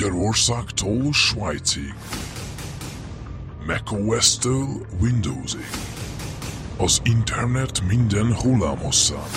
Magyarországtól 0.00 1.12
Svájcig, 1.12 1.94
macOS-től 3.66 4.86
Windowsig, 5.00 5.70
az 6.76 7.00
internet 7.02 7.82
minden 7.88 8.34
hullámosszán. 8.34 9.30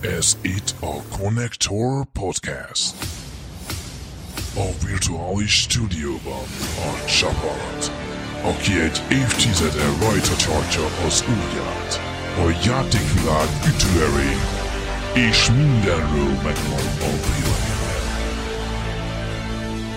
Ez 0.00 0.38
itt 0.40 0.74
a 0.80 1.16
Connector 1.18 2.06
Podcast. 2.12 2.94
A 4.54 4.84
virtuális 4.86 5.52
stúdióban 5.52 6.46
a 6.78 7.06
csapat, 7.06 7.92
aki 8.42 8.80
egy 8.80 9.02
évtizede 9.10 9.84
rajta 10.00 10.36
tartja 10.46 11.06
az 11.06 11.24
ujját, 11.28 12.00
a 12.36 12.60
játékvilág 12.66 13.48
ütőerén, 13.66 14.40
és 15.14 15.50
mindenről 15.50 16.32
megvan 16.42 16.86
a 17.00 17.10
véleménye. 17.10 17.73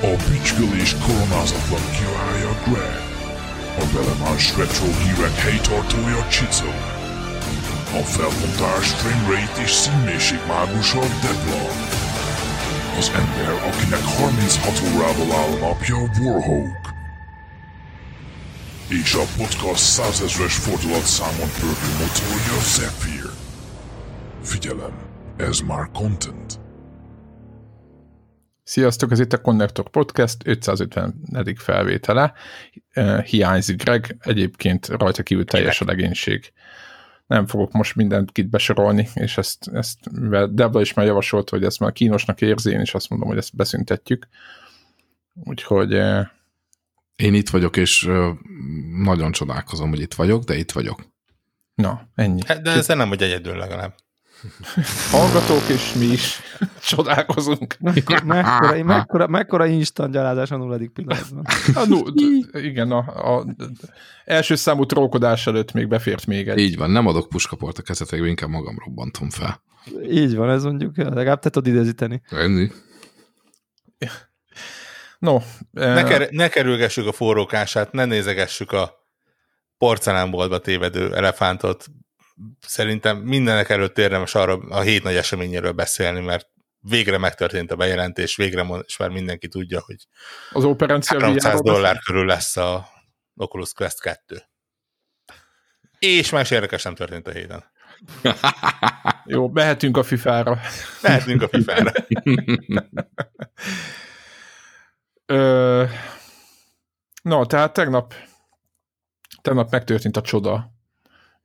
A 0.01 0.15
bütyköl 0.29 0.79
és 0.79 0.95
koronázatlan 1.05 1.81
királya 1.91 2.53
Greg, 2.65 3.01
a 3.79 3.85
velemás 3.93 4.55
retro 4.57 4.85
hírek 4.85 5.35
helytartója 5.35 6.27
Csicó, 6.27 6.71
a 7.99 8.03
felbontás, 8.03 8.87
framerate 8.89 9.61
és 9.61 9.71
színmélység 9.71 10.39
mágusa 10.47 10.99
Debla, 10.99 11.65
az 12.97 13.11
ember, 13.15 13.53
akinek 13.67 14.03
36 14.03 14.81
órával 14.93 15.31
áll 15.39 15.51
a 15.51 15.59
napja 15.59 15.97
Warhawk, 16.19 16.93
és 18.87 19.13
a 19.13 19.25
podcast 19.37 19.83
százezres 19.83 20.55
fordulatszámon 20.55 21.49
pörgő 21.59 21.91
motorja 21.99 22.61
Zephyr. 22.75 23.29
Figyelem, 24.43 24.93
ez 25.37 25.59
már 25.59 25.89
content. 25.93 26.66
Sziasztok, 28.67 29.11
ez 29.11 29.19
itt 29.19 29.33
a 29.33 29.41
Connector 29.41 29.89
Podcast 29.89 30.37
550. 30.45 31.55
felvétele. 31.55 32.33
Eh, 32.89 33.23
Hiányzik 33.23 33.83
Greg, 33.83 34.17
egyébként 34.19 34.87
rajta 34.87 35.23
kívül 35.23 35.45
teljes 35.45 35.81
a 35.81 35.85
legénység. 35.85 36.51
Nem 37.27 37.45
fogok 37.45 37.71
most 37.71 37.95
mindent 37.95 38.37
itt 38.37 38.49
besorolni, 38.49 39.09
és 39.13 39.37
ezt, 39.37 39.67
ezt 39.73 39.97
mivel 40.11 40.47
Debla 40.47 40.81
is 40.81 40.93
már 40.93 41.05
javasolt, 41.05 41.49
hogy 41.49 41.63
ezt 41.63 41.79
már 41.79 41.91
kínosnak 41.91 42.41
érzi, 42.41 42.71
én 42.71 42.81
is 42.81 42.93
azt 42.93 43.09
mondom, 43.09 43.27
hogy 43.27 43.37
ezt 43.37 43.55
beszüntetjük. 43.55 44.27
Úgyhogy 45.33 45.93
eh, 45.93 46.27
Én 47.15 47.33
itt 47.33 47.49
vagyok, 47.49 47.77
és 47.77 48.09
nagyon 49.03 49.31
csodálkozom, 49.31 49.89
hogy 49.89 50.01
itt 50.01 50.13
vagyok, 50.13 50.43
de 50.43 50.57
itt 50.57 50.71
vagyok. 50.71 51.07
na, 51.75 52.09
ennyi. 52.15 52.41
De 52.41 52.71
ezzel 52.71 52.95
nem 52.95 53.09
vagy 53.09 53.21
egyedül 53.21 53.57
legalább. 53.57 53.95
Hallgatók 55.11 55.69
és 55.69 55.93
mi 55.93 56.05
is 56.05 56.39
csodálkozunk. 56.81 57.77
Mekkora, 57.79 58.23
mekkora, 58.25 58.83
mekkora, 58.83 59.27
mekkora 59.27 59.65
instant 59.65 60.13
gyalázás 60.13 60.51
a 60.51 60.57
nulladik 60.57 60.89
pillanatban. 60.91 61.45
A, 61.83 61.85
nu, 61.85 62.03
igen, 62.51 62.91
a, 62.91 63.35
a, 63.35 63.45
első 64.25 64.55
számú 64.55 64.85
trókodás 64.85 65.47
előtt 65.47 65.71
még 65.71 65.87
befért 65.87 66.25
még 66.25 66.47
egy. 66.47 66.57
Így 66.59 66.77
van, 66.77 66.89
nem 66.89 67.07
adok 67.07 67.29
puskaport 67.29 67.77
a 67.77 67.81
kezetekbe, 67.81 68.27
inkább 68.27 68.49
magam 68.49 68.77
robbantom 68.85 69.29
fel. 69.29 69.61
Így 70.09 70.35
van, 70.35 70.49
ez 70.49 70.63
mondjuk, 70.63 70.97
legalább 70.97 71.39
te 71.39 71.49
tudod 71.49 71.73
idezíteni. 71.73 72.21
Enni? 72.29 72.71
No, 75.19 75.37
Ne, 75.71 75.83
eh, 75.85 76.07
ker- 76.07 76.31
ne 76.31 76.47
kerülgessük 76.47 77.07
a 77.07 77.11
forrókását, 77.11 77.91
ne 77.91 78.05
nézegessük 78.05 78.71
a 78.71 78.93
porcelánboltba 79.77 80.59
tévedő 80.59 81.15
elefántot. 81.15 81.85
Szerintem 82.59 83.17
mindenek 83.17 83.69
előtt 83.69 83.97
érdemes 83.97 84.35
arra 84.35 84.53
a 84.69 84.81
hét 84.81 85.03
nagy 85.03 85.15
eseményéről 85.15 85.71
beszélni, 85.71 86.19
mert 86.19 86.47
végre 86.79 87.17
megtörtént 87.17 87.71
a 87.71 87.75
bejelentés, 87.75 88.35
végre 88.35 88.65
és 88.85 88.97
már 88.97 89.09
mindenki 89.09 89.47
tudja, 89.47 89.81
hogy 89.85 90.07
az 90.51 90.63
operencia 90.63 91.19
300 91.19 91.59
VR-ról 91.59 91.73
dollár 91.73 91.99
körül 91.99 92.25
lesz 92.25 92.57
a 92.57 92.87
Oculus 93.35 93.73
Quest 93.73 94.01
2. 94.01 94.41
És 95.99 96.29
más 96.29 96.51
érdekes 96.51 96.83
nem 96.83 96.95
történt 96.95 97.27
a 97.27 97.31
héten. 97.31 97.63
Jó, 99.25 99.49
mehetünk 99.49 99.97
a 99.97 100.03
FIFA-ra. 100.03 100.59
Mehetünk 101.01 101.41
a 101.41 101.47
FIFA-ra. 101.47 101.91
Ö, 105.25 105.85
no, 107.21 107.45
tehát 107.45 107.73
tegnap, 107.73 108.13
tegnap 109.41 109.71
megtörtént 109.71 110.17
a 110.17 110.21
csoda, 110.21 110.76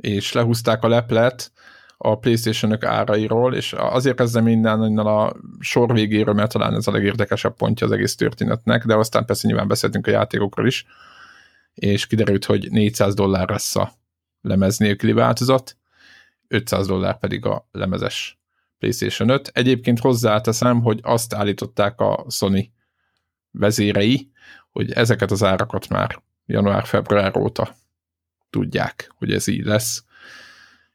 és 0.02 0.32
lehúzták 0.32 0.82
a 0.82 0.88
leplet 0.88 1.52
a 1.96 2.18
playstation 2.18 2.84
árairól, 2.84 3.54
és 3.54 3.72
azért 3.72 4.16
kezdem 4.16 4.48
innen, 4.48 4.84
innen 4.84 5.06
a 5.06 5.32
sor 5.58 5.92
végéről, 5.92 6.34
mert 6.34 6.52
talán 6.52 6.74
ez 6.74 6.86
a 6.86 6.92
legérdekesebb 6.92 7.56
pontja 7.56 7.86
az 7.86 7.92
egész 7.92 8.16
történetnek, 8.16 8.86
de 8.86 8.94
aztán 8.94 9.24
persze 9.24 9.46
nyilván 9.48 9.68
beszéltünk 9.68 10.06
a 10.06 10.10
játékokról 10.10 10.66
is, 10.66 10.86
és 11.74 12.06
kiderült, 12.06 12.44
hogy 12.44 12.70
400 12.70 13.14
dollár 13.14 13.48
lesz 13.48 13.76
a 13.76 13.92
lemez 14.40 14.78
nélküli 14.78 15.12
változat, 15.12 15.76
500 16.48 16.86
dollár 16.86 17.18
pedig 17.18 17.46
a 17.46 17.68
lemezes 17.72 18.40
PlayStation 18.78 19.28
5. 19.28 19.50
Egyébként 19.54 19.98
hozzáteszem, 19.98 20.80
hogy 20.80 21.00
azt 21.02 21.34
állították 21.34 22.00
a 22.00 22.24
Sony 22.28 22.72
vezérei, 23.50 24.30
hogy 24.70 24.92
ezeket 24.92 25.30
az 25.30 25.42
árakat 25.42 25.88
már 25.88 26.22
január-február 26.46 27.36
óta 27.36 27.74
tudják, 28.52 29.12
hogy 29.18 29.32
ez 29.32 29.46
így 29.46 29.64
lesz. 29.64 30.04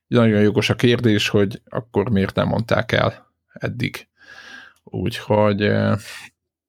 Nagyon 0.07 0.41
jogos 0.41 0.69
a 0.69 0.75
kérdés, 0.75 1.27
hogy 1.27 1.61
akkor 1.69 2.09
miért 2.09 2.35
nem 2.35 2.47
mondták 2.47 2.91
el 2.91 3.33
eddig. 3.53 4.07
Úgyhogy 4.83 5.61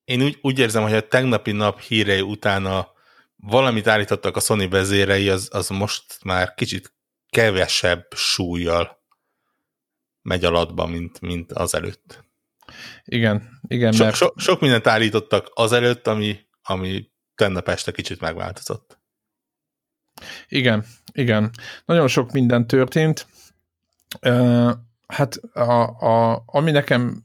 Én 0.04 0.22
úgy, 0.22 0.38
úgy 0.42 0.58
érzem, 0.58 0.82
hogy 0.82 0.94
a 0.94 1.08
tegnapi 1.08 1.52
nap 1.52 1.80
hírei 1.80 2.20
utána 2.20 2.88
valamit 3.36 3.86
állítottak 3.86 4.36
a 4.36 4.40
Sony 4.40 4.68
vezérei, 4.68 5.28
az, 5.28 5.48
az 5.52 5.68
most 5.68 6.18
már 6.24 6.54
kicsit 6.54 6.92
kevesebb 7.30 8.06
súlyjal 8.14 8.98
megy 10.22 10.44
alatba, 10.44 10.86
mint, 10.86 11.20
mint 11.20 11.52
az 11.52 11.74
előtt. 11.74 12.24
igen, 13.04 13.60
igen, 13.68 13.92
So, 13.92 14.04
mert 14.04 14.16
so, 14.16 14.28
sok 14.36 14.60
mindent 14.60 14.86
állítottak 14.86 15.50
azelőtt, 15.54 16.06
ami, 16.06 16.38
ami 16.62 17.10
tegnap 17.34 17.68
este 17.68 17.92
kicsit 17.92 18.20
megváltozott. 18.20 18.97
Igen, 20.48 20.84
igen. 21.12 21.50
Nagyon 21.84 22.08
sok 22.08 22.32
minden 22.32 22.66
történt. 22.66 23.26
Hát 25.06 25.36
a, 25.52 25.82
a, 26.06 26.42
ami 26.46 26.70
nekem 26.70 27.22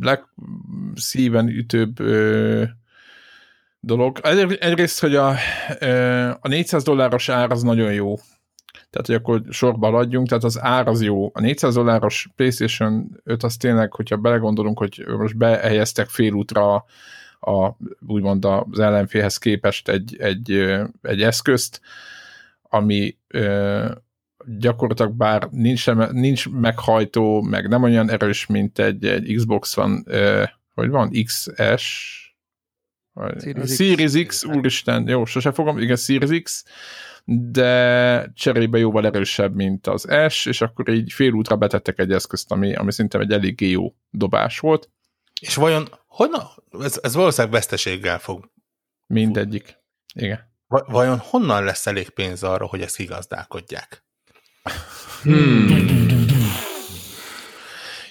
legszíven 0.00 1.48
ütőbb 1.48 2.02
dolog, 3.80 4.18
egy- 4.22 4.54
egyrészt, 4.60 5.00
hogy 5.00 5.14
a, 5.14 5.34
uh, 5.80 6.30
a 6.40 6.48
400 6.48 6.82
dolláros 6.82 7.28
ár 7.28 7.50
az 7.50 7.62
nagyon 7.62 7.92
jó. 7.92 8.16
Tehát, 8.90 9.06
hogy 9.06 9.14
akkor 9.14 9.42
sorba 9.50 9.86
haladjunk, 9.86 10.28
tehát 10.28 10.44
az 10.44 10.60
ár 10.60 10.88
az 10.88 11.02
jó. 11.02 11.30
A 11.32 11.40
400 11.40 11.74
dolláros 11.74 12.28
PlayStation 12.36 13.20
5 13.24 13.42
az 13.42 13.56
tényleg, 13.56 13.92
hogyha 13.92 14.16
belegondolunk, 14.16 14.78
hogy 14.78 15.04
most 15.18 15.36
behelyeztek 15.36 16.08
félútra 16.08 16.74
a, 16.74 16.84
a, 17.50 17.76
úgymond 18.06 18.44
az 18.44 18.78
ellenfélhez 18.78 19.36
képest 19.36 19.88
egy, 19.88 20.16
egy, 20.18 20.52
ö, 20.52 20.84
egy 21.02 21.22
eszközt, 21.22 21.80
ami 22.74 23.16
ö, 23.28 23.90
gyakorlatilag 24.58 25.12
bár 25.12 25.48
nincs, 25.50 25.86
nincs 26.10 26.48
meghajtó, 26.48 27.40
meg 27.40 27.68
nem 27.68 27.82
olyan 27.82 28.10
erős, 28.10 28.46
mint 28.46 28.78
egy, 28.78 29.06
egy 29.06 29.34
Xbox 29.34 29.74
van, 29.74 30.02
ö, 30.06 30.44
hogy 30.74 30.88
van, 30.88 31.10
XS, 31.24 32.16
vagy- 33.12 33.66
Series 33.66 34.12
X. 34.12 34.22
X, 34.26 34.44
úristen, 34.44 35.08
jó, 35.08 35.24
sose 35.24 35.52
fogom, 35.52 35.78
igen, 35.78 35.96
Series 35.96 36.42
X, 36.42 36.64
de 37.24 38.30
cserébe 38.34 38.78
jóval 38.78 39.06
erősebb, 39.06 39.54
mint 39.54 39.86
az 39.86 40.08
S, 40.28 40.46
és 40.46 40.60
akkor 40.60 40.88
így 40.88 41.12
félútra 41.12 41.56
betettek 41.56 41.98
egy 41.98 42.12
eszközt, 42.12 42.52
ami, 42.52 42.74
ami 42.74 42.92
szerintem 42.92 43.20
egy 43.20 43.30
eléggé 43.32 43.68
jó 43.70 43.94
dobás 44.10 44.58
volt, 44.58 44.90
És 45.40 45.54
vajon 45.54 45.88
honnan, 46.06 46.46
ez, 46.80 46.98
ez 47.02 47.14
valószínűleg 47.14 47.52
veszteséggel 47.52 48.18
fog, 48.18 48.50
mindegyik. 49.06 49.76
Igen. 50.14 50.50
Va- 50.72 50.86
vajon 50.90 51.18
honnan 51.18 51.64
lesz 51.64 51.86
elég 51.86 52.10
pénz 52.10 52.42
arra, 52.42 52.66
hogy 52.66 52.80
ezt 52.80 52.96
kigazdálkodják? 52.96 54.04
Hmm. 55.22 55.66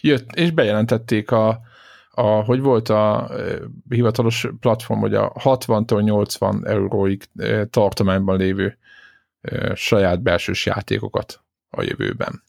jött, 0.02 0.32
és 0.32 0.52
bejelentették 0.52 1.32
a, 1.32 1.62
a 2.12 2.22
hogy 2.22 2.60
volt 2.60 2.90
a 2.90 3.32
hivatalos 3.90 4.48
platform, 4.60 5.00
hogy 5.00 5.14
a 5.14 5.32
60-tól 5.32 6.04
80 6.04 6.68
euróig 6.68 7.24
e, 7.36 7.66
tartományban 7.66 8.38
lévő 8.38 8.78
e, 9.42 9.76
saját 9.76 10.22
belsős 10.22 10.66
játékokat 10.66 11.44
a 11.70 11.82
jövőben. 11.82 12.44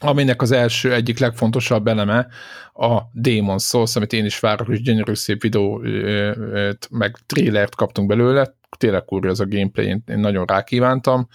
Aminek 0.00 0.42
az 0.42 0.50
első 0.50 0.94
egyik 0.94 1.18
legfontosabb 1.18 1.86
eleme 1.86 2.26
a 2.72 3.00
Demon 3.12 3.58
Souls, 3.58 3.96
amit 3.96 4.12
én 4.12 4.24
is 4.24 4.40
várok, 4.40 4.68
és 4.68 4.82
gyönyörű 4.82 5.14
szép 5.14 5.42
videó, 5.42 5.82
e, 5.82 6.76
meg 6.90 7.16
trailert 7.26 7.74
kaptunk 7.74 8.08
belőle, 8.08 8.54
tényleg 8.78 9.04
kurva 9.04 9.28
az 9.28 9.40
a 9.40 9.46
gameplay, 9.46 9.86
én, 9.86 10.02
nagyon 10.06 10.44
rákívántam, 10.44 11.28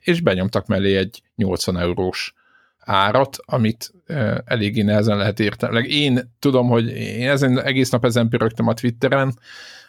és 0.00 0.20
benyomtak 0.20 0.66
mellé 0.66 0.96
egy 0.96 1.22
80 1.36 1.78
eurós 1.78 2.34
árat, 2.78 3.36
amit 3.44 3.92
ö, 4.06 4.38
eléggé 4.44 4.82
nehezen 4.82 5.16
lehet 5.16 5.40
értelme. 5.40 5.80
Én 5.80 6.34
tudom, 6.38 6.68
hogy 6.68 6.88
én 6.96 7.28
ezen 7.28 7.62
egész 7.62 7.90
nap 7.90 8.04
ezen 8.04 8.28
pörögtem 8.28 8.68
a 8.68 8.74
Twitteren, 8.74 9.38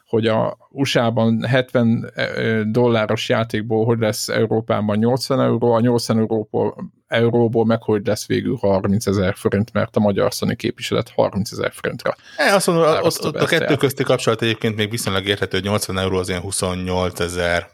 hogy 0.10 0.28
a 0.28 0.58
USA-ban 0.70 1.44
70 1.44 2.12
ö, 2.16 2.62
dolláros 2.66 3.30
játékból 3.30 3.86
hogy 3.86 4.00
lesz 4.00 4.28
Európában 4.28 4.98
80 4.98 5.42
euró, 5.42 5.72
a 5.72 5.80
80 5.80 6.18
euróból, 6.18 6.92
euróból 7.08 7.66
meg 7.66 7.84
hogy 7.84 8.06
lesz 8.06 8.28
végül 8.28 8.56
30 8.56 9.06
ezer 9.06 9.36
forint, 9.36 9.74
mert 9.74 9.96
a 9.96 10.00
magyar 10.00 10.32
Sony 10.32 10.56
képviselet 10.56 11.10
30 11.10 11.52
ezer 11.52 11.72
forintra. 11.74 12.16
E, 12.38 12.54
azt 12.54 12.68
mondom, 12.68 12.86
ott, 12.86 12.96
Árasztó 12.96 13.28
ott 13.28 13.36
a 13.36 13.46
kettő 13.46 13.76
közti 13.76 14.04
kapcsolat 14.04 14.42
egyébként 14.42 14.76
még 14.76 14.90
viszonylag 14.90 15.26
érthető, 15.26 15.58
hogy 15.58 15.66
80 15.66 15.98
euró 15.98 16.18
az 16.18 16.30
ilyen 16.30 16.42
28 16.42 17.20
ezer 17.20 17.68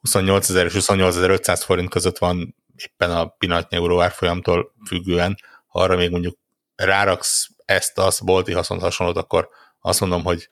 28 0.00 0.48
ezer 0.48 0.64
és 0.64 0.72
28 0.72 1.16
500 1.16 1.62
forint 1.62 1.90
között 1.90 2.18
van 2.18 2.54
éppen 2.76 3.10
a 3.10 3.26
pillanatnyi 3.26 3.76
euró 3.76 4.00
árfolyamtól 4.00 4.74
függően. 4.86 5.36
Ha 5.66 5.80
arra 5.80 5.96
még 5.96 6.10
mondjuk 6.10 6.38
ráraksz 6.74 7.48
ezt, 7.64 7.98
azt, 7.98 8.24
bolti 8.24 8.52
haszont 8.52 8.80
hasonlót, 8.80 9.16
akkor 9.16 9.48
azt 9.80 10.00
mondom, 10.00 10.24
hogy 10.24 10.48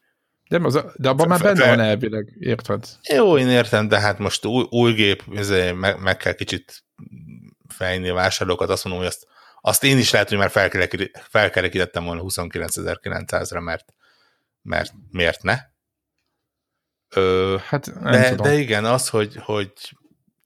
De, 0.48 0.58
az, 0.62 0.84
de 0.96 1.08
abban 1.08 1.28
már 1.28 1.40
benne 1.42 1.66
van 1.66 1.80
elvileg, 1.80 2.36
érted? 2.38 2.84
jó, 3.08 3.38
én 3.38 3.48
értem, 3.48 3.88
de 3.88 4.00
hát 4.00 4.18
most 4.18 4.44
új, 4.44 4.66
új 4.70 4.92
gép, 4.92 5.22
ezért 5.34 5.74
meg, 5.76 6.00
meg 6.00 6.16
kell 6.16 6.32
kicsit 6.32 6.84
fejni 7.68 8.08
a 8.08 8.14
vásárlókat, 8.14 8.70
azt 8.70 8.84
mondom, 8.84 9.02
hogy 9.02 9.12
azt, 9.12 9.26
azt 9.60 9.84
én 9.84 9.98
is 9.98 10.10
lehet, 10.10 10.28
hogy 10.28 10.38
már 10.38 10.50
felkerek- 10.50 11.26
felkerekítettem 11.28 12.04
volna 12.04 12.22
29.900-ra, 12.22 13.60
mert, 13.60 13.94
mert 14.62 14.92
miért 15.10 15.42
ne? 15.42 15.58
Ö, 17.14 17.56
Hát 17.66 17.94
nem 18.00 18.12
de, 18.12 18.28
tudom. 18.28 18.46
de 18.46 18.54
igen, 18.54 18.84
az, 18.84 19.08
hogy, 19.08 19.36
hogy 19.40 19.72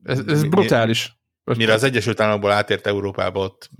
ez, 0.04 0.18
ez 0.26 0.42
mi- 0.42 0.48
brutális. 0.48 1.20
Mire 1.44 1.72
az 1.72 1.82
Egyesült 1.82 2.20
Államokból 2.20 2.50
átért 2.50 2.86
Európába, 2.86 3.40
ott 3.40 3.70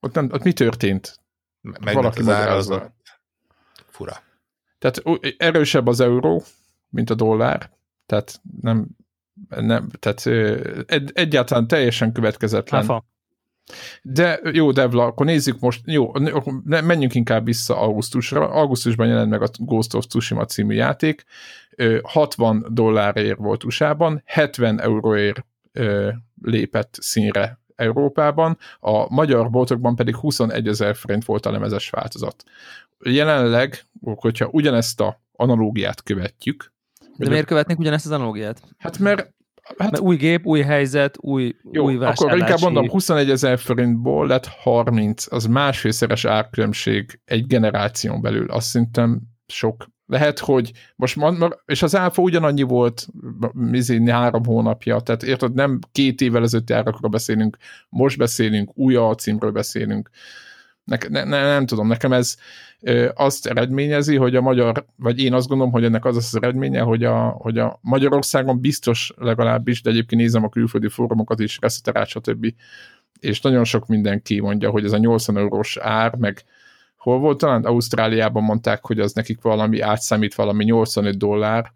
ott, 0.00 0.14
nem, 0.14 0.28
ott 0.32 0.42
mi 0.42 0.52
történt? 0.52 1.20
megment 1.60 1.94
Valaki 1.94 2.20
az 2.20 2.28
ára, 2.28 2.52
az 2.52 2.70
a 2.70 2.94
fura. 3.88 4.22
Tehát 4.84 5.20
erősebb 5.36 5.86
az 5.86 6.00
euró, 6.00 6.42
mint 6.88 7.10
a 7.10 7.14
dollár, 7.14 7.70
tehát 8.06 8.40
nem, 8.60 8.86
nem 9.48 9.88
tehát 9.98 10.26
egy, 10.86 11.10
egyáltalán 11.14 11.66
teljesen 11.66 12.12
következetlen. 12.12 12.80
Áfa. 12.80 13.04
De 14.02 14.40
jó, 14.52 14.72
Devla, 14.72 15.04
akkor 15.04 15.26
nézzük 15.26 15.60
most, 15.60 15.80
jó, 15.84 16.12
menjünk 16.64 17.14
inkább 17.14 17.44
vissza 17.44 17.80
augusztusra. 17.80 18.48
Augusztusban 18.48 19.06
jelent 19.06 19.30
meg 19.30 19.42
a 19.42 19.48
Ghost 19.58 19.94
of 19.94 20.06
Tsushima 20.06 20.44
című 20.44 20.74
játék, 20.74 21.24
Ö, 21.76 21.98
60 22.02 22.66
dollárért 22.70 23.38
volt 23.38 23.64
USA-ban, 23.64 24.22
70 24.24 24.80
euróért 24.80 25.44
lépett 26.42 26.96
színre 27.00 27.58
Európában, 27.76 28.58
a 28.80 29.14
magyar 29.14 29.50
boltokban 29.50 29.96
pedig 29.96 30.16
21 30.16 30.68
ezer 30.68 30.96
forint 30.96 31.24
volt 31.24 31.46
a 31.46 31.50
lemezes 31.50 31.90
változat. 31.90 32.44
Jelenleg, 33.04 33.84
hogyha 34.04 34.48
ugyanezt 34.52 35.00
a 35.00 35.22
analógiát 35.32 36.02
követjük, 36.02 36.72
De 37.16 37.28
miért 37.28 37.46
követnék 37.46 37.78
ugyanezt 37.78 38.06
az 38.06 38.12
analógiát? 38.12 38.62
hát 38.78 38.98
mert 38.98 39.34
hát 39.64 39.78
Mert 39.78 39.98
új 39.98 40.16
gép, 40.16 40.46
új 40.46 40.60
helyzet, 40.60 41.16
új, 41.20 41.54
Jó, 41.70 41.84
új 41.84 41.94
akkor 41.94 42.06
vásárlási... 42.06 42.40
inkább 42.40 42.60
mondom, 42.60 42.90
21 42.90 43.30
ezer 43.30 43.58
forintból 43.58 44.26
lett 44.26 44.46
30, 44.46 45.32
az 45.32 45.46
másfélszeres 45.46 46.24
árkülönbség 46.24 47.20
egy 47.24 47.46
generáción 47.46 48.20
belül. 48.20 48.50
Azt 48.50 48.66
szerintem 48.66 49.20
sok. 49.46 49.86
Lehet, 50.06 50.38
hogy 50.38 50.72
most, 50.96 51.18
és 51.66 51.82
az 51.82 51.96
áfa 51.96 52.22
ugyanannyi 52.22 52.62
volt 52.62 53.06
mizé, 53.52 54.10
három 54.10 54.44
hónapja, 54.44 55.00
tehát 55.00 55.22
érted, 55.22 55.54
nem 55.54 55.78
két 55.92 56.20
évvel 56.20 56.42
ezelőtti 56.42 56.72
árakról 56.72 57.10
beszélünk, 57.10 57.56
most 57.88 58.18
beszélünk, 58.18 58.70
új 58.74 58.94
alcímről 58.94 59.50
beszélünk. 59.50 60.10
Ne, 60.10 60.53
ne, 60.84 60.96
ne, 61.08 61.24
nem 61.24 61.66
tudom, 61.66 61.86
nekem 61.86 62.12
ez 62.12 62.36
ö, 62.80 63.08
azt 63.14 63.46
eredményezi, 63.46 64.16
hogy 64.16 64.36
a 64.36 64.40
magyar, 64.40 64.84
vagy 64.96 65.20
én 65.20 65.32
azt 65.32 65.48
gondolom, 65.48 65.72
hogy 65.72 65.84
ennek 65.84 66.04
az 66.04 66.16
az 66.16 66.36
eredménye, 66.36 66.80
hogy 66.80 67.04
a, 67.04 67.28
hogy 67.28 67.58
a 67.58 67.78
Magyarországon 67.82 68.60
biztos 68.60 69.12
legalábbis, 69.16 69.82
de 69.82 69.90
egyébként 69.90 70.20
nézem 70.20 70.44
a 70.44 70.48
külföldi 70.48 70.88
fórumokat 70.88 71.40
is, 71.40 71.58
Reszeterát, 71.60 72.08
stb. 72.08 72.54
És 73.20 73.40
nagyon 73.40 73.64
sok 73.64 73.86
mindenki 73.86 74.40
mondja, 74.40 74.70
hogy 74.70 74.84
ez 74.84 74.92
a 74.92 74.98
80 74.98 75.36
eurós 75.36 75.76
ár, 75.76 76.14
meg 76.14 76.44
hol 76.96 77.18
volt 77.18 77.38
talán? 77.38 77.64
Ausztráliában 77.64 78.42
mondták, 78.42 78.86
hogy 78.86 79.00
az 79.00 79.12
nekik 79.12 79.42
valami 79.42 79.80
átszámít 79.80 80.34
valami 80.34 80.64
85 80.64 81.18
dollár, 81.18 81.72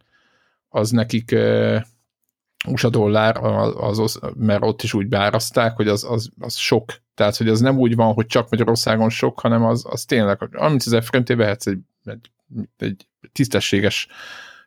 az 0.69 0.91
nekik 0.91 1.31
uh, 1.33 1.81
USA 2.67 2.89
dollár, 2.89 3.37
az, 3.77 3.99
az, 3.99 4.21
mert 4.37 4.63
ott 4.63 4.83
is 4.83 4.95
úgy 4.95 5.07
beárazták, 5.09 5.77
hogy 5.77 5.89
az, 5.89 6.05
az, 6.05 6.31
az 6.39 6.57
sok. 6.57 6.93
Tehát, 7.15 7.37
hogy 7.37 7.49
az 7.49 7.61
nem 7.61 7.79
úgy 7.79 7.95
van, 7.95 8.13
hogy 8.13 8.27
csak 8.27 8.51
Magyarországon 8.51 9.11
sok, 9.11 9.41
hanem 9.41 9.65
az, 9.65 9.85
az 9.89 10.05
tényleg, 10.05 10.49
30 10.53 10.87
ezer 10.87 11.03
forintért 11.03 11.39
vehetsz 11.39 11.67
egy, 11.67 11.79
egy, 12.05 12.31
egy 12.77 13.07
tisztességes 13.33 14.09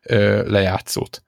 ö, 0.03 0.49
lejátszót. 0.49 1.23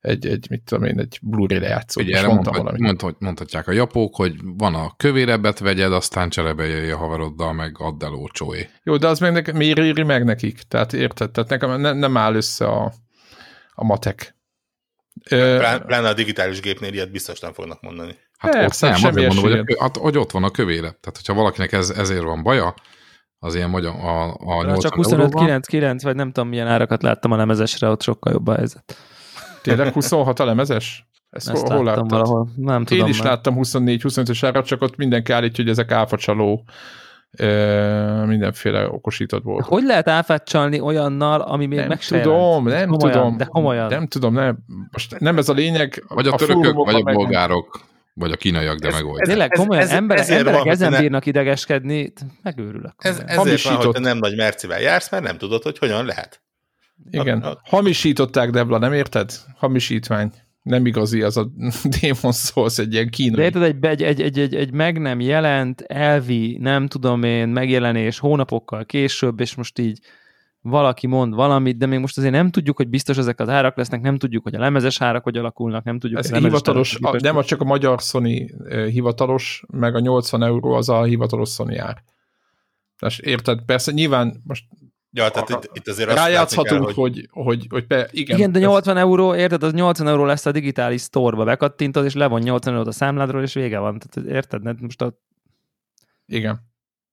Egy, 0.00 0.26
egy, 0.26 0.46
mit 0.50 0.62
tudom 0.62 0.84
én, 0.84 0.98
egy 0.98 1.18
Blu-ray 1.22 1.58
lejátszót. 1.58 2.04
Ugye 2.04 2.16
erre 2.16 2.26
mondhat, 2.26 2.56
valamit. 2.56 2.80
mondhat, 2.80 3.20
mondhatják 3.20 3.68
a 3.68 3.72
japók, 3.72 4.14
hogy 4.14 4.34
van 4.42 4.74
a 4.74 4.94
kövérebbet 4.96 5.58
vegyed, 5.58 5.92
aztán 5.92 6.28
cserébe 6.28 6.66
jöjj 6.66 6.90
a 6.90 6.96
haveroddal, 6.96 7.52
meg 7.52 7.76
add 7.78 8.04
el 8.04 8.14
olcsóé. 8.14 8.68
Jó, 8.82 8.96
de 8.96 9.08
az 9.08 9.18
meg 9.18 9.32
nekem, 9.32 9.56
miért 9.56 9.78
éri 9.78 10.02
meg 10.02 10.24
nekik? 10.24 10.62
Tehát 10.62 10.92
érted? 10.92 11.30
Tehát 11.30 11.50
nekem 11.50 11.80
ne, 11.80 11.92
nem 11.92 12.16
áll 12.16 12.34
össze 12.34 12.66
a, 12.66 12.92
a 13.74 13.84
matek. 13.84 14.38
Pláne 15.86 16.08
a 16.08 16.14
digitális 16.14 16.60
gépnél 16.60 16.92
ilyet 16.92 17.10
biztos 17.10 17.40
nem 17.40 17.52
fognak 17.52 17.80
mondani. 17.80 18.16
Hát 18.38 18.52
Persze, 18.52 18.86
ott 18.86 18.92
nem, 18.92 19.00
semmi 19.00 19.24
azért 19.24 19.34
mondom, 19.42 19.58
hogy, 19.58 19.76
a, 19.78 19.82
hát, 19.82 19.96
hogy 19.96 20.18
ott 20.18 20.30
van 20.30 20.44
a 20.44 20.50
kövére. 20.50 20.80
Tehát, 20.80 21.16
hogyha 21.16 21.34
valakinek 21.34 21.72
ez, 21.72 21.90
ezért 21.90 22.22
van 22.22 22.42
baja, 22.42 22.74
az 23.38 23.54
ilyen 23.54 23.70
magyar, 23.70 23.94
a, 23.94 24.34
a 24.34 24.62
80 24.64 24.78
Csak 24.78 25.12
euróval, 25.12 25.60
25-9-9, 25.60 25.98
vagy 26.02 26.16
nem 26.16 26.32
tudom 26.32 26.48
milyen 26.48 26.66
árakat 26.66 27.02
láttam 27.02 27.32
a 27.32 27.36
lemezesre, 27.36 27.88
ott 27.88 28.02
sokkal 28.02 28.32
jobb 28.32 28.46
a 28.46 28.54
helyzet. 28.54 28.96
tényleg 29.62 29.92
26 29.92 30.40
a 30.40 30.44
lemezes? 30.44 31.08
Ezt, 31.30 31.48
Ezt 31.48 31.66
hol, 31.66 31.76
hol 31.76 31.84
láttam 31.84 32.08
láttad? 32.08 32.28
valahol. 32.28 32.48
Nem 32.56 32.84
tudom 32.84 33.04
Én 33.04 33.10
is 33.10 33.18
már. 33.18 33.26
láttam 33.26 33.54
24-25-ös 33.58 34.38
árat, 34.42 34.66
csak 34.66 34.82
ott 34.82 34.96
mindenki 34.96 35.32
állítja, 35.32 35.64
hogy 35.64 35.72
ezek 35.72 35.90
áfacsaló 35.90 36.64
mindenféle 38.26 38.88
okosított 38.88 39.42
volt. 39.42 39.66
Hogy 39.66 39.82
lehet 39.84 40.08
áfát 40.08 40.44
csalni 40.44 40.80
olyannal, 40.80 41.40
ami 41.40 41.66
még 41.66 41.78
Nem 41.78 41.88
meg 41.88 42.00
se 42.00 42.20
tudom, 42.20 42.66
jelent? 42.68 42.88
nem 42.88 42.98
komolyan, 42.98 43.18
tudom. 43.22 43.36
De 43.36 43.44
komolyan. 43.44 43.86
Nem 43.88 44.06
tudom, 44.06 44.34
nem, 44.34 44.58
most 44.92 45.18
nem 45.18 45.38
ez 45.38 45.48
a 45.48 45.52
lényeg. 45.52 46.04
vagy 46.08 46.26
a, 46.26 46.34
törökök, 46.34 46.62
fórumokon 46.62 46.84
vagy 46.92 47.00
a 47.00 47.04
meg- 47.04 47.14
bolgárok, 47.14 47.80
vagy 48.14 48.32
a 48.32 48.36
kínaiak, 48.36 48.78
de 48.78 48.88
Ez- 48.88 48.94
megoldják. 48.94 49.26
Tényleg 49.28 49.52
Ez- 49.52 49.58
komolyan, 49.58 49.82
ez- 49.82 49.90
emberek, 49.92 50.22
ezért 50.22 50.38
emberek 50.38 50.58
van, 50.58 50.68
hogy 50.68 50.76
ezen 50.76 50.90
ne- 50.90 51.00
bírnak 51.00 51.26
idegeskedni, 51.26 52.12
megőrülök. 52.42 52.92
Ez, 52.98 53.10
ezért 53.14 53.28
van, 53.28 53.36
Hamisított. 53.38 53.82
hogy 53.84 53.92
te 53.94 54.00
nem 54.00 54.18
nagy 54.18 54.36
mercivel 54.36 54.80
jársz, 54.80 55.10
mert 55.10 55.22
nem 55.24 55.38
tudod, 55.38 55.62
hogy 55.62 55.78
hogyan 55.78 56.04
lehet. 56.04 56.42
Igen. 57.10 57.40
A- 57.40 57.50
a- 57.50 57.60
Hamisították, 57.64 58.50
Debla, 58.50 58.78
nem 58.78 58.92
érted? 58.92 59.30
Hamisítvány. 59.56 60.32
Nem 60.62 60.86
igazi 60.86 61.22
az 61.22 61.36
a 61.36 61.50
Demon 62.00 62.32
Souls, 62.32 62.78
egy 62.78 62.92
ilyen 62.92 63.04
De 63.04 63.10
kínai. 63.10 63.44
érted, 63.44 63.62
egy, 63.62 63.84
egy, 63.84 64.02
egy, 64.02 64.20
egy, 64.20 64.38
egy, 64.38 64.54
egy 64.54 64.72
meg 64.72 64.98
nem 64.98 65.20
jelent, 65.20 65.80
elvi, 65.80 66.56
nem 66.60 66.86
tudom 66.86 67.22
én, 67.22 67.48
megjelenés 67.48 68.18
hónapokkal 68.18 68.84
később, 68.84 69.40
és 69.40 69.54
most 69.54 69.78
így 69.78 69.98
valaki 70.62 71.06
mond 71.06 71.34
valamit, 71.34 71.76
de 71.76 71.86
még 71.86 71.98
most 71.98 72.18
azért 72.18 72.32
nem 72.32 72.50
tudjuk, 72.50 72.76
hogy 72.76 72.88
biztos 72.88 73.16
ezek 73.16 73.40
az 73.40 73.48
árak 73.48 73.76
lesznek, 73.76 74.00
nem 74.00 74.18
tudjuk, 74.18 74.42
hogy 74.42 74.54
a 74.54 74.58
lemezes 74.58 75.00
árak 75.00 75.22
hogy 75.22 75.36
alakulnak, 75.36 75.84
nem 75.84 75.98
tudjuk. 75.98 76.18
Ez 76.18 76.32
a 76.32 76.36
hivatalos, 76.36 76.98
a, 77.00 77.16
nem 77.20 77.42
csak 77.42 77.60
a 77.60 77.64
magyar 77.64 78.00
Sony 78.00 78.50
hivatalos, 78.68 79.64
meg 79.70 79.94
a 79.94 80.00
80 80.00 80.42
euró 80.42 80.72
az 80.72 80.88
a 80.88 81.02
hivatalos 81.02 81.50
Sony 81.50 81.78
ár. 81.78 82.02
Érted? 83.20 83.62
Persze 83.62 83.92
nyilván 83.92 84.42
most 84.44 84.64
Ja, 85.12 85.28
tehát 85.30 85.48
itt, 85.48 85.70
itt 85.72 85.88
azért 85.88 86.12
rájátszhatunk, 86.12 86.84
kell, 86.84 86.94
hogy, 86.94 87.28
hogy, 87.30 87.66
hogy 87.70 87.86
be, 87.86 88.08
igen. 88.10 88.36
Igen, 88.36 88.52
de 88.52 88.58
ez- 88.58 88.64
80 88.64 88.96
euró, 88.96 89.34
érted, 89.34 89.62
az 89.62 89.72
80 89.72 90.08
euró 90.08 90.24
lesz 90.24 90.46
a 90.46 90.52
digitális 90.52 91.00
sztorba, 91.00 91.44
bekattintod, 91.44 92.04
és 92.04 92.14
levon 92.14 92.40
80 92.40 92.72
eurót 92.72 92.88
a 92.88 92.92
számládról, 92.92 93.42
és 93.42 93.52
vége 93.54 93.78
van. 93.78 93.98
Tehát, 93.98 94.30
érted? 94.30 94.62
Ne- 94.62 94.74
Most 94.80 95.02
a, 95.02 95.18
Igen. 96.26 96.60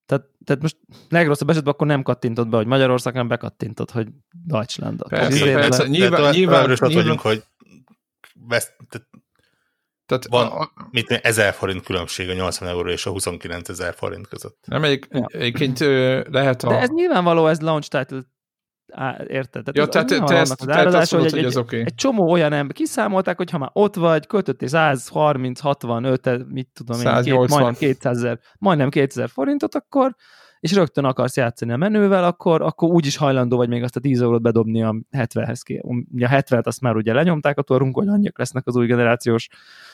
tehát, 0.05 0.25
tehát 0.45 0.61
most 0.61 0.77
legrosszabb 1.09 1.49
esetben 1.49 1.73
akkor 1.73 1.87
nem 1.87 2.01
kattintod 2.03 2.49
be, 2.49 2.57
hogy 2.57 2.67
Magyarország, 2.67 3.13
hanem 3.13 3.27
bekattintod, 3.27 3.91
hogy 3.91 4.07
Deutschland. 4.45 5.03
Persze, 5.09 5.53
persze. 5.53 5.83
le- 5.83 5.89
Nyilván- 5.89 5.89
nyilván, 5.89 6.33
nyilván- 6.33 6.67
nyilván- 6.67 6.93
vagyunk, 6.93 7.19
hogy 7.19 7.43
vesz, 8.47 8.71
tehát 8.89 9.07
Tehát 10.07 10.27
Van- 10.29 10.47
a, 10.47 10.61
a, 10.61 10.87
mit, 10.91 11.11
1000 11.11 11.53
forint 11.53 11.83
különbség 11.83 12.29
a 12.29 12.33
80 12.33 12.69
euró 12.69 12.89
és 12.89 13.05
a 13.05 13.09
29 13.09 13.69
ezer 13.69 13.93
forint 13.93 14.27
között. 14.27 14.57
nem 14.67 14.83
egy, 14.83 15.05
Ja. 15.09 15.25
egyébként 15.31 15.79
lehet 16.29 16.63
a... 16.63 16.67
De 16.67 16.79
ez 16.79 16.89
nyilvánvaló, 16.89 17.47
ez 17.47 17.61
launch 17.61 17.89
title, 17.89 18.21
á, 18.93 19.17
érted? 19.27 19.63
Tehát 19.63 19.75
ja, 19.75 19.83
ez- 19.83 19.89
tehát 19.89 20.25
te, 20.27 20.35
ezt, 20.37 20.51
az 20.51 20.65
te, 20.67 20.89
te 20.89 20.97
azt 20.97 21.11
mondod, 21.11 21.31
hogy 21.31 21.39
hogy 21.39 21.49
egy, 21.49 21.55
ez 21.55 21.57
oké. 21.57 21.79
egy 21.79 21.95
csomó 21.95 22.31
olyan 22.31 22.53
ember, 22.53 22.75
kiszámolták, 22.75 23.37
hogy 23.37 23.49
ha 23.51 23.57
már 23.57 23.69
ott 23.73 23.95
vagy, 23.95 24.27
kötöttél 24.27 24.67
130, 24.67 25.59
65, 25.59 26.47
mit 26.47 26.69
tudom 26.73 26.97
én, 26.97 27.03
két, 27.03 27.13
180. 27.13 27.59
majdnem 27.61 27.73
200 27.79 28.17
ezer, 28.17 28.39
majdnem 28.59 28.89
2000 28.89 29.29
forintot, 29.29 29.75
akkor 29.75 30.15
és 30.59 30.73
rögtön 30.73 31.05
akarsz 31.05 31.35
játszani 31.37 31.71
a 31.71 31.77
menővel, 31.77 32.23
akkor, 32.23 32.61
akkor 32.61 32.89
úgyis 32.89 33.17
hajlandó 33.17 33.57
vagy 33.57 33.69
még 33.69 33.83
azt 33.83 33.95
a 33.95 33.99
10 33.99 34.21
eurót 34.21 34.41
bedobni 34.41 34.83
a 34.83 34.95
70-hez. 35.11 35.59
ki- 35.63 35.77
A 35.77 36.29
70-et 36.29 36.63
azt 36.63 36.81
már 36.81 36.95
ugye 36.95 37.13
lenyomták 37.13 37.57
a 37.57 37.61
torunk, 37.61 37.95
hogy 37.95 38.07
annyiak 38.07 38.37
lesznek 38.37 38.67
az 38.67 38.75
új 38.75 38.85
generációs 38.87 39.47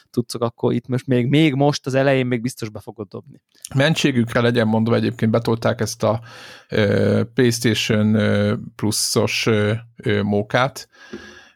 tudszok, 0.10 0.41
akkor 0.41 0.74
itt 0.74 0.88
most 0.88 1.08
még, 1.08 1.27
még 1.27 1.53
most 1.53 1.86
az 1.86 1.93
elején 1.93 2.25
még 2.25 2.41
biztos 2.41 2.70
be 2.70 2.79
fogod 2.79 3.08
dobni. 3.08 3.41
Mentségükre 3.75 4.41
legyen 4.41 4.67
mondva, 4.67 4.96
egyébként 4.96 5.32
betolták 5.32 5.82
ezt 5.82 6.03
a 6.03 6.22
ö, 6.70 7.22
PlayStation 7.34 8.15
ö, 8.15 8.53
pluszos 8.75 9.46
ö, 9.46 9.72
ö, 9.96 10.22
mókát, 10.22 10.88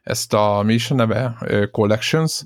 ezt 0.04 0.34
a, 0.34 0.62
mi 0.66 0.74
is 0.74 0.92
a 0.92 0.96
neve? 0.96 1.36
Ö, 1.42 1.70
Collections, 1.72 2.44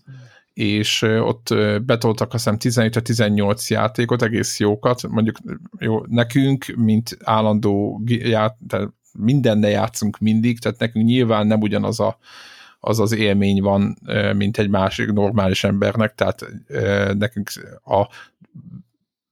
és 0.53 1.01
ott 1.01 1.53
betoltak 1.85 2.33
azt 2.33 2.49
hiszem 2.61 2.89
17-18 2.91 3.67
játékot, 3.67 4.21
egész 4.21 4.59
jókat, 4.59 5.07
mondjuk 5.07 5.37
jó, 5.79 6.05
nekünk, 6.05 6.65
mint 6.75 7.17
állandó 7.23 8.01
ját, 8.05 8.57
mindenne 9.13 9.69
játszunk 9.69 10.17
mindig, 10.17 10.59
tehát 10.59 10.79
nekünk 10.79 11.05
nyilván 11.05 11.47
nem 11.47 11.61
ugyanaz 11.61 11.99
a 11.99 12.17
az 12.83 12.99
az 12.99 13.11
élmény 13.11 13.61
van, 13.61 13.97
mint 14.35 14.57
egy 14.57 14.69
másik 14.69 15.11
normális 15.11 15.63
embernek, 15.63 16.15
tehát 16.15 16.45
nekünk 17.17 17.49
a 17.83 18.07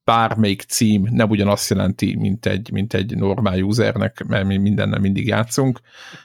bármelyik 0.04 0.62
cím 0.62 1.08
nem 1.12 1.30
ugyanazt 1.30 1.70
jelenti, 1.70 2.16
mint 2.16 2.46
egy, 2.46 2.72
mint 2.72 2.94
egy 2.94 3.16
normál 3.16 3.62
usernek, 3.62 4.24
mert 4.28 4.46
mi 4.46 4.58
mindennel 4.58 5.00
mindig 5.00 5.28
játszunk, 5.28 5.80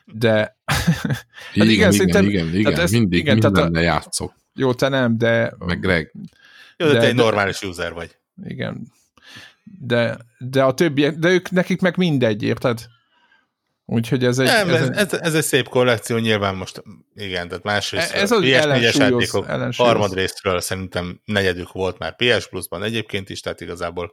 de 0.06 0.56
igen, 1.54 1.68
igen, 1.68 1.70
igen, 1.70 1.92
szerintem- 1.92 2.24
igen, 2.28 2.46
igen, 2.48 2.62
tehát 2.62 2.78
ez- 2.78 2.90
mindig, 2.92 3.18
igen, 3.18 3.36
igen, 3.36 3.52
tehát 3.52 3.76
a- 3.76 3.80
játszok. 3.80 4.42
Jó, 4.54 4.74
te 4.74 4.88
nem, 4.88 5.18
de 5.18 5.54
Meg 5.58 5.80
Greg. 5.80 6.12
Jó, 6.76 6.86
de, 6.86 6.92
De- 6.92 6.98
te 6.98 7.06
egy 7.06 7.14
de- 7.14 7.22
normális 7.22 7.62
user 7.62 7.92
vagy. 7.92 8.16
igen. 8.44 8.92
De, 9.80 10.16
de 10.38 10.62
a 10.62 10.74
többiek, 10.74 11.14
de 11.16 11.28
ők, 11.28 11.50
nekik 11.50 11.80
meg 11.80 11.96
mindegy, 11.96 12.42
érted? 12.42 12.86
Úgyhogy 13.86 14.24
ez 14.24 14.38
egy... 14.38 14.46
Nem, 14.46 14.68
ez, 14.68 14.88
egy- 14.88 14.96
ez, 14.96 15.12
ez, 15.12 15.34
egy 15.34 15.42
szép 15.42 15.68
kollekció, 15.68 16.16
nyilván 16.16 16.54
most 16.54 16.82
igen, 17.14 17.48
tehát 17.48 17.64
másrészt 17.64 18.12
Ez 18.12 18.30
az 18.30 18.40
PS4-es 18.42 18.52
ellensúlyoz- 18.54 18.96
játékok 18.96 19.74
harmadrésztről 19.76 20.60
szerintem 20.60 21.20
negyedük 21.24 21.72
volt 21.72 21.98
már 21.98 22.16
PS 22.16 22.48
Plus-ban 22.48 22.82
egyébként 22.82 23.30
is, 23.30 23.40
tehát 23.40 23.60
igazából 23.60 24.12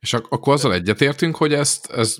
És 0.00 0.12
ak- 0.12 0.32
akkor 0.32 0.52
azzal 0.52 0.72
egyetértünk, 0.72 1.36
hogy 1.36 1.52
ezt, 1.54 1.90
ez 1.90 2.16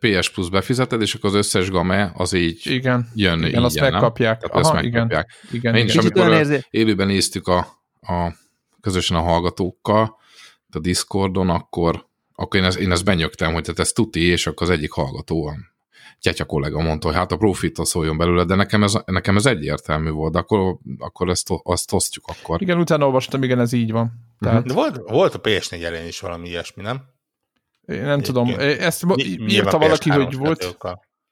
PS 0.00 0.30
Plus 0.30 0.50
befizeted, 0.50 1.00
és 1.00 1.14
akkor 1.14 1.30
az 1.30 1.36
összes 1.36 1.70
game 1.70 2.12
az 2.14 2.32
így 2.32 2.66
igen, 2.66 3.10
jön 3.14 3.38
igen, 3.38 3.48
ingyen, 3.48 3.62
azt 3.62 3.80
nem? 3.80 3.92
megkapják. 3.92 4.40
Tehát 4.40 4.56
ezt 4.56 4.70
Aha, 4.70 4.82
igen, 4.82 5.06
megkapják. 5.06 5.30
igen, 5.52 5.74
Én 5.74 5.84
is, 5.84 5.94
igen. 5.94 6.06
Amikor 6.06 6.32
érzé- 6.32 6.66
élőben 6.70 7.06
néztük 7.06 7.48
a, 7.48 7.58
a 8.00 8.32
közösen 8.80 9.16
a 9.16 9.20
hallgatókkal, 9.20 10.16
a 10.70 10.78
Discordon, 10.78 11.50
akkor, 11.50 12.06
akkor 12.34 12.60
én, 12.60 12.66
ezt, 12.66 12.78
én 12.78 12.92
ezt 12.92 13.04
benyögtem, 13.04 13.52
hogy 13.52 13.62
tehát 13.62 13.80
ez 13.80 13.92
tuti, 13.92 14.20
és 14.20 14.46
akkor 14.46 14.66
az 14.66 14.72
egyik 14.72 14.92
hallgató, 14.92 15.46
a 15.46 15.54
Tyetya 16.20 16.44
kollega 16.44 16.80
mondta, 16.80 17.06
hogy 17.06 17.16
hát 17.16 17.32
a 17.32 17.36
profit 17.36 17.84
szóljon 17.84 18.16
belőle, 18.16 18.44
de 18.44 18.54
nekem 18.54 18.82
ez, 18.82 18.98
nekem 19.06 19.36
ez 19.36 19.46
egyértelmű 19.46 20.10
volt, 20.10 20.32
de 20.32 20.38
akkor, 20.38 20.76
akkor 20.98 21.28
ezt, 21.28 21.50
azt 21.62 21.92
osztjuk 21.92 22.24
akkor. 22.26 22.62
Igen, 22.62 22.78
utána 22.78 23.04
olvastam, 23.04 23.42
igen, 23.42 23.60
ez 23.60 23.72
így 23.72 23.92
van. 23.92 24.12
Tehát 24.40 24.66
De 24.66 24.74
volt, 24.74 25.10
volt 25.10 25.34
a 25.34 25.40
PS4 25.40 25.82
elején 25.82 26.06
is 26.06 26.20
valami 26.20 26.48
ilyesmi, 26.48 26.82
nem? 26.82 27.02
Én 27.86 28.02
nem 28.02 28.20
tudom, 28.20 28.46
Egyébként. 28.46 28.80
ezt 28.80 29.04
mo- 29.04 29.16
Ny- 29.16 29.52
írta 29.52 29.78
valaki, 29.78 30.10
PS3-as 30.10 30.24
hogy 30.24 30.36
volt, 30.36 30.76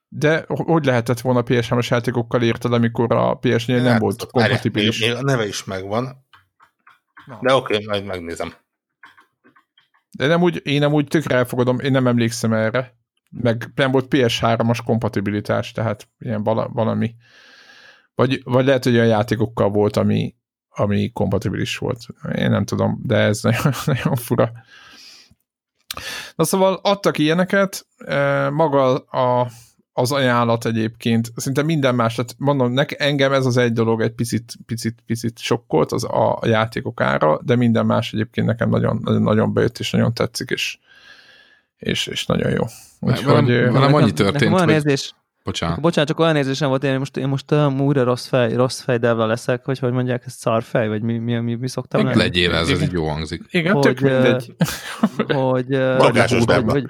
de 0.09 0.45
hogy 0.47 0.85
lehetett 0.85 1.21
volna 1.21 1.43
PS3-as 1.43 1.89
játékokkal 1.89 2.43
érted, 2.43 2.73
amikor 2.73 3.13
a 3.13 3.39
PS4 3.39 3.67
nem 3.67 3.85
Hát, 3.85 4.01
volt 4.01 4.27
kompatibilis? 4.27 5.01
Még, 5.01 5.13
a 5.13 5.23
neve 5.23 5.47
is 5.47 5.65
megvan. 5.65 6.27
De 7.41 7.55
oké, 7.55 7.75
okay, 7.75 7.87
majd 7.87 8.05
megnézem. 8.05 8.55
De 10.11 10.27
nem 10.27 10.43
úgy, 10.43 10.61
én 10.65 10.81
nem 10.81 10.93
úgy 10.93 11.07
tökre 11.07 11.37
elfogadom, 11.37 11.81
én 11.81 11.91
nem 11.91 12.07
emlékszem 12.07 12.53
erre. 12.53 12.97
Meg 13.31 13.73
nem 13.75 13.91
volt 13.91 14.07
PS3-as 14.11 14.79
kompatibilitás, 14.85 15.73
tehát 15.73 16.09
ilyen 16.19 16.43
vala, 16.43 16.69
valami. 16.69 17.15
Vagy, 18.15 18.41
vagy 18.45 18.65
lehet, 18.65 18.85
hogy 18.85 18.95
olyan 18.95 19.07
játékokkal 19.07 19.71
volt, 19.71 19.97
ami, 19.97 20.35
ami 20.69 21.13
kompatibilis 21.13 21.79
volt. 21.79 22.07
Én 22.35 22.51
nem 22.51 22.65
tudom, 22.65 23.01
de 23.03 23.17
ez 23.17 23.43
nagyon, 23.43 23.73
nagyon 23.85 24.15
fura. 24.15 24.53
Na 26.43 26.49
szóval 26.49 26.79
adtak 26.83 27.19
ilyeneket, 27.19 27.87
maga 28.51 28.95
a, 28.97 29.51
az 29.93 30.13
ajánlat 30.13 30.67
egyébként, 30.67 31.33
szinte 31.37 31.63
minden 31.63 31.95
más, 31.95 32.15
tehát 32.15 32.35
mondom, 32.39 32.73
nek, 32.73 33.01
engem 33.01 33.33
ez 33.33 33.47
az 33.47 33.57
egy 33.57 33.73
dolog 33.73 34.01
egy 34.01 34.11
picit, 34.13 34.53
picit, 34.67 34.99
picit 35.07 35.39
sokkolt, 35.39 35.93
az 35.93 36.05
a, 36.05 36.39
a 36.41 36.47
játékok 36.47 37.01
ára, 37.01 37.41
de 37.43 37.57
minden 37.57 37.87
más 37.87 38.13
egyébként 38.13 38.47
nekem 38.47 38.69
nagyon, 38.69 39.01
nagyon, 39.05 39.23
nagyon 39.23 39.53
bejött, 39.53 39.79
és 39.79 39.91
nagyon 39.91 40.15
tetszik, 40.15 40.51
és, 40.51 40.79
és, 41.77 42.07
és 42.07 42.27
nagyon 42.27 42.51
jó. 42.51 42.65
Velem- 43.01 43.49
ö, 43.49 43.53
velem 43.53 43.73
Nekem- 43.73 43.95
annyi 43.95 44.11
nekem 44.11 44.15
történt, 44.15 44.53
olyan 44.53 44.65
hogy- 44.65 44.75
érzés, 44.75 45.15
Bocsánat. 45.45 45.81
bocsánat, 45.81 46.09
csak 46.09 46.19
olyan 46.21 46.37
érzésem 46.37 46.69
volt, 46.69 46.85
én 46.85 46.99
most, 46.99 47.17
én 47.17 47.29
most 47.29 47.51
um, 47.51 47.81
újra 47.81 48.03
rossz 48.03 48.27
fej, 48.27 48.55
rossz 48.55 48.81
fej 48.81 48.99
devla 48.99 49.27
leszek, 49.27 49.65
hogy 49.65 49.79
hogy 49.79 49.93
mondják, 49.93 50.23
ez 50.27 50.33
szarfej, 50.33 50.89
vagy 50.89 51.03
mi, 51.03 51.19
mi, 51.19 51.39
mi, 51.39 51.55
mi 51.55 51.69
szoktam 51.69 52.05
lenni? 52.05 52.17
Legyél 52.17 52.55
ez, 52.55 52.69
ez 52.69 52.83
így 52.83 52.93
jó 52.93 53.07
hangzik. 53.07 53.43
igen, 53.51 53.73
hogy, 53.73 53.83
tök 53.83 54.01
mindegy. 54.01 54.55
hogy, 55.17 55.67
hogy, 55.99 56.45
hogy, 56.65 56.85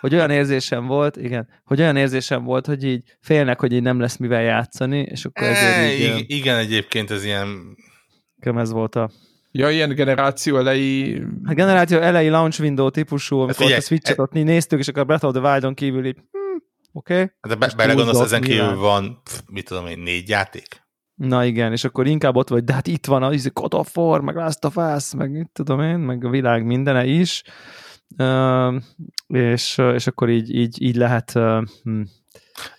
hogy 0.00 0.14
olyan 0.14 0.30
érzésem 0.30 0.86
volt, 0.86 1.16
igen, 1.16 1.48
hogy 1.64 1.80
olyan 1.80 1.96
érzésem 1.96 2.44
volt, 2.44 2.66
hogy 2.66 2.84
így 2.84 3.16
félnek, 3.20 3.60
hogy 3.60 3.72
így 3.72 3.82
nem 3.82 4.00
lesz 4.00 4.16
mivel 4.16 4.42
játszani, 4.42 4.98
és 4.98 5.24
akkor 5.24 5.46
ezért 5.46 5.76
E, 5.76 5.92
így, 5.92 6.18
ig- 6.18 6.30
igen, 6.30 6.56
egyébként 6.56 7.10
ez 7.10 7.24
ilyen 7.24 7.76
nekem 8.36 8.58
ez 8.58 8.70
volt 8.70 8.94
a 8.96 9.10
Ja, 9.56 9.70
ilyen 9.70 9.94
generáció 9.94 10.58
elejé... 10.58 11.22
a 11.44 11.52
generáció 11.54 11.98
elejé 11.98 12.28
launch 12.28 12.60
window 12.60 12.90
típusú, 12.90 13.38
amikor 13.38 13.54
figyelj, 13.54 13.76
a 13.78 13.80
Switch-et 13.80 14.18
ott 14.18 14.32
mi 14.32 14.42
néztük, 14.42 14.78
és 14.78 14.88
akkor 14.88 15.02
a 15.02 15.04
Breath 15.04 15.24
of 15.24 15.32
the 15.32 15.50
Wild-on 15.50 15.74
kívül 15.74 16.06
így, 16.06 16.16
oké, 16.96 17.14
okay. 17.14 17.30
de 17.48 17.54
be, 17.54 17.72
belegondolsz, 17.76 18.20
ezen 18.20 18.40
kívül 18.40 18.56
nyilván. 18.56 18.78
van, 18.78 19.20
pff, 19.24 19.40
mit 19.46 19.68
tudom 19.68 19.86
én, 19.86 19.98
négy 19.98 20.28
játék? 20.28 20.82
Na 21.14 21.44
igen, 21.44 21.72
és 21.72 21.84
akkor 21.84 22.06
inkább 22.06 22.36
ott 22.36 22.48
vagy, 22.48 22.64
de 22.64 22.72
hát 22.72 22.86
itt 22.86 23.06
van 23.06 23.22
a 23.22 23.32
izé, 23.32 23.50
God 23.52 23.74
of 23.74 23.96
War, 23.96 24.20
meg 24.20 24.34
Last 24.34 24.64
of 24.64 24.76
Us, 24.76 25.14
meg 25.14 25.30
mit 25.30 25.50
tudom 25.52 25.80
én, 25.80 25.98
meg 25.98 26.24
a 26.24 26.28
világ 26.28 26.64
mindene 26.64 27.04
is, 27.04 27.42
uh, 28.18 28.74
és, 29.26 29.78
és 29.78 30.06
akkor 30.06 30.28
így, 30.28 30.54
így, 30.54 30.82
így 30.82 30.96
lehet 30.96 31.32
uh, 31.34 31.66
hm, 31.82 32.02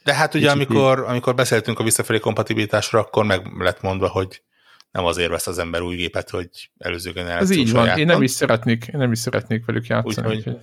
De 0.03 0.13
hát 0.13 0.33
ugye, 0.33 0.51
Kicsit 0.51 0.69
amikor, 0.69 0.99
amikor 0.99 1.35
beszéltünk 1.35 1.79
a 1.79 1.83
visszafelé 1.83 2.19
kompatibilitásra, 2.19 2.99
akkor 2.99 3.25
meg 3.25 3.47
lett 3.57 3.81
mondva, 3.81 4.07
hogy 4.07 4.43
nem 4.91 5.05
azért 5.05 5.29
vesz 5.29 5.47
az 5.47 5.57
ember 5.57 5.81
új 5.81 5.95
gépet, 5.95 6.29
hogy 6.29 6.49
előző 6.77 7.09
Ez 7.09 7.15
generáció 7.15 7.57
így 7.57 7.71
van, 7.71 7.97
én 7.97 8.05
nem 8.05 8.21
is 8.21 8.31
szeretnék, 8.31 8.87
én 8.87 8.99
nem 8.99 9.11
is 9.11 9.19
szeretnék 9.19 9.65
velük 9.65 9.87
játszani. 9.87 10.27
Úgyhogy- 10.27 10.37
Úgyhogy... 10.37 10.61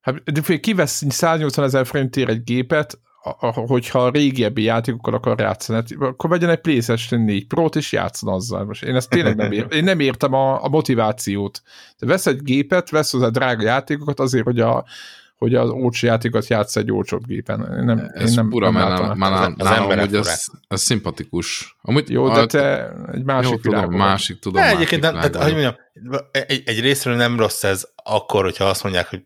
Hát, 0.00 0.22
kivesz 0.60 1.02
180 1.08 1.64
ezer 1.64 1.86
forintért 1.86 2.28
egy 2.28 2.42
gépet, 2.44 2.98
a- 3.22 3.46
a- 3.46 3.50
hogyha 3.52 4.04
a 4.04 4.10
régebbi 4.10 4.62
játékokkal 4.62 5.14
akar 5.14 5.40
játszani, 5.40 5.78
hát 5.78 6.08
akkor 6.08 6.30
vegyen 6.30 6.50
egy 6.50 6.60
PlayStation 6.60 7.20
4 7.20 7.46
Pro-t 7.46 7.76
és 7.76 7.92
játszon 7.92 8.34
azzal. 8.34 8.64
Most 8.64 8.82
én 8.82 8.94
ezt 8.94 9.08
tényleg 9.08 9.36
nem 9.36 9.52
értem. 9.52 9.78
Én 9.78 9.84
nem 9.84 10.00
értem 10.00 10.32
a, 10.32 10.64
a 10.64 10.68
motivációt. 10.68 11.62
De 11.98 12.06
vesz 12.06 12.26
egy 12.26 12.42
gépet, 12.42 12.90
vesz 12.90 13.10
hozzá 13.12 13.28
drága 13.28 13.62
játékokat 13.62 14.20
azért, 14.20 14.44
hogy 14.44 14.60
a 14.60 14.84
hogy 15.36 15.54
az 15.54 15.68
olcsó 15.70 16.06
játékot 16.06 16.46
játsz 16.46 16.76
egy 16.76 16.92
olcsóbb 16.92 17.26
gépen. 17.26 17.60
Én 17.78 17.84
nem, 17.84 18.10
Ez 18.14 18.28
én 18.28 18.34
nem, 18.34 18.48
nálam, 18.48 19.10
ezt. 19.10 19.18
már 19.18 19.30
nálam, 19.30 19.54
Az 19.58 19.64
nálam 19.66 19.82
emberek 19.82 20.04
amúgy 20.04 20.16
ez, 20.16 20.44
ez 20.68 20.80
szimpatikus. 20.82 21.76
Amúgy, 21.82 22.10
Jó, 22.10 22.28
de 22.32 22.46
te 22.46 22.92
egy 23.12 23.24
másik 23.24 23.50
jó, 23.52 23.58
tudom, 23.58 23.86
vagy. 23.86 23.96
másik, 23.96 24.38
tudom. 24.38 24.54
De 24.54 24.60
másik 24.60 24.76
egyébként, 24.76 25.02
nem, 25.02 25.12
tehát, 25.14 25.36
hogy 25.36 25.52
mondjam, 25.52 25.74
egy, 26.30 26.62
egy 26.66 26.80
részről 26.80 27.14
nem 27.16 27.38
rossz 27.38 27.64
ez 27.64 27.88
akkor, 28.04 28.42
hogyha 28.44 28.64
azt 28.64 28.82
mondják, 28.82 29.08
hogy 29.08 29.22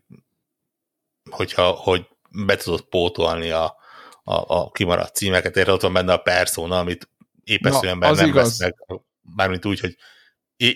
hogyha, 1.31 1.69
hogy 1.69 2.07
be 2.45 2.55
tudod 2.55 2.81
pótolni 2.81 3.49
a, 3.49 3.75
a, 4.23 4.55
a 4.55 4.71
kimaradt 4.71 5.15
címeket, 5.15 5.57
érted, 5.57 5.73
ott 5.73 5.81
van 5.81 5.93
benne 5.93 6.13
a 6.13 6.17
persona, 6.17 6.79
amit 6.79 7.09
épeszű 7.43 7.87
ember 7.87 8.15
nem 8.15 8.27
igaz. 8.27 8.59
vesz 8.59 8.59
meg, 8.59 9.01
bármint 9.21 9.65
úgy, 9.65 9.79
hogy 9.79 9.95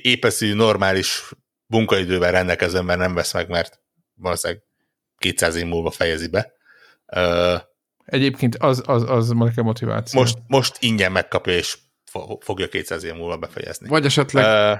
épeszű, 0.02 0.54
normális 0.54 1.32
munkaidővel 1.68 2.32
rendelkező 2.32 2.78
ember 2.78 2.98
nem 2.98 3.14
vesz 3.14 3.34
meg, 3.34 3.50
mert 3.50 3.80
valószínűleg 4.14 4.64
200 5.18 5.56
év 5.56 5.66
múlva 5.66 5.92
fejezi 5.92 6.28
be. 6.28 6.54
Egyébként 8.06 8.56
az, 8.56 8.84
az, 8.86 9.04
az 9.10 9.30
nekem 9.30 9.64
motiváció. 9.64 10.20
most, 10.20 10.38
most 10.48 10.78
ingyen 10.80 11.12
megkapja, 11.12 11.54
és 11.54 11.78
fogja 12.40 12.68
200 12.68 13.04
év 13.04 13.14
múlva 13.14 13.38
befejezni. 13.38 13.88
Vagy 13.88 14.06
esetleg 14.06 14.46
Ö, 14.46 14.74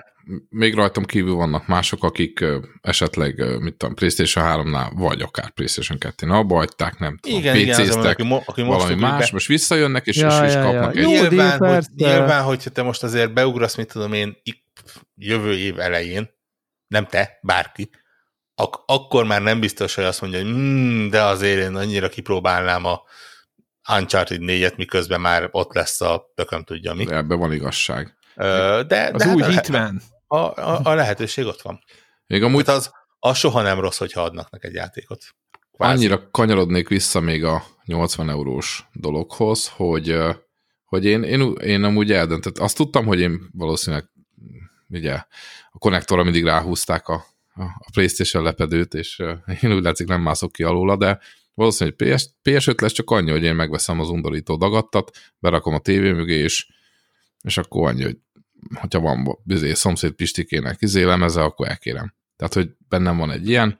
még 0.50 0.74
rajtam 0.74 1.06
kívül 1.06 1.34
vannak 1.34 1.68
mások, 1.68 2.04
akik 2.04 2.46
esetleg, 2.82 3.40
ö, 3.40 3.58
mit 3.58 3.76
tudom, 3.76 3.96
PlayStation 3.96 4.46
3-nál, 4.46 4.92
vagy 4.96 5.22
akár 5.22 5.50
PlayStation 5.50 5.98
2-nél 6.02 6.32
abba 6.32 6.56
hagyták, 6.56 7.00
nem 7.00 7.18
tudom, 7.18 7.40
igen, 7.40 7.56
igen, 7.56 7.80
aki, 7.80 7.88
PC-ztek, 7.88 8.24
mo- 8.24 8.44
aki 8.46 8.62
most 8.62 8.82
valami 8.82 9.02
más, 9.02 9.20
be. 9.26 9.30
most 9.32 9.48
visszajönnek, 9.48 10.06
és, 10.08 10.16
Ja, 10.18 10.28
és, 10.28 10.48
és 10.50 10.54
ja, 10.54 10.62
kapnak 10.64 10.96
ja. 10.96 11.02
egy... 11.02 11.10
Jó, 11.10 11.10
díj, 11.10 11.20
nyilván, 11.20 11.58
hogy, 11.58 11.70
persze. 11.70 11.90
nyilván, 11.96 12.44
hogyha 12.44 12.70
te 12.70 12.82
most 12.82 13.04
azért 13.04 13.34
beugrasz, 13.34 13.76
mit 13.76 13.92
tudom 13.92 14.14
én, 14.14 14.38
jövő 15.16 15.54
év 15.58 15.80
elején, 15.80 16.30
nem 16.88 17.06
te, 17.06 17.40
bárki, 17.42 17.90
ak- 18.56 18.84
akkor 18.86 19.26
már 19.26 19.42
nem 19.42 19.60
biztos, 19.60 19.96
hogy 19.96 20.04
azt 20.04 20.22
mondja, 20.22 20.42
hogy 20.42 20.50
mm, 20.52 21.10
de 21.10 21.22
azért 21.24 21.62
én 21.62 21.76
annyira 21.76 22.10
kipróbálnám 22.10 22.86
a 22.86 23.02
Uncharted 23.98 24.40
4-et, 24.42 24.76
miközben 24.76 25.22
már 25.22 25.48
ott 25.52 25.74
lesz 25.74 26.02
a 26.02 26.32
tököm 26.36 26.64
tudja 26.64 26.94
mi. 26.94 27.12
Ebben 27.12 27.40
van 27.40 27.54
igazság. 27.54 28.18
Ö, 28.36 28.82
De, 28.88 29.10
Az 29.14 29.24
de 29.24 29.34
új 29.34 29.42
hát 29.42 29.50
a- 29.50 29.54
Hitman. 29.54 30.02
A, 30.28 30.38
a, 30.38 30.80
a 30.84 30.94
lehetőség 30.94 31.46
ott 31.46 31.62
van. 31.62 31.80
Még 32.28 32.44
amúgy 32.44 32.64
Tehát 32.66 32.80
az, 32.80 32.92
az 33.20 33.38
soha 33.38 33.62
nem 33.62 33.80
rossz, 33.80 33.98
hogyha 33.98 34.22
adnak 34.22 34.50
neked 34.50 34.74
játékot. 34.74 35.24
Kvázi. 35.72 35.94
Annyira 35.96 36.30
kanyarodnék 36.32 36.88
vissza 36.88 37.20
még 37.20 37.44
a 37.44 37.64
80 37.86 38.30
eurós 38.30 38.88
dologhoz, 38.94 39.68
hogy, 39.68 40.18
hogy 40.86 41.06
én, 41.06 41.24
én, 41.24 41.54
én 41.54 41.84
amúgy 41.84 42.12
eldöntött. 42.12 42.58
Azt 42.58 42.76
tudtam, 42.76 43.06
hogy 43.06 43.20
én 43.20 43.50
valószínűleg 43.54 44.10
ugye 44.90 45.14
a 45.72 45.78
konnektorra 45.78 46.24
mindig 46.24 46.44
ráhúzták 46.44 47.08
a, 47.08 47.26
a 47.56 47.90
PlayStation 47.94 48.44
lepedőt, 48.44 48.94
és 48.94 49.24
én 49.62 49.74
úgy 49.74 49.84
látszik 49.84 50.08
nem 50.08 50.22
mászok 50.22 50.52
ki 50.52 50.64
alóla, 50.64 50.96
de 50.98 51.20
valószínűleg 51.60 52.16
PS, 52.16 52.30
PS5 52.44 52.82
lesz 52.82 52.92
csak 52.92 53.10
annyi, 53.10 53.32
hogy 53.32 53.44
én 53.44 53.56
megveszem 53.56 54.00
az 54.00 54.10
undorító 54.10 54.56
dagattat, 54.56 55.12
berakom 55.40 55.74
a 55.74 55.80
tévé 55.80 56.12
mögé, 56.12 56.36
és, 56.36 56.68
és 57.42 57.58
akkor 57.58 57.88
annyi, 57.88 58.04
hogy 58.04 58.18
hogyha 58.74 59.00
van 59.00 59.40
bizé, 59.44 59.74
szomszéd 59.74 60.12
Pistikének 60.12 60.82
izé 60.82 61.04
lemeze, 61.04 61.42
akkor 61.44 61.68
elkérem. 61.68 62.14
Tehát, 62.36 62.54
hogy 62.54 62.70
bennem 62.88 63.18
van 63.18 63.32
egy 63.32 63.50
ilyen, 63.50 63.80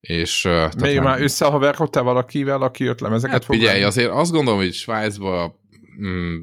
és... 0.00 0.48
Még 0.80 1.00
már 1.00 1.20
összehaverkodtál 1.20 2.02
valakivel, 2.02 2.62
aki 2.62 2.84
jött 2.84 3.00
lemezeket 3.00 3.44
hát, 3.44 3.44
Figyelj, 3.44 3.82
azért 3.82 4.10
azt 4.10 4.32
gondolom, 4.32 4.58
hogy 4.60 4.72
Svájcban 4.72 5.60
mm, 6.00 6.42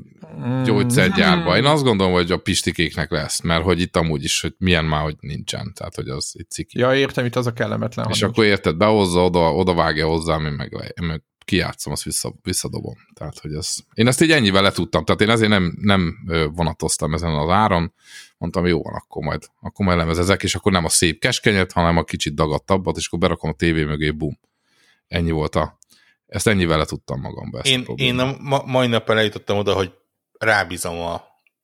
gyógyszergyárba. 0.64 1.58
Én 1.58 1.66
azt 1.66 1.84
gondolom, 1.84 2.14
hogy 2.14 2.32
a 2.32 2.38
pistikéknek 2.38 3.12
lesz, 3.12 3.42
mert 3.42 3.64
hogy 3.64 3.82
itt 3.82 3.96
amúgy 3.96 4.24
is, 4.24 4.42
hogy 4.42 4.54
milyen 4.58 4.86
már, 4.86 5.02
hogy 5.02 5.16
nincsen. 5.20 5.72
Tehát, 5.76 5.96
hogy 5.96 6.08
az 6.08 6.34
itt 6.38 6.50
ciki. 6.50 6.80
Ja, 6.80 6.96
értem, 6.96 7.26
itt 7.26 7.36
az 7.36 7.48
a 7.48 7.54
kellemetlen. 7.54 8.08
És 8.10 8.22
akkor 8.22 8.46
érted, 8.46 8.78
behozza, 8.78 9.26
oda, 9.26 9.54
oda 9.54 9.74
vágja 9.74 10.08
hozzám, 10.08 10.46
én 10.46 10.52
meg, 10.52 10.72
én 11.02 11.08
meg 11.08 11.24
kijátszom, 11.50 11.94
azt 11.94 12.04
vissza, 12.04 12.34
visszadobom. 12.42 12.96
Tehát, 13.14 13.40
hogy 13.40 13.54
ez... 13.54 13.76
Én 13.94 14.08
ezt 14.08 14.22
így 14.22 14.32
ennyivel 14.32 14.62
letudtam, 14.62 15.06
tehát 15.06 15.22
én 15.22 15.30
azért 15.30 15.50
nem, 15.50 15.78
nem 15.82 16.16
vonatoztam 16.54 17.14
ezen 17.14 17.36
az 17.36 17.50
áron, 17.50 17.94
mondtam, 18.38 18.66
jó 18.66 18.82
van, 18.82 18.94
akkor 18.94 19.24
majd, 19.24 19.42
akkor 19.62 19.86
majd 19.86 19.98
lemezezek, 19.98 20.44
és 20.44 20.56
akkor 20.56 20.72
nem 20.72 20.86
a 20.86 20.90
szép 20.90 21.20
keskenyet, 21.20 21.72
hanem 21.72 21.98
a 21.98 22.04
kicsit 22.04 22.34
dagadtabbat, 22.34 22.98
és 22.98 23.08
akkor 23.08 23.20
berakom 23.20 23.50
a 23.50 23.54
tévé 23.54 23.84
mögé, 23.84 24.12
bum. 24.12 24.40
Ennyi 25.08 25.32
volt 25.32 25.56
a... 25.56 25.79
Ezt 26.30 26.48
ennyivel 26.48 26.78
letudtam 26.78 27.20
magamba. 27.20 27.58
Ezt 27.60 27.68
én, 27.68 27.84
a 27.88 27.94
én 27.96 28.20
a 28.20 28.36
ma, 28.40 28.64
mai 28.66 28.88
nap 28.88 29.10
eljutottam 29.10 29.58
oda, 29.58 29.74
hogy 29.74 29.94
rábízom 30.40 31.00
a, 31.00 31.14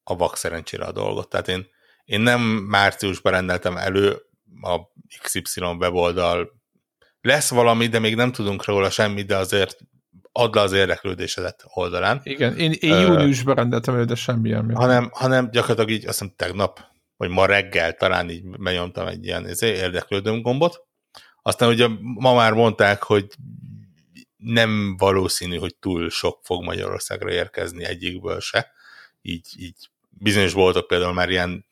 a 0.04 0.16
vak 0.16 0.38
szerencsére 0.38 0.86
a 0.86 0.92
dolgot. 0.92 1.30
Tehát 1.30 1.48
én, 1.48 1.68
én 2.06 2.22
nem 2.22 2.42
márciusban 2.42 3.32
rendeltem 3.32 3.78
elő 3.78 4.22
a 4.62 4.80
XY 5.22 5.62
weboldal 5.62 6.52
lesz 7.22 7.50
valami, 7.50 7.88
de 7.88 8.00
még 8.00 8.16
nem 8.16 8.32
tudunk 8.32 8.66
róla 8.66 8.90
semmit, 8.90 9.26
de 9.26 9.38
azért 9.38 9.78
add 10.32 10.56
le 10.56 10.62
az 10.62 10.72
érdeklődésedet 10.72 11.64
oldalán. 11.74 12.22
Igen, 12.24 12.58
én, 12.58 12.72
én 12.80 13.00
júniusban 13.00 13.56
rendeltem 13.56 13.94
elő, 13.94 14.04
de 14.06 14.16
semmi 14.16 14.50
élmény. 14.50 14.76
Hanem, 14.76 15.10
hanem 15.14 15.50
gyakorlatilag 15.52 15.90
így 15.90 16.08
azt 16.08 16.20
hiszem 16.20 16.34
tegnap, 16.36 16.80
vagy 17.18 17.30
ma 17.30 17.46
reggel 17.46 17.94
talán 17.94 18.30
így 18.30 18.44
benyomtam 18.60 19.08
egy 19.08 19.26
ilyen 19.26 19.50
izé, 19.50 19.68
érdeklődőm 19.68 20.42
gombot. 20.42 20.84
Aztán 21.42 21.70
ugye 21.70 21.88
ma 22.00 22.34
már 22.34 22.54
mondták, 22.54 23.04
hogy 23.04 23.28
nem 24.46 24.98
valószínű, 24.98 25.58
hogy 25.58 25.76
túl 25.76 26.10
sok 26.10 26.40
fog 26.44 26.64
Magyarországra 26.64 27.32
érkezni 27.32 27.84
egyikből 27.84 28.40
se. 28.40 28.72
Így, 29.22 29.48
így 29.58 29.90
bizonyos 30.10 30.54
boltok 30.54 30.88
például 30.88 31.14
már 31.14 31.30
ilyen, 31.30 31.66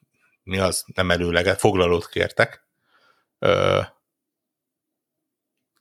mi 0.44 0.58
az, 0.58 0.84
nem 0.94 1.12
előleget, 1.12 1.60
foglalót 1.60 2.10
kértek. 2.10 2.68
Ö, 3.40 3.82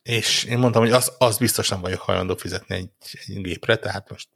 és 0.03 0.43
én 0.43 0.57
mondtam, 0.57 0.81
hogy 0.81 0.91
az, 0.91 1.15
az 1.17 1.37
biztos 1.37 1.69
nem 1.69 1.81
vagyok 1.81 2.01
hajlandó 2.01 2.35
fizetni 2.35 2.75
egy, 2.75 2.89
egy 3.25 3.41
gépre, 3.41 3.75
tehát 3.75 4.09
most, 4.09 4.29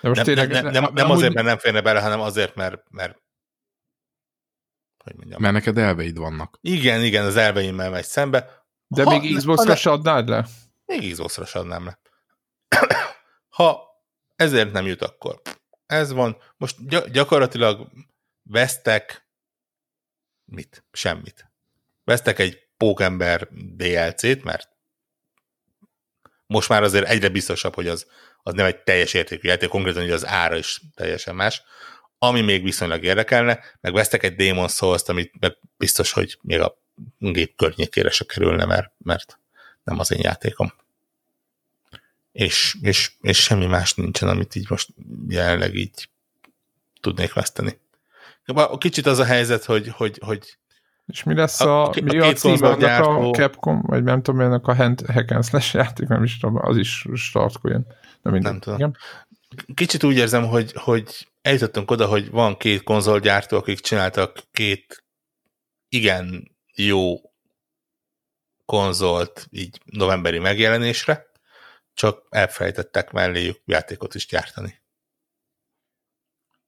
De 0.00 0.08
most 0.08 0.16
nem, 0.16 0.24
tényleg, 0.24 0.50
nem, 0.50 0.64
nem, 0.64 0.82
nem, 0.82 0.92
nem 0.92 1.10
azért, 1.10 1.34
mert 1.34 1.46
nem 1.46 1.58
férne 1.58 1.80
bele, 1.80 2.00
hanem 2.00 2.20
azért, 2.20 2.54
mert, 2.54 2.82
mert 2.90 3.20
hogy 5.04 5.14
mondjam. 5.16 5.40
Mert 5.40 5.54
neked 5.54 5.78
elveid 5.78 6.16
vannak. 6.16 6.58
Igen, 6.60 7.02
igen, 7.02 7.24
az 7.24 7.36
elveimmel 7.36 7.90
megy 7.90 8.04
szembe. 8.04 8.64
De 8.86 9.02
ha, 9.02 9.18
még 9.18 9.36
Xbox-ra 9.36 9.76
se 9.76 9.90
adnád 9.90 10.28
le? 10.28 10.46
Még 10.98 11.12
Xbox-ra 11.12 11.44
se 11.44 11.58
adnám 11.58 11.84
le. 11.84 11.98
ha 13.56 13.82
ezért 14.36 14.72
nem 14.72 14.86
jut, 14.86 15.02
akkor 15.02 15.40
ez 15.86 16.12
van. 16.12 16.36
Most 16.56 16.76
gyakorlatilag 17.12 17.88
vesztek 18.42 19.26
mit? 20.44 20.84
Semmit. 20.92 21.50
Vesztek 22.04 22.38
egy 22.38 22.68
Pókember 22.76 23.48
DLC-t, 23.50 24.42
mert 24.42 24.68
most 26.46 26.68
már 26.68 26.82
azért 26.82 27.08
egyre 27.08 27.28
biztosabb, 27.28 27.74
hogy 27.74 27.88
az, 27.88 28.06
az 28.42 28.54
nem 28.54 28.66
egy 28.66 28.82
teljes 28.82 29.14
értékű 29.14 29.48
játék, 29.48 29.68
konkrétan 29.68 30.02
hogy 30.02 30.10
az 30.10 30.26
ára 30.26 30.56
is 30.56 30.80
teljesen 30.94 31.34
más. 31.34 31.62
Ami 32.18 32.40
még 32.40 32.62
viszonylag 32.62 33.04
érdekelne, 33.04 33.60
meg 33.80 33.92
vesztek 33.92 34.22
egy 34.22 34.34
Demon 34.34 34.68
souls 34.68 35.02
amit 35.06 35.40
meg 35.40 35.58
biztos, 35.76 36.12
hogy 36.12 36.38
még 36.42 36.60
a 36.60 36.82
gép 37.18 37.56
környékére 37.56 38.10
se 38.10 38.24
kerülne, 38.24 38.64
mert, 38.64 38.92
mert 38.98 39.40
nem 39.84 39.98
az 39.98 40.12
én 40.12 40.20
játékom. 40.22 40.72
És, 42.32 42.76
és, 42.80 43.12
és 43.20 43.42
semmi 43.42 43.66
más 43.66 43.94
nincsen, 43.94 44.28
amit 44.28 44.54
így 44.54 44.70
most 44.70 44.88
jelenleg 45.28 45.74
így 45.74 46.08
tudnék 47.00 47.32
veszteni. 47.32 47.80
Kicsit 48.78 49.06
az 49.06 49.18
a 49.18 49.24
helyzet, 49.24 49.64
hogy, 49.64 49.88
hogy, 49.88 50.18
hogy 50.24 50.56
és 51.06 51.22
mi 51.22 51.34
lesz 51.34 51.60
a, 51.60 51.86
a 51.86 51.92
mi 52.02 52.18
a, 52.18 52.26
a 52.26 52.32
címe 52.32 52.68
a 52.68 53.30
Capcom, 53.30 53.82
vagy 53.86 54.02
nem 54.02 54.22
tudom, 54.22 54.40
ennek 54.40 54.66
a 54.66 54.74
hack 54.74 55.30
and 55.30 55.44
slash 55.44 55.74
játék, 55.74 56.08
nem 56.08 56.22
is 56.22 56.38
tudom, 56.38 56.58
az 56.62 56.76
is 56.76 57.06
startkoljon. 57.14 57.86
Nem, 58.22 58.34
nem 58.34 58.58
tudom. 58.58 58.78
Igen. 58.78 58.96
Kicsit 59.74 60.04
úgy 60.04 60.16
érzem, 60.16 60.46
hogy, 60.46 60.72
hogy 60.74 61.28
eljutottunk 61.42 61.90
oda, 61.90 62.06
hogy 62.06 62.30
van 62.30 62.56
két 62.56 62.82
konzolgyártó, 62.82 63.56
akik 63.56 63.80
csináltak 63.80 64.38
két 64.52 65.04
igen 65.88 66.50
jó 66.74 67.16
konzolt 68.72 69.46
így 69.50 69.80
novemberi 69.84 70.38
megjelenésre, 70.38 71.26
csak 71.94 72.26
elfelejtettek 72.30 73.10
melléjük 73.10 73.60
játékot 73.64 74.14
is 74.14 74.26
gyártani. 74.26 74.82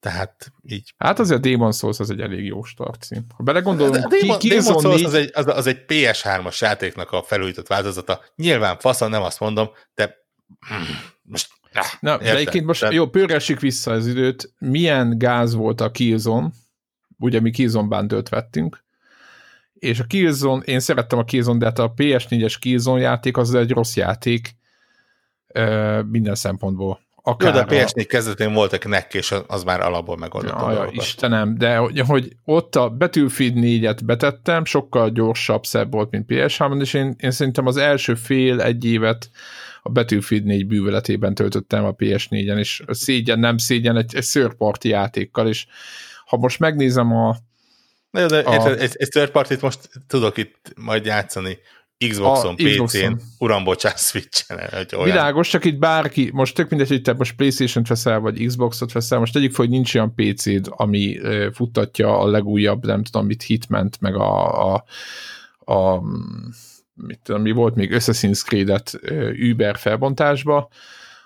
Tehát 0.01 0.53
így... 0.63 0.95
Hát 0.97 1.19
azért 1.19 1.39
a 1.39 1.49
Demon 1.49 1.73
Souls 1.73 1.99
az 1.99 2.11
egy 2.11 2.21
elég 2.21 2.45
jó 2.45 2.63
start 2.63 3.03
cím. 3.03 3.25
Ha 3.37 3.43
belegondolunk, 3.43 4.05
a 4.05 4.09
Demon, 4.09 4.39
ki, 4.39 4.49
Demon 4.49 4.81
Souls 4.81 5.03
az 5.03 5.15
egy, 5.15 5.31
az, 5.35 5.47
az 5.47 5.67
egy 5.67 5.85
PS3-as 5.89 6.59
játéknak 6.59 7.13
a 7.13 7.23
felújított 7.23 7.67
változata. 7.67 8.25
Nyilván 8.37 8.79
faszon, 8.79 9.11
nem 9.11 9.23
azt 9.23 9.41
mondom, 9.41 9.71
de 9.95 10.17
most 11.23 11.49
Na, 12.01 12.19
de 12.19 12.37
egyébként 12.37 12.67
most 12.67 12.81
Tehát... 12.81 12.95
jó, 12.95 13.09
pörgessük 13.09 13.61
vissza 13.61 13.91
az 13.91 14.07
időt. 14.07 14.55
Milyen 14.59 15.19
gáz 15.19 15.55
volt 15.55 15.81
a 15.81 15.91
Killzone? 15.91 16.51
Ugye 17.19 17.41
mi 17.41 17.51
Killzone 17.51 17.89
bundle 17.89 18.23
vettünk, 18.31 18.84
és 19.85 20.01
a 20.01 20.05
Killzone, 20.05 20.63
én 20.65 20.81
szerettem 20.81 21.19
a 21.19 21.25
Killzone, 21.25 21.59
de 21.59 21.65
hát 21.65 21.79
a 21.79 21.93
PS4-es 21.97 22.55
Killzone 22.61 23.01
játék 23.01 23.37
az 23.37 23.55
egy 23.55 23.71
rossz 23.71 23.97
játék 23.97 24.57
minden 26.11 26.35
szempontból. 26.35 27.01
Akár 27.27 27.55
Jó, 27.55 27.61
de 27.61 27.83
a 27.83 27.85
PS4 27.85 28.05
kezdetén 28.09 28.53
voltak 28.53 28.89
nek, 28.89 29.15
és 29.15 29.35
az 29.47 29.65
már 29.65 29.81
alapból 29.81 30.17
megoldott. 30.17 30.61
Ja, 30.61 30.89
Istenem, 30.91 31.59
de 31.59 31.77
hogy, 31.77 32.01
hogy 32.01 32.37
ott 32.45 32.77
a 32.77 32.89
Battlefield 32.89 33.55
4-et 33.57 33.99
betettem, 34.05 34.65
sokkal 34.65 35.11
gyorsabb, 35.11 35.65
szebb 35.65 35.93
volt, 35.93 36.11
mint 36.11 36.25
PS3, 36.29 36.81
és 36.81 36.95
én, 36.95 37.15
én 37.19 37.31
szerintem 37.31 37.67
az 37.67 37.77
első 37.77 38.15
fél, 38.15 38.61
egy 38.61 38.85
évet 38.85 39.31
a 39.83 39.91
Battlefield 39.91 40.45
4 40.45 40.67
bűvöletében 40.67 41.35
töltöttem 41.35 41.85
a 41.85 41.95
PS4-en, 41.95 42.59
és 42.59 42.83
szégyen, 42.87 43.39
nem 43.39 43.59
szégyen, 43.59 43.97
egy, 43.97 44.15
egy 44.15 44.23
szörparti 44.23 44.89
játékkal, 44.89 45.49
és 45.49 45.67
ha 46.27 46.37
most 46.37 46.59
megnézem 46.59 47.17
a... 47.17 47.37
Na, 48.15 48.27
de 48.27 48.39
a, 48.39 48.79
egy, 48.79 48.95
egy 48.97 49.09
third 49.09 49.31
party 49.31 49.55
most 49.61 49.89
tudok 50.07 50.37
itt 50.37 50.73
majd 50.77 51.05
játszani 51.05 51.59
Xboxon, 52.09 52.57
PC-n, 52.57 53.13
uram, 53.39 53.65
bocsánat, 53.65 53.99
Switch-en. 53.99 54.61
Világos, 55.05 55.49
csak 55.49 55.65
itt 55.65 55.79
bárki, 55.79 56.31
most 56.33 56.55
tök 56.55 56.69
mindegy, 56.69 56.89
hogy 56.89 57.03
te 57.03 57.13
most 57.13 57.37
Playstation-t 57.37 57.89
veszel, 57.89 58.19
vagy 58.19 58.47
Xboxot 58.47 58.93
veszel, 58.93 59.19
most 59.19 59.33
tegyük 59.33 59.55
fel, 59.55 59.65
hogy 59.65 59.75
nincs 59.75 59.95
olyan 59.95 60.15
PC-d, 60.15 60.67
ami 60.71 61.21
futtatja 61.53 62.19
a 62.19 62.27
legújabb, 62.27 62.87
nem 62.87 63.03
tudom 63.03 63.27
mit, 63.27 63.43
Hitment, 63.43 64.01
meg 64.01 64.15
a, 64.15 64.73
a, 64.73 64.85
a 65.73 66.03
mit 66.95 67.21
tudom, 67.23 67.43
mi 67.43 67.51
volt 67.51 67.75
még 67.75 67.93
Assassin's 67.93 68.45
Creed-et 68.45 69.01
Uber 69.51 69.77
felbontásba, 69.79 70.69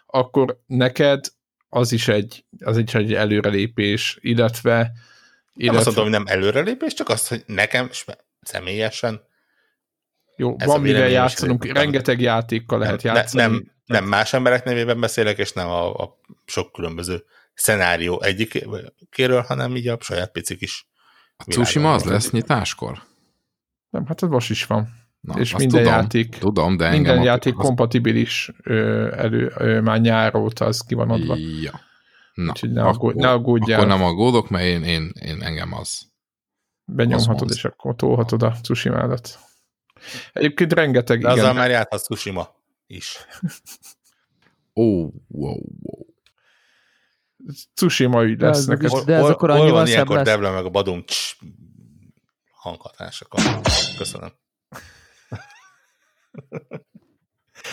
akkor 0.06 0.60
neked 0.66 1.24
az 1.68 1.92
is 1.92 2.08
egy, 2.08 2.44
az 2.60 2.76
is 2.76 2.94
egy 2.94 3.14
előrelépés, 3.14 4.18
illetve, 4.20 4.92
illetve... 5.58 5.78
Nem 5.78 5.86
azt 5.86 5.96
mondom, 5.96 6.04
hogy 6.04 6.12
nem 6.12 6.36
előrelépés, 6.36 6.94
csak 6.94 7.08
azt, 7.08 7.28
hogy 7.28 7.42
nekem 7.46 7.90
személyesen 8.40 9.26
jó, 10.36 10.54
Ez 10.58 10.66
van 10.66 10.80
mivel 10.80 11.08
játszanunk, 11.08 11.64
nem, 11.64 11.74
rengeteg 11.74 12.20
játékkal 12.20 12.78
lehet 12.78 13.02
nem, 13.02 13.14
játszani. 13.14 13.42
Nem, 13.42 13.72
nem 13.86 14.04
más 14.04 14.32
emberek 14.32 14.64
nevében 14.64 15.00
beszélek, 15.00 15.38
és 15.38 15.52
nem 15.52 15.68
a, 15.68 15.94
a 15.94 16.18
sok 16.44 16.72
különböző 16.72 17.24
szenárió 17.54 18.22
egyikéről, 18.22 19.40
hanem 19.40 19.76
így 19.76 19.88
a 19.88 19.96
saját 20.00 20.32
picik 20.32 20.60
is. 20.60 20.88
A 21.36 21.44
Tsushima 21.46 21.92
az 21.92 22.04
lesz 22.04 22.30
nyitáskor? 22.30 23.02
Nem, 23.90 24.06
hát 24.06 24.22
ez 24.22 24.28
most 24.28 24.50
is 24.50 24.66
van. 24.66 24.88
Na, 25.20 25.38
és 25.38 25.56
minden 25.56 25.82
tudom, 25.82 25.94
játék, 25.94 26.38
tudom, 26.38 26.76
de 26.76 26.90
minden 26.90 27.22
játék 27.22 27.58
az... 27.58 27.64
kompatibilis 27.64 28.50
ö, 28.62 29.08
elő, 29.16 29.52
ö, 29.56 29.80
már 29.80 30.00
nyár 30.00 30.34
óta 30.34 30.64
az 30.64 30.80
ki 30.80 30.94
van 30.94 31.10
adva. 31.10 31.36
Ja. 31.62 31.80
Na, 32.38 32.50
Úgyhogy 32.50 32.72
ne, 32.72 32.82
akkor, 32.82 33.14
ne 33.14 33.30
aggódjál. 33.30 33.80
Akkor 33.80 33.92
nem 33.92 34.02
aggódok, 34.02 34.48
mert 34.48 34.64
én, 34.64 34.82
én, 34.84 35.12
én 35.20 35.42
engem 35.42 35.72
az. 35.74 36.06
Benyomhatod, 36.84 37.50
az 37.50 37.56
és 37.56 37.64
akkor 37.64 37.96
tolhatod 37.96 38.42
a 38.42 38.56
Tsushimádat. 38.60 39.38
Egyébként 40.32 40.72
rengeteg, 40.72 41.20
De 41.20 41.28
azzal 41.28 41.42
igen. 41.44 41.54
már 41.56 41.70
járhat 41.70 42.02
Tsushima 42.02 42.48
is. 42.86 43.16
Ó, 44.74 44.82
oh, 44.82 45.12
wow, 45.28 45.62
wow. 45.82 46.06
Tsushima 47.74 48.22
ügy 48.24 48.40
lesz 48.40 48.64
De 48.66 48.72
ez- 48.72 48.80
neked. 48.80 49.04
De 49.04 49.14
ez 49.14 49.20
hol, 49.20 49.30
akkor 49.30 49.50
annyival 49.50 49.78
szebb 49.78 49.86
ilyenkor 49.94 50.16
lesz? 50.16 50.24
Debla 50.24 50.52
meg 50.52 50.64
a 50.64 50.70
badum 50.70 51.04
hanghatásokon? 52.50 53.40
Köszönöm. 53.96 54.32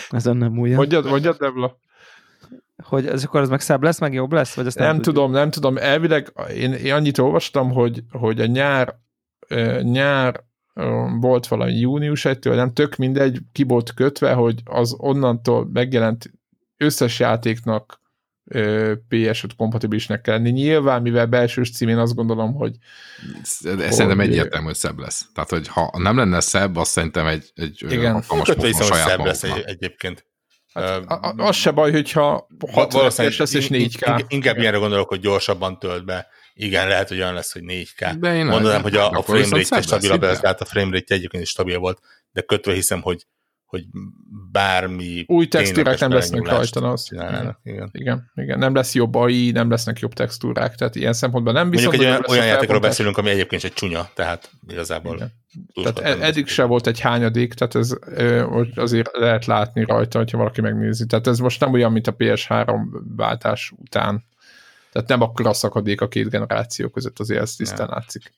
Ezen 0.10 0.38
nem 0.38 0.52
múlja. 0.52 0.78
Hogy, 0.78 0.92
Mondjad, 0.92 1.12
mondjad, 1.12 1.38
Debla? 1.38 1.80
Hogy 2.86 3.08
ez 3.08 3.24
akkor 3.24 3.40
az 3.40 3.50
meg 3.50 3.62
szebb 3.62 3.84
lesz, 3.84 4.00
meg 4.00 4.14
jobb 4.14 4.32
lesz? 4.32 4.54
Vagy 4.54 4.66
azt 4.66 4.78
Nem, 4.78 4.88
nem, 4.88 5.02
tudom, 5.02 5.32
nem 5.32 5.50
tudom. 5.50 5.78
Elvileg 5.78 6.34
én, 6.56 6.74
én 6.74 6.94
annyit 6.94 7.18
olvastam, 7.18 7.72
hogy, 7.72 8.04
hogy 8.12 8.40
a 8.40 8.46
nyár, 8.46 8.96
nyár 9.82 10.44
volt 11.20 11.48
valami 11.48 11.74
június 11.74 12.26
1-től, 12.26 12.56
nem 12.56 12.74
tök 12.74 12.96
mindegy, 12.96 13.40
ki 13.52 13.64
volt 13.64 13.94
kötve, 13.94 14.34
hogy 14.34 14.62
az 14.64 14.96
onnantól 14.98 15.70
megjelent 15.74 16.32
összes 16.78 17.20
játéknak 17.20 18.02
ö, 18.44 18.94
PS5 19.10 19.50
kompatibilisnek 19.58 20.22
kell 20.22 20.36
lenni. 20.36 20.50
Nyilván, 20.50 21.02
mivel 21.02 21.26
belsős 21.26 21.72
címén 21.72 21.98
azt 21.98 22.16
gondolom, 22.16 22.54
hogy 22.54 22.76
De 23.62 23.92
Szerintem 23.92 24.20
egyértelmű, 24.20 24.66
hogy 24.66 24.76
szebb 24.76 25.00
lesz. 25.00 25.28
Tehát, 25.34 25.50
hogy 25.50 25.68
ha 25.68 25.92
nem 25.98 26.18
lenne 26.18 26.40
szebb, 26.40 26.76
azt 26.76 26.92
szerintem 26.92 27.28
egy, 27.28 27.52
egy 27.56 27.86
Igen. 27.90 28.14
Kötve 28.14 28.54
pofon 28.54 28.72
hogy 28.74 28.74
saját 28.74 29.08
szebb 29.08 29.26
lesz 29.26 29.44
egy, 29.44 29.64
egyébként. 29.66 30.26
Hát, 30.76 31.00
Ö, 31.00 31.14
a, 31.14 31.34
az 31.38 31.56
se 31.56 31.72
baj, 31.72 31.92
hogyha 31.92 32.48
60 32.72 33.10
FPS 33.10 33.38
lesz 33.38 33.54
és 33.54 33.68
4K. 33.68 33.80
Inkább, 33.80 34.20
inkább 34.28 34.58
ilyenre 34.58 34.78
gondolok, 34.78 35.10
hogy 35.10 35.20
gyorsabban 35.20 35.80
tölt 35.80 36.06
be. 36.06 36.28
Igen, 36.54 36.88
lehet, 36.88 37.08
hogy 37.08 37.18
olyan 37.18 37.34
lesz, 37.34 37.52
hogy 37.52 37.64
4K. 37.66 38.16
De 38.20 38.36
én 38.36 38.46
Mondanám, 38.46 38.82
hogy 38.82 38.96
a, 38.96 39.10
a 39.10 39.18
akkor 39.18 39.36
viszont 39.36 39.66
frame 39.66 39.66
szebb 39.66 39.72
rate 39.72 39.76
lesz, 39.76 39.86
stabilabb 39.86 40.22
lesz, 40.22 40.40
tehát 40.40 40.62
a 40.62 40.66
frame 40.66 40.92
rate 40.92 41.14
egyébként 41.14 41.44
is 41.44 41.50
stabil 41.50 41.78
volt, 41.78 42.00
de 42.32 42.42
kötve 42.42 42.74
hiszem, 42.74 43.02
hogy, 43.02 43.26
hogy 43.76 43.86
bármi 44.52 45.24
Új 45.28 45.48
textúrák 45.48 46.00
nem 46.00 46.12
lesznek 46.12 46.48
rajta, 46.48 46.92
az. 46.92 47.04
csinálnának. 47.04 47.60
Igen. 47.64 47.90
Igen, 47.92 48.32
igen, 48.36 48.60
nem 48.60 48.76
lesz 48.76 48.94
jobb 48.94 49.16
AI, 49.16 49.52
nem 49.52 49.70
lesznek 49.70 50.00
jobb 50.00 50.14
textúrák, 50.14 50.76
tehát 50.76 50.96
ilyen 50.96 51.14
szempontból 51.14 51.54
nem 51.54 51.68
Mondjuk 51.68 51.92
viszont 51.92 52.10
egy 52.10 52.12
olyan, 52.12 52.26
olyan 52.30 52.46
játékról 52.46 52.80
beszélünk, 52.80 53.18
ami 53.18 53.30
egyébként 53.30 53.64
egy 53.64 53.74
csúnya, 53.74 54.10
tehát 54.14 54.50
igazából 54.68 55.16
Igen. 55.16 55.32
Tehát 55.74 56.00
e- 56.00 56.26
eddig 56.26 56.48
se 56.48 56.64
volt 56.64 56.88
egy 56.88 57.00
hányadék, 57.00 57.54
tehát 57.54 57.76
ez 57.76 57.98
azért 58.76 59.10
lehet 59.18 59.46
látni 59.46 59.86
rajta, 59.86 60.18
hogyha 60.18 60.38
valaki 60.38 60.62
megnézi. 60.62 61.06
Tehát 61.06 61.28
ez 61.28 61.40
most 61.40 61.60
nem 61.60 61.74
olyan, 61.74 61.92
mint 61.92 62.08
a 62.08 62.16
PS3 62.16 62.80
váltás 63.16 63.74
után. 63.78 64.26
Tehát 64.92 65.10
nem 65.10 65.22
akkora 65.22 65.54
szakadék 65.54 66.02
a 66.02 66.08
két 66.08 66.30
generáció 66.30 66.90
között, 66.90 67.20
azért 67.20 67.42
ez 67.42 67.56
tisztán 67.56 67.88
látszik. 67.90 68.34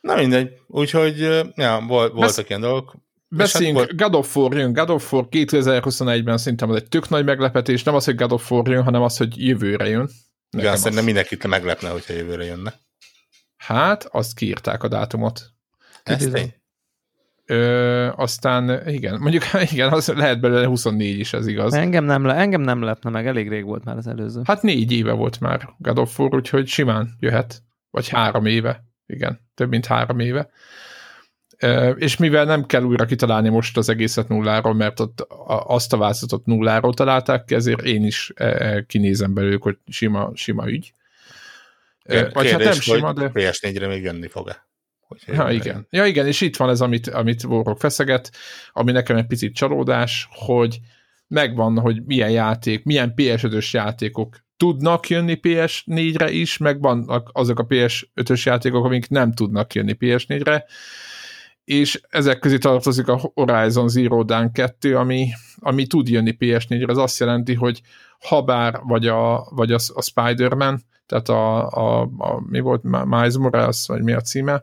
Na 0.00 0.14
mindegy, 0.14 0.52
úgyhogy 0.66 1.18
ja, 1.54 1.84
vol, 1.86 2.10
voltak 2.10 2.36
Besz- 2.36 2.48
ilyen 2.48 2.60
dolgok. 2.60 2.94
Beszéljünk, 3.28 3.78
hát 3.78 3.96
God 3.96 4.14
of 4.14 4.36
War 4.36 4.54
jön. 4.54 4.72
God 4.72 4.90
of 4.90 5.12
War 5.12 5.26
2021-ben 5.30 6.38
szerintem 6.38 6.70
az 6.70 6.76
egy 6.76 6.88
tök 6.88 7.08
nagy 7.08 7.24
meglepetés. 7.24 7.82
Nem 7.82 7.94
az, 7.94 8.04
hogy 8.04 8.14
God 8.14 8.32
of 8.32 8.50
War 8.50 8.68
jön, 8.68 8.82
hanem 8.82 9.02
az, 9.02 9.16
hogy 9.16 9.46
jövőre 9.46 9.88
jön. 9.88 10.08
Igen, 10.50 10.64
Nekem 10.64 10.74
szerintem 10.74 10.98
az. 10.98 11.04
mindenkit 11.04 11.46
meglepne, 11.46 11.88
hogyha 11.88 12.12
jövőre 12.12 12.44
jönne. 12.44 12.74
Hát, 13.56 14.04
azt 14.04 14.34
kiírták 14.34 14.82
a 14.82 14.88
dátumot. 14.88 15.52
Ez 16.02 16.16
Bizony. 16.16 16.32
tény. 16.32 16.54
Ö, 17.46 18.08
aztán 18.16 18.88
igen, 18.88 19.20
mondjuk 19.20 19.44
igen, 19.72 19.92
az 19.92 20.08
lehet 20.08 20.40
belőle 20.40 20.66
24 20.66 21.18
is, 21.18 21.32
ez 21.32 21.46
igaz. 21.46 21.74
Engem 21.74 22.04
nem, 22.04 22.24
le, 22.24 22.34
engem 22.34 22.60
nem 22.60 22.82
lepne 22.82 23.10
meg, 23.10 23.26
elég 23.26 23.48
rég 23.48 23.64
volt 23.64 23.84
már 23.84 23.96
az 23.96 24.06
előző. 24.06 24.40
Hát 24.44 24.62
négy 24.62 24.92
éve 24.92 25.12
volt 25.12 25.40
már 25.40 25.68
God 25.78 25.98
of 25.98 26.18
War, 26.18 26.34
úgyhogy 26.34 26.66
simán 26.66 27.16
jöhet. 27.20 27.62
Vagy 27.90 28.08
három 28.08 28.46
éve. 28.46 28.84
Igen, 29.06 29.40
több 29.54 29.68
mint 29.68 29.86
három 29.86 30.18
éve. 30.18 30.50
És 31.94 32.16
mivel 32.16 32.44
nem 32.44 32.66
kell 32.66 32.82
újra 32.82 33.04
kitalálni 33.04 33.48
most 33.48 33.76
az 33.76 33.88
egészet 33.88 34.28
nulláról, 34.28 34.74
mert 34.74 35.00
ott 35.00 35.26
azt 35.66 35.92
a 35.92 35.96
változatot 35.96 36.46
nulláról 36.46 36.94
találták 36.94 37.44
ki, 37.44 37.54
ezért 37.54 37.82
én 37.82 38.04
is 38.04 38.32
kinézem 38.86 39.34
belőlük, 39.34 39.62
hogy 39.62 39.76
sima, 39.88 40.30
sima 40.34 40.68
ügy. 40.68 40.94
Kérdés, 42.04 42.32
Vagy 42.32 42.50
hát 42.50 42.64
nem 42.64 42.72
sima, 42.72 43.06
hogy 43.06 43.16
de... 43.16 43.30
PS4-re 43.34 43.86
még 43.86 44.02
jönni 44.02 44.28
fog-e? 44.28 44.66
Hogyha 45.00 45.32
Ja, 45.32 45.50
igen. 45.50 45.86
Ja, 45.90 46.04
igen, 46.04 46.26
és 46.26 46.40
itt 46.40 46.56
van 46.56 46.68
ez, 46.68 46.80
amit, 46.80 47.08
amit 47.08 47.42
Vorok 47.42 47.78
feszeget, 47.78 48.30
ami 48.72 48.92
nekem 48.92 49.16
egy 49.16 49.26
picit 49.26 49.54
csalódás, 49.54 50.28
hogy 50.30 50.80
megvan, 51.28 51.78
hogy 51.78 52.02
milyen 52.04 52.30
játék, 52.30 52.84
milyen 52.84 53.12
PS5-ös 53.16 53.70
játékok 53.70 54.36
tudnak 54.56 55.08
jönni 55.08 55.38
PS4-re 55.42 56.30
is, 56.30 56.56
meg 56.56 56.80
vannak 56.80 57.30
azok 57.32 57.58
a 57.58 57.66
PS5-ös 57.66 58.42
játékok, 58.42 58.84
amik 58.84 59.08
nem 59.08 59.32
tudnak 59.32 59.74
jönni 59.74 59.96
PS4-re, 60.00 60.64
és 61.66 62.00
ezek 62.08 62.38
közé 62.38 62.58
tartozik 62.58 63.08
a 63.08 63.30
Horizon 63.34 63.88
Zero 63.88 64.22
Dawn 64.22 64.52
2, 64.52 64.96
ami, 64.96 65.28
ami 65.56 65.86
tud 65.86 66.08
jönni 66.08 66.36
PS4-re, 66.38 66.92
az 66.92 66.98
azt 66.98 67.18
jelenti, 67.18 67.54
hogy 67.54 67.80
habár 68.20 68.80
vagy 68.82 69.06
a, 69.06 69.48
vagy 69.50 69.72
a, 69.72 69.78
a 69.94 70.02
Spider-Man, 70.02 70.82
tehát 71.06 71.28
a, 71.28 71.70
a, 71.70 72.00
a 72.18 72.40
mi 72.48 72.60
volt, 72.60 72.82
Miles 72.82 73.36
Morales, 73.36 73.84
vagy 73.86 74.02
mi 74.02 74.12
a 74.12 74.20
címe, 74.20 74.62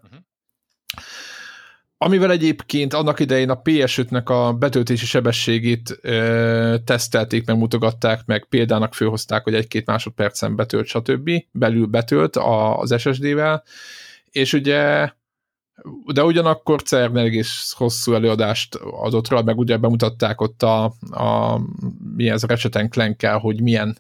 amivel 1.98 2.32
egyébként 2.32 2.94
annak 2.94 3.20
idején 3.20 3.50
a 3.50 3.62
PS5-nek 3.62 4.26
a 4.26 4.54
betöltési 4.54 5.06
sebességét 5.06 5.98
ö, 6.02 6.76
tesztelték, 6.86 7.46
meg 7.46 7.58
mutogatták, 7.58 8.26
meg 8.26 8.46
példának 8.46 8.94
főhozták, 8.94 9.44
hogy 9.44 9.54
egy-két 9.54 9.86
másodpercen 9.86 10.56
betölt, 10.56 10.86
stb. 10.86 11.32
Belül 11.52 11.86
betölt 11.86 12.36
a, 12.36 12.80
az 12.80 13.00
SSD-vel, 13.00 13.64
és 14.32 14.54
ugye 14.54 15.12
de 16.14 16.24
ugyanakkor 16.24 16.82
CERN 16.82 17.18
egész 17.18 17.74
hosszú 17.78 18.14
előadást 18.14 18.76
adott 18.76 19.28
rá, 19.28 19.42
meg 19.42 19.58
ugye 19.58 19.78
bemutatták 19.78 20.42
ott 20.42 20.64
a, 20.64 20.84
a 21.12 21.60
mi 22.16 22.30
ez 22.30 22.44
a 22.44 22.48
Ratchet 22.48 22.90
clank 22.90 23.22
hogy 23.22 23.62
milyen, 23.62 23.98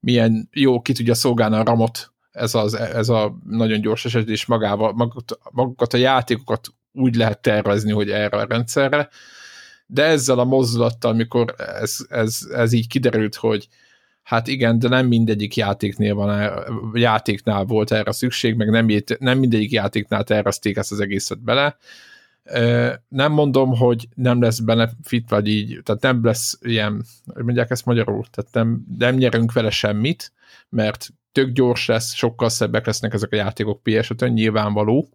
milyen 0.00 0.48
jó 0.52 0.80
ki 0.80 0.92
tudja 0.92 1.14
szolgálni 1.14 1.56
a 1.56 1.64
ramot 1.64 2.12
ez, 2.32 2.54
az, 2.54 2.74
ez 2.74 3.08
a 3.08 3.38
nagyon 3.46 3.80
gyors 3.80 4.00
SSD, 4.00 4.28
és 4.28 4.46
magával, 4.46 4.92
magukat, 4.92 5.38
magukat 5.50 5.94
a 5.94 5.96
játékokat 5.96 6.68
úgy 6.92 7.14
lehet 7.14 7.42
tervezni, 7.42 7.92
hogy 7.92 8.10
erre 8.10 8.36
a 8.36 8.44
rendszerre, 8.44 9.08
de 9.86 10.04
ezzel 10.04 10.38
a 10.38 10.44
mozdulattal, 10.44 11.10
amikor 11.10 11.54
ez, 11.56 11.96
ez, 12.08 12.38
ez 12.54 12.72
így 12.72 12.88
kiderült, 12.88 13.34
hogy 13.34 13.68
hát 14.22 14.48
igen, 14.48 14.78
de 14.78 14.88
nem 14.88 15.06
mindegyik 15.06 15.56
játéknél 15.56 16.14
van, 16.14 16.50
játéknál 16.94 17.64
volt 17.64 17.92
erre 17.92 18.12
szükség, 18.12 18.54
meg 18.54 18.70
nem, 18.70 18.86
nem 19.18 19.38
mindegyik 19.38 19.70
játéknál 19.70 20.24
tervezték 20.24 20.76
ezt 20.76 20.92
az 20.92 21.00
egészet 21.00 21.42
bele. 21.42 21.76
Nem 23.08 23.32
mondom, 23.32 23.76
hogy 23.76 24.08
nem 24.14 24.42
lesz 24.42 24.58
benefit, 24.58 25.28
vagy 25.28 25.48
így, 25.48 25.80
tehát 25.82 26.02
nem 26.02 26.24
lesz 26.24 26.58
ilyen, 26.60 27.04
hogy 27.26 27.44
mondják 27.44 27.70
ezt 27.70 27.86
magyarul, 27.86 28.24
tehát 28.30 28.52
nem, 28.52 28.86
nem 28.98 29.14
nyerünk 29.14 29.52
vele 29.52 29.70
semmit, 29.70 30.32
mert 30.68 31.08
tök 31.32 31.50
gyors 31.52 31.86
lesz, 31.86 32.14
sokkal 32.14 32.48
szebbek 32.48 32.86
lesznek 32.86 33.12
ezek 33.12 33.32
a 33.32 33.36
játékok 33.36 33.80
PS5-ön, 33.84 34.32
nyilvánvaló, 34.32 35.08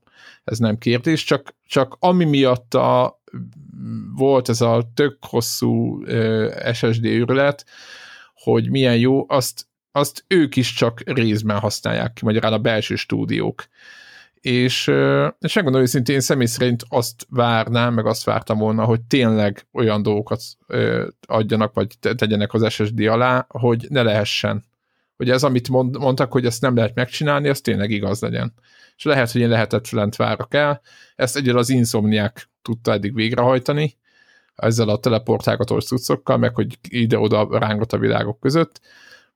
ez 0.43 0.58
nem 0.58 0.78
kérdés, 0.78 1.24
csak, 1.24 1.56
csak 1.65 1.96
ami 2.00 2.26
miatt 2.26 2.74
a, 2.74 3.22
volt 4.15 4.50
ez 4.50 4.62
a 4.62 4.91
tök 4.93 5.17
hosszú 5.22 6.04
SSD 6.74 7.06
őrület, 7.06 7.65
hogy 8.52 8.70
milyen 8.70 8.98
jó, 8.98 9.26
azt, 9.28 9.68
azt 9.92 10.24
ők 10.28 10.56
is 10.56 10.74
csak 10.74 11.02
részben 11.06 11.60
használják 11.60 12.14
ki, 12.14 12.26
magyarán 12.26 12.54
a 12.54 12.58
belső 12.58 12.96
stúdiók. 12.96 13.68
És, 14.34 14.92
és 15.40 15.54
megmondom 15.54 15.82
őszintén, 15.82 16.16
én 16.16 16.22
személy 16.22 16.46
szerint 16.46 16.84
azt 16.90 17.26
várnám, 17.30 17.94
meg 17.94 18.06
azt 18.06 18.24
vártam 18.24 18.58
volna, 18.58 18.84
hogy 18.84 19.02
tényleg 19.02 19.68
olyan 19.72 20.02
dolgokat 20.02 20.42
adjanak, 21.28 21.74
vagy 21.74 21.88
tegyenek 22.00 22.54
az 22.54 22.74
SSD 22.74 23.00
alá, 23.00 23.46
hogy 23.50 23.86
ne 23.90 24.02
lehessen. 24.02 24.64
Hogy 25.18 25.30
ez, 25.30 25.44
amit 25.44 25.70
mond, 25.70 25.98
mondtak, 25.98 26.32
hogy 26.32 26.46
ezt 26.46 26.62
nem 26.62 26.76
lehet 26.76 26.96
megcsinálni, 26.96 27.50
az 27.50 27.62
tényleg 27.62 27.92
igaz 27.92 28.22
legyen. 28.22 28.54
És 28.98 29.04
lehet, 29.04 29.32
hogy 29.32 29.42
én 29.42 29.50
lehetetlent 29.50 30.16
várok 30.16 30.54
el. 30.54 30.82
Ezt 31.16 31.36
egyedül 31.36 31.60
az 31.60 31.70
Insomniák 31.70 32.50
tudta 32.62 32.92
eddig 32.92 33.14
végrehajtani, 33.14 33.98
ezzel 34.58 34.89
a 34.89 35.00
teleportálgatós 35.00 35.86
cuccokkal, 35.86 36.38
meg 36.38 36.56
hogy 36.56 36.78
ide-oda 36.89 37.60
rángot 37.60 37.93
a 37.93 37.98
világok 37.98 38.39
között, 38.39 38.82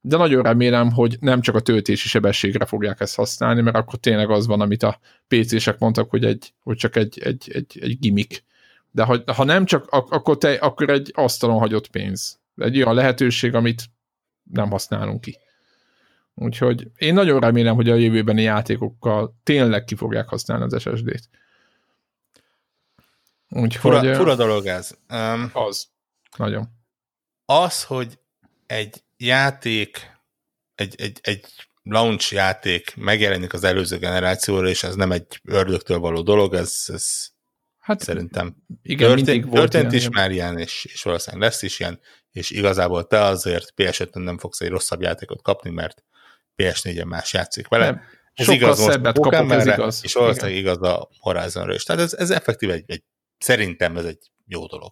de 0.02 0.18
nagyon 0.18 0.44
remélem, 0.44 0.92
hogy 0.92 1.18
nem 1.20 1.42
csak 1.42 1.56
a 1.56 1.60
töltési 1.60 2.08
sebességre 2.08 2.66
fogják 2.66 3.00
ezt 3.00 3.16
használni, 3.16 3.62
mert 3.62 3.76
akkor 3.76 4.00
tényleg 4.00 4.30
az 4.30 4.48
van, 4.48 4.62
amit 4.62 4.84
a 4.84 5.00
PC-sek 5.28 5.80
mondtak, 5.80 6.10
hogy, 6.10 6.26
egy, 6.26 6.54
hogy 6.64 6.78
csak 6.78 6.96
egy, 6.96 7.20
egy, 7.20 7.52
egy, 7.54 7.80
egy 7.82 8.00
gimmick. 8.00 8.44
De 8.92 9.04
ha, 9.04 9.24
ha 9.26 9.44
nem 9.44 9.66
csak, 9.66 9.88
akkor, 9.90 10.38
te, 10.38 10.54
akkor 10.54 10.90
egy 10.90 11.12
asztalon 11.16 11.60
hagyott 11.60 11.88
pénz. 11.88 12.40
Egy 12.56 12.78
olyan 12.78 12.96
lehetőség, 12.96 13.56
amit 13.56 13.84
nem 14.52 14.70
használunk 14.70 15.22
ki. 15.22 15.38
Úgyhogy 16.34 16.88
én 16.96 17.14
nagyon 17.14 17.40
remélem, 17.40 17.76
hogy 17.76 17.90
a 17.90 17.96
jövőbeni 17.96 18.42
játékokkal 18.42 19.36
tényleg 19.44 19.84
ki 19.84 19.96
fogják 19.96 20.28
használni 20.28 20.64
az 20.64 20.82
SSD-t. 20.82 21.30
Úgyhogy, 23.54 24.00
fura, 24.00 24.16
fura 24.16 24.36
dolog 24.36 24.66
ez. 24.66 24.92
Um, 25.10 25.50
az. 25.54 25.88
Nagyon. 26.38 26.68
Az, 27.46 27.84
hogy 27.84 28.20
egy 28.66 29.04
játék, 29.18 30.20
egy, 30.76 31.02
egy, 31.02 31.20
egy 31.22 31.46
launch 31.84 32.34
játék 32.34 32.96
megjelenik 32.96 33.54
az 33.54 33.64
előző 33.64 33.98
generációra, 33.98 34.68
és 34.68 34.84
ez 34.84 34.96
nem 34.96 35.12
egy 35.12 35.42
ördögtől 35.44 36.00
való 36.00 36.22
dolog, 36.22 36.54
ez, 36.54 36.84
ez 36.88 37.30
Hát 37.82 38.02
Szerintem 38.02 38.56
igen, 38.84 39.16
történt, 39.16 39.44
volt 39.44 39.56
történt 39.56 39.92
ilyen, 39.94 40.04
is 40.04 40.10
már 40.10 40.32
ilyen, 40.32 40.58
és, 40.58 40.86
és 40.86 41.04
valószínűleg 41.04 41.50
lesz 41.50 41.62
is 41.62 41.80
ilyen, 41.80 42.00
és 42.32 42.50
igazából 42.50 43.08
te 43.08 43.22
azért 43.22 43.72
ps 43.72 44.04
nem 44.12 44.38
fogsz 44.38 44.62
egy 44.62 44.70
rosszabb 44.70 45.02
játékot 45.02 45.42
kapni, 45.42 45.70
mert 45.70 46.04
PS4-en 46.58 47.06
más 47.06 47.34
játszik 47.34 47.68
vele. 47.68 47.86
Nem, 47.86 48.02
ez 48.34 48.46
sokkal 48.46 48.62
igaz 48.62 48.80
most 48.80 48.92
szebbet 48.92 49.16
kapok, 49.16 49.52
ez 49.52 49.66
igaz. 49.66 50.00
És 50.04 50.14
valószínűleg 50.14 50.56
igaz 50.56 50.82
a 50.82 51.10
Horizonra 51.20 51.74
is. 51.74 51.84
Tehát 51.84 52.02
ez, 52.02 52.14
ez 52.14 52.30
effektív 52.30 52.70
egy, 52.70 52.84
egy, 52.88 53.04
szerintem 53.42 53.98
ez 53.98 54.06
egy 54.06 54.32
jó 54.46 54.66
dolog. 54.66 54.92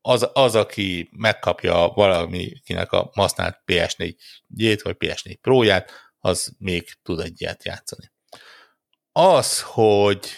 Az, 0.00 0.28
az, 0.32 0.54
aki 0.54 1.08
megkapja 1.12 1.92
valamikinek 1.94 2.92
a 2.92 3.10
használt 3.12 3.62
PS4-jét, 3.66 4.80
vagy 4.82 4.96
PS4 4.98 5.36
Pro-ját, 5.40 5.90
az 6.18 6.54
még 6.58 6.88
tud 7.02 7.20
egy 7.20 7.40
ilyet 7.40 7.64
játszani. 7.64 8.12
Az, 9.12 9.62
hogy 9.62 10.30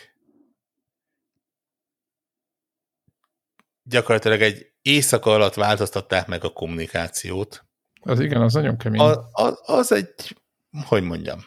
gyakorlatilag 3.83 4.43
egy 4.43 4.73
éjszaka 4.83 5.33
alatt 5.33 5.55
változtatták 5.55 6.27
meg 6.27 6.45
a 6.45 6.53
kommunikációt, 6.53 7.65
Az 8.01 8.21
igen, 8.21 8.43
az 8.43 8.53
nagyon 8.53 8.77
kemény. 8.79 9.01
az, 9.01 9.19
az, 9.33 9.61
az 9.63 9.93
egy, 9.93 10.37
hogy 10.85 11.03
mondjam, 11.03 11.45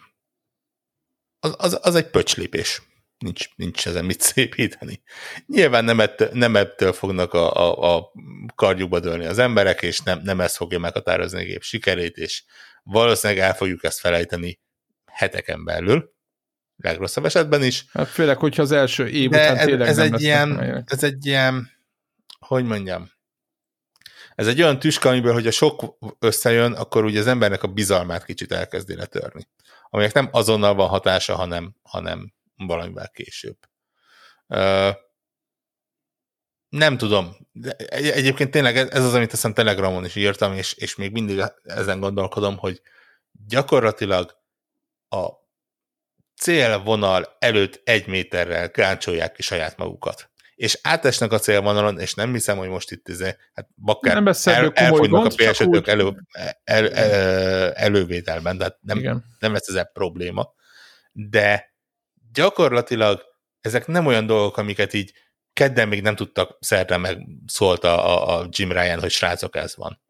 az, 1.40 1.56
az, 1.58 1.80
az 1.82 1.96
egy 1.96 2.10
pöcslépés. 2.10 2.82
Nincs, 3.20 3.46
nincs 3.56 3.88
ezen 3.88 4.06
mit 4.06 4.22
szépíteni. 4.22 5.02
Nyilván 5.46 5.86
nem, 5.86 6.00
ettől, 6.00 6.30
nem 6.34 6.56
ettől 6.56 6.94
fognak 6.94 7.34
a, 7.34 7.54
a, 7.54 7.96
a 7.96 8.12
kardjukba 8.56 9.00
dőlni 9.00 9.26
az 9.26 9.38
emberek, 9.38 9.82
és 9.82 10.00
nem, 10.00 10.22
nem 10.24 10.42
ez 10.42 10.56
fogja 10.56 10.80
meghatározni 10.80 11.42
a 11.42 11.46
gép 11.46 11.64
sikerét, 11.64 12.18
és 12.18 12.44
valószínűleg 12.84 13.44
el 13.44 13.54
fogjuk 13.54 13.84
ezt 13.84 14.00
felejteni 14.00 14.60
heteken 15.06 15.64
belül, 15.64 16.14
legrosszabb 16.76 17.26
esetben 17.26 17.64
is, 17.64 17.86
Hát 17.92 18.08
főleg, 18.08 18.38
hogyha 18.38 18.62
az 18.62 18.72
első 18.72 19.08
év 19.08 19.30
de 19.30 19.42
után 19.42 19.58
ez, 19.58 19.66
tényleg 19.66 19.88
ez, 19.88 19.98
nem 19.98 20.14
egy 20.14 20.22
ilyen, 20.22 20.84
ez 20.88 21.04
egy 21.04 21.26
ilyen, 21.26 21.70
hogy 22.40 22.64
mondjam, 22.66 23.12
ez 24.36 24.48
egy 24.48 24.62
olyan 24.62 24.80
tüska, 24.80 25.10
amiből, 25.10 25.34
hogyha 25.34 25.52
sok 25.52 25.98
összejön, 26.20 26.74
akkor 26.74 27.04
ugye 27.04 27.20
az 27.20 27.28
embernek 27.28 27.64
a 27.64 27.68
bizalmát 27.68 28.26
kicsit 28.26 28.52
elkezdi 28.52 28.96
letörni. 28.96 29.48
Aminek 29.90 30.14
nem 30.14 30.30
azonnal 30.32 30.76
van 30.76 30.88
hatása, 30.88 31.36
hanem, 31.36 31.76
hanem 31.82 32.34
valamivel 32.68 33.10
később. 33.10 33.58
Nem 36.70 36.98
tudom. 36.98 37.36
De 37.52 37.72
egy- 37.72 38.08
egyébként 38.10 38.52
tényleg 38.52 38.78
ez 38.78 38.90
ez 38.90 39.04
az, 39.04 39.14
amit 39.14 39.34
aztán 39.34 39.54
Telegramon 39.54 40.06
is 40.06 40.16
írtam, 40.16 40.54
és, 40.54 40.74
és 40.74 40.96
még 40.96 41.12
mindig 41.12 41.44
ezen 41.64 42.00
gondolkodom, 42.00 42.58
hogy 42.58 42.82
gyakorlatilag 43.48 44.38
a 45.10 45.28
célvonal 46.36 47.36
előtt 47.40 47.82
egy 47.84 48.08
méterrel 48.08 48.72
káncsolják 48.72 49.32
ki 49.32 49.42
saját 49.42 49.78
magukat. 49.78 50.30
És 50.56 50.80
átesnek 50.82 51.32
a 51.32 51.40
célvonalon, 51.40 52.00
és 52.00 52.14
nem 52.14 52.34
hiszem, 52.34 52.58
hogy 52.58 52.68
most 52.70 52.92
itt 52.92 53.08
izé, 53.08 53.36
hát 53.54 53.68
bakker 53.76 54.14
Nem 54.14 54.28
el, 54.28 54.34
elfogynak 54.74 55.10
gond, 55.22 55.34
a 55.38 55.52
ps 55.52 55.60
úgy- 55.60 55.88
elő, 55.88 56.26
el, 56.64 56.90
el, 56.90 57.74
elővételben, 57.74 58.58
tehát 58.58 58.78
nem, 58.82 58.98
Igen. 58.98 59.26
nem 59.40 59.54
lesz 59.54 59.68
ezzel 59.68 59.86
probléma. 59.94 60.54
De 61.12 61.69
gyakorlatilag 62.34 63.22
ezek 63.62 63.88
nem 63.88 64.06
olyan 64.06 64.26
dolgok, 64.26 64.58
amiket 64.58 64.94
így 64.94 65.14
kedden 65.54 65.88
még 65.88 66.02
nem 66.02 66.16
tudtak, 66.16 66.58
szerdán 66.60 67.02
meg 67.02 67.18
szólt 67.46 67.84
a, 67.84 68.38
a, 68.40 68.48
Jim 68.50 68.72
Ryan, 68.72 69.00
hogy 69.00 69.12
srácok, 69.12 69.56
ez 69.56 69.76
van. 69.76 70.02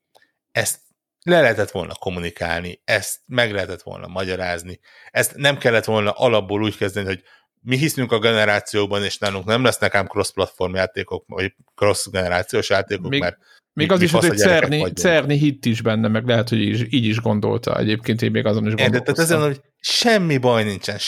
Ezt 0.51 0.79
le 1.23 1.41
lehetett 1.41 1.71
volna 1.71 1.93
kommunikálni, 1.93 2.81
ezt 2.85 3.19
meg 3.25 3.51
lehetett 3.51 3.81
volna 3.81 4.07
magyarázni, 4.07 4.79
ezt 5.11 5.35
nem 5.35 5.57
kellett 5.57 5.85
volna 5.85 6.11
alapból 6.11 6.63
úgy 6.63 6.77
kezdeni, 6.77 7.05
hogy 7.05 7.23
mi 7.61 7.77
hiszünk 7.77 8.11
a 8.11 8.19
generációban, 8.19 9.03
és 9.03 9.17
nálunk 9.17 9.45
nem 9.45 9.63
lesznek 9.63 9.95
ám 9.95 10.05
cross-platform 10.07 10.75
játékok, 10.75 11.23
vagy 11.27 11.55
cross-generációs 11.75 12.69
játékok, 12.69 13.09
Még- 13.09 13.21
mert 13.21 13.37
Még 13.73 13.87
mi- 13.87 13.93
az 13.93 13.99
mi 13.99 14.05
is, 14.05 14.11
hogy 14.11 14.37
Cerni. 14.37 14.91
Cerni 14.93 15.37
hitt 15.37 15.65
is 15.65 15.81
benne, 15.81 16.07
meg 16.07 16.25
lehet, 16.27 16.49
hogy 16.49 16.59
így, 16.59 16.79
is- 16.79 16.87
így 16.93 17.05
is 17.05 17.19
gondolta. 17.19 17.77
Egyébként 17.77 18.21
én 18.21 18.31
még 18.31 18.45
azon 18.45 18.65
is 18.65 18.71
Érted? 18.71 18.89
Tehát 18.89 19.05
gondolkoztam. 19.05 19.37
ezen, 19.37 19.47
hogy 19.51 19.68
semmi 19.79 20.37
baj 20.37 20.63
nincsen. 20.63 20.99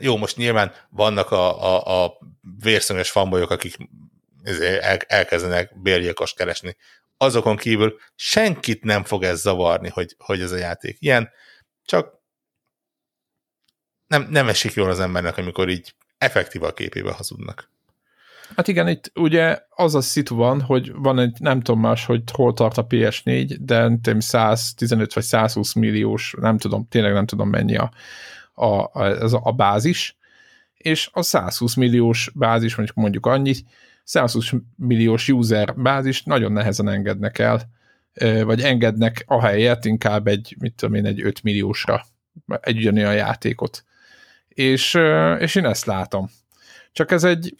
Jó, 0.00 0.16
most 0.16 0.36
nyilván 0.36 0.72
vannak 0.90 1.30
a, 1.30 1.62
a, 1.62 2.04
a 2.04 2.18
vérszomjas 2.62 3.10
fanbolyok, 3.10 3.50
akik 3.50 3.76
elkezdenek 5.06 5.80
bérgyilkost 5.80 6.36
keresni. 6.36 6.76
Azokon 7.16 7.56
kívül 7.56 7.98
senkit 8.14 8.84
nem 8.84 9.04
fog 9.04 9.22
ez 9.22 9.40
zavarni, 9.40 9.88
hogy, 9.88 10.14
hogy 10.18 10.40
ez 10.40 10.52
a 10.52 10.56
játék 10.56 10.96
ilyen, 11.00 11.30
csak 11.84 12.18
nem, 14.06 14.26
nem 14.30 14.48
esik 14.48 14.72
jól 14.72 14.90
az 14.90 15.00
embernek, 15.00 15.36
amikor 15.36 15.68
így 15.68 15.94
effektív 16.18 16.62
a 16.62 16.72
képébe 16.72 17.12
hazudnak. 17.12 17.70
Hát 18.56 18.68
igen, 18.68 18.88
itt 18.88 19.12
ugye 19.14 19.58
az 19.68 19.94
a 19.94 20.00
szitu 20.00 20.36
van, 20.36 20.60
hogy 20.60 20.92
van 20.94 21.18
egy, 21.18 21.36
nem 21.40 21.60
tudom 21.60 21.80
más, 21.80 22.04
hogy 22.04 22.22
hol 22.32 22.52
tart 22.52 22.78
a 22.78 22.86
PS4, 22.86 23.56
de 23.60 23.78
nem 23.78 24.00
tudom, 24.00 24.20
115 24.20 25.14
vagy 25.14 25.22
120 25.22 25.72
milliós, 25.72 26.34
nem 26.40 26.58
tudom, 26.58 26.86
tényleg 26.88 27.12
nem 27.12 27.26
tudom 27.26 27.48
mennyi 27.48 27.76
a, 27.76 27.90
a, 28.54 28.66
a, 28.92 29.04
ez 29.04 29.32
a, 29.32 29.40
a 29.44 29.52
bázis, 29.52 30.16
és 30.74 31.10
a 31.12 31.22
120 31.22 31.74
milliós 31.74 32.30
bázis, 32.34 32.74
mondjuk 32.74 32.96
mondjuk 32.96 33.26
annyit, 33.26 33.64
120 34.04 34.50
milliós 34.76 35.28
user 35.28 35.74
bázis 35.76 36.22
nagyon 36.22 36.52
nehezen 36.52 36.88
engednek 36.88 37.38
el, 37.38 37.70
vagy 38.44 38.60
engednek 38.60 39.24
a 39.26 39.40
helyet 39.40 39.84
inkább 39.84 40.26
egy, 40.26 40.56
mit 40.58 40.74
tudom 40.74 40.94
én, 40.94 41.06
egy 41.06 41.22
5 41.22 41.42
milliósra 41.42 42.04
egy 42.60 42.76
ugyanolyan 42.76 43.14
játékot. 43.14 43.84
És, 44.48 44.98
és 45.38 45.54
én 45.54 45.64
ezt 45.64 45.84
látom. 45.84 46.30
Csak 46.92 47.10
ez 47.10 47.24
egy, 47.24 47.56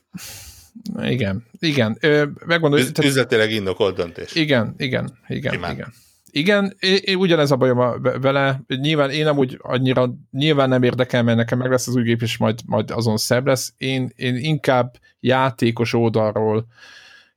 igen, 1.02 1.44
igen. 1.59 1.96
Ö, 2.00 2.24
megmondom, 2.46 2.78
Üz, 2.80 2.92
üzletileg 3.02 3.52
indokolt 3.52 3.96
döntés. 3.96 4.35
igen, 4.35 4.74
igen, 4.76 5.18
igen, 5.28 5.52
Simán. 5.52 5.72
igen. 5.72 5.92
Igen, 6.33 6.76
én, 6.80 6.98
én 7.04 7.16
ugyanez 7.16 7.50
a 7.50 7.56
bajom 7.56 7.78
a- 7.78 7.98
vele, 8.20 8.61
nyilván 8.66 9.11
én 9.11 9.26
amúgy 9.26 9.59
annyira, 9.62 10.14
nyilván 10.30 10.68
nem 10.68 10.83
érdekel, 10.83 11.22
mert 11.22 11.37
nekem 11.37 11.59
meg 11.59 11.70
lesz 11.70 11.87
az 11.87 11.96
új 11.96 12.02
gép, 12.02 12.22
és 12.22 12.37
majd, 12.37 12.59
majd 12.66 12.90
azon 12.90 13.16
szebb 13.16 13.46
lesz. 13.46 13.72
Én, 13.76 14.12
én 14.16 14.37
inkább 14.37 14.94
játékos 15.20 15.92
oldalról, 15.94 16.66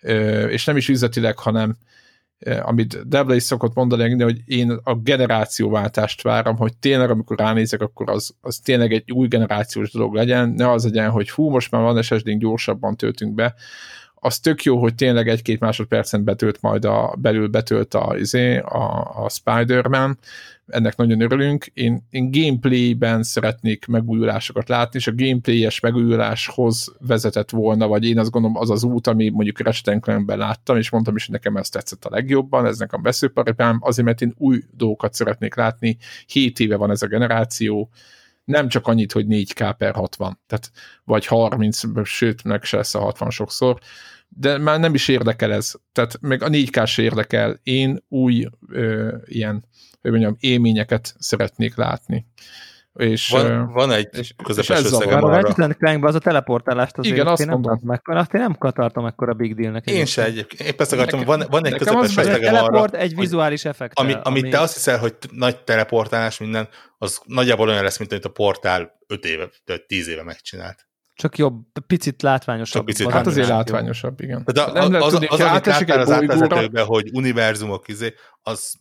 ö, 0.02 0.46
és 0.48 0.66
nem 0.66 0.78
is 0.78 0.90
üzletileg, 0.90 1.38
hanem 1.38 1.76
amit 2.62 3.08
Debla 3.08 3.36
is 3.36 3.44
szokott 3.44 3.74
mondani, 3.74 4.24
hogy 4.24 4.42
én 4.46 4.80
a 4.84 4.96
generációváltást 4.96 6.22
várom, 6.22 6.56
hogy 6.56 6.78
tényleg 6.78 7.10
amikor 7.10 7.38
ránézek, 7.38 7.82
akkor 7.82 8.10
az, 8.10 8.36
az 8.42 8.58
tényleg 8.58 8.94
egy 8.94 9.12
új 9.12 9.28
generációs 9.28 9.92
dolog 9.92 10.14
legyen, 10.14 10.50
ne 10.50 10.72
az 10.72 10.84
legyen, 10.84 11.10
hogy 11.10 11.30
fú, 11.30 11.50
most 11.50 11.72
már 11.72 11.82
van 11.82 12.02
ssd 12.02 12.30
gyorsabban 12.30 12.96
töltünk 12.96 13.34
be, 13.34 13.54
az 14.26 14.40
tök 14.40 14.64
jó, 14.64 14.80
hogy 14.80 14.96
tényleg 14.96 15.28
egy-két 15.28 15.60
másodpercen 15.60 16.24
betölt 16.24 16.62
majd 16.62 16.86
a, 16.86 17.16
belül 17.18 17.48
betölt 17.48 17.94
a, 17.94 18.18
izé, 18.18 18.58
a, 18.58 19.14
a 19.24 19.30
Spider-Man, 19.30 20.18
ennek 20.68 20.96
nagyon 20.96 21.22
örülünk. 21.22 21.66
Én, 21.66 22.08
én 22.10 22.32
gameplayben 22.32 23.24
szeretnék 23.24 23.86
megújulásokat 23.86 24.70
látni, 24.70 25.00
és 25.00 25.08
a 25.08 25.16
gameplayes 25.16 25.80
megújuláshoz 25.80 26.96
vezetett 27.00 27.50
volna, 27.50 27.88
vagy 27.88 28.06
én 28.06 28.20
azt 28.20 28.32
gondolom 28.32 28.58
az 28.58 28.70
az 28.70 28.84
út, 28.84 29.08
ami 29.08 29.30
mondjuk 29.30 29.76
Clankben 30.00 30.38
láttam, 30.38 30.78
és 30.78 30.90
mondtam 30.90 31.16
is, 31.16 31.26
hogy 31.26 31.34
nekem 31.34 31.56
ez 31.56 31.70
tetszett 31.70 32.06
a 32.06 32.10
legjobban, 32.10 32.66
ez 32.66 32.78
nekem 32.78 33.02
veszőparipám, 33.02 33.80
azért, 33.82 34.08
mert 34.08 34.22
én 34.22 34.34
új 34.38 34.64
dolgokat 34.72 35.14
szeretnék 35.14 35.56
látni, 35.56 35.98
7 36.28 36.60
éve 36.60 36.76
van 36.76 36.92
ez 36.92 37.02
a 37.02 37.08
generáció, 37.08 37.90
nem 38.44 38.68
csak 38.68 38.88
annyit, 38.88 39.12
hogy 39.12 39.26
4K 39.30 39.76
per 39.78 39.94
60, 39.94 40.40
tehát 40.48 40.72
vagy 41.04 41.26
30, 41.26 41.82
sőt, 42.04 42.44
meg 42.44 42.64
se 42.64 42.78
lesz 42.78 42.96
a 42.96 43.00
60 43.00 43.30
sokszor, 43.30 43.80
de 44.36 44.58
már 44.58 44.80
nem 44.80 44.94
is 44.94 45.08
érdekel 45.08 45.54
ez. 45.54 45.72
Tehát 45.92 46.18
meg 46.22 46.44
a 46.44 46.48
4K 46.50 46.86
se 46.88 47.02
érdekel. 47.02 47.60
Én 47.64 48.04
új 48.08 48.46
ö, 48.70 49.16
ilyen, 49.26 49.66
hogy 50.02 50.12
mondjam, 50.12 50.36
élményeket 50.40 51.16
szeretnék 51.18 51.76
látni. 51.76 52.26
És, 52.94 53.30
Van, 53.30 53.72
van 53.72 53.92
egy 53.92 54.08
és- 54.12 54.20
és 54.20 54.34
közepes 54.44 54.78
zavar. 54.80 55.02
összegem 55.02 55.24
Arra. 55.24 55.42
Ratchet 55.42 55.78
Clankben 55.78 56.10
az 56.10 56.16
a 56.16 56.20
teleportálást 56.20 56.98
azért 56.98 57.16
Igen, 57.16 57.28
azt 57.28 57.42
én 57.42 57.48
nem 57.48 57.56
mondom. 57.56 57.72
tartom 57.74 57.92
ekkora, 57.96 58.20
azt 58.20 58.34
én 58.34 58.42
nem 58.42 58.56
tartom 58.74 59.06
ekkora 59.06 59.34
big 59.34 59.56
dealnek. 59.56 59.86
Én 59.86 60.06
se 60.06 60.24
egyébként. 60.24 60.70
Épp 60.70 60.82
ezt 60.82 60.92
akartam, 60.94 61.20
Nekem- 61.20 61.38
van, 61.38 61.48
van 61.50 61.66
egy 61.66 61.78
közepes 61.78 62.18
összegem 62.18 62.54
arra, 62.54 62.66
teleport 62.66 62.94
egy 62.96 63.16
vizuális 63.16 63.66
effekt. 63.66 64.00
ami, 64.00 64.14
amit 64.24 64.50
te 64.50 64.60
azt 64.60 64.74
hiszel, 64.74 64.98
hogy 64.98 65.16
nagy 65.32 65.64
teleportálás 65.64 66.40
minden, 66.40 66.68
az 66.98 67.22
nagyjából 67.26 67.70
olyan 67.70 67.84
lesz, 67.84 67.98
mint 67.98 68.12
amit 68.12 68.26
a 68.26 68.30
portál 68.30 69.00
5 69.08 69.26
éve, 69.26 69.50
vagy 69.66 69.82
10 69.86 70.08
éve 70.08 70.24
megcsinált. 70.24 70.88
Csak 71.16 71.38
jobb, 71.38 71.66
picit 71.88 72.22
látványosabb. 72.22 72.74
Csak 72.74 72.86
picit 72.86 73.08
Az 73.08 73.14
hát 73.14 73.28
azért 73.28 73.48
látványosabb, 73.48 74.22
igen. 74.22 74.44
De 74.46 74.64
az, 74.64 74.74
nem 74.74 74.92
lehet 74.92 75.06
az, 75.06 75.12
tudni, 75.12 75.28
az, 75.28 75.40
ha 75.40 75.48
amit 75.50 75.66
láttál 75.66 76.00
az 76.00 76.08
bolygóra, 76.08 76.34
átvezetőkben, 76.34 76.86
hogy 76.86 77.10
univerzumok 77.14 77.88
izé, 77.88 78.14
az 78.42 78.76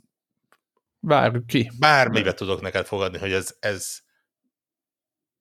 várjuk 1.00 1.46
ki. 1.46 1.70
bármibe 1.78 2.34
tudok 2.34 2.60
neked 2.60 2.86
fogadni, 2.86 3.18
hogy 3.18 3.32
ez, 3.32 3.54
ez 3.60 3.98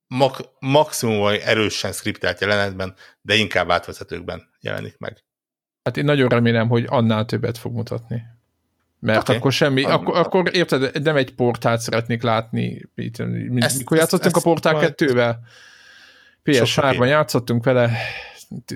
mak, 0.08 0.41
maximum 0.60 1.19
vagy 1.19 1.41
erősen 1.45 1.91
skriptelt 1.91 2.41
jelenetben, 2.41 2.95
de 3.21 3.36
inkább 3.36 3.71
átvezetőkben 3.71 4.49
jelenik 4.60 4.97
meg. 4.97 5.23
Hát 5.84 5.97
én 5.97 6.06
nagyon 6.06 6.30
remélem, 6.30 6.67
hogy 6.67 6.86
annál 6.88 7.25
többet 7.25 7.58
fog 7.58 7.73
mutatni. 7.73 8.23
Mert 8.99 9.21
okay. 9.21 9.36
akkor 9.36 9.51
semmi, 9.51 9.84
Ah. 9.84 9.93
akkor, 9.93 10.17
akkor 10.17 10.56
érted, 10.56 11.04
nem 11.04 11.15
egy 11.15 11.36
portált 11.36 11.80
szeretnék 11.82 12.21
látni. 12.21 12.89
Mikor 12.95 13.63
ezt- 13.63 13.89
játszottunk 13.89 14.36
ezt 14.36 14.45
a 14.45 14.49
portál 14.49 14.73
majd- 14.73 14.93
2-vel? 14.97 15.36
PS3-ban 16.43 16.65
Sok-sok 16.65 17.08
játszottunk 17.08 17.63
vele, 17.63 17.97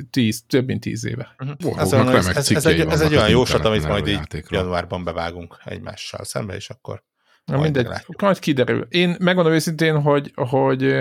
tíz, 0.09 0.43
több 0.47 0.65
mint 0.65 0.81
tíz 0.81 1.05
éve. 1.05 1.35
Mondom, 1.37 1.79
ez, 1.79 1.93
ez, 1.93 2.27
ez, 2.27 2.45
cikkei 2.45 2.73
egy, 2.73 2.87
ez 2.87 3.01
egy 3.01 3.11
olyan 3.11 3.23
az 3.23 3.29
jóslat, 3.29 3.65
amit 3.65 3.87
majd 3.87 4.07
így 4.07 4.43
januárban 4.49 5.03
bevágunk 5.03 5.57
egymással 5.63 6.23
szembe, 6.23 6.55
és 6.55 6.69
akkor 6.69 7.03
Na 7.45 7.53
Majd 7.57 7.63
mindegy, 7.63 7.83
meglátjuk. 7.83 8.21
majd 8.21 8.39
kiderül. 8.39 8.87
Én 8.89 9.15
megmondom 9.19 9.53
őszintén, 9.53 10.01
hogy, 10.01 10.31
hogy, 10.35 10.95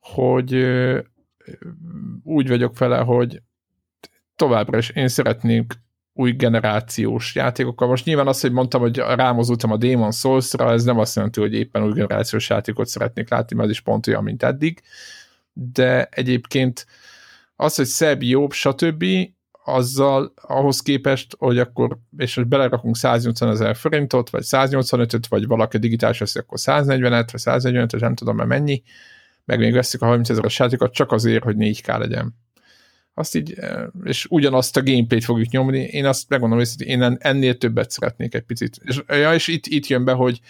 hogy 0.00 0.54
úgy 2.22 2.48
vagyok 2.48 2.78
vele, 2.78 2.98
hogy 2.98 3.42
továbbra 4.36 4.78
is 4.78 4.90
én 4.90 5.08
szeretnék 5.08 5.72
új 6.12 6.32
generációs 6.32 7.34
játékokkal. 7.34 7.88
Most 7.88 8.04
nyilván 8.04 8.26
azt, 8.26 8.40
hogy 8.40 8.52
mondtam, 8.52 8.80
hogy 8.80 8.96
rámozultam 8.96 9.70
a 9.70 9.76
Demon 9.76 10.12
Souls-ra, 10.12 10.72
ez 10.72 10.84
nem 10.84 10.98
azt 10.98 11.16
jelenti, 11.16 11.40
hogy 11.40 11.54
éppen 11.54 11.82
új 11.82 11.92
generációs 11.92 12.48
játékot 12.48 12.86
szeretnék 12.86 13.30
látni, 13.30 13.56
mert 13.56 13.68
ez 13.68 13.74
is 13.74 13.80
pont 13.80 14.06
olyan, 14.06 14.22
mint 14.22 14.42
eddig. 14.42 14.82
De 15.58 16.04
egyébként 16.10 16.86
az, 17.56 17.74
hogy 17.74 17.86
szebb, 17.86 18.22
jobb, 18.22 18.52
stb., 18.52 19.04
azzal 19.64 20.32
ahhoz 20.36 20.80
képest, 20.80 21.36
hogy 21.38 21.58
akkor, 21.58 21.98
és 22.16 22.36
most 22.36 22.48
belerakunk 22.48 22.96
180 22.96 23.48
ezer 23.48 23.76
forintot, 23.76 24.30
vagy 24.30 24.42
185-öt, 24.46 25.26
vagy 25.26 25.46
valaki 25.46 25.78
digitális 25.78 26.18
veszi, 26.18 26.38
akkor 26.38 26.58
140-et, 26.60 27.28
vagy 27.32 27.40
145 27.40 27.94
et 27.94 28.00
nem 28.00 28.14
tudom 28.14 28.36
már 28.36 28.46
mennyi, 28.46 28.82
meg 29.44 29.58
még 29.58 29.72
veszik 29.72 30.02
a 30.02 30.06
30 30.06 30.30
ezeres 30.30 30.58
játékot 30.58 30.92
csak 30.92 31.12
azért, 31.12 31.42
hogy 31.42 31.56
4K 31.58 31.98
legyen. 31.98 32.34
Azt 33.14 33.34
így, 33.34 33.52
eh, 33.52 33.82
és 34.04 34.26
ugyanazt 34.28 34.76
a 34.76 34.82
gameplayt 34.82 35.24
fogjuk 35.24 35.48
nyomni, 35.48 35.80
én 35.80 36.06
azt 36.06 36.28
megmondom, 36.28 36.58
hogy 36.58 36.68
én 36.78 37.02
en- 37.02 37.18
ennél 37.20 37.58
többet 37.58 37.90
szeretnék 37.90 38.34
egy 38.34 38.42
picit. 38.42 38.80
És, 38.82 39.02
ja, 39.08 39.34
és 39.34 39.48
itt, 39.48 39.66
itt 39.66 39.86
jön 39.86 40.04
be, 40.04 40.12
hogy, 40.12 40.40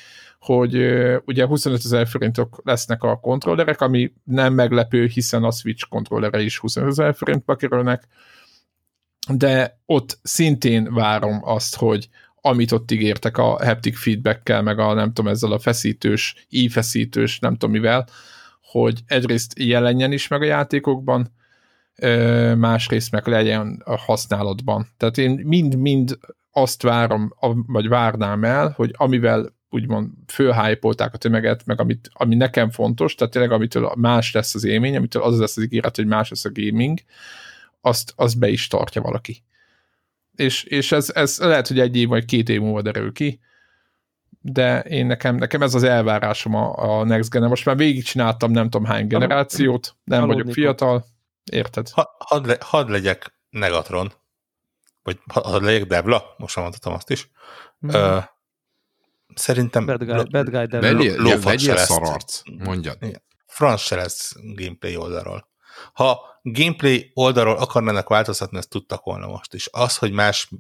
hogy 0.47 0.77
ugye 1.25 1.47
25 1.47 1.85
ezer 1.85 2.07
forintok 2.07 2.61
lesznek 2.65 3.03
a 3.03 3.21
kontrollerek, 3.21 3.81
ami 3.81 4.13
nem 4.25 4.55
meglepő, 4.55 5.07
hiszen 5.07 5.45
a 5.45 5.51
Switch 5.51 5.89
kontrollere 5.89 6.43
is 6.43 6.59
25 6.59 6.91
ezer 6.91 7.15
forintba 7.15 7.57
kerülnek, 7.57 8.09
de 9.29 9.81
ott 9.87 10.19
szintén 10.23 10.95
várom 10.95 11.41
azt, 11.45 11.77
hogy 11.77 12.09
amit 12.41 12.73
ott 12.73 12.91
ígértek 12.91 13.39
a 13.39 13.43
haptic 13.43 13.99
feedbackkel, 13.99 14.63
meg 14.63 14.79
a 14.79 14.93
nem 14.93 15.13
tudom, 15.13 15.31
ezzel 15.31 15.53
a 15.53 15.59
feszítős, 15.59 16.47
ífeszítős, 16.49 17.39
nem 17.39 17.53
tudom 17.53 17.71
mivel, 17.71 18.07
hogy 18.61 19.01
egyrészt 19.07 19.59
jelenjen 19.59 20.13
is 20.13 20.29
meg 20.29 20.43
a 20.43 20.45
játékokban, 20.45 21.33
másrészt 22.57 23.11
meg 23.11 23.27
legyen 23.27 23.83
a 23.85 23.97
használatban. 23.97 24.87
Tehát 24.97 25.19
én 25.19 25.31
mind-mind 25.45 26.19
azt 26.51 26.83
várom, 26.83 27.35
vagy 27.67 27.89
várnám 27.89 28.45
el, 28.45 28.73
hogy 28.77 28.95
amivel 28.97 29.56
úgymond 29.71 30.11
fölhájpolták 30.27 31.15
a 31.15 31.19
tömeget, 31.19 31.67
meg 31.67 31.81
amit, 31.81 32.11
ami 32.13 32.35
nekem 32.35 32.71
fontos, 32.71 33.15
tehát 33.15 33.33
tényleg 33.33 33.53
amitől 33.53 33.93
más 33.97 34.33
lesz 34.33 34.55
az 34.55 34.65
élmény, 34.65 34.97
amitől 34.97 35.23
az 35.23 35.39
lesz 35.39 35.57
az 35.57 35.63
ígéret, 35.63 35.97
hogy 35.97 36.07
más 36.07 36.31
lesz 36.31 36.45
a 36.45 36.51
gaming, 36.53 36.99
azt, 37.81 38.13
azt 38.17 38.39
be 38.39 38.49
is 38.49 38.67
tartja 38.67 39.03
valaki. 39.03 39.43
És, 40.35 40.65
és 40.65 40.93
ez, 40.93 41.11
ez 41.15 41.39
lehet, 41.39 41.69
hogy 41.69 41.79
egy 41.79 41.97
év 41.97 42.09
vagy 42.09 42.25
két 42.25 42.49
év 42.49 42.61
múlva 42.61 42.83
derül 42.83 43.13
ki, 43.13 43.41
de 44.41 44.81
én 44.81 45.07
nekem, 45.07 45.37
nekem 45.37 45.63
ez 45.63 45.75
az 45.75 45.83
elvárásom 45.83 46.55
a, 46.55 46.99
a 46.99 47.05
Next 47.05 47.31
gen 47.31 47.43
Most 47.43 47.65
már 47.65 47.77
végigcsináltam 47.77 48.51
nem 48.51 48.71
tudom 48.71 48.87
hány 48.87 49.07
generációt, 49.07 49.97
nem 50.05 50.23
Aludni 50.23 50.41
vagyok 50.43 50.55
fiatal, 50.55 51.05
érted? 51.53 51.89
ha, 51.91 52.17
hadd, 52.19 52.47
le, 52.47 52.57
hadd 52.61 52.91
legyek 52.91 53.35
Negatron, 53.51 54.13
vagy 55.03 55.19
ha- 55.33 55.49
hadd 55.49 55.63
legyek 55.63 55.87
Devla, 55.87 56.35
most 56.39 56.57
már 56.57 56.65
mondhatom 56.65 56.95
azt 56.97 57.11
is. 57.11 57.31
Mhm. 57.79 57.95
Ö, 57.95 58.19
szerintem 59.37 59.87
Bad 59.87 60.05
guy, 60.05 60.15
lo- 60.15 60.31
bad 60.31 60.51
guy 60.51 60.67
devil. 60.67 60.97
Vegyél, 60.97 61.27
se 61.27 61.39
vegyél 61.39 61.75
lesz. 61.75 61.87
szararc, 61.87 62.41
mondjad. 62.59 62.99
franc 63.47 63.81
se 63.81 63.97
lesz 63.97 64.33
gameplay 64.43 64.97
oldalról. 64.97 65.49
Ha 65.93 66.21
gameplay 66.43 67.11
oldalról 67.15 67.57
akarnának 67.57 68.09
változtatni, 68.09 68.59
ezt 68.59 68.69
tudtak 68.69 69.05
volna 69.05 69.27
most 69.27 69.55
is. 69.55 69.69
Az, 69.73 69.97
hogy 69.97 70.13
más 70.13 70.51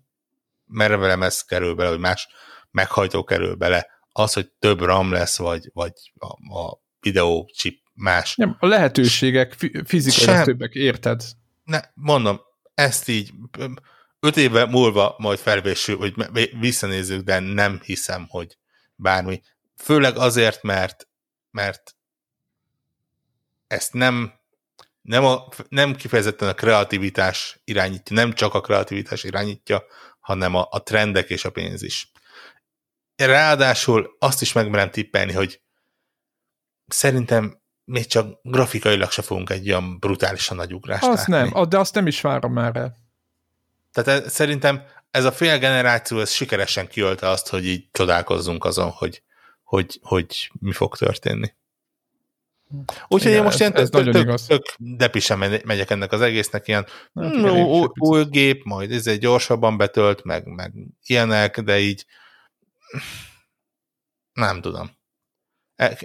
mervelemez 0.66 1.42
kerül 1.42 1.74
bele, 1.74 1.88
vagy 1.88 1.98
más 1.98 2.28
meghajtó 2.70 3.24
kerül 3.24 3.54
bele, 3.54 3.86
az, 4.12 4.32
hogy 4.32 4.50
több 4.58 4.80
RAM 4.80 5.12
lesz, 5.12 5.38
vagy, 5.38 5.70
vagy 5.72 5.92
a, 6.14 6.58
a 6.58 6.80
videó 7.00 7.50
chip 7.54 7.80
más. 7.94 8.36
Nem, 8.36 8.56
a 8.58 8.66
lehetőségek 8.66 9.52
fi- 9.52 9.82
fizikailag 9.84 10.44
többek, 10.44 10.74
érted? 10.74 11.22
Ne, 11.64 11.80
mondom, 11.94 12.40
ezt 12.74 13.08
így 13.08 13.32
öt 14.20 14.36
éve 14.36 14.66
múlva 14.66 15.14
majd 15.18 15.38
felvésül, 15.38 15.96
hogy 15.96 16.14
visszanézzük, 16.60 17.22
de 17.22 17.38
nem 17.38 17.80
hiszem, 17.84 18.26
hogy 18.28 18.58
bármi. 18.96 19.42
Főleg 19.76 20.16
azért, 20.16 20.62
mert, 20.62 21.08
mert 21.50 21.96
ezt 23.66 23.92
nem, 23.92 24.32
nem, 25.02 25.24
a, 25.24 25.48
nem 25.68 25.94
kifejezetten 25.94 26.48
a 26.48 26.54
kreativitás 26.54 27.60
irányítja, 27.64 28.16
nem 28.16 28.32
csak 28.32 28.54
a 28.54 28.60
kreativitás 28.60 29.24
irányítja, 29.24 29.84
hanem 30.20 30.54
a, 30.54 30.66
a 30.70 30.82
trendek 30.82 31.30
és 31.30 31.44
a 31.44 31.50
pénz 31.50 31.82
is. 31.82 32.10
Ráadásul 33.16 34.16
azt 34.18 34.42
is 34.42 34.52
megmerem 34.52 34.90
tippelni, 34.90 35.32
hogy 35.32 35.60
szerintem 36.86 37.60
még 37.84 38.06
csak 38.06 38.38
grafikailag 38.42 39.10
se 39.10 39.22
fogunk 39.22 39.50
egy 39.50 39.68
olyan 39.68 39.98
brutálisan 39.98 40.56
nagy 40.56 40.74
ugrást 40.74 41.02
Azt 41.02 41.26
látni. 41.26 41.50
nem, 41.52 41.68
de 41.68 41.78
azt 41.78 41.94
nem 41.94 42.06
is 42.06 42.20
várom 42.20 42.52
már 42.52 42.76
el. 42.76 42.96
Tehát 43.92 44.22
ez, 44.24 44.32
szerintem 44.32 44.82
ez 45.16 45.24
a 45.24 45.32
fél 45.32 45.58
generáció 45.58 46.20
ez 46.20 46.30
sikeresen 46.30 46.88
kiölte 46.88 47.28
azt, 47.28 47.48
hogy 47.48 47.66
így 47.66 47.88
csodálkozzunk 47.92 48.64
azon, 48.64 48.90
hogy, 48.90 49.22
hogy, 49.62 49.98
hogy 50.02 50.50
mi 50.60 50.72
fog 50.72 50.96
történni. 50.96 51.54
Úgyhogy 53.08 53.32
én 53.32 53.42
most 53.42 53.58
ilyen 53.58 53.72
tök, 53.72 53.88
tök, 53.88 54.14
igaz. 54.14 54.46
tök 54.46 54.64
depisen 54.78 55.38
megy- 55.38 55.64
megyek 55.64 55.90
ennek 55.90 56.12
az 56.12 56.20
egésznek, 56.20 56.68
ilyen 56.68 56.86
mm, 57.20 57.44
új, 57.94 58.24
gép, 58.24 58.64
majd 58.64 58.92
ez 58.92 59.06
egy 59.06 59.18
gyorsabban 59.18 59.76
betölt, 59.76 60.24
meg, 60.24 60.46
meg 60.46 60.72
ilyenek, 61.06 61.60
de 61.60 61.78
így 61.78 62.06
nem 64.32 64.60
tudom. 64.60 64.90
El, 65.76 65.96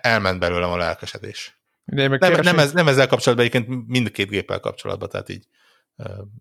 elment 0.00 0.38
belőlem 0.38 0.70
a 0.70 0.76
lelkesedés. 0.76 1.60
Meg 1.84 2.20
Nem, 2.20 2.40
nem, 2.40 2.58
ez, 2.58 2.72
nem 2.72 2.88
ezzel 2.88 3.06
kapcsolatban, 3.06 3.46
egyébként 3.46 3.88
mindkét 3.88 4.28
géppel 4.28 4.60
kapcsolatban, 4.60 5.08
tehát 5.08 5.28
így 5.28 5.46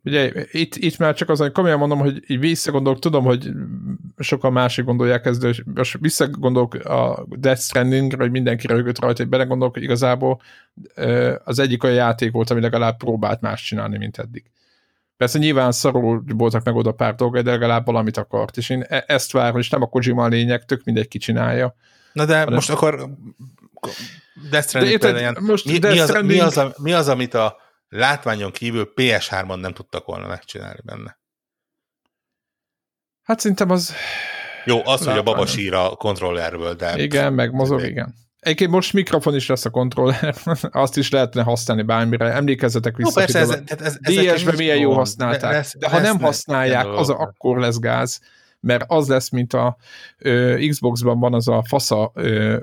Ugye 0.04 0.32
itt, 0.52 0.76
itt 0.76 0.98
már 0.98 1.16
csak 1.16 1.30
az, 1.30 1.40
hogy 1.40 1.52
komolyan 1.52 1.78
mondom, 1.78 2.00
hogy 2.00 2.24
így 2.28 2.40
visszagondolok, 2.40 3.00
tudom, 3.00 3.24
hogy 3.24 3.50
sokan 4.18 4.52
másik 4.52 4.86
gondolják 4.86 5.26
ezt, 5.26 5.42
de 5.42 5.54
most 5.76 5.98
visszagondolok 6.00 6.74
a 6.74 7.26
Death 7.30 7.62
Strandingre, 7.62 8.18
hogy 8.18 8.32
mindenki 8.32 8.68
rögött 8.68 9.00
rajta, 9.00 9.22
hogy 9.22 9.32
belegondolok, 9.32 9.74
hogy 9.74 9.84
igazából 9.84 10.42
az 11.44 11.60
egyik 11.60 11.84
olyan 11.84 11.96
játék 11.96 12.32
volt, 12.32 12.50
ami 12.50 12.62
legalább 12.62 12.98
próbált 12.98 13.42
más 13.42 13.64
csinálni, 13.64 13.98
mint 13.98 14.18
eddig. 14.18 14.44
Persze 15.18 15.38
nyilván 15.40 15.72
szarul 15.72 16.24
voltak 16.36 16.64
meg 16.64 16.76
oda 16.76 16.92
pár 16.92 17.16
dolgai, 17.16 17.42
de 17.42 17.52
legalább 17.52 17.86
valamit 17.86 18.18
akart, 18.18 18.58
és 18.58 18.70
én 18.70 18.86
e- 18.88 19.04
ezt 19.08 19.32
várom, 19.32 19.58
és 19.58 19.70
nem 19.70 19.82
a 19.82 19.86
Kojima 19.86 20.24
a 20.24 20.28
lényeg, 20.28 20.66
tök 20.66 20.84
mindegy 20.84 21.08
ki 21.08 21.18
csinálja. 21.18 21.76
Na 22.14 22.26
de 22.26 22.46
most 22.46 22.70
akkor 22.70 23.10
Death 24.50 24.68
Stranding 24.68 24.94
érted, 24.94 25.12
példáján, 25.12 25.38
most 25.42 25.66
mi, 25.66 25.78
Death 25.78 25.96
mi, 25.96 26.02
az, 26.02 26.08
mi, 26.08 26.14
Stranding- 26.14 26.42
az, 26.42 26.58
a- 26.58 26.74
mi 26.82 26.94
az, 26.94 27.08
amit 27.08 27.34
a 27.34 27.58
látványon 27.90 28.52
kívül 28.52 28.94
PS3-on 28.96 29.60
nem 29.60 29.74
tudtak 29.74 30.06
volna 30.06 30.28
megcsinálni 30.28 30.80
benne? 30.84 31.20
Hát 33.24 33.40
szerintem 33.40 33.70
az, 33.70 33.94
Jó, 34.66 34.86
az, 34.86 35.06
hogy 35.06 35.18
a 35.18 35.24
baba 35.24 35.46
sír 35.46 35.74
a 35.74 35.90
kontrollerből, 35.90 36.74
de 36.74 37.02
igen, 37.02 37.34
meg 37.34 37.52
mozog, 37.52 37.82
igen. 37.82 38.16
Egyébként 38.40 38.72
most 38.72 38.94
mikrofon 38.94 39.36
is 39.36 39.48
lesz 39.48 39.66
a 39.66 39.70
kontroller, 39.70 40.36
azt 40.72 40.98
is 40.98 41.10
lehetne 41.10 41.44
használni 41.44 41.82
bármire. 41.82 42.34
Emlékezzetek 42.34 42.96
Jó, 42.98 43.06
vissza. 43.06 43.20
persze, 43.20 43.46
hogy 43.46 43.62
ez, 43.66 43.82
ez, 43.82 43.98
ezeken 44.02 44.36
DS-ben 44.36 44.56
milyen 44.56 44.78
jó 44.78 44.94
használták. 44.94 45.52
Lesz- 45.52 45.78
De 45.78 45.88
ha 45.90 45.96
nem 45.96 46.04
lesznek 46.04 46.22
használják, 46.22 46.88
az 46.88 47.10
a, 47.10 47.20
akkor 47.20 47.58
lesz 47.58 47.80
gáz, 47.80 48.22
mert 48.60 48.84
az 48.88 49.08
lesz, 49.08 49.30
mint 49.30 49.54
a 49.54 49.78
ö, 50.18 50.66
Xbox-ban 50.70 51.20
van 51.20 51.34
az 51.34 51.48
a 51.48 51.64
fasza 51.68 52.12
ö, 52.14 52.58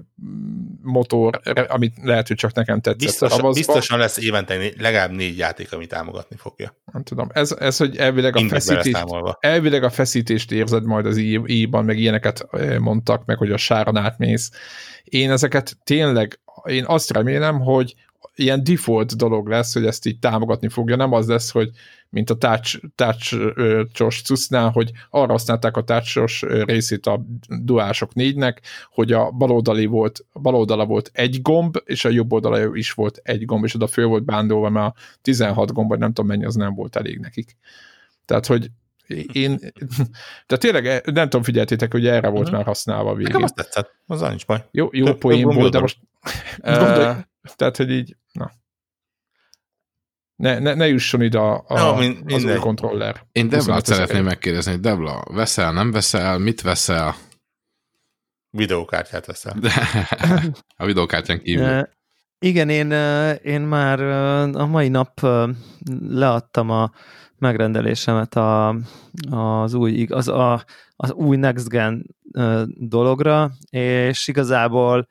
motor, 0.83 1.41
amit 1.69 1.95
lehet, 2.03 2.27
hogy 2.29 2.37
csak 2.37 2.55
nekem 2.55 2.81
tetszett. 2.81 3.29
Biztos, 3.29 3.55
biztosan 3.55 3.99
lesz 3.99 4.17
évente 4.17 4.57
legalább 4.79 5.11
négy 5.11 5.39
játék, 5.39 5.73
ami 5.73 5.87
támogatni 5.87 6.37
fogja. 6.37 6.77
Nem 6.93 7.03
tudom. 7.03 7.29
Ez, 7.33 7.53
ez 7.59 7.77
hogy 7.77 7.97
elvileg 7.97 8.37
a, 8.37 8.49
feszítést, 8.49 9.07
elvileg 9.41 9.83
a 9.83 9.91
feszítést 9.91 10.53
érzed 10.53 10.85
majd 10.85 11.07
az 11.07 11.17
i-ban, 11.45 11.85
meg 11.85 11.99
ilyeneket 11.99 12.47
mondtak, 12.79 13.25
meg 13.25 13.37
hogy 13.37 13.51
a 13.51 13.57
sáron 13.57 13.97
átmész. 13.97 14.51
Én 15.05 15.31
ezeket 15.31 15.77
tényleg, 15.85 16.41
én 16.65 16.85
azt 16.87 17.13
remélem, 17.13 17.61
hogy 17.61 17.95
ilyen 18.35 18.65
default 18.65 19.17
dolog 19.17 19.49
lesz, 19.49 19.73
hogy 19.75 19.87
ezt 19.87 20.07
így 20.07 20.19
támogatni 20.19 20.69
fogja, 20.69 20.97
nem 20.97 21.13
az 21.13 21.29
lesz, 21.29 21.51
hogy 21.51 21.71
mint 22.09 22.31
a 22.31 22.35
touch, 22.37 22.81
touch-os 22.95 24.23
cuccnál, 24.23 24.71
hogy 24.71 24.91
arra 25.11 25.33
használták 25.33 25.77
a 25.77 25.83
touch 25.85 26.45
részét 26.65 27.07
a 27.07 27.25
duások 27.63 28.15
négynek, 28.15 28.61
hogy 28.91 29.13
a 29.13 29.31
baloldali 29.31 29.87
volt, 29.87 30.25
baloldala 30.33 30.85
volt 30.87 31.11
egy 31.13 31.43
gomb, 31.43 31.77
és 31.85 32.05
a 32.05 32.09
jobb 32.09 32.33
oldala 32.33 32.77
is 32.77 32.93
volt 32.93 33.21
egy 33.23 33.45
gomb, 33.45 33.65
és 33.65 33.75
oda 33.75 33.87
föl 33.87 34.07
volt 34.07 34.25
bándolva, 34.25 34.69
mert 34.71 34.87
a 34.87 35.01
16 35.23 35.73
gomb, 35.73 35.89
vagy 35.89 35.99
nem 35.99 36.13
tudom 36.13 36.27
mennyi, 36.31 36.45
az 36.45 36.55
nem 36.55 36.75
volt 36.75 36.97
elég 36.97 37.19
nekik. 37.19 37.57
Tehát, 38.25 38.47
hogy 38.47 38.71
én, 39.33 39.59
tehát 40.47 40.59
tényleg 40.59 40.85
nem 41.13 41.25
tudom, 41.25 41.43
figyeltétek, 41.43 41.93
hogy 41.93 42.07
erre 42.07 42.29
volt 42.29 42.47
Mhm. 42.47 42.55
már 42.57 42.65
használva 42.65 43.11
a 43.11 43.15
végén. 43.15 43.27
Nekem 43.27 43.43
azt 43.43 43.55
tetszett, 43.55 43.95
azzal 44.07 44.29
nincs 44.29 44.47
baj. 44.47 44.65
Jó, 44.71 44.89
jó 44.93 45.05
Több- 45.05 45.19
poén 45.19 45.45
volt, 45.45 45.73
de 45.73 45.81
most 45.81 45.99
gondolj, 46.63 47.15
tehát, 47.57 47.77
hogy 47.77 47.91
így, 47.91 48.17
na. 48.33 48.51
Ne, 50.37 50.59
ne, 50.59 50.75
ne 50.75 50.87
jusson 50.87 51.23
ide 51.23 51.39
a, 51.39 51.65
a, 51.67 51.79
No, 51.79 51.97
min- 51.97 52.33
az 52.33 52.45
új 52.45 52.55
kontroller. 52.57 53.27
Én 53.33 53.49
Devlát 53.49 53.65
25 53.67 53.83
ezer. 53.83 53.97
szeretném 53.97 54.25
megkérdezni, 54.25 54.71
hogy 54.73 54.81
Devla, 54.81 55.23
veszel, 55.31 55.73
nem 55.73 55.91
veszel, 55.91 56.39
mit 56.39 56.61
veszel? 56.61 57.15
Videókártyát 58.51 59.27
veszel. 59.27 59.55
De 59.61 59.71
a 60.77 60.85
videókártyán 60.87 61.41
kívül. 61.43 61.65
Ö, 61.65 61.83
Igen, 62.39 62.69
én, 62.69 62.91
én 63.43 63.61
már 63.61 64.01
a 64.57 64.67
mai 64.67 64.89
nap 64.89 65.21
leadtam 66.09 66.71
a 66.71 66.91
megrendelésemet 67.39 68.35
a, 68.35 68.69
az 69.31 69.75
új, 69.75 69.91
ig- 69.93 70.13
az, 70.13 70.29
a, 70.29 70.65
az 70.97 71.13
új 71.13 71.37
Next 71.37 71.69
Gen 71.69 72.17
dologra, 72.67 73.51
és 73.71 74.29
igazából 74.29 75.09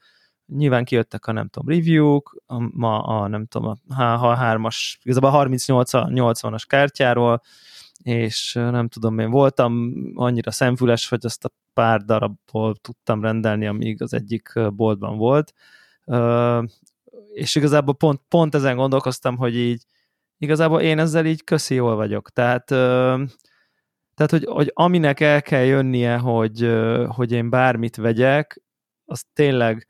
nyilván 0.47 0.85
kijöttek 0.85 1.25
a 1.25 1.31
nem 1.31 1.47
tudom 1.47 1.75
review-k, 1.75 2.41
a, 2.45 2.77
ma 2.77 3.03
a 3.03 3.27
nem 3.27 3.45
tudom 3.45 3.67
a 3.67 3.77
H3-as, 3.97 4.95
igazából 5.01 5.29
a 5.29 5.45
38-80-as 5.45 6.63
kártyáról, 6.67 7.41
és 8.03 8.53
nem 8.53 8.87
tudom, 8.87 9.19
én 9.19 9.29
voltam 9.29 9.93
annyira 10.15 10.51
szemfüles, 10.51 11.09
hogy 11.09 11.25
azt 11.25 11.45
a 11.45 11.51
pár 11.73 12.01
darabból 12.01 12.75
tudtam 12.75 13.21
rendelni, 13.21 13.67
amíg 13.67 14.01
az 14.01 14.13
egyik 14.13 14.51
boltban 14.69 15.17
volt, 15.17 15.53
és 17.33 17.55
igazából 17.55 17.95
pont, 17.95 18.21
pont 18.27 18.55
ezen 18.55 18.75
gondolkoztam, 18.75 19.37
hogy 19.37 19.55
így 19.55 19.83
igazából 20.37 20.81
én 20.81 20.99
ezzel 20.99 21.25
így 21.25 21.43
köszi 21.43 21.75
jól 21.75 21.95
vagyok. 21.95 22.29
Tehát, 22.29 22.65
tehát 24.15 24.31
hogy, 24.31 24.45
hogy 24.45 24.71
aminek 24.73 25.19
el 25.19 25.41
kell 25.41 25.63
jönnie, 25.63 26.17
hogy, 26.17 26.71
hogy 27.07 27.31
én 27.31 27.49
bármit 27.49 27.95
vegyek, 27.95 28.61
az 29.05 29.23
tényleg, 29.33 29.87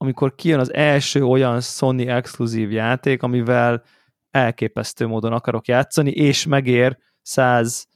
amikor 0.00 0.34
kijön 0.34 0.60
az 0.60 0.72
első 0.72 1.24
olyan 1.24 1.60
Sony 1.60 2.08
exkluzív 2.08 2.72
játék, 2.72 3.22
amivel 3.22 3.82
elképesztő 4.30 5.06
módon 5.06 5.32
akarok 5.32 5.66
játszani, 5.66 6.10
és 6.10 6.46
megér 6.46 6.98
100 7.22 7.86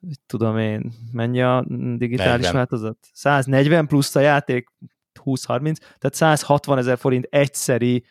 mit 0.00 0.20
tudom 0.26 0.58
én, 0.58 0.92
mennyi 1.12 1.42
a 1.42 1.64
digitális 1.96 2.44
40. 2.44 2.52
változat? 2.52 2.98
140 3.12 3.86
plusz 3.86 4.14
a 4.14 4.20
játék 4.20 4.68
20-30, 5.24 5.76
tehát 5.76 6.14
160 6.14 6.78
ezer 6.78 6.98
forint 6.98 7.26
egyszeri 7.30 8.04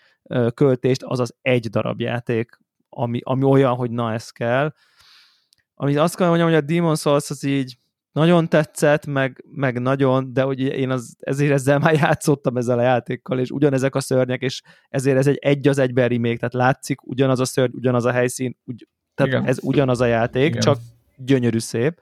költést, 0.53 1.03
azaz 1.03 1.35
egy 1.41 1.69
darab 1.69 1.99
játék, 1.99 2.59
ami, 2.89 3.19
ami 3.23 3.43
olyan, 3.43 3.75
hogy 3.75 3.91
na 3.91 4.13
ez 4.13 4.29
kell. 4.29 4.73
Amit 5.73 5.97
azt 5.97 6.15
kell 6.15 6.27
mondjam, 6.27 6.49
hogy 6.49 6.57
a 6.57 6.61
Demon 6.61 6.95
Souls 6.95 7.29
az 7.29 7.43
így 7.43 7.77
nagyon 8.14 8.49
tetszett, 8.49 9.05
meg, 9.05 9.43
meg 9.51 9.82
nagyon, 9.82 10.34
de 10.34 10.41
hogy 10.41 10.59
én 10.59 10.89
az, 10.89 11.16
ezért 11.20 11.51
ezzel 11.51 11.80
már 11.80 11.93
játszottam 11.93 12.57
ezzel 12.57 12.80
a 12.80 12.82
játékkal, 12.82 13.39
és 13.39 13.49
ugyanezek 13.49 13.95
a 13.95 13.99
szörnyek, 13.99 14.41
és 14.41 14.61
ezért 14.89 15.18
ez 15.18 15.28
egy 15.28 15.38
egy 15.38 15.68
az 15.68 15.78
egyben 15.78 16.07
remake, 16.07 16.38
tehát 16.38 16.53
látszik 16.53 17.07
ugyanaz 17.07 17.39
a 17.39 17.45
szörny, 17.45 17.76
ugyanaz 17.76 18.05
a 18.05 18.11
helyszín, 18.11 18.57
ugy, 18.66 18.88
tehát 19.16 19.32
Igen. 19.32 19.45
ez 19.45 19.57
ugyanaz 19.61 20.01
a 20.01 20.05
játék, 20.05 20.47
Igen. 20.47 20.61
csak 20.61 20.78
gyönyörű 21.18 21.59
szép. 21.59 21.99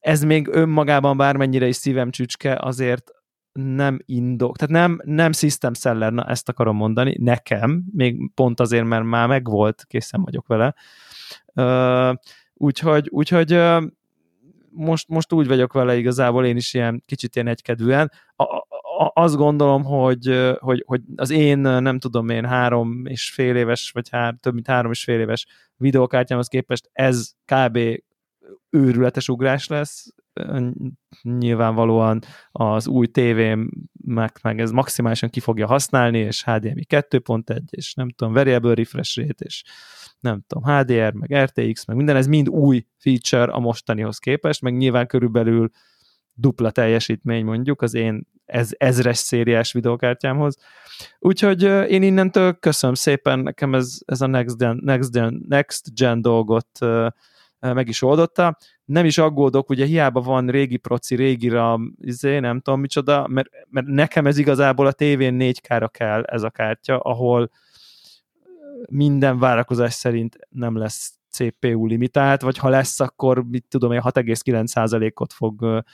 Ez 0.00 0.22
még 0.22 0.48
önmagában 0.48 1.16
bármennyire 1.16 1.66
is 1.66 1.76
szívem 1.76 2.10
csücske, 2.10 2.58
azért 2.60 3.10
nem 3.52 3.98
indok, 4.04 4.56
tehát 4.56 4.74
nem, 4.74 5.00
nem 5.04 5.32
system 5.32 5.74
seller, 5.74 6.12
na 6.12 6.24
ezt 6.24 6.48
akarom 6.48 6.76
mondani, 6.76 7.16
nekem, 7.20 7.84
még 7.92 8.30
pont 8.34 8.60
azért, 8.60 8.84
mert 8.84 9.04
már 9.04 9.28
megvolt, 9.28 9.84
készen 9.86 10.22
vagyok 10.22 10.46
vele. 10.46 10.74
Úgyhogy, 12.54 13.08
úgyhogy 13.10 13.60
most, 14.74 15.08
most 15.08 15.32
úgy 15.32 15.46
vagyok 15.46 15.72
vele 15.72 15.96
igazából, 15.96 16.46
én 16.46 16.56
is 16.56 16.74
ilyen 16.74 17.02
kicsit 17.06 17.34
ilyen 17.34 17.46
egykedvűen. 17.46 18.12
A, 18.36 18.42
a, 18.42 18.66
azt 19.14 19.36
gondolom, 19.36 19.84
hogy, 19.84 20.54
hogy, 20.58 20.82
hogy 20.86 21.00
az 21.16 21.30
én, 21.30 21.58
nem 21.58 21.98
tudom 21.98 22.28
én, 22.28 22.44
három 22.44 23.06
és 23.06 23.30
fél 23.30 23.56
éves, 23.56 23.90
vagy 23.90 24.08
hár, 24.08 24.34
több 24.40 24.54
mint 24.54 24.66
három 24.66 24.90
és 24.90 25.04
fél 25.04 25.20
éves 25.20 25.46
videókártyámhoz 25.76 26.48
képest 26.48 26.90
ez 26.92 27.30
kb. 27.44 27.78
őrületes 28.70 29.28
ugrás 29.28 29.66
lesz. 29.68 30.14
Nyilvánvalóan 31.22 32.22
az 32.52 32.86
új 32.86 33.06
tévém 33.06 33.70
meg, 34.04 34.30
meg 34.42 34.60
ez 34.60 34.70
maximálisan 34.70 35.30
ki 35.30 35.40
fogja 35.40 35.66
használni, 35.66 36.18
és 36.18 36.44
HDMI 36.44 36.86
2.1, 36.88 37.60
és 37.70 37.94
nem 37.94 38.10
tudom, 38.10 38.32
variable 38.32 38.74
refresh 38.74 39.18
rate, 39.18 39.44
és 39.44 39.62
nem 40.20 40.44
tudom, 40.46 40.64
HDR, 40.64 41.12
meg 41.12 41.42
RTX, 41.42 41.84
meg 41.84 41.96
minden, 41.96 42.16
ez 42.16 42.26
mind 42.26 42.48
új 42.48 42.86
feature 42.98 43.52
a 43.52 43.58
mostanihoz 43.58 44.18
képest, 44.18 44.62
meg 44.62 44.76
nyilván 44.76 45.06
körülbelül 45.06 45.70
dupla 46.34 46.70
teljesítmény 46.70 47.44
mondjuk 47.44 47.82
az 47.82 47.94
én 47.94 48.26
ez, 48.44 48.70
ezres 48.76 49.16
szériás 49.16 49.72
videokártyámhoz. 49.72 50.56
Úgyhogy 51.18 51.62
én 51.62 52.02
innentől 52.02 52.58
köszönöm 52.58 52.94
szépen, 52.94 53.38
nekem 53.38 53.74
ez, 53.74 53.98
ez 54.04 54.20
a 54.20 54.26
next 54.26 54.58
gen, 54.58 54.80
next, 54.82 55.12
gen, 55.12 55.44
next 55.48 55.94
gen 55.94 56.22
dolgot 56.22 56.68
ö, 56.80 57.08
meg 57.72 57.88
is 57.88 58.02
oldotta. 58.02 58.56
Nem 58.84 59.04
is 59.04 59.18
aggódok, 59.18 59.70
ugye 59.70 59.84
hiába 59.84 60.20
van 60.20 60.48
régi 60.48 60.76
proci, 60.76 61.14
régi 61.14 61.48
RAM, 61.48 61.94
izé, 62.00 62.38
nem 62.38 62.60
tudom 62.60 62.80
micsoda, 62.80 63.26
mert, 63.28 63.48
mert 63.68 63.86
nekem 63.86 64.26
ez 64.26 64.38
igazából 64.38 64.86
a 64.86 64.92
tévén 64.92 65.36
4K-ra 65.40 65.88
kell 65.90 66.22
ez 66.22 66.42
a 66.42 66.50
kártya, 66.50 66.98
ahol 66.98 67.50
minden 68.90 69.38
várakozás 69.38 69.92
szerint 69.92 70.38
nem 70.48 70.76
lesz 70.76 71.14
CPU 71.30 71.86
limitált, 71.86 72.42
vagy 72.42 72.58
ha 72.58 72.68
lesz, 72.68 73.00
akkor 73.00 73.44
mit 73.44 73.64
tudom 73.68 73.92
én, 73.92 74.00
6,9%-ot 74.04 75.32
fog 75.32 75.84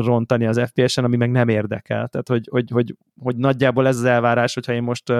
rontani 0.00 0.46
az 0.46 0.60
FPS-en, 0.66 1.04
ami 1.04 1.16
meg 1.16 1.30
nem 1.30 1.48
érdekel. 1.48 2.08
Tehát, 2.08 2.28
hogy, 2.28 2.48
hogy, 2.50 2.70
hogy, 2.70 2.96
hogy 3.20 3.36
nagyjából 3.36 3.86
ez 3.86 3.96
az 3.96 4.04
elvárás, 4.04 4.54
hogyha 4.54 4.72
én 4.72 4.82
most 4.82 5.12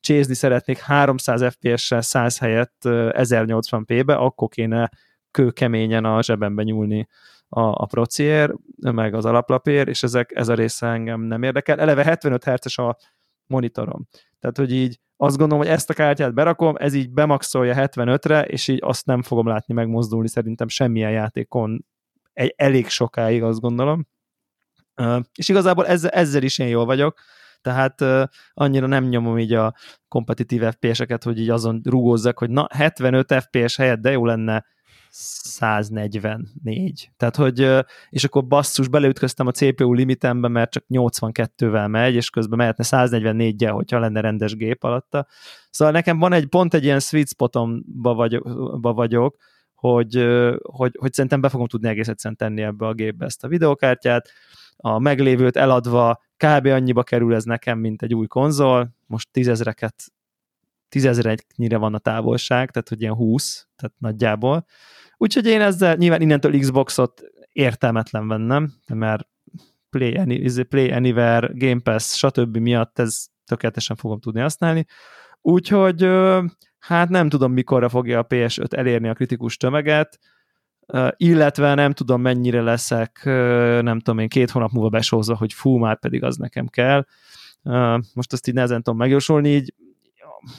csézni 0.00 0.34
szeretnék 0.34 0.78
300 0.78 1.44
FPS-sel 1.44 2.00
100 2.00 2.38
helyett 2.38 2.84
ö, 2.84 3.10
1080p-be, 3.12 4.16
akkor 4.16 4.48
kéne 4.48 4.90
kőkeményen 5.30 6.04
a 6.04 6.22
zsebembe 6.22 6.62
nyúlni 6.62 7.08
a, 7.48 7.60
a 7.60 7.86
prociér, 7.86 8.54
meg 8.92 9.14
az 9.14 9.24
alaplapér, 9.24 9.88
és 9.88 10.02
ezek, 10.02 10.32
ez 10.34 10.48
a 10.48 10.54
része 10.54 10.86
engem 10.86 11.20
nem 11.20 11.42
érdekel. 11.42 11.78
Eleve 11.78 12.04
75 12.04 12.44
Hz 12.44 12.78
a 12.78 12.96
monitorom. 13.46 14.06
Tehát, 14.40 14.56
hogy 14.56 14.72
így 14.72 15.00
azt 15.16 15.36
gondolom, 15.36 15.64
hogy 15.64 15.72
ezt 15.72 15.90
a 15.90 15.94
kártyát 15.94 16.34
berakom, 16.34 16.74
ez 16.78 16.94
így 16.94 17.10
bemaxolja 17.10 17.74
75-re, 17.76 18.42
és 18.42 18.68
így 18.68 18.78
azt 18.82 19.06
nem 19.06 19.22
fogom 19.22 19.46
látni 19.46 19.74
megmozdulni 19.74 20.28
szerintem 20.28 20.68
semmilyen 20.68 21.10
játékon 21.10 21.84
egy, 22.38 22.54
elég 22.56 22.88
sokáig, 22.88 23.42
azt 23.42 23.60
gondolom. 23.60 24.06
És 25.34 25.48
igazából 25.48 25.86
ezzel, 25.86 26.10
ezzel 26.10 26.42
is 26.42 26.58
én 26.58 26.68
jól 26.68 26.84
vagyok, 26.84 27.20
tehát 27.60 28.04
annyira 28.52 28.86
nem 28.86 29.04
nyomom 29.04 29.38
így 29.38 29.52
a 29.52 29.74
kompetitív 30.08 30.62
FPS-eket, 30.62 31.24
hogy 31.24 31.40
így 31.40 31.50
azon 31.50 31.80
rugózzak, 31.84 32.38
hogy 32.38 32.50
na, 32.50 32.66
75 32.74 33.34
FPS 33.34 33.76
helyett 33.76 34.00
de 34.00 34.10
jó 34.10 34.26
lenne 34.26 34.64
144. 35.10 37.10
Tehát, 37.16 37.36
hogy, 37.36 37.68
és 38.08 38.24
akkor 38.24 38.46
basszus, 38.46 38.88
beleütköztem 38.88 39.46
a 39.46 39.50
CPU 39.50 39.92
limitembe, 39.92 40.48
mert 40.48 40.70
csak 40.70 40.84
82-vel 40.88 41.88
megy, 41.88 42.14
és 42.14 42.30
közben 42.30 42.58
mehetne 42.58 42.84
144-jel, 42.86 43.70
hogyha 43.70 43.98
lenne 43.98 44.20
rendes 44.20 44.56
gép 44.56 44.84
alatta. 44.84 45.26
Szóval 45.70 45.94
nekem 45.94 46.18
van 46.18 46.32
egy 46.32 46.46
pont 46.46 46.74
egy 46.74 46.84
ilyen 46.84 47.00
sweet 47.00 47.28
spotomba 47.28 48.14
vagyok, 48.14 48.42
vagyok 48.80 49.36
hogy, 49.78 50.26
hogy, 50.62 50.96
hogy 50.98 51.12
szerintem 51.12 51.40
be 51.40 51.48
fogom 51.48 51.66
tudni 51.66 51.88
egész 51.88 52.08
egyszerűen 52.08 52.36
tenni 52.36 52.62
ebbe 52.62 52.86
a 52.86 52.92
gépbe 52.92 53.24
ezt 53.24 53.44
a 53.44 53.48
videokártyát, 53.48 54.30
a 54.76 54.98
meglévőt 54.98 55.56
eladva 55.56 56.22
kb. 56.36 56.66
annyiba 56.66 57.02
kerül 57.02 57.34
ez 57.34 57.44
nekem, 57.44 57.78
mint 57.78 58.02
egy 58.02 58.14
új 58.14 58.26
konzol, 58.26 58.96
most 59.06 59.28
tízezreket, 59.30 59.94
tízezreknyire 60.88 61.76
van 61.76 61.94
a 61.94 61.98
távolság, 61.98 62.70
tehát 62.70 62.88
hogy 62.88 63.00
ilyen 63.00 63.14
20, 63.14 63.68
tehát 63.76 63.94
nagyjából. 63.98 64.66
Úgyhogy 65.16 65.46
én 65.46 65.60
ezzel 65.60 65.94
nyilván 65.94 66.20
innentől 66.20 66.58
Xboxot 66.58 67.22
értelmetlen 67.52 68.28
vennem, 68.28 68.72
mert 68.94 69.28
Play, 69.90 70.16
Any, 70.16 70.66
Play 70.68 70.90
Anywhere, 70.90 71.50
Game 71.52 71.80
Pass, 71.80 72.16
stb. 72.16 72.56
miatt 72.56 72.98
ez 72.98 73.26
tökéletesen 73.44 73.96
fogom 73.96 74.20
tudni 74.20 74.40
használni. 74.40 74.86
Úgyhogy 75.40 76.08
hát 76.78 77.08
nem 77.08 77.28
tudom, 77.28 77.52
mikorra 77.52 77.88
fogja 77.88 78.18
a 78.18 78.26
PS5 78.26 78.72
elérni 78.72 79.08
a 79.08 79.14
kritikus 79.14 79.56
tömeget, 79.56 80.18
illetve 81.16 81.74
nem 81.74 81.92
tudom, 81.92 82.20
mennyire 82.20 82.60
leszek, 82.60 83.20
nem 83.82 83.98
tudom 83.98 84.18
én, 84.18 84.28
két 84.28 84.50
hónap 84.50 84.70
múlva 84.70 84.88
besózva, 84.88 85.36
hogy 85.36 85.52
fú, 85.52 85.76
már 85.76 85.98
pedig 85.98 86.22
az 86.22 86.36
nekem 86.36 86.66
kell. 86.66 87.04
Most 88.14 88.32
azt 88.32 88.48
így 88.48 88.54
nehezen 88.54 88.82
tudom 88.82 88.98
megjósolni, 88.98 89.48
így 89.48 89.74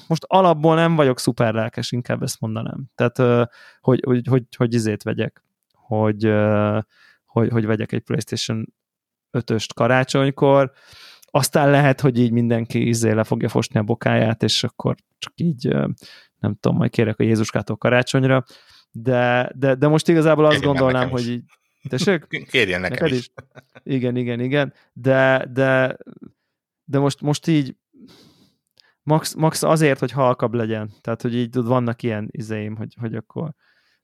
most 0.08 0.24
alapból 0.28 0.76
nem 0.76 0.96
vagyok 0.96 1.20
szuper 1.20 1.54
lelkes, 1.54 1.92
inkább 1.92 2.24
ezt 2.24 2.40
mondanám. 2.40 2.86
Tehát, 2.96 3.50
hogy, 3.82 4.02
hogy, 4.06 4.28
hogy, 4.28 4.44
hogy 4.58 4.74
izét 4.74 5.04
vegyek, 5.04 5.44
hogy, 5.74 6.34
hogy, 7.26 7.50
hogy 7.50 7.66
vegyek 7.66 7.92
egy 7.92 8.02
PlayStation 8.02 8.74
5-öst 9.32 9.70
karácsonykor, 9.76 10.72
aztán 11.32 11.70
lehet, 11.70 12.02
hogy 12.02 12.20
így 12.20 12.32
mindenki 12.32 12.88
izé 12.88 13.12
le 13.12 13.24
fogja 13.24 13.50
fosni 13.50 13.80
a 13.80 13.84
bokáját, 13.84 14.44
és 14.44 14.64
akkor 14.64 14.96
csak 15.18 15.34
így 15.36 15.68
nem 16.40 16.56
tudom, 16.60 16.78
majd 16.78 16.92
kérek 16.92 17.20
a 17.20 17.24
Jézuskától 17.24 17.78
karácsonyra, 17.78 18.44
de, 18.92 19.52
de, 19.56 19.76
de 19.76 19.88
most 19.88 20.08
igazából 20.08 20.46
azt 20.46 20.56
Kérjen 20.56 20.72
gondolnám, 20.72 21.02
nekem 21.02 21.18
hogy 21.18 21.30
így, 21.30 21.44
tessék? 21.90 22.28
Kérjen 22.50 22.82
nekem 22.82 22.98
Neked 23.06 23.18
is. 23.18 23.20
is? 23.20 23.32
Igen, 23.84 24.16
igen, 24.16 24.40
igen, 24.40 24.74
de, 24.94 25.48
de, 25.52 25.98
de 26.84 27.00
most, 27.00 27.22
most 27.22 27.48
így 27.48 27.76
max, 29.04 29.34
max 29.34 29.64
azért, 29.64 30.00
hogy 30.00 30.12
halkabb 30.12 30.54
legyen. 30.54 30.92
Tehát, 31.02 31.22
hogy 31.22 31.36
így 31.36 31.56
vannak 31.56 32.04
ilyen 32.04 32.28
izéim, 32.32 32.76
hogy, 32.76 32.96
hogy 33.00 33.16
akkor 33.16 33.54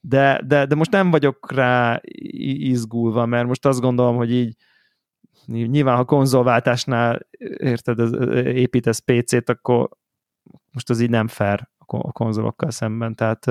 de, 0.08 0.42
de, 0.46 0.66
de 0.66 0.76
most 0.76 0.92
nem 0.92 1.12
vagyok 1.12 1.52
rá 1.52 2.02
izgulva, 2.60 3.26
mert 3.26 3.48
most 3.48 3.66
azt 3.66 3.80
gondolom, 3.80 4.16
hogy 4.16 4.32
így 4.32 4.56
nyilván, 5.46 5.96
ha 5.96 6.06
konzolváltásnál 6.06 7.28
érted, 7.58 8.00
építesz 8.46 9.00
PC-t, 9.00 9.50
akkor 9.50 9.89
most 10.72 10.89
az 10.89 11.00
így 11.00 11.10
nem 11.10 11.28
fair 11.28 11.68
a 11.88 12.12
konzolokkal 12.12 12.72
szemben, 12.72 13.16
tehát 13.16 13.48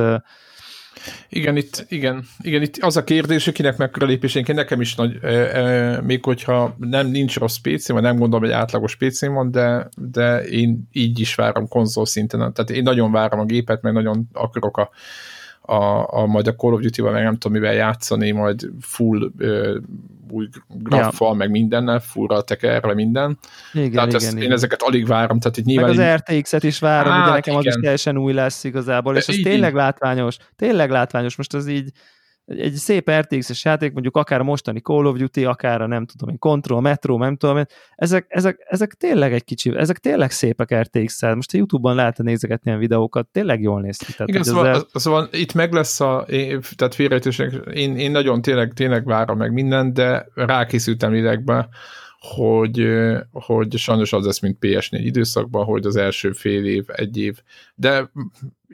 igen, 1.29 1.57
itt, 1.57 1.87
igen, 1.89 2.25
igen, 2.41 2.63
itt 2.63 2.77
az 2.77 2.97
a 2.97 3.05
kérdés, 3.05 3.45
hogy 3.45 3.55
kinek 3.55 3.77
mekkora 3.77 4.07
lépésénként 4.07 4.59
nekem 4.59 4.81
is 4.81 4.95
nagy, 4.95 5.19
e, 5.23 5.29
e, 5.29 6.01
még 6.01 6.25
hogyha 6.25 6.77
nem 6.79 7.07
nincs 7.07 7.39
rossz 7.39 7.57
pc 7.57 7.89
vagy 7.89 8.03
nem 8.03 8.17
gondolom, 8.19 8.45
hogy 8.45 8.55
átlagos 8.55 8.97
pc 8.97 9.27
van, 9.27 9.51
de, 9.51 9.89
de 9.97 10.45
én 10.45 10.89
így 10.93 11.21
is 11.21 11.35
várom 11.35 11.69
konzol 11.69 12.07
szinten. 12.07 12.39
Tehát 12.39 12.71
én 12.71 12.83
nagyon 12.83 13.13
várom 13.13 13.41
a 13.41 13.45
gépet, 13.45 13.83
meg 13.83 13.93
nagyon 13.93 14.29
akarok 14.33 14.77
a, 14.77 14.91
a, 15.67 16.15
a 16.19 16.27
majd 16.27 16.47
a 16.47 16.55
Call 16.55 16.73
of 16.73 16.81
Duty-val 16.81 17.13
meg 17.13 17.23
nem 17.23 17.33
tudom 17.33 17.53
mivel 17.53 17.75
játszani, 17.75 18.31
majd 18.31 18.71
full 18.81 19.33
ö, 19.39 19.79
új 20.31 20.49
graffal, 20.69 21.29
ja. 21.29 21.35
meg 21.35 21.51
mindennel, 21.51 22.01
fullra 22.01 22.43
tekerve 22.43 22.95
minden. 22.95 23.39
Igen, 23.73 23.91
tehát 23.91 24.09
igen, 24.09 24.21
ezt, 24.21 24.33
igen. 24.33 24.45
én 24.45 24.53
ezeket 24.53 24.83
alig 24.83 25.07
várom. 25.07 25.39
Tehát 25.39 25.57
itt 25.57 25.65
nyilván 25.65 25.97
meg 25.97 25.99
az 25.99 26.33
így, 26.33 26.39
RTX-et 26.39 26.63
is 26.63 26.79
várom, 26.79 27.13
hát, 27.13 27.23
ugye 27.23 27.33
nekem 27.33 27.55
igen. 27.55 27.67
az 27.67 27.77
is 27.77 27.83
teljesen 27.83 28.19
új 28.19 28.33
lesz 28.33 28.65
igazából, 28.65 29.17
és 29.17 29.27
ez 29.27 29.37
tényleg 29.43 29.75
látványos, 29.75 30.37
tényleg 30.57 30.91
látványos, 30.91 31.37
most 31.37 31.55
az 31.55 31.67
így 31.67 31.91
egy 32.47 32.73
szép 32.73 33.11
RTX-es 33.11 33.65
játék, 33.65 33.93
mondjuk 33.93 34.17
akár 34.17 34.41
a 34.41 34.45
mostani 34.45 34.81
Call 34.81 35.07
of 35.07 35.17
Duty, 35.17 35.45
akár 35.45 35.81
a 35.81 35.87
nem 35.87 36.07
tudom 36.07 36.29
én, 36.29 36.39
Control, 36.39 36.81
Metro, 36.81 37.19
nem 37.19 37.37
tudom 37.37 37.57
én, 37.57 37.67
ezek, 37.95 38.27
ezek, 38.29 38.67
ezek 38.69 38.93
tényleg 38.93 39.33
egy 39.33 39.45
kicsi, 39.45 39.77
ezek 39.77 39.99
tényleg 39.99 40.31
szépek 40.31 40.81
RTX-szel. 40.81 41.35
Most 41.35 41.55
a 41.55 41.57
Youtube-ban 41.57 41.95
lehet 41.95 42.19
nézegetni 42.19 42.63
ilyen 42.65 42.79
videókat, 42.79 43.27
tényleg 43.27 43.63
jól 43.63 43.81
néz 43.81 43.97
ki. 43.97 44.13
Tehát, 44.13 44.29
Igen, 44.29 44.43
szóval, 44.43 44.69
ezzel... 44.69 44.87
szóval 44.93 45.29
itt 45.33 45.55
meg 45.55 45.73
lesz 45.73 46.01
a, 46.01 46.27
tehát 46.77 46.95
félrejtőség, 46.95 47.61
én, 47.75 47.97
én 47.97 48.11
nagyon 48.11 48.43
tényleg, 48.43 48.73
tényleg 48.73 49.05
várom 49.05 49.39
meg 49.39 49.53
mindent, 49.53 49.95
de 49.95 50.27
rákészültem 50.35 51.13
lélekbe, 51.13 51.69
hogy, 52.19 52.87
hogy 53.31 53.77
sajnos 53.77 54.13
az 54.13 54.25
lesz, 54.25 54.41
mint 54.41 54.59
PS4 54.61 54.89
időszakban, 54.91 55.65
hogy 55.65 55.87
az 55.87 55.97
első 55.97 56.33
fél 56.33 56.65
év, 56.65 56.85
egy 56.87 57.17
év, 57.17 57.39
de 57.75 58.11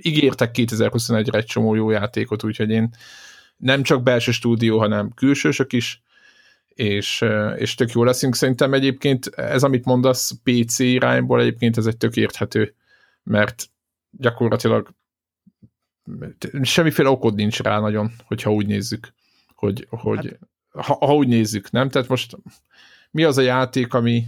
ígértek 0.02 0.50
2021-re 0.54 1.38
egy 1.38 1.44
csomó 1.44 1.74
jó 1.74 1.90
játékot, 1.90 2.44
úgyhogy 2.44 2.70
én 2.70 2.90
nem 3.60 3.82
csak 3.82 4.02
belső 4.02 4.30
stúdió, 4.30 4.78
hanem 4.78 5.14
külsősök 5.14 5.72
is, 5.72 6.02
és, 6.68 7.24
és 7.56 7.74
tök 7.74 7.92
jó 7.92 8.04
leszünk. 8.04 8.34
Szerintem 8.34 8.74
egyébként 8.74 9.26
ez, 9.26 9.62
amit 9.62 9.84
mondasz 9.84 10.32
PC 10.42 10.78
irányból, 10.78 11.40
egyébként 11.40 11.76
ez 11.76 11.86
egy 11.86 11.96
tök 11.96 12.16
érthető, 12.16 12.74
mert 13.22 13.70
gyakorlatilag 14.10 14.94
semmiféle 16.62 17.08
okod 17.08 17.34
nincs 17.34 17.60
rá 17.60 17.78
nagyon, 17.78 18.12
hogyha 18.24 18.52
úgy 18.52 18.66
nézzük, 18.66 19.12
hogy, 19.54 19.86
hogy 19.90 20.38
hát. 20.72 20.86
ha, 20.86 21.06
ha 21.06 21.14
úgy 21.14 21.28
nézzük, 21.28 21.70
nem? 21.70 21.88
Tehát 21.88 22.08
most 22.08 22.36
mi 23.10 23.24
az 23.24 23.38
a 23.38 23.42
játék, 23.42 23.94
ami 23.94 24.24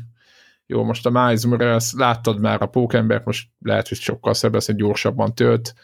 jó, 0.67 0.85
most 0.85 1.07
a 1.07 1.11
Miles 1.11 1.45
Morales, 1.45 1.93
láttad 1.97 2.41
már 2.41 2.63
a 2.63 2.67
Pókembert, 2.67 3.25
most 3.25 3.49
lehet, 3.61 3.89
hogy 3.89 3.99
sokkal 3.99 4.35
szebb 4.35 4.55
lesz, 4.55 4.67
hogy 4.67 4.77
gyorsabban 4.77 5.35
tölt, 5.35 5.75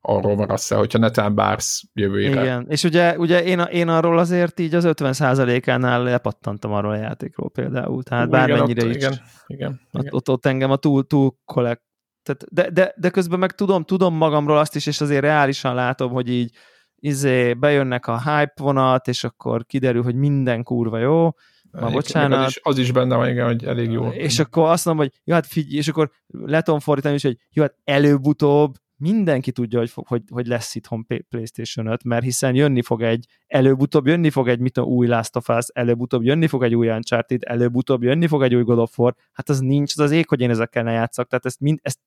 arról 0.00 0.36
maradsz 0.36 0.70
el, 0.70 0.78
hogyha 0.78 0.98
netán 0.98 1.34
bársz 1.34 1.82
jövőre. 1.92 2.42
Igen, 2.42 2.66
és 2.68 2.84
ugye, 2.84 3.18
ugye 3.18 3.42
én, 3.42 3.60
én 3.60 3.88
arról 3.88 4.18
azért 4.18 4.60
így 4.60 4.74
az 4.74 4.84
50%-ánál 4.86 6.02
lepattantam 6.02 6.72
arról 6.72 6.92
a 6.92 6.96
játékról 6.96 7.50
például, 7.50 8.02
tehát 8.02 8.26
Ú, 8.26 8.30
bármennyire 8.30 8.82
igen, 8.82 8.90
is. 8.90 8.96
Igen, 8.96 9.20
igen, 9.46 9.80
ott, 9.92 10.00
igen. 10.00 10.14
Ott, 10.14 10.28
ott 10.28 10.46
engem 10.46 10.70
a 10.70 10.76
túl, 10.76 11.06
túl 11.06 11.34
kollekt, 11.44 11.82
tehát, 12.22 12.44
de, 12.52 12.70
de, 12.70 12.94
de 12.96 13.10
közben 13.10 13.38
meg 13.38 13.52
tudom, 13.52 13.84
tudom 13.84 14.14
magamról 14.14 14.58
azt 14.58 14.76
is, 14.76 14.86
és 14.86 15.00
azért 15.00 15.20
reálisan 15.20 15.74
látom, 15.74 16.12
hogy 16.12 16.28
így 16.28 16.56
izé, 16.94 17.54
bejönnek 17.54 18.06
a 18.06 18.18
hype 18.18 18.54
vonat, 18.56 19.08
és 19.08 19.24
akkor 19.24 19.64
kiderül, 19.66 20.02
hogy 20.02 20.14
minden 20.14 20.62
kurva 20.62 20.98
jó, 20.98 21.30
Ma 21.70 21.90
bocsánat. 21.90 22.46
Az 22.46 22.48
is, 22.48 22.60
az 22.62 22.78
is 22.78 22.92
benne 22.92 23.16
van, 23.16 23.28
igen, 23.28 23.46
hogy 23.46 23.64
elég 23.64 23.90
jó. 23.90 24.08
És 24.08 24.38
akkor 24.38 24.68
azt 24.68 24.84
mondom, 24.84 25.04
hogy 25.04 25.20
jó, 25.24 25.34
hát 25.34 25.46
figyelj, 25.46 25.76
és 25.76 25.88
akkor 25.88 26.10
le 26.26 26.62
tudom 26.62 26.80
fordítani 26.80 27.14
is, 27.14 27.22
hogy 27.22 27.36
jó, 27.52 27.62
hát 27.62 27.74
előbb-utóbb 27.84 28.74
mindenki 29.00 29.52
tudja, 29.52 29.78
hogy, 29.78 29.92
hogy, 29.94 30.22
hogy 30.30 30.46
lesz 30.46 30.74
itthon 30.74 31.06
PlayStation 31.28 31.86
5, 31.86 32.04
mert 32.04 32.24
hiszen 32.24 32.54
jönni 32.54 32.82
fog 32.82 33.02
egy, 33.02 33.26
előbb-utóbb 33.46 34.06
jönni 34.06 34.30
fog 34.30 34.48
egy, 34.48 34.58
mit 34.58 34.78
a 34.78 34.82
új 34.82 35.06
Last 35.06 35.36
of 35.36 35.48
Us, 35.48 35.66
előbb-utóbb 35.72 36.22
jönni 36.22 36.46
fog 36.46 36.62
egy 36.62 36.74
új 36.74 36.88
Uncharted, 36.88 37.42
előbb-utóbb 37.44 38.02
jönni 38.02 38.26
fog 38.26 38.42
egy 38.42 38.54
új 38.54 38.62
God 38.62 38.78
of 38.78 38.98
War, 38.98 39.14
hát 39.32 39.48
az 39.48 39.60
nincs, 39.60 39.92
az 39.92 39.98
az 39.98 40.10
ég, 40.10 40.28
hogy 40.28 40.40
én 40.40 40.50
ezekkel 40.50 40.82
ne 40.82 40.92
játszak, 40.92 41.28
tehát 41.28 41.44
ezt, 41.44 41.60
mind, 41.60 41.78
ezt, 41.82 41.98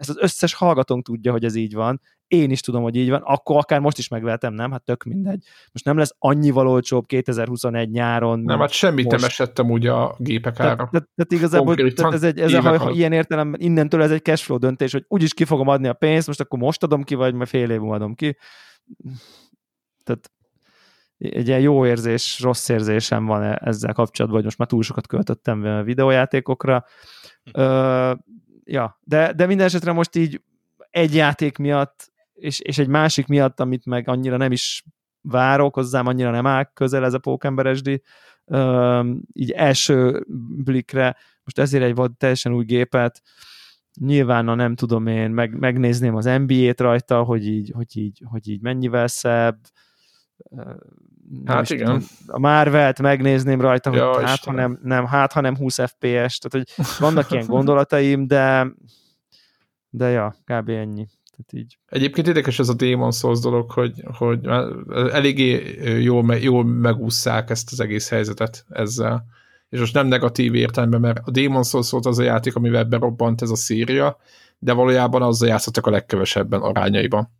ezt 0.00 0.08
az 0.08 0.16
összes 0.18 0.54
hallgatónk 0.54 1.04
tudja, 1.04 1.32
hogy 1.32 1.44
ez 1.44 1.54
így 1.54 1.74
van, 1.74 2.00
én 2.26 2.50
is 2.50 2.60
tudom, 2.60 2.82
hogy 2.82 2.96
így 2.96 3.10
van, 3.10 3.20
akkor 3.24 3.56
akár 3.56 3.80
most 3.80 3.98
is 3.98 4.08
megvehetem, 4.08 4.54
nem? 4.54 4.70
Hát 4.70 4.82
tök 4.82 5.04
mindegy. 5.04 5.44
Most 5.72 5.84
nem 5.84 5.96
lesz 5.96 6.14
annyival 6.18 6.68
olcsóbb 6.68 7.06
2021 7.06 7.90
nyáron. 7.90 8.40
Nem, 8.40 8.58
hát 8.58 8.70
semmit 8.70 9.04
most. 9.04 9.16
nem 9.16 9.28
esettem 9.28 9.70
úgy 9.70 9.86
a 9.86 10.14
gépek 10.18 10.60
ára. 10.60 10.88
Tehát, 10.90 11.08
tehát 11.14 11.32
igazából 11.32 11.74
tehát 11.74 12.12
ez, 12.12 12.22
egy, 12.22 12.40
ez 12.40 12.52
a, 12.52 12.78
ha 12.78 12.90
ilyen 12.90 13.12
értelemben 13.12 13.60
innentől 13.60 14.02
ez 14.02 14.10
egy 14.10 14.22
cashflow 14.22 14.58
döntés, 14.58 14.92
hogy 14.92 15.04
úgyis 15.08 15.34
ki 15.34 15.44
fogom 15.44 15.68
adni 15.68 15.88
a 15.88 15.92
pénzt, 15.92 16.26
most 16.26 16.40
akkor 16.40 16.58
most 16.58 16.82
adom 16.82 17.02
ki, 17.02 17.14
vagy 17.14 17.34
majd 17.34 17.48
fél 17.48 17.70
év 17.70 17.82
adom 17.82 18.14
ki. 18.14 18.36
Tehát 20.04 20.30
egy 21.18 21.48
ilyen 21.48 21.60
jó 21.60 21.86
érzés, 21.86 22.40
rossz 22.40 22.68
érzésem 22.68 23.26
van 23.26 23.42
e- 23.42 23.60
ezzel 23.64 23.92
kapcsolatban, 23.92 24.38
hogy 24.38 24.46
most 24.46 24.58
már 24.58 24.68
túl 24.68 24.82
sokat 24.82 25.06
költöttem 25.06 25.84
videójátékokra. 25.84 26.84
Ö, 27.52 28.12
ja, 28.64 28.98
de, 29.04 29.32
de 29.32 29.46
minden 29.46 29.66
esetre 29.66 29.92
most 29.92 30.16
így 30.16 30.40
egy 30.90 31.14
játék 31.14 31.56
miatt 31.56 32.10
és, 32.40 32.60
és 32.60 32.78
egy 32.78 32.88
másik 32.88 33.26
miatt, 33.26 33.60
amit 33.60 33.86
meg 33.86 34.08
annyira 34.08 34.36
nem 34.36 34.52
is 34.52 34.84
várok, 35.20 35.74
hozzám 35.74 36.06
annyira 36.06 36.30
nem 36.30 36.46
áll 36.46 36.64
közel 36.74 37.04
ez 37.04 37.14
a 37.14 37.18
Pókember 37.18 37.76
SD, 37.76 38.00
így 39.32 39.50
első 39.50 40.24
blikre, 40.64 41.16
most 41.44 41.58
ezért 41.58 41.84
egy 41.84 41.94
vad 41.94 42.16
teljesen 42.16 42.54
új 42.54 42.64
gépet, 42.64 43.22
nyilván, 44.00 44.48
a 44.48 44.54
nem 44.54 44.74
tudom 44.74 45.06
én, 45.06 45.30
meg, 45.30 45.58
megnézném 45.58 46.14
az 46.14 46.24
NBA-t 46.24 46.80
rajta, 46.80 47.22
hogy 47.22 47.46
így, 47.46 47.72
hogy 47.74 47.96
így, 47.96 48.22
hogy 48.24 48.48
így 48.48 48.60
mennyivel 48.60 49.06
szebb, 49.06 49.58
hát 51.44 51.70
igen. 51.70 51.86
Tudom, 51.86 52.02
a 52.26 52.38
Marvelt 52.38 53.00
megnézném 53.00 53.60
rajta, 53.60 53.94
ja, 53.94 54.12
hogy 54.12 54.24
hát 54.24 54.44
ha, 54.44 54.52
nem, 54.52 54.78
nem, 54.82 55.06
hát 55.06 55.32
ha 55.32 55.40
nem 55.40 55.56
20 55.56 55.74
FPS, 55.74 56.38
tehát 56.38 56.50
hogy 56.50 56.68
vannak 56.98 57.30
ilyen 57.30 57.46
gondolataim, 57.56 58.26
de 58.26 58.72
de 59.90 60.08
ja, 60.08 60.34
kb. 60.44 60.68
ennyi. 60.68 61.06
Tehát 61.30 61.52
így. 61.52 61.78
Egyébként 61.86 62.26
érdekes 62.26 62.58
ez 62.58 62.68
a 62.68 62.74
Demon 62.74 63.12
Souls 63.12 63.40
dolog, 63.40 63.70
hogy, 63.70 64.04
hogy 64.12 64.46
eléggé 65.12 65.78
jól, 66.02 66.34
jól 66.34 66.64
megúszszák 66.64 67.50
ezt 67.50 67.72
az 67.72 67.80
egész 67.80 68.08
helyzetet 68.08 68.64
ezzel. 68.68 69.24
És 69.68 69.78
most 69.78 69.94
nem 69.94 70.06
negatív 70.06 70.54
értelemben, 70.54 71.00
mert 71.00 71.20
a 71.24 71.30
Demon 71.30 71.62
Souls 71.62 71.90
volt 71.90 72.06
az 72.06 72.18
a 72.18 72.22
játék, 72.22 72.54
amivel 72.54 72.84
berobbant 72.84 73.42
ez 73.42 73.50
a 73.50 73.56
széria, 73.56 74.18
de 74.58 74.72
valójában 74.72 75.22
azzal 75.22 75.48
játszottak 75.48 75.86
a 75.86 75.90
legkevesebben 75.90 76.60
arányaiban. 76.60 77.30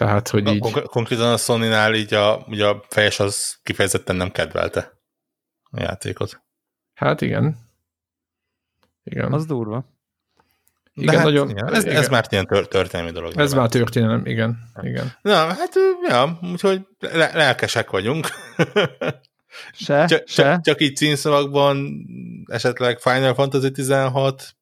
Tehát, 0.00 0.28
hogy 0.28 0.48
így... 0.48 0.58
Kon- 0.58 0.86
konkrétan 0.86 1.32
a 1.32 1.36
Sony-nál 1.36 1.94
így 1.94 2.14
a, 2.14 2.44
ugye 2.46 2.66
a 2.66 2.84
fejes 2.88 3.20
az 3.20 3.58
kifejezetten 3.62 4.16
nem 4.16 4.30
kedvelte 4.30 4.92
a 5.70 5.80
játékot. 5.80 6.42
Hát 6.94 7.20
igen. 7.20 7.56
Igen. 9.02 9.32
Az 9.32 9.46
durva. 9.46 9.84
Igen, 10.94 11.14
hát, 11.14 11.24
nagyon, 11.24 11.50
igen, 11.50 11.74
ez, 11.74 11.84
igen. 11.84 11.96
ez 11.96 12.08
már 12.08 12.26
ilyen 12.30 12.46
tör, 12.46 12.68
történelmi 12.68 13.10
dolog. 13.10 13.38
Ez 13.38 13.52
már 13.52 13.68
történelem, 13.68 14.26
igen. 14.26 14.58
igen. 14.82 15.12
Na, 15.22 15.34
hát, 15.34 15.72
ja, 16.08 16.38
úgyhogy 16.52 16.86
le, 16.98 17.30
lelkesek 17.34 17.90
vagyunk. 17.90 18.26
Se, 19.72 20.06
csak, 20.06 20.22
se. 20.26 20.42
Csak, 20.42 20.62
csak 20.62 20.80
így 20.80 20.96
címszavakban 20.96 22.06
esetleg 22.46 22.98
Final 22.98 23.34
Fantasy 23.34 23.70
16. 23.70 24.56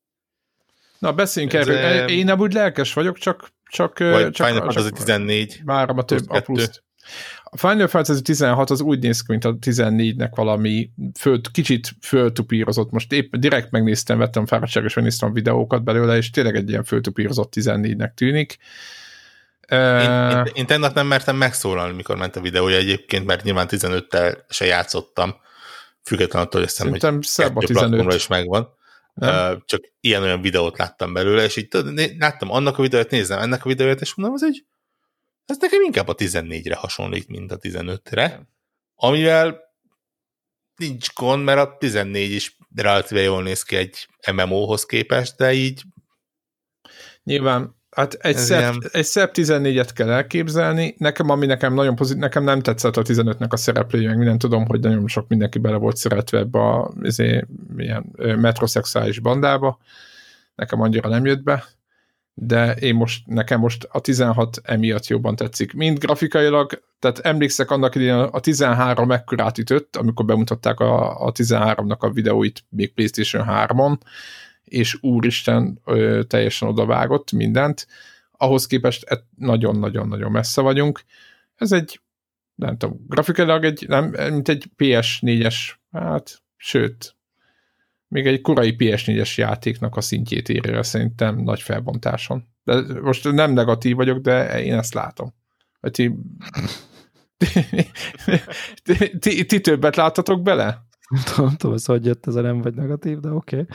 Na, 0.98 1.12
beszéljünk 1.12 1.54
erről. 1.54 2.08
Én 2.08 2.24
nem 2.24 2.38
úgy 2.38 2.52
lelkes 2.52 2.92
vagyok, 2.92 3.18
csak 3.18 3.56
csak, 3.68 3.98
Vagy 3.98 4.30
csak, 4.30 4.46
Final 4.46 4.62
Fantasy 4.62 4.90
14. 4.90 5.60
Várom 5.64 5.98
a 5.98 6.02
több, 6.02 6.30
a 6.30 6.40
pluszt. 6.40 6.82
A 7.44 7.56
Final 7.56 7.86
Fantasy 7.86 8.22
16 8.22 8.70
az 8.70 8.80
úgy 8.80 8.98
néz 8.98 9.20
ki, 9.20 9.26
mint 9.28 9.44
a 9.44 9.54
14-nek 9.54 10.30
valami 10.34 10.90
föl, 11.18 11.40
kicsit 11.52 11.90
föltupírozott. 12.00 12.90
Most 12.90 13.12
épp 13.12 13.34
direkt 13.34 13.70
megnéztem, 13.70 14.18
vettem 14.18 14.46
fáradtságos, 14.46 14.94
megnéztem 14.94 15.28
a 15.28 15.32
videókat 15.32 15.84
belőle, 15.84 16.16
és 16.16 16.30
tényleg 16.30 16.56
egy 16.56 16.68
ilyen 16.68 16.84
föltupírozott 16.84 17.52
14-nek 17.56 18.14
tűnik. 18.14 18.56
Én, 19.68 19.78
én, 20.00 20.44
én 20.54 20.66
tegnap 20.66 20.94
nem 20.94 21.06
mertem 21.06 21.36
megszólalni, 21.36 21.96
mikor 21.96 22.16
ment 22.16 22.36
a 22.36 22.40
videója 22.40 22.76
egyébként, 22.76 23.26
mert 23.26 23.42
nyilván 23.42 23.66
15-tel 23.70 24.38
se 24.48 24.64
játszottam, 24.64 25.36
függetlenül 26.04 26.46
attól, 26.46 26.60
hogy 26.60 26.70
hiszem, 26.70 26.88
hogy 26.90 27.22
szebb 27.22 27.56
a 27.56 27.60
15. 27.60 28.14
is 28.14 28.26
megvan. 28.26 28.76
Nem? 29.18 29.62
Csak 29.66 29.80
ilyen-olyan 30.00 30.40
videót 30.40 30.78
láttam 30.78 31.12
belőle, 31.12 31.44
és 31.44 31.56
így 31.56 31.68
láttam 32.18 32.50
annak 32.50 32.78
a 32.78 32.82
videót, 32.82 33.10
nézem 33.10 33.38
ennek 33.38 33.64
a 33.64 33.68
videót, 33.68 34.00
és 34.00 34.14
mondom, 34.14 34.34
az 34.34 34.42
egy 34.42 34.64
ez 35.44 35.56
nekem 35.58 35.82
inkább 35.82 36.08
a 36.08 36.14
14-re 36.14 36.74
hasonlít, 36.74 37.28
mint 37.28 37.52
a 37.52 37.58
15-re, 37.58 38.48
amivel 38.94 39.60
nincs 40.76 41.12
gond, 41.14 41.44
mert 41.44 41.58
a 41.58 41.76
14 41.78 42.30
is 42.30 42.56
relatíve 42.74 43.20
jól 43.20 43.42
néz 43.42 43.62
ki 43.62 43.76
egy 43.76 44.08
MMO-hoz 44.32 44.84
képest, 44.84 45.36
de 45.36 45.52
így 45.52 45.82
Nyilván, 47.22 47.77
hát 47.90 48.12
egy 48.14 48.36
szebb, 48.36 48.60
ilyen- 48.60 48.88
egy 48.92 49.04
szebb 49.04 49.30
14-et 49.34 49.88
kell 49.94 50.10
elképzelni. 50.10 50.94
Nekem, 50.98 51.30
ami 51.30 51.46
nekem 51.46 51.74
nagyon 51.74 51.94
pozitív, 51.94 52.22
nekem 52.22 52.44
nem 52.44 52.60
tetszett 52.60 52.96
a 52.96 53.02
15-nek 53.02 53.48
a 53.48 53.56
szereplője, 53.56 54.08
meg 54.08 54.16
minden 54.16 54.38
tudom, 54.38 54.66
hogy 54.66 54.80
nagyon 54.80 55.08
sok 55.08 55.28
mindenki 55.28 55.58
bele 55.58 55.76
volt 55.76 55.96
szeretve 55.96 56.38
ebbe 56.38 56.58
a 56.58 56.92
izé, 57.02 57.44
ilyen 57.76 58.04
ö, 58.16 58.36
metrosexuális 58.36 59.18
bandába. 59.18 59.78
Nekem 60.54 60.80
annyira 60.80 61.08
nem 61.08 61.24
jött 61.24 61.42
be 61.42 61.64
de 62.40 62.74
én 62.74 62.94
most, 62.94 63.26
nekem 63.26 63.60
most 63.60 63.88
a 63.90 64.00
16 64.00 64.60
emiatt 64.62 65.06
jobban 65.06 65.36
tetszik. 65.36 65.72
Mind 65.72 65.98
grafikailag, 65.98 66.82
tehát 66.98 67.18
emlékszek 67.18 67.70
annak 67.70 67.94
idején 67.94 68.14
a 68.14 68.40
13 68.40 69.06
mekkorát 69.06 69.58
ütött, 69.58 69.96
amikor 69.96 70.24
bemutatták 70.24 70.80
a, 70.80 71.24
a 71.26 71.32
13-nak 71.32 71.98
a 71.98 72.10
videóit 72.10 72.64
még 72.68 72.94
PlayStation 72.94 73.46
3-on, 73.48 73.96
és 74.68 74.98
úristen 75.00 75.80
ö, 75.84 76.22
teljesen 76.26 76.68
odavágott 76.68 77.32
mindent. 77.32 77.86
Ahhoz 78.32 78.66
képest 78.66 79.04
e- 79.04 79.26
nagyon-nagyon-nagyon 79.36 80.30
messze 80.30 80.60
vagyunk. 80.60 81.00
Ez 81.56 81.72
egy, 81.72 82.00
nem 82.54 82.76
tudom, 82.76 83.04
grafikailag 83.08 83.64
egy, 83.64 83.84
nem, 83.88 84.04
mint 84.32 84.48
egy 84.48 84.70
PS4-es, 84.78 85.56
hát, 85.92 86.42
sőt, 86.56 87.16
még 88.08 88.26
egy 88.26 88.40
korai 88.40 88.76
PS4-es 88.78 89.34
játéknak 89.34 89.96
a 89.96 90.00
szintjét 90.00 90.66
el 90.66 90.82
szerintem 90.82 91.38
nagy 91.38 91.62
felbontáson. 91.62 92.44
De 92.64 93.00
most 93.00 93.32
nem 93.32 93.52
negatív 93.52 93.96
vagyok, 93.96 94.18
de 94.18 94.62
én 94.64 94.74
ezt 94.74 94.94
látom. 94.94 95.34
Vagy 95.80 95.90
ti, 95.90 96.14
ti, 98.84 99.18
ti, 99.18 99.44
ti 99.46 99.60
többet 99.60 99.96
láttatok 99.96 100.42
bele? 100.42 100.87
Nem 101.08 101.22
tudom, 101.34 101.56
tudom, 101.56 101.74
ez 101.76 101.84
hogy 101.84 102.04
jött, 102.04 102.26
ez 102.26 102.34
a 102.34 102.40
nem 102.40 102.60
vagy 102.60 102.74
negatív, 102.74 103.18
de 103.18 103.28
oké. 103.28 103.60
Okay. 103.60 103.66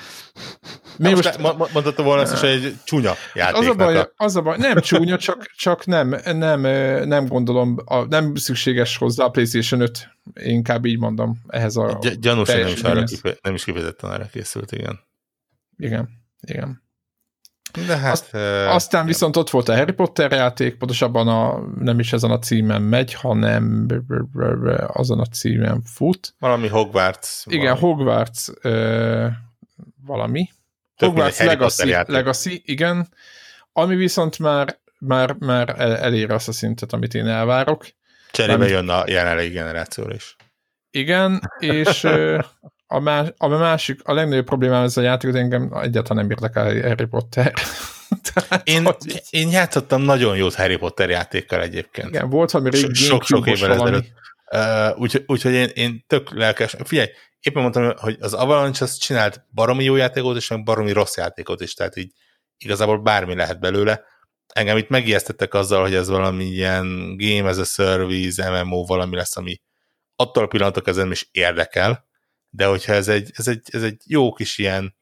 Mi 0.97 1.09
most, 1.09 1.23
most 1.23 1.37
ma- 1.37 1.53
ma- 1.53 1.67
mondhatta 1.73 2.03
volna 2.03 2.21
azt 2.21 2.33
is, 2.33 2.39
hogy 2.39 2.49
egy 2.49 2.75
csúnya 2.83 3.13
Az 3.33 3.67
a, 3.67 3.73
baj, 3.73 3.97
a... 3.97 4.11
az 4.15 4.35
a 4.35 4.41
baj, 4.41 4.57
nem 4.57 4.79
csúnya, 4.79 5.17
csak, 5.17 5.45
csak 5.55 5.85
nem, 5.85 6.15
nem, 6.25 6.61
nem 7.07 7.27
gondolom, 7.27 7.77
a, 7.85 8.05
nem 8.05 8.35
szükséges 8.35 8.97
hozzá 8.97 9.23
a 9.25 9.29
PlayStation 9.29 9.81
5, 9.81 10.09
én 10.33 10.49
inkább 10.53 10.85
így 10.85 10.99
mondom, 10.99 11.41
ehhez 11.47 11.75
a 11.75 11.97
Gy- 12.01 12.19
gyanús, 12.19 12.51
hogy 12.51 12.59
nem 12.59 12.67
is, 12.67 12.81
arra 12.81 13.03
nem 13.41 13.53
is 13.53 13.63
kifejezetten 13.63 14.09
arra 14.09 14.25
készült, 14.31 14.71
igen. 14.71 14.99
Igen, 15.77 16.09
igen. 16.41 16.82
De 17.87 17.97
hát... 17.97 18.11
Azt- 18.11 18.33
eh, 18.35 18.73
Aztán 18.75 19.05
viszont 19.05 19.35
ott 19.35 19.49
volt 19.49 19.69
a 19.69 19.75
Harry 19.75 19.91
Potter 19.91 20.31
játék, 20.31 20.77
pontosabban 20.77 21.27
a, 21.27 21.59
nem 21.79 21.99
is 21.99 22.13
ezen 22.13 22.31
a 22.31 22.39
címen 22.39 22.81
megy, 22.81 23.13
hanem 23.13 23.87
azon 24.87 25.19
a 25.19 25.25
címen 25.25 25.81
fut. 25.85 26.35
Valami 26.39 26.67
Hogwarts. 26.67 27.41
Igen, 27.45 27.63
valami. 27.65 27.79
Hogwarts 27.79 28.47
ö, 28.61 29.27
valami. 30.05 30.49
Tök 30.97 31.09
Hogwarts 31.09 31.39
Legacy. 31.39 31.95
Legacy, 32.05 32.61
igen. 32.65 33.07
Ami 33.73 33.95
viszont 33.95 34.39
már, 34.39 34.79
már, 34.99 35.35
már 35.39 35.75
el, 35.77 35.97
elér 35.97 36.31
azt 36.31 36.47
a 36.47 36.51
szintet, 36.51 36.93
amit 36.93 37.13
én 37.13 37.27
elvárok. 37.27 37.85
Cserébe 38.31 38.57
nem- 38.57 38.67
jön 38.67 38.89
a 38.89 39.03
jelenlegi 39.07 39.49
generációra 39.49 40.13
is. 40.13 40.35
Igen, 40.91 41.51
és 41.59 42.07
a, 42.93 42.99
más, 42.99 43.27
a 43.37 43.47
másik, 43.47 43.99
a 44.03 44.13
legnagyobb 44.13 44.45
problémám 44.45 44.83
ez 44.83 44.97
a 44.97 45.01
játék, 45.01 45.31
hogy 45.31 45.39
engem 45.39 45.73
egyáltalán 45.81 46.25
nem 46.25 46.31
érdekel 46.31 46.87
Harry 46.87 47.05
Potter. 47.05 47.53
Tehát, 48.33 48.67
Én, 48.67 48.83
hogy- 48.85 49.21
én 49.29 49.49
játszottam 49.49 50.01
nagyon 50.01 50.35
jót 50.37 50.55
Harry 50.55 50.77
Potter 50.77 51.09
játékkal 51.09 51.61
egyébként. 51.61 52.07
igen, 52.07 52.29
volt 52.29 52.51
valami 52.51 52.69
régi 52.69 52.93
Sok-sok 52.93 53.47
évvel 53.47 53.73
ezelőtt. 53.73 54.11
Uh, 54.51 54.99
Úgyhogy 54.99 55.23
úgy, 55.27 55.45
én, 55.45 55.69
én 55.73 56.03
tök 56.07 56.29
lelkes. 56.31 56.75
Figyelj, 56.83 57.07
éppen 57.39 57.61
mondtam, 57.61 57.93
hogy 57.97 58.17
az 58.19 58.33
Avalanche 58.33 58.83
az 58.85 58.97
csinált 58.97 59.45
baromi 59.53 59.83
jó 59.83 59.95
játékot, 59.95 60.35
és 60.35 60.47
meg 60.47 60.63
baromi 60.63 60.91
rossz 60.91 61.17
játékot 61.17 61.61
is, 61.61 61.73
tehát 61.73 61.95
így 61.95 62.11
igazából 62.57 63.01
bármi 63.01 63.35
lehet 63.35 63.59
belőle. 63.59 64.01
Engem 64.53 64.77
itt 64.77 64.89
megijesztettek 64.89 65.53
azzal, 65.53 65.81
hogy 65.81 65.95
ez 65.95 66.09
valami 66.09 66.45
ilyen 66.45 67.17
game 67.17 67.49
as 67.49 67.57
a 67.57 67.63
service, 67.63 68.63
MMO 68.63 68.85
valami 68.85 69.15
lesz, 69.15 69.37
ami 69.37 69.61
attól 70.15 70.43
a 70.43 70.47
pillanatok 70.47 70.95
nem 70.95 71.11
is 71.11 71.27
érdekel, 71.31 72.11
de 72.55 72.65
hogyha 72.65 72.93
ez 72.93 73.07
egy, 73.07 73.31
ez 73.33 73.47
egy, 73.47 73.61
ez 73.71 73.83
egy 73.83 74.01
jó 74.05 74.33
kis 74.33 74.57
ilyen 74.57 74.95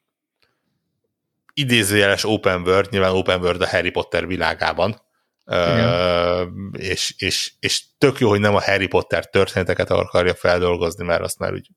idézőjeles 1.54 2.24
open 2.24 2.62
world, 2.62 2.91
nyilván 2.91 3.12
open 3.12 3.41
world 3.41 3.62
a 3.62 3.68
Harry 3.68 3.89
Potter 3.89 4.28
világában, 4.28 5.02
Ö, 5.45 6.45
és, 6.72 7.14
és, 7.18 7.54
és 7.60 7.84
tök 7.97 8.20
jó, 8.20 8.30
hogy 8.30 8.39
nem 8.39 8.56
a 8.56 8.62
Harry 8.62 8.88
Potter 8.88 9.30
történeteket 9.30 9.89
akarja 9.89 10.34
feldolgozni, 10.36 11.06
mert 11.06 11.22
azt 11.22 11.39
már 11.39 11.54
úgy 11.54 11.70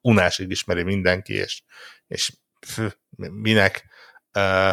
unásig 0.00 0.50
ismeri 0.50 0.82
mindenki, 0.82 1.34
és, 1.34 1.62
és 2.06 2.32
fü, 2.66 2.88
minek. 3.16 3.84
Ö, 4.32 4.70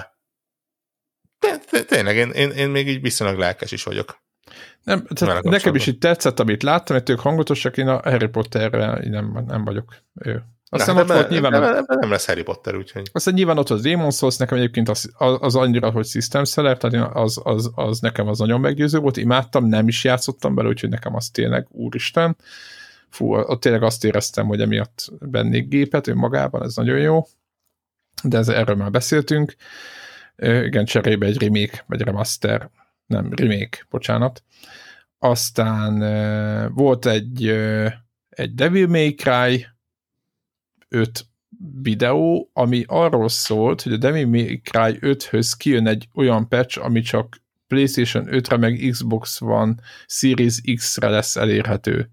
de, 1.39 1.59
de 1.71 1.83
tényleg, 1.83 2.15
én, 2.15 2.29
én, 2.29 2.51
én 2.51 2.69
még 2.69 2.87
így 2.87 3.01
viszonylag 3.01 3.37
lelkes 3.37 3.71
is 3.71 3.83
vagyok. 3.83 4.21
Nem, 4.83 5.05
tehát 5.05 5.43
nekem 5.43 5.75
is 5.75 5.87
itt 5.87 5.99
tetszett, 5.99 6.39
amit 6.39 6.63
láttam, 6.63 6.97
hogy 6.97 7.09
ők 7.09 7.19
hangotosak, 7.19 7.77
én 7.77 7.87
a 7.87 8.09
Harry 8.09 8.27
Potterre 8.27 9.09
nem, 9.09 9.43
nem 9.47 9.63
vagyok. 9.63 9.95
Ő. 10.15 10.43
Aztán 10.69 10.95
Na, 10.95 11.01
ott 11.01 11.07
de 11.07 11.13
volt 11.13 11.29
nyilván, 11.29 11.51
de- 11.51 11.81
de 11.87 11.95
nem 11.99 12.09
lesz 12.09 12.25
Harry 12.25 12.43
Potter, 12.43 12.75
úgyhogy 12.75 13.09
aztán 13.13 13.33
nyilván 13.33 13.57
ott 13.57 13.69
az 13.69 13.81
Demon's 13.83 14.17
Souls, 14.17 14.37
nekem 14.37 14.57
egyébként 14.57 14.89
az, 14.89 15.11
az, 15.17 15.37
az 15.39 15.55
annyira, 15.55 15.91
hogy 15.91 16.05
System 16.05 16.43
Seller, 16.43 16.77
tehát 16.77 17.09
az, 17.13 17.41
az, 17.43 17.71
az, 17.75 17.99
nekem 17.99 18.27
az 18.27 18.39
nagyon 18.39 18.59
meggyőző 18.59 18.99
volt, 18.99 19.17
imádtam, 19.17 19.65
nem 19.65 19.87
is 19.87 20.03
játszottam 20.03 20.55
bele, 20.55 20.67
úgyhogy 20.67 20.89
nekem 20.89 21.15
az 21.15 21.29
tényleg 21.29 21.67
úristen. 21.69 22.37
Fú, 23.09 23.33
ott 23.35 23.61
tényleg 23.61 23.83
azt 23.83 24.03
éreztem, 24.03 24.47
hogy 24.47 24.61
emiatt 24.61 25.11
vennék 25.19 25.67
gépet 25.67 26.07
önmagában, 26.07 26.63
ez 26.63 26.75
nagyon 26.75 26.99
jó, 26.99 27.27
de 28.23 28.37
ez, 28.37 28.49
erről 28.49 28.75
már 28.75 28.91
beszéltünk. 28.91 29.55
Igen, 30.37 30.85
cserébe 30.85 31.25
egy 31.25 31.41
remake, 31.41 31.83
vagy 31.87 32.01
remaster, 32.01 32.69
nem, 33.13 33.33
remake, 33.33 33.85
bocsánat. 33.89 34.43
Aztán 35.19 36.01
ö, 36.01 36.67
volt 36.69 37.05
egy, 37.05 37.45
ö, 37.45 37.87
egy 38.29 38.53
Devil 38.53 38.87
May 38.87 39.13
Cry 39.13 39.65
5 40.89 41.25
videó, 41.81 42.49
ami 42.53 42.83
arról 42.87 43.29
szólt, 43.29 43.81
hogy 43.81 43.93
a 43.93 43.97
Devil 43.97 44.27
May 44.27 44.61
Cry 44.63 44.97
5-höz 45.01 45.51
kijön 45.57 45.87
egy 45.87 46.07
olyan 46.15 46.47
patch, 46.47 46.85
ami 46.85 47.01
csak 47.01 47.41
PlayStation 47.67 48.27
5-re, 48.29 48.57
meg 48.57 48.87
Xbox 48.91 49.41
One 49.41 49.75
Series 50.05 50.61
X-re 50.75 51.09
lesz 51.09 51.35
elérhető 51.35 52.09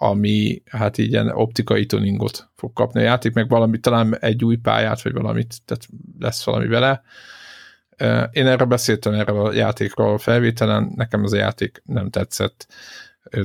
ami 0.00 0.62
hát 0.70 0.98
így 0.98 1.10
ilyen 1.10 1.28
optikai 1.28 1.86
tuningot 1.86 2.50
fog 2.54 2.72
kapni 2.72 3.00
a 3.00 3.04
játék, 3.04 3.32
meg 3.32 3.48
valami, 3.48 3.78
talán 3.78 4.18
egy 4.18 4.44
új 4.44 4.56
pályát, 4.56 5.02
vagy 5.02 5.12
valamit, 5.12 5.54
tehát 5.64 5.88
lesz 6.18 6.44
valami 6.44 6.66
vele. 6.66 6.90
Ö, 6.90 7.06
Én 8.30 8.46
erről 8.46 8.66
beszéltem 8.66 9.12
erről 9.12 9.46
a 9.46 9.52
játékról 9.52 10.12
a 10.12 10.18
felvételen, 10.18 10.92
nekem 10.96 11.24
ez 11.24 11.32
a 11.32 11.36
játék 11.36 11.82
nem 11.84 12.10
tetszett. 12.10 12.66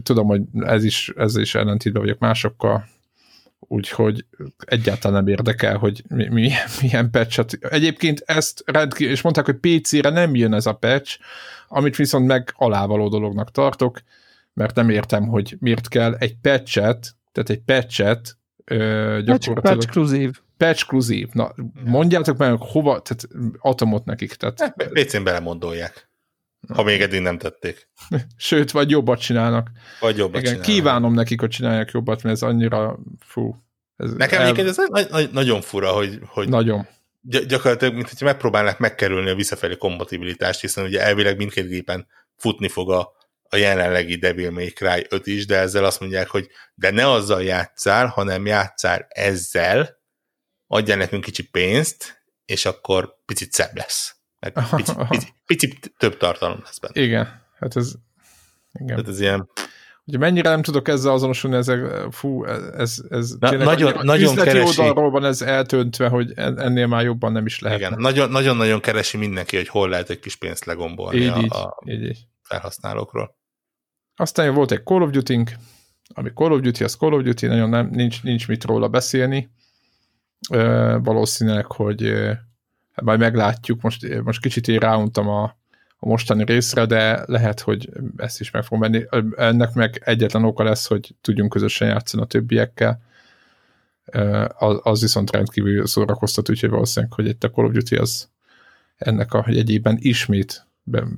Tudom, 0.03 0.27
hogy 0.27 0.41
ez 0.59 0.83
is, 0.83 1.11
ez 1.17 1.37
is 1.37 1.55
ellentétben 1.55 2.01
vagyok 2.01 2.19
másokkal, 2.19 2.85
úgyhogy 3.59 4.25
egyáltalán 4.65 5.23
nem 5.23 5.33
érdekel, 5.33 5.77
hogy 5.77 6.03
mi, 6.07 6.27
mi, 6.27 6.51
milyen 6.81 7.09
patchet. 7.11 7.53
Egyébként 7.61 8.23
ezt 8.25 8.63
rendkívül, 8.65 9.13
és 9.13 9.21
mondták, 9.21 9.45
hogy 9.45 9.55
PC-re 9.55 10.09
nem 10.09 10.35
jön 10.35 10.53
ez 10.53 10.65
a 10.65 10.73
patch, 10.73 11.19
amit 11.67 11.95
viszont 11.95 12.27
meg 12.27 12.53
alávaló 12.55 13.09
dolognak 13.09 13.51
tartok, 13.51 14.01
mert 14.53 14.75
nem 14.75 14.89
értem, 14.89 15.27
hogy 15.27 15.55
miért 15.59 15.87
kell 15.87 16.15
egy 16.15 16.35
patchet, 16.41 17.15
tehát 17.31 17.49
egy 17.49 17.61
patchet 17.61 18.37
gyakorlatilag 19.25 20.33
Patch 20.57 20.87
patch 20.87 21.33
Na, 21.33 21.53
mondjátok 21.85 22.37
meg, 22.37 22.57
hova, 22.59 23.01
tehát 23.01 23.27
atomot 23.59 24.05
nekik, 24.05 24.33
tehát 24.33 24.73
PC-n 24.93 25.23
belemondolják. 25.23 26.07
Ha 26.73 26.83
még 26.83 27.01
eddig 27.01 27.21
nem 27.21 27.37
tették. 27.37 27.87
sőt, 28.37 28.71
vagy 28.71 28.89
jobbat 28.89 29.19
csinálnak. 29.19 29.71
Vagy 29.99 30.17
jobbat 30.17 30.41
Igen, 30.41 30.53
csinálnak. 30.53 30.75
kívánom 30.75 31.13
nekik, 31.13 31.39
hogy 31.39 31.49
csinálják 31.49 31.91
jobbat, 31.91 32.23
mert 32.23 32.35
ez 32.35 32.41
annyira, 32.41 32.99
fú. 33.19 33.63
Ez 33.97 34.13
Nekem 34.13 34.39
el- 34.39 34.45
egyébként 34.45 34.67
ez 34.67 34.77
nagy, 34.89 35.07
nagy, 35.09 35.29
nagyon 35.31 35.61
fura, 35.61 35.91
hogy, 35.91 36.19
hogy 36.25 36.49
Nagyon. 36.49 36.87
gy- 37.21 37.45
gyakorlatilag, 37.45 37.93
mint 37.93 38.09
hogyha 38.09 38.25
megpróbálnak 38.25 38.79
megkerülni 38.79 39.29
a 39.29 39.35
visszafelé 39.35 39.77
kompatibilitást, 39.77 40.61
hiszen 40.61 40.85
ugye 40.85 41.01
elvileg 41.01 41.37
mindkét 41.37 41.67
gépen 41.67 42.07
futni 42.37 42.67
fog 42.67 42.91
a, 42.91 43.11
a 43.53 43.57
jelenlegi 43.57 44.15
Devil 44.15 44.51
May 44.51 44.69
Cry 44.69 45.05
5 45.09 45.27
is, 45.27 45.45
de 45.45 45.57
ezzel 45.57 45.85
azt 45.85 45.99
mondják, 45.99 46.27
hogy 46.29 46.47
de 46.75 46.91
ne 46.91 47.09
azzal 47.09 47.43
játszál, 47.43 48.07
hanem 48.07 48.45
játszál 48.45 49.05
ezzel, 49.09 50.01
adjál 50.67 50.97
nekünk 50.97 51.23
kicsi 51.23 51.49
pénzt, 51.49 52.23
és 52.45 52.65
akkor 52.65 53.15
picit 53.25 53.51
szebb 53.51 53.75
lesz. 53.75 54.15
Meg 54.39 54.53
picit, 54.75 54.95
picit, 55.07 55.33
picit 55.45 55.93
több 55.97 56.17
tartalom 56.17 56.59
lesz 56.63 56.79
benne. 56.79 57.01
Igen, 57.01 57.41
hát 57.59 57.75
ez 57.75 57.91
igen. 58.73 58.87
Tehát 58.95 59.07
ez 59.07 59.19
ilyen, 59.19 59.49
Ugye 60.05 60.17
mennyire 60.17 60.49
nem 60.49 60.61
tudok 60.61 60.87
ezzel 60.87 61.11
azonosulni, 61.13 61.55
ezek, 61.55 62.11
fú, 62.11 62.45
ez, 62.45 62.97
ez 63.09 63.29
Na, 63.39 63.49
tényleg 63.49 63.67
nagyon- 63.67 63.91
annyira 63.93 64.03
nagyon 64.03 64.35
keresi. 64.35 64.79
oldalról 64.79 65.09
van 65.11 65.25
ez 65.25 65.41
eltöntve, 65.41 66.07
hogy 66.07 66.31
en- 66.35 66.59
ennél 66.59 66.87
már 66.87 67.03
jobban 67.03 67.31
nem 67.31 67.45
is 67.45 67.59
lehet. 67.59 67.79
igen, 67.79 67.93
nagyon- 67.97 68.29
nagyon-nagyon 68.29 68.79
keresi 68.79 69.17
mindenki, 69.17 69.55
hogy 69.55 69.67
hol 69.67 69.89
lehet 69.89 70.09
egy 70.09 70.19
kis 70.19 70.35
pénzt 70.35 70.65
legombolni 70.65 71.17
Így, 71.19 71.27
a, 71.27 71.37
így, 71.39 71.51
a 71.51 71.77
így, 71.85 72.03
így. 72.03 72.19
felhasználókról. 72.41 73.35
Aztán 74.15 74.53
volt 74.53 74.71
egy 74.71 74.83
Call 74.83 75.01
of 75.01 75.09
duty 75.09 75.43
ami 76.15 76.29
Call 76.33 76.51
of 76.51 76.59
Duty, 76.59 76.83
az 76.83 76.95
Call 76.95 77.13
of 77.13 77.21
Duty, 77.21 77.47
nagyon 77.47 77.69
nem, 77.69 77.89
nincs, 77.91 78.23
nincs 78.23 78.47
mit 78.47 78.63
róla 78.63 78.87
beszélni. 78.87 79.49
Ö, 80.49 80.97
valószínűleg, 81.03 81.65
hogy 81.65 82.13
Hát 82.93 83.05
majd 83.05 83.19
meglátjuk, 83.19 83.81
most, 83.81 84.21
most 84.23 84.41
kicsit 84.41 84.67
én 84.67 84.79
ráuntam 84.79 85.27
a, 85.27 85.43
a 85.97 86.07
mostani 86.07 86.43
részre, 86.43 86.85
de 86.85 87.23
lehet, 87.25 87.59
hogy 87.59 87.89
ezt 88.17 88.39
is 88.39 88.51
meg 88.51 88.63
fog 88.63 88.79
menni. 88.79 89.05
Ennek 89.35 89.73
meg 89.73 90.01
egyetlen 90.05 90.43
oka 90.43 90.63
lesz, 90.63 90.87
hogy 90.87 91.15
tudjunk 91.21 91.51
közösen 91.51 91.87
játszani 91.87 92.23
a 92.23 92.25
többiekkel. 92.25 93.01
Az, 94.47 94.79
az 94.83 95.01
viszont 95.01 95.31
rendkívül 95.31 95.87
szórakoztat, 95.87 96.49
úgyhogy 96.49 96.69
valószínűleg, 96.69 97.13
hogy 97.13 97.27
itt 97.27 97.43
a 97.43 97.49
Call 97.49 97.65
of 97.65 97.71
Duty 97.71 97.95
az 97.95 98.29
ennek 98.95 99.33
a 99.33 99.45
jegyében 99.47 99.97
ismét 99.99 100.67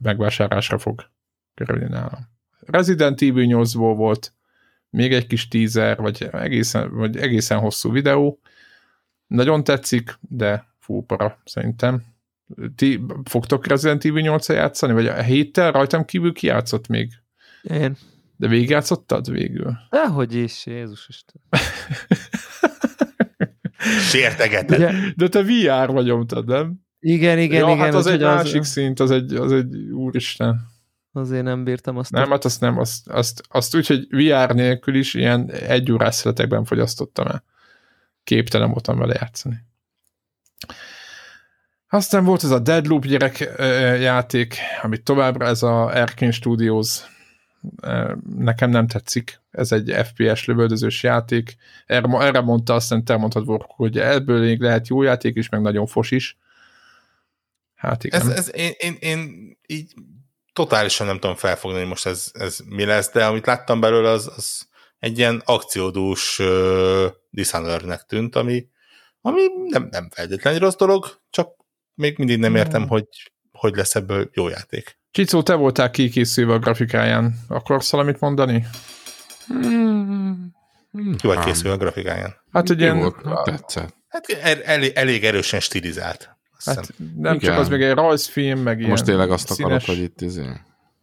megvásárlásra 0.02 0.78
fog 0.78 1.10
kerülni 1.54 1.88
nálam. 1.88 2.34
Resident 2.66 3.22
Evil 3.22 3.47
8-ból 3.47 3.93
volt 3.95 4.34
még 4.89 5.13
egy 5.13 5.28
kis 5.28 5.47
teaser, 5.47 5.97
vagy 5.97 6.30
egészen, 6.32 6.95
vagy 6.95 7.18
egészen 7.18 7.59
hosszú 7.59 7.91
videó. 7.91 8.39
Nagyon 9.28 9.63
tetszik, 9.63 10.18
de 10.22 10.66
fú, 10.80 11.05
para, 11.05 11.41
szerintem. 11.45 12.03
Ti 12.76 13.05
fogtok 13.24 13.68
Resident 13.68 14.05
Evil 14.05 14.22
8 14.22 14.49
játszani, 14.49 14.93
vagy 14.93 15.07
a 15.07 15.22
héttel 15.22 15.72
rajtam 15.72 16.05
kívül 16.05 16.34
ki 16.34 16.47
játszott 16.47 16.88
még? 16.88 17.11
Én. 17.61 17.97
De 18.38 18.47
végigjátszottad 18.47 19.32
végül? 19.32 19.78
Dehogy 19.89 20.34
is, 20.34 20.66
Jézus 20.66 21.07
Isten. 21.07 21.41
Sértegeted. 24.11 24.80
De, 24.80 25.13
de 25.16 25.28
te 25.28 25.43
VR 25.43 25.91
vagy 25.91 26.05
nyomtad, 26.05 26.47
nem? 26.47 26.84
Igen, 26.99 27.39
igen, 27.39 27.59
ja, 27.59 27.66
igen. 27.66 27.78
hát 27.78 27.93
az 27.93 28.07
egy 28.07 28.24
az, 28.24 28.36
másik 28.36 28.63
szint, 28.63 28.99
az 28.99 29.11
egy, 29.11 29.34
az 29.34 29.51
egy 29.51 29.76
úristen. 29.76 30.74
Azért 31.16 31.43
nem 31.43 31.63
bírtam 31.63 31.97
azt. 31.97 32.11
Nem, 32.11 32.30
hát 32.30 32.45
azt 32.45 32.61
nem, 32.61 32.78
azt, 32.78 33.07
azt, 33.09 33.43
azt 33.49 33.76
úgy, 33.76 33.88
hogy 33.88 34.07
VR 34.09 34.53
nélkül 34.53 34.95
is 34.95 35.13
ilyen 35.13 35.51
egy 35.51 35.91
órás 35.91 36.16
szeletekben 36.16 36.66
fogyasztottam 36.66 37.28
el. 37.28 37.43
Képtelen 38.24 38.70
voltam 38.70 38.97
vele 38.97 39.16
játszani. 39.20 39.55
Aztán 41.89 42.24
volt 42.24 42.43
ez 42.43 42.51
a 42.51 42.59
Deadloop 42.59 43.05
gyerek 43.05 43.38
játék, 43.99 44.57
amit 44.82 45.03
továbbra 45.03 45.45
ez 45.45 45.63
a 45.63 45.86
Arkane 45.86 46.32
Studios 46.32 46.99
nekem 48.38 48.70
nem 48.70 48.88
tetszik. 48.88 49.41
Ez 49.51 49.72
egy 49.72 49.95
FPS 50.05 50.45
lövöldözős 50.45 51.03
játék. 51.03 51.55
Erre, 51.86 52.26
erre 52.26 52.41
mondta, 52.41 52.74
aztán 52.74 53.03
te 53.03 53.18
mondtad, 53.18 53.61
hogy 53.68 53.97
ebből 53.97 54.39
még 54.39 54.59
lehet 54.59 54.88
jó 54.88 55.01
játék 55.01 55.36
is, 55.36 55.49
meg 55.49 55.61
nagyon 55.61 55.86
fos 55.86 56.11
is. 56.11 56.38
Hát 57.76 58.03
igen. 58.03 58.22
Ez, 58.22 58.28
ez 58.28 58.55
én, 58.55 58.72
én, 58.78 58.97
én 58.99 59.51
így 59.68 59.93
totálisan 60.56 61.08
nem 61.08 61.20
tudom 61.20 61.36
felfogni, 61.36 61.78
hogy 61.78 61.88
most 61.88 62.06
ez, 62.06 62.32
ez 62.34 62.58
mi 62.66 62.86
lesz, 62.86 63.12
de 63.12 63.26
amit 63.26 63.45
láttam 63.45 63.80
belőle, 63.80 64.10
az, 64.10 64.32
az 64.36 64.68
egy 64.99 65.18
ilyen 65.18 65.41
akciódús 65.45 66.39
uh, 66.39 67.06
Dishonored-nek 67.30 68.01
tűnt, 68.01 68.36
ami, 68.36 68.68
ami 69.22 69.41
nem, 69.70 69.88
nem 69.91 70.10
feltétlenül 70.14 70.60
rossz 70.60 70.76
dolog, 70.76 71.22
csak 71.30 71.49
még 71.93 72.18
mindig 72.18 72.39
nem 72.39 72.56
értem, 72.56 72.82
hmm. 72.82 72.89
hogy 72.89 73.06
hogy 73.51 73.76
lesz 73.76 73.95
ebből 73.95 74.30
jó 74.34 74.47
játék. 74.47 74.97
Csicó, 75.12 75.43
te 75.43 75.53
voltál 75.53 75.91
kikészülve 75.91 76.53
a 76.53 76.60
grafikáján. 76.60 77.39
Akarsz 77.47 77.91
valamit 77.91 78.20
mondani? 78.20 78.66
Hmm. 79.47 80.53
Ki 81.18 81.28
vagy 81.28 81.39
készülve 81.39 81.72
a 81.72 81.78
grafikáján? 81.78 82.36
Hát, 82.51 82.68
hogy 82.68 82.80
ilyen... 82.80 83.16
tetszett. 83.43 83.95
Hát 84.08 84.30
elég, 84.64 84.91
elég 84.95 85.24
erősen 85.26 85.60
stilizált. 85.60 86.35
Hát 86.66 86.93
nem 87.18 87.36
Igen. 87.36 87.49
csak 87.49 87.60
az 87.60 87.70
még 87.70 87.82
egy 87.82 87.93
rajzfilm, 87.93 88.60
meg 88.60 88.78
ilyen 88.78 88.89
Most 88.89 89.03
tényleg 89.03 89.32
azt 89.32 89.51
színes... 89.51 89.60
akarod, 89.60 89.84
hogy 89.84 89.99
itt 90.03 90.22
izé... 90.22 90.43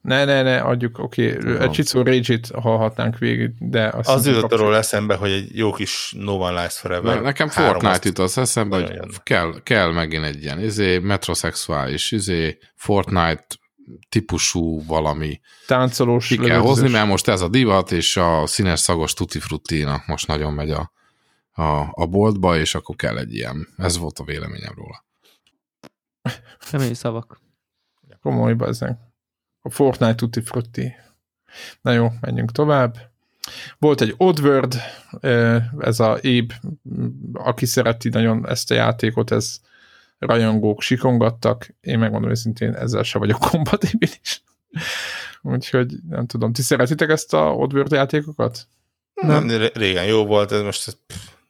Ne, 0.02 0.24
ne, 0.24 0.42
ne, 0.42 0.60
adjuk, 0.60 0.98
oké, 0.98 1.36
okay. 1.36 1.58
egy 1.58 1.70
Csicó 1.70 2.02
rage 2.02 2.38
hallhatnánk 2.54 3.18
végig, 3.18 3.50
de... 3.58 3.88
Azt 3.88 4.08
az 4.08 4.26
jutott 4.26 4.52
arról 4.52 4.76
eszembe, 4.76 5.14
hogy 5.14 5.30
egy 5.30 5.56
jó 5.56 5.72
kis 5.72 6.14
No 6.18 6.32
One 6.32 6.60
Lies 6.60 6.78
Forever. 6.78 7.14
Ne, 7.14 7.20
nekem 7.20 7.48
Fortnite 7.48 7.98
jut 8.02 8.18
az 8.18 8.38
eszembe, 8.38 8.76
hogy 8.76 9.00
kell, 9.22 9.54
kell 9.62 9.92
megint 9.92 10.24
egy 10.24 10.42
ilyen 10.42 10.60
izé, 10.60 10.98
metrosexuális 10.98 12.12
izé, 12.12 12.58
Fortnite 12.74 13.46
típusú 14.08 14.84
valami. 14.86 15.40
Táncolós. 15.66 16.26
Ki 16.26 16.36
kell 16.36 16.58
hozni, 16.58 16.88
mert 16.88 17.06
most 17.06 17.28
ez 17.28 17.40
a 17.40 17.48
divat, 17.48 17.92
és 17.92 18.16
a 18.16 18.46
színes 18.46 18.80
szagos 18.80 19.14
tutti 19.14 19.38
frutti 19.38 19.86
most 20.06 20.26
nagyon 20.26 20.52
megy 20.52 20.70
a, 20.70 20.92
a, 21.52 21.88
a 21.90 22.06
boltba, 22.06 22.58
és 22.58 22.74
akkor 22.74 22.96
kell 22.96 23.18
egy 23.18 23.34
ilyen. 23.34 23.68
Ez 23.76 23.98
volt 23.98 24.18
a 24.18 24.24
véleményem 24.24 24.72
róla. 24.76 25.04
Kemény 26.70 26.94
szavak. 26.94 27.40
Komoly 28.20 28.54
bazzeg. 28.54 28.96
A 29.60 29.70
Fortnite 29.70 30.14
tutti 30.14 30.40
frutti. 30.40 30.94
Na 31.80 31.92
jó, 31.92 32.08
menjünk 32.20 32.52
tovább. 32.52 33.10
Volt 33.78 34.00
egy 34.00 34.14
Oddworld, 34.16 34.80
ez 35.78 36.00
a 36.00 36.18
Éb, 36.20 36.52
aki 37.32 37.66
szereti 37.66 38.08
nagyon 38.08 38.48
ezt 38.48 38.70
a 38.70 38.74
játékot, 38.74 39.30
ez 39.30 39.60
rajongók 40.18 40.82
sikongattak. 40.82 41.74
Én 41.80 41.98
megmondom 41.98 42.30
őszintén, 42.30 42.74
ezzel 42.74 43.02
se 43.02 43.18
vagyok 43.18 43.38
kompatibilis. 43.50 44.42
Úgyhogy 45.42 45.94
nem 46.08 46.26
tudom, 46.26 46.52
ti 46.52 46.62
szeretitek 46.62 47.10
ezt 47.10 47.34
a 47.34 47.54
Oddworld 47.54 47.92
játékokat? 47.92 48.66
Nem, 49.14 49.44
nem 49.44 49.68
régen 49.74 50.04
jó 50.04 50.26
volt, 50.26 50.52
ez 50.52 50.62
most 50.62 50.88
ez, 50.88 50.96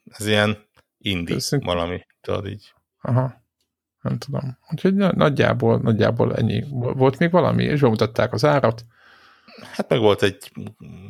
ez 0.05 0.27
ilyen 0.27 0.59
indie 0.99 1.39
valami, 1.61 2.07
tudod 2.21 2.47
így. 2.47 2.73
Aha 3.01 3.42
nem 4.03 4.19
tudom. 4.19 4.59
Úgyhogy 4.71 4.95
nagyjából, 4.95 5.79
nagyjából 5.79 6.37
ennyi. 6.37 6.65
Volt 6.71 7.19
még 7.19 7.31
valami, 7.31 7.65
és 7.65 7.81
bemutatták 7.81 8.33
az 8.33 8.45
árat. 8.45 8.85
Hát 9.73 9.89
meg 9.89 9.99
volt 9.99 10.23
egy, 10.23 10.53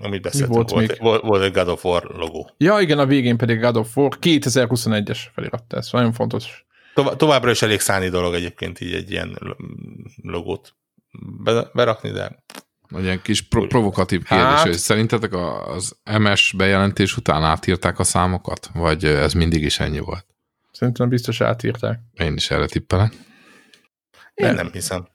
amit 0.03 0.23
beszéltünk, 0.23 0.55
volt, 0.55 0.71
volt, 0.71 0.97
volt, 0.97 1.23
volt 1.23 1.43
egy 1.43 1.53
God 1.53 1.69
of 1.69 1.85
War 1.85 2.03
logó. 2.03 2.51
Ja, 2.57 2.81
igen, 2.81 2.99
a 2.99 3.07
végén 3.07 3.37
pedig 3.37 3.61
God 3.61 3.77
of 3.77 3.97
War 3.97 4.19
2021-es 4.21 5.19
feliratta, 5.35 5.77
ez 5.77 5.89
nagyon 5.93 6.13
fontos. 6.13 6.65
Tovább, 6.95 7.17
továbbra 7.17 7.51
is 7.51 7.63
elég 7.63 7.81
szállni 7.81 8.09
dolog 8.09 8.35
egyébként 8.35 8.81
így 8.81 8.95
egy 8.95 9.11
ilyen 9.11 9.39
logót 10.23 10.75
berakni, 11.73 12.11
de... 12.11 12.45
Egy 12.97 13.03
ilyen 13.03 13.23
kis 13.23 13.43
pro- 13.43 13.69
provokatív 13.69 14.23
kérdés, 14.23 14.47
hát... 14.47 14.63
hogy 14.63 14.73
szerintetek 14.73 15.33
az 15.67 15.97
MS 16.19 16.55
bejelentés 16.57 17.17
után 17.17 17.45
átírták 17.45 17.99
a 17.99 18.05
számokat? 18.05 18.71
Vagy 18.75 19.05
ez 19.05 19.33
mindig 19.33 19.63
is 19.63 19.81
ennyi 19.81 19.99
volt? 19.99 20.27
Szerintem 20.73 21.09
biztos 21.09 21.41
átírták. 21.41 22.01
Én 22.15 22.35
is 22.35 22.51
erre 22.51 22.67
tippelek. 22.67 23.13
Én 24.35 24.47
nem, 24.47 24.55
nem 24.55 24.71
hiszem. 24.73 25.09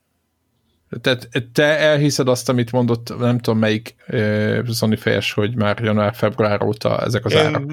Tehát 1.02 1.30
te 1.54 1.64
elhiszed 1.64 2.28
azt, 2.28 2.50
amit 2.50 2.72
mondott, 2.72 3.18
nem 3.18 3.40
tudom 3.40 3.60
melyik 3.60 3.96
uh, 4.08 4.68
Sony 4.74 4.98
fejes, 4.98 5.34
hogy 5.34 5.56
már 5.56 5.80
január-február 5.80 6.64
óta 6.64 7.02
ezek 7.02 7.26
az 7.26 7.34
Én 7.34 7.40
árak. 7.40 7.72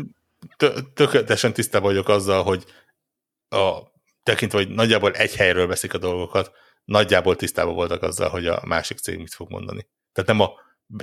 tökéletesen 0.95 1.53
tisztában 1.53 1.89
vagyok 1.89 2.09
azzal, 2.09 2.43
hogy 2.43 2.65
a, 3.49 3.79
tekintve, 4.23 4.59
hogy 4.59 4.69
nagyjából 4.69 5.13
egy 5.13 5.35
helyről 5.35 5.67
veszik 5.67 5.95
a 5.95 5.99
dolgokat, 5.99 6.53
nagyjából 6.85 7.37
tisztában 7.37 7.75
voltak 7.75 8.03
azzal, 8.03 8.29
hogy 8.29 8.47
a 8.47 8.63
másik 8.65 8.99
cég 8.99 9.19
mit 9.19 9.35
fog 9.35 9.51
mondani. 9.51 9.87
Tehát 10.13 10.31
nem 10.31 10.41
a 10.41 10.51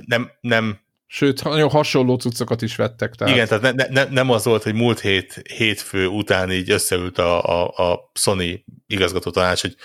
nem, 0.06 0.30
nem 0.40 0.80
Sőt, 1.14 1.44
nagyon 1.44 1.68
hasonló 1.68 2.16
cuccokat 2.16 2.62
is 2.62 2.76
vettek. 2.76 3.14
Tehát. 3.14 3.34
Igen, 3.34 3.48
tehát 3.48 3.74
ne, 3.74 3.84
ne, 3.88 4.04
nem 4.10 4.30
az 4.30 4.44
volt, 4.44 4.62
hogy 4.62 4.74
múlt 4.74 5.00
hét, 5.00 5.42
hétfő 5.56 6.06
után 6.06 6.50
így 6.50 6.70
összeült 6.70 7.18
a, 7.18 7.42
a, 7.42 7.90
a 7.90 8.10
Sony 8.14 8.64
igazgató 8.86 9.30
tanács, 9.30 9.60
hogy 9.60 9.76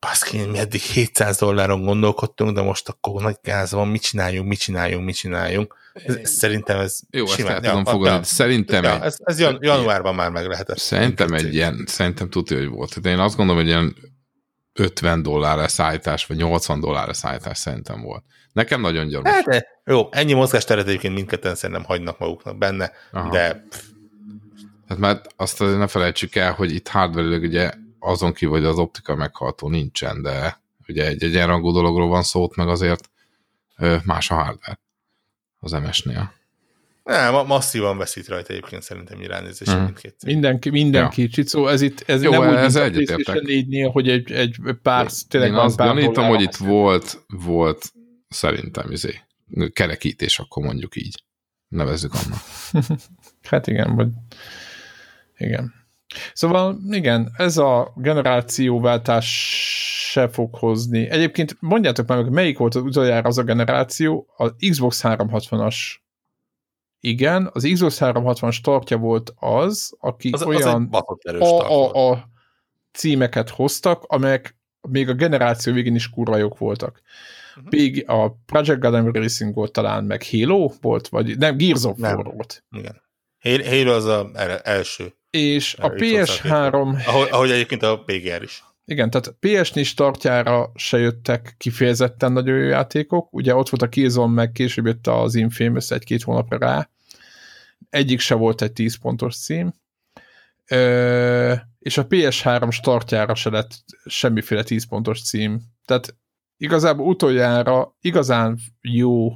baszki, 0.00 0.38
mi 0.38 0.58
eddig 0.58 0.80
700 0.80 1.38
dolláron 1.38 1.84
gondolkodtunk, 1.84 2.54
de 2.54 2.62
most 2.62 2.88
akkor 2.88 3.22
nagy 3.22 3.36
gáz 3.42 3.72
van, 3.72 3.88
mit 3.88 4.02
csináljunk, 4.02 4.48
mit 4.48 4.58
csináljunk, 4.58 5.04
mit 5.04 5.14
csináljunk. 5.14 5.74
Ez, 5.92 6.14
ez, 6.14 6.30
szerintem 6.30 6.78
ez 6.78 6.98
Jó, 7.10 7.26
simán, 7.26 7.52
ezt 7.52 7.64
el 7.64 7.70
tudom 7.70 7.84
ja, 7.84 7.90
fogadni. 7.90 8.16
Ja, 8.16 8.22
szerintem 8.22 8.84
ja, 8.84 8.94
egy, 8.94 9.02
ez, 9.02 9.16
ez 9.24 9.40
jan, 9.40 9.58
januárban 9.60 10.14
már 10.14 10.30
meg 10.30 10.46
lehetett. 10.46 10.78
Szerintem 10.78 11.32
egy 11.32 11.54
ilyen, 11.54 11.84
szerintem 11.86 12.30
tudja, 12.30 12.56
hogy 12.56 12.68
volt. 12.68 13.00
De 13.00 13.10
én 13.10 13.18
azt 13.18 13.36
gondolom, 13.36 13.60
hogy 13.60 13.70
ilyen 13.70 13.96
50 14.72 15.22
dollár 15.22 15.70
szállítás, 15.70 16.26
vagy 16.26 16.36
80 16.36 16.80
dollár 16.80 17.16
szállítás 17.16 17.58
szerintem 17.58 18.02
volt. 18.02 18.24
Nekem 18.52 18.80
nagyon 18.80 19.08
gyanús. 19.08 19.30
Hát, 19.30 19.44
de 19.44 19.73
jó, 19.84 20.08
ennyi 20.10 20.32
mozgásteret 20.32 20.86
egyébként 20.86 21.14
mindketten 21.14 21.54
szerintem 21.54 21.84
hagynak 21.84 22.18
maguknak 22.18 22.58
benne, 22.58 22.92
Aha. 23.12 23.30
de... 23.30 23.66
Hát 24.88 24.98
már 24.98 25.20
azt 25.36 25.60
azért 25.60 25.78
ne 25.78 25.86
felejtsük 25.86 26.34
el, 26.34 26.52
hogy 26.52 26.74
itt 26.74 26.88
hardware 26.88 27.36
ugye 27.36 27.72
azon 27.98 28.32
kívül, 28.32 28.54
hogy 28.54 28.64
az 28.64 28.78
optika 28.78 29.14
meghaltó 29.14 29.68
nincsen, 29.68 30.22
de 30.22 30.60
ugye 30.88 31.06
egy 31.06 31.22
egyenrangú 31.22 31.72
dologról 31.72 32.08
van 32.08 32.22
szó, 32.22 32.48
meg 32.56 32.68
azért 32.68 33.10
más 34.04 34.30
a 34.30 34.34
hardware 34.34 34.78
az 35.60 35.72
MS-nél. 35.72 36.32
Nem, 37.04 37.46
masszívan 37.46 37.98
veszít 37.98 38.28
rajta 38.28 38.52
egyébként 38.52 38.82
szerintem 38.82 39.20
irányzés 39.20 39.68
hmm. 39.68 39.82
mindkét 39.82 40.14
Mindenki, 40.24 40.70
mindenki, 40.70 41.22
ja. 41.22 41.28
Csicó, 41.28 41.66
ez 41.66 41.80
itt 41.80 42.02
ez 42.06 42.22
Jó, 42.22 42.30
nem 42.30 42.40
úgy, 42.40 42.54
ez 42.54 42.74
mint 42.74 42.86
a 42.86 42.90
PlayStation 42.90 43.90
hogy 43.92 44.08
egy, 44.08 44.32
egy 44.32 44.56
pár, 44.82 45.10
tényleg 45.28 45.50
Én 45.50 45.56
azt 45.56 45.76
gyanítom, 45.76 46.26
hogy 46.26 46.40
itt 46.40 46.56
volt, 46.56 47.24
volt 47.28 47.92
szerintem 48.28 48.90
izé, 48.90 49.20
kerekítés, 49.72 50.38
akkor 50.38 50.64
mondjuk 50.64 50.96
így. 50.96 51.24
Nevezzük 51.68 52.12
annak. 52.14 52.40
hát 53.50 53.66
igen, 53.66 53.96
vagy 53.96 54.08
igen. 55.36 55.72
Szóval 56.32 56.78
igen, 56.90 57.32
ez 57.36 57.56
a 57.56 57.92
generációváltás 57.96 59.26
se 60.10 60.28
fog 60.28 60.54
hozni. 60.54 61.10
Egyébként 61.10 61.56
mondjátok 61.60 62.06
már 62.06 62.22
meg, 62.22 62.32
melyik 62.32 62.58
volt 62.58 62.74
az 62.74 62.82
utoljára 62.82 63.28
az 63.28 63.38
a 63.38 63.42
generáció, 63.42 64.26
az 64.36 64.52
Xbox 64.70 65.00
360-as 65.02 65.76
igen, 67.00 67.50
az 67.52 67.68
Xbox 67.72 67.98
360 67.98 68.50
startja 68.50 68.96
volt 68.96 69.32
az, 69.36 69.96
aki 69.98 70.30
az, 70.30 70.42
olyan 70.42 70.88
az 70.90 71.40
a, 71.40 71.70
a, 71.70 71.94
a, 71.94 72.10
a 72.10 72.28
címeket 72.92 73.48
hoztak, 73.48 74.02
amelyek 74.06 74.56
még 74.88 75.08
a 75.08 75.12
generáció 75.14 75.72
végén 75.72 75.94
is 75.94 76.10
kurva 76.10 76.36
jók 76.36 76.58
voltak. 76.58 77.02
Mhm. 77.56 77.66
Még 77.70 78.04
a 78.06 78.30
Project 78.46 78.80
Gotham 78.80 79.12
Racing 79.12 79.54
volt 79.54 79.72
talán, 79.72 80.04
meg 80.04 80.22
Halo 80.30 80.70
volt, 80.80 81.08
vagy 81.08 81.38
nem, 81.38 81.56
Gears 81.56 81.84
of. 81.84 81.98
War 81.98 82.24
volt. 82.24 82.64
Igen. 82.70 83.02
Halo 83.64 83.92
az 83.94 84.04
a 84.04 84.30
el- 84.34 84.58
első, 84.58 85.14
És 85.30 85.74
a 85.74 85.84
Elég 85.90 86.18
hozzá 86.18 86.34
PS3, 86.34 87.06
ahogy, 87.06 87.28
ahogy 87.30 87.50
egyébként 87.50 87.82
a 87.82 88.02
PGR 88.04 88.42
is. 88.42 88.64
igen, 88.84 89.10
tehát 89.10 89.34
PS4 89.40 89.84
startjára 89.86 90.72
se 90.74 90.98
jöttek 90.98 91.54
kifejezetten 91.58 92.32
nagyon 92.32 92.56
jó 92.58 92.66
játékok. 92.66 93.32
Ugye 93.32 93.54
ott 93.54 93.68
volt 93.68 93.82
a 93.82 93.88
Killzone, 93.88 94.32
meg 94.32 94.52
később 94.52 94.86
jött 94.86 95.06
az 95.06 95.34
Infamous 95.34 95.90
egy-két 95.90 96.22
hónapra 96.22 96.58
rá. 96.58 96.90
Egyik 97.90 98.20
se 98.20 98.34
volt 98.34 98.62
egy 98.62 98.72
10 98.72 98.98
pontos 98.98 99.36
cím. 99.36 99.72
Ö, 100.70 101.54
és 101.78 101.98
a 101.98 102.06
PS3 102.06 102.70
startjára 102.70 103.34
se 103.34 103.50
lett 103.50 103.70
semmiféle 104.06 104.62
10 104.62 104.86
pontos 104.86 105.22
cím. 105.22 105.60
Tehát 105.84 106.16
igazából 106.56 107.06
utoljára 107.06 107.96
igazán 108.00 108.58
jó 108.80 109.32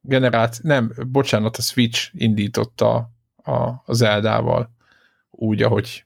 generáció, 0.00 0.68
nem, 0.68 0.92
bocsánat, 1.06 1.56
a 1.56 1.62
Switch 1.62 2.10
indította 2.12 3.10
a, 3.36 3.52
a 3.52 3.84
Zeldával 3.92 4.74
úgy, 5.30 5.62
ahogy 5.62 6.04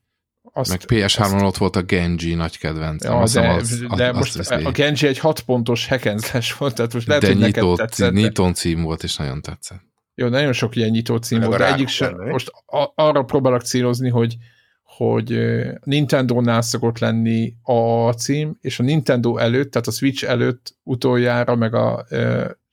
azt, 0.53 0.70
Meg 0.70 0.80
PS3-on 0.86 1.44
ott 1.46 1.57
volt 1.57 1.76
a 1.76 1.82
Genji 1.82 2.34
nagy 2.34 2.59
kedvenc. 2.59 3.05
Ja, 3.05 3.24
de, 3.32 3.62
de 3.96 4.12
most 4.12 4.51
a 4.51 4.70
Genji 4.70 5.07
egy 5.07 5.18
6 5.18 5.40
pontos 5.40 5.88
slash 6.16 6.59
volt, 6.59 6.74
tehát 6.74 6.92
most 6.92 7.07
lehet, 7.07 7.22
de 7.22 7.28
hogy 7.28 7.38
neked 7.38 7.62
nyitó, 7.62 7.76
tetszett. 7.76 8.12
de- 8.12 8.20
nyitó 8.20 8.51
cím 8.53 8.82
volt, 8.82 9.03
és 9.03 9.16
nagyon 9.16 9.42
tetszett. 9.42 9.88
Jó, 10.14 10.28
nagyon 10.28 10.53
sok 10.53 10.76
ilyen 10.76 10.90
nyitó 10.90 11.16
cím 11.16 11.38
Meg 11.38 11.48
volt, 11.48 11.61
de 11.61 11.72
egyik 11.72 11.88
sem. 11.88 12.14
Most 12.16 12.51
a, 12.66 12.92
arra 12.94 13.22
próbálok 13.22 13.62
célozni, 13.62 14.09
hogy 14.09 14.36
hogy 15.07 15.38
Nintendo-nál 15.84 16.62
szokott 16.62 16.98
lenni 16.98 17.55
a 17.62 18.11
cím, 18.12 18.59
és 18.61 18.78
a 18.78 18.82
Nintendo 18.82 19.36
előtt, 19.36 19.70
tehát 19.70 19.86
a 19.86 19.90
Switch 19.90 20.24
előtt 20.28 20.76
utoljára, 20.82 21.55
meg 21.55 21.74
a, 21.74 22.07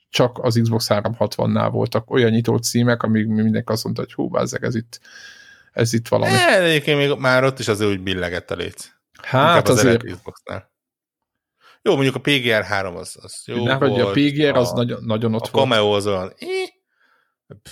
csak 0.09 0.37
az 0.41 0.59
Xbox 0.61 0.87
360-nál 0.89 1.69
voltak 1.71 2.11
olyan 2.11 2.29
nyitó 2.29 2.57
címek, 2.57 3.03
amíg 3.03 3.27
mindenki 3.27 3.71
azt 3.71 3.83
mondta, 3.83 4.01
hogy 4.01 4.13
hú, 4.13 4.29
bázzeg, 4.29 4.63
ez 4.63 4.75
itt, 4.75 4.99
ez 5.71 5.93
itt 5.93 6.07
valami. 6.07 6.31
E, 6.31 6.63
egyébként 6.63 6.97
még 6.97 7.17
már 7.19 7.43
ott 7.43 7.59
is 7.59 7.67
azért 7.67 7.91
úgy 7.91 8.01
billegett 8.01 8.51
a 8.51 8.55
léc. 8.55 8.89
Hát 9.21 9.47
Inkább 9.47 9.67
az 9.67 9.79
azért, 9.79 10.03
Xboxnál. 10.03 10.71
Jó, 11.81 11.93
mondjuk 11.93 12.15
a 12.15 12.19
PGR 12.19 12.63
3 12.63 12.95
az, 12.95 13.17
az 13.21 13.43
jó 13.45 13.63
nem, 13.63 13.77
hogy 13.77 13.99
a 13.99 14.03
volt. 14.03 14.13
PGR 14.13 14.55
az 14.55 14.71
a, 14.71 14.75
nagyon, 14.75 15.03
nagyon 15.03 15.33
ott 15.33 15.45
a 15.45 15.49
volt. 15.51 15.69
Cameo 15.69 15.95
az 15.95 16.07
olyan... 16.07 16.33
eh, 16.37 16.47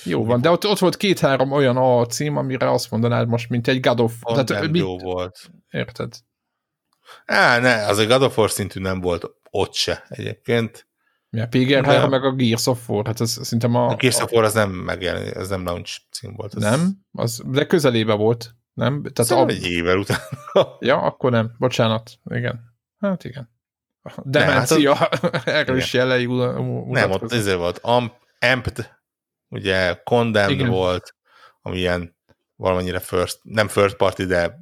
Jó 0.03 0.25
van, 0.25 0.41
de 0.41 0.49
ott, 0.49 0.65
ott 0.65 0.79
volt 0.79 0.97
két-három 0.97 1.51
olyan 1.51 1.77
A 1.77 2.05
cím, 2.05 2.37
amire 2.37 2.71
azt 2.71 2.91
mondanád 2.91 3.27
most, 3.27 3.49
mint 3.49 3.67
egy 3.67 3.79
God 3.79 3.99
of 3.99 4.13
tehát, 4.21 4.71
mit, 4.71 4.81
jó 4.81 4.97
volt. 4.97 5.51
Érted? 5.69 6.13
Á, 7.25 7.59
ne, 7.59 7.85
az 7.85 7.97
a 7.97 8.05
God 8.05 8.21
of 8.21 8.37
War 8.37 8.49
szintű 8.49 8.79
nem 8.79 9.01
volt 9.01 9.25
ott 9.49 9.73
se 9.73 10.05
egyébként. 10.09 10.87
Mi 11.29 11.41
a 11.41 11.47
PGR 11.47 11.81
De- 11.81 11.93
3 11.93 12.09
meg 12.09 12.23
a 12.23 12.31
Gears 12.31 12.67
of 12.67 12.89
War, 12.89 13.05
hát 13.05 13.21
ez 13.21 13.31
szerintem 13.31 13.75
a... 13.75 13.87
A 13.87 13.95
Gears 13.95 14.19
of 14.19 14.31
War 14.31 14.43
az 14.43 14.53
nem 14.53 14.71
megjelen, 14.71 15.33
ez 15.33 15.49
nem 15.49 15.63
launch 15.65 16.01
cím 16.11 16.33
volt. 16.35 16.55
Ez 16.55 16.61
Nem? 16.61 16.97
Az, 17.11 17.41
de 17.45 17.65
közelébe 17.65 18.13
volt, 18.13 18.55
nem? 18.73 19.01
Tehát 19.01 19.29
Szerintem 19.29 19.55
a, 19.55 19.59
egy 19.59 19.71
évvel 19.71 19.97
után. 19.97 20.19
Ja, 20.79 21.01
akkor 21.01 21.31
nem. 21.31 21.55
Bocsánat. 21.57 22.11
Igen. 22.23 22.59
Hát 22.97 23.23
igen. 23.23 23.53
A 24.01 24.21
Demencia, 24.23 25.09
erről 25.45 25.77
is 25.77 25.93
jelei 25.93 26.27
hát 26.27 26.85
nem, 26.87 27.11
ott 27.11 27.31
ezért 27.31 27.57
volt. 27.57 27.77
Amp, 27.77 28.13
Amped, 28.39 28.94
ugye 29.49 30.01
Condemned 30.03 30.51
Igen. 30.59 30.69
volt, 30.69 31.15
ami 31.61 31.77
ilyen 31.77 32.15
valamennyire 32.55 32.99
first, 32.99 33.39
nem 33.43 33.67
first 33.67 33.95
party, 33.95 34.23
de 34.23 34.59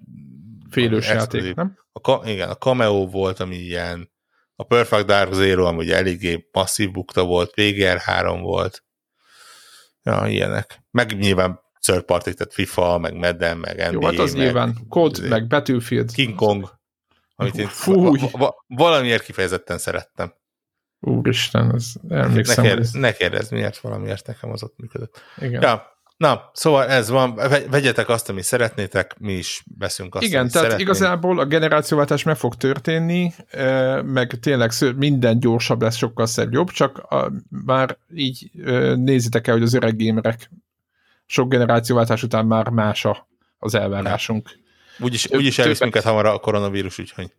Félős 0.69 1.07
játék, 1.07 1.55
nem? 1.55 1.77
A, 1.91 2.29
igen, 2.29 2.49
a 2.49 2.55
Cameo 2.55 3.07
volt, 3.07 3.39
ami 3.39 3.55
ilyen 3.55 4.11
a 4.55 4.63
Perfect 4.63 5.05
Dark 5.05 5.33
Zero, 5.33 5.65
ami 5.65 5.77
ugye 5.77 5.95
eléggé 5.95 6.49
masszív 6.51 6.91
bukta 6.91 7.23
volt, 7.25 7.53
PGR 7.53 7.97
3 7.97 8.41
volt. 8.41 8.83
Ja, 10.03 10.27
ilyenek. 10.27 10.79
Meg 10.91 11.17
nyilván 11.17 11.59
third 11.79 12.03
party, 12.03 12.29
tehát 12.31 12.53
FIFA, 12.53 12.97
meg 12.97 13.13
Madden, 13.13 13.57
meg 13.57 13.75
NBA, 13.75 13.91
Jó, 13.91 14.01
hát 14.05 14.17
az 14.17 14.33
meg, 14.33 14.43
nyilván. 14.43 14.77
COD, 14.89 15.17
izé, 15.17 15.27
meg 15.27 15.47
Battlefield. 15.47 16.11
King 16.11 16.35
Kong, 16.35 16.69
amit 17.35 17.55
én 17.57 17.67
Fúj. 17.67 18.19
va- 18.19 18.31
va- 18.31 18.55
valamiért 18.67 19.23
kifejezetten 19.23 19.77
szerettem. 19.77 20.33
Úristen, 21.05 21.73
ez 21.75 21.85
Ne, 22.07 22.17
emlékszem. 22.17 22.63
kér, 22.63 22.73
hogy 22.73 22.81
ez, 22.81 22.91
ne 22.91 23.11
kérdezz, 23.13 23.49
miért 23.49 23.77
valamiért 23.77 24.27
nekem 24.27 24.51
az 24.51 24.63
ott 24.63 24.73
működött. 24.77 25.21
igen. 25.37 25.61
Ja, 25.61 25.91
na, 26.17 26.49
szóval 26.53 26.87
ez 26.87 27.09
van, 27.09 27.35
Ve- 27.35 27.69
vegyetek 27.69 28.09
azt, 28.09 28.29
amit 28.29 28.43
szeretnétek, 28.43 29.15
mi 29.19 29.33
is 29.33 29.63
veszünk 29.77 30.15
azt, 30.15 30.25
Igen, 30.25 30.39
amit 30.39 30.51
tehát 30.51 30.67
szeretnénk. 30.67 30.89
igazából 30.89 31.39
a 31.39 31.45
generációváltás 31.45 32.23
meg 32.23 32.35
fog 32.35 32.55
történni, 32.55 33.31
ö, 33.51 34.01
meg 34.01 34.39
tényleg 34.39 34.71
minden 34.95 35.39
gyorsabb 35.39 35.81
lesz, 35.81 35.95
sokkal 35.95 36.25
szebb 36.25 36.53
jobb, 36.53 36.69
csak 36.69 36.97
a, 36.97 37.31
már 37.49 37.97
így 38.15 38.51
ö, 38.57 38.95
nézitek 38.95 39.47
el, 39.47 39.53
hogy 39.53 39.63
az 39.63 39.73
öreg 39.73 39.97
gamerek 40.05 40.49
sok 41.25 41.49
generációváltás 41.49 42.23
után 42.23 42.45
már 42.45 42.69
más 42.69 43.05
a, 43.05 43.27
az 43.57 43.75
elvárásunk. 43.75 44.49
Úgyis, 44.99 45.31
úgyis 45.31 45.59
elvisz 45.59 45.79
minket 45.79 46.03
hamar 46.03 46.25
a 46.25 46.37
koronavírus, 46.39 46.99
úgyhogy 46.99 47.31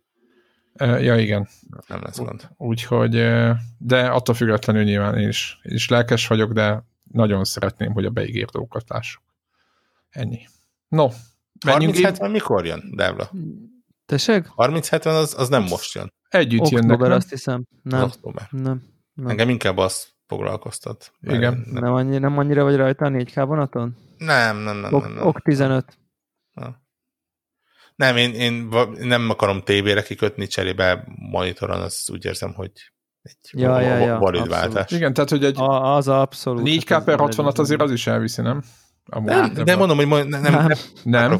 Ja, 0.79 1.17
igen. 1.17 1.47
nem 1.87 2.01
lesz 2.03 2.17
gond. 2.17 2.49
Úgyhogy, 2.57 3.11
de 3.77 4.05
attól 4.07 4.35
függetlenül 4.35 4.83
nyilván 4.83 5.17
én 5.17 5.27
is, 5.27 5.59
én 5.63 5.73
is 5.73 5.89
lelkes 5.89 6.27
vagyok, 6.27 6.51
de 6.51 6.83
nagyon 7.11 7.43
szeretném, 7.43 7.91
hogy 7.93 8.05
a 8.05 8.09
beígért 8.09 8.51
dolgokat 8.51 8.89
lássuk. 8.89 9.23
Ennyi. 10.09 10.39
No, 10.87 11.07
menjünk 11.65 11.95
30-70 11.95 12.31
mikor 12.31 12.65
jön, 12.65 12.91
Devla? 12.95 13.31
Tessék? 14.05 14.45
30-70 14.55 15.05
az, 15.05 15.35
az 15.37 15.49
nem 15.49 15.63
most 15.63 15.93
jön. 15.93 16.13
együtt 16.29 16.67
jönnek, 16.69 16.83
Október, 16.91 17.07
nem? 17.07 17.17
azt 17.17 17.29
hiszem. 17.29 17.65
Nem, 17.81 18.03
október. 18.03 18.47
nem. 18.51 18.83
nem. 19.13 19.27
Engem 19.27 19.49
inkább 19.49 19.77
az 19.77 20.07
foglalkoztat. 20.27 21.11
Igen. 21.21 21.63
Nem, 21.71 21.83
Nem, 21.83 21.93
annyi, 21.93 22.17
nem 22.17 22.37
annyira 22.37 22.63
vagy 22.63 22.75
rajta 22.75 23.05
a 23.05 23.09
4K 23.09 23.43
vonaton? 23.47 23.95
nem, 24.17 24.57
nem, 24.57 24.77
nem. 24.77 24.93
Ok, 24.93 25.03
nem, 25.03 25.13
nem. 25.13 25.27
ok 25.27 25.41
15. 25.41 25.97
nem 27.95 28.17
én, 28.17 28.33
én 28.33 28.67
nem 28.99 29.29
akarom 29.29 29.61
tévére 29.61 30.01
kikötni, 30.01 30.47
cserébe 30.47 31.03
monitoron, 31.31 31.81
az 31.81 32.09
úgy 32.11 32.25
érzem, 32.25 32.53
hogy 32.53 32.71
egy 33.21 33.37
Ja, 33.51 33.79
ja, 33.79 33.97
ja, 33.97 34.17
valid 34.17 34.41
abszolút. 34.41 34.47
váltás. 34.73 34.91
Igen, 34.91 35.13
tehát, 35.13 35.29
hogy 35.29 35.43
egy 35.43 35.59
A, 35.59 35.95
az 35.95 36.07
abszolút. 36.07 36.67
4K 36.67 36.87
Hát 36.89 37.03
per 37.03 37.19
ez- 37.19 37.35
60-at 37.35 37.57
azért 37.59 37.81
az 37.81 37.91
is 37.91 38.07
elviszi, 38.07 38.41
nem? 38.41 38.61
Amúgy, 39.05 39.29
Nem, 39.29 39.53
de 39.53 39.75
mondom, 39.75 39.97
hogy 39.97 40.07
majd 40.07 40.27
nem, 40.27 40.41
nem, 40.41 40.51
nem, 40.53 40.67
nem. 41.03 41.39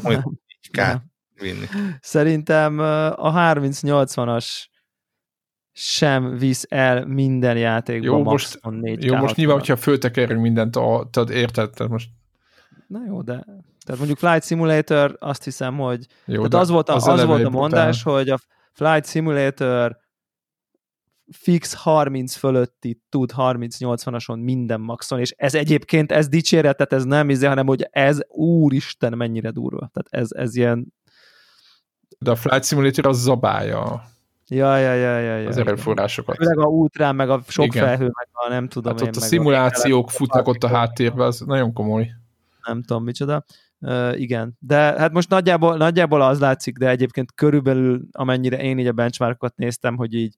4K 0.72 0.96
vinni. 1.34 1.66
Szerintem 2.00 2.78
a 3.16 3.32
3080-as 3.32 4.46
sem 5.72 6.36
visz 6.38 6.66
el 6.68 7.04
minden 7.06 7.56
játékban 7.56 8.04
Jó, 8.18 8.22
most- 8.22 8.58
maximum 8.62 8.80
4K 8.82 9.04
Jó, 9.04 9.16
most 9.16 9.36
nyilván, 9.36 9.56
60-at. 9.56 9.58
hogyha 9.60 9.76
föltekerünk 9.76 10.40
mindent, 10.40 10.76
a, 10.76 11.08
tehát 11.12 11.30
érted, 11.30 11.70
tehát 11.70 11.92
most 11.92 12.08
Na 12.88 12.98
jó, 13.06 13.22
de 13.22 13.44
tehát 13.86 14.00
mondjuk 14.00 14.18
Flight 14.18 14.44
Simulator, 14.44 15.16
azt 15.20 15.44
hiszem, 15.44 15.76
hogy 15.76 16.06
jó, 16.24 16.48
tehát 16.48 16.64
az 16.64 16.70
volt 16.70 16.88
a, 16.88 16.94
az 16.94 17.08
eleve 17.08 17.24
volt 17.24 17.44
a 17.44 17.50
mondás, 17.50 18.02
brutál. 18.02 18.18
hogy 18.18 18.30
a 18.30 18.38
Flight 18.72 19.06
Simulator 19.06 19.96
fix 21.32 21.74
30 21.74 22.34
fölötti 22.34 23.02
tud 23.08 23.32
30-80-ason 23.36 24.42
minden 24.42 24.80
maxon, 24.80 25.18
és 25.18 25.30
ez 25.36 25.54
egyébként, 25.54 26.12
ez 26.12 26.28
dicséret, 26.28 26.76
tehát 26.76 26.92
ez 26.92 27.04
nem 27.04 27.30
izé, 27.30 27.46
hanem 27.46 27.66
hogy 27.66 27.88
ez 27.90 28.18
úristen 28.28 29.16
mennyire 29.16 29.50
durva. 29.50 29.90
Tehát 29.92 30.24
ez, 30.24 30.28
ez 30.32 30.56
ilyen, 30.56 30.94
De 32.18 32.30
a 32.30 32.36
Flight 32.36 32.64
Simulator 32.64 33.06
az 33.06 33.18
zabálja 33.20 34.02
ja, 34.48 34.76
ja, 34.76 34.92
ja, 34.94 35.18
ja, 35.18 35.36
ja 35.36 35.48
az 35.48 35.56
erőforrásokat. 35.56 36.36
Főleg 36.36 36.58
a 36.58 36.64
ultrán, 36.64 37.14
meg 37.16 37.30
a 37.30 37.42
sok 37.48 37.64
Igen. 37.64 37.84
felhő, 37.84 38.04
meg 38.04 38.28
a 38.32 38.48
nem 38.48 38.68
tudom 38.68 38.92
Hát 38.92 39.00
én, 39.02 39.08
ott 39.08 39.16
a 39.16 39.20
szimulációk 39.20 40.06
a- 40.06 40.10
futnak 40.10 40.48
ott 40.48 40.62
a 40.62 40.68
háttérben, 40.68 41.26
az 41.26 41.40
nagyon 41.40 41.72
komoly. 41.72 42.10
nem 42.66 42.82
tudom 42.82 43.04
micsoda. 43.04 43.44
Igen, 44.12 44.56
de 44.58 44.76
hát 44.76 45.12
most 45.12 45.28
nagyjából, 45.28 45.76
nagyjából 45.76 46.22
az 46.22 46.40
látszik, 46.40 46.76
de 46.76 46.88
egyébként 46.88 47.34
körülbelül 47.34 48.06
amennyire 48.12 48.62
én 48.62 48.78
így 48.78 48.86
a 48.86 48.92
benchmarkokat 48.92 49.56
néztem, 49.56 49.96
hogy 49.96 50.14
így, 50.14 50.34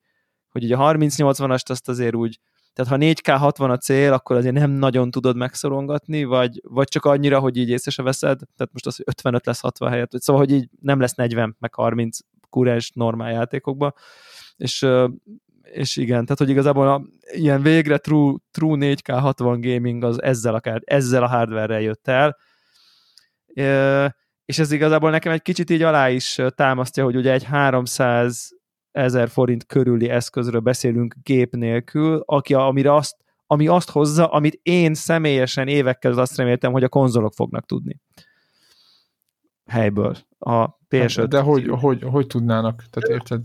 hogy 0.49 0.63
így 0.63 0.73
a 0.73 0.79
30-80-ast 0.79 1.71
azt 1.71 1.89
azért 1.89 2.15
úgy, 2.15 2.39
tehát 2.79 2.93
ha 2.93 2.99
4K 3.01 3.37
60 3.39 3.71
a 3.71 3.77
cél, 3.77 4.13
akkor 4.13 4.37
azért 4.37 4.55
nem 4.55 4.71
nagyon 4.71 5.11
tudod 5.11 5.37
megszorongatni, 5.37 6.25
vagy, 6.25 6.61
vagy 6.63 6.89
csak 6.89 7.05
annyira, 7.05 7.39
hogy 7.39 7.57
így 7.57 7.69
észre 7.69 7.91
se 7.91 8.03
veszed, 8.03 8.39
tehát 8.39 8.73
most 8.73 8.87
az, 8.87 8.97
hogy 8.97 9.05
55 9.09 9.47
lesz 9.47 9.61
60 9.61 9.91
helyett, 9.91 10.13
vagy 10.13 10.21
szóval, 10.21 10.43
hogy 10.43 10.53
így 10.53 10.69
nem 10.81 11.01
lesz 11.01 11.15
40, 11.15 11.57
meg 11.59 11.75
30 11.75 12.19
kurens 12.51 12.91
normál 12.95 13.33
játékokba, 13.33 13.95
és, 14.57 14.87
és 15.63 15.97
igen, 15.97 16.23
tehát 16.23 16.39
hogy 16.39 16.49
igazából 16.49 16.89
a, 16.89 17.03
ilyen 17.33 17.63
végre 17.63 17.97
true, 17.97 18.35
true 18.51 18.77
4K 18.81 19.19
60 19.21 19.61
gaming 19.61 20.05
az 20.05 20.23
ezzel 20.23 20.55
a, 20.55 20.81
ezzel 20.85 21.23
a 21.23 21.29
hardware-rel 21.29 21.81
jött 21.81 22.09
el, 22.09 22.37
és 24.45 24.59
ez 24.59 24.73
igazából 24.73 25.11
nekem 25.11 25.33
egy 25.33 25.43
kicsit 25.43 25.71
így 25.71 25.83
alá 25.83 26.11
is 26.11 26.41
támasztja, 26.55 27.05
hogy 27.05 27.17
ugye 27.17 27.33
egy 27.33 27.45
300 27.45 28.49
ezer 28.91 29.29
forint 29.29 29.67
körüli 29.67 30.09
eszközről 30.09 30.61
beszélünk 30.61 31.15
gép 31.23 31.55
nélkül, 31.55 32.23
aki, 32.27 32.55
amire 32.55 32.95
azt, 32.95 33.17
ami 33.47 33.67
azt 33.67 33.91
hozza, 33.91 34.27
amit 34.27 34.61
én 34.63 34.95
személyesen 34.95 35.69
évekkel 35.69 36.19
azt 36.19 36.37
reméltem, 36.37 36.73
hogy 36.73 36.85
a 36.85 36.89
konzolok 36.89 37.33
fognak 37.33 37.67
tudni. 37.67 38.01
Helyből. 39.67 40.17
A 40.39 40.77
PS5. 40.89 41.27
De 41.29 41.41
hogy, 41.41 41.67
hogy, 41.69 42.03
hogy 42.03 42.27
tudnának? 42.27 42.85
Tehát 42.91 43.09
érted? 43.09 43.45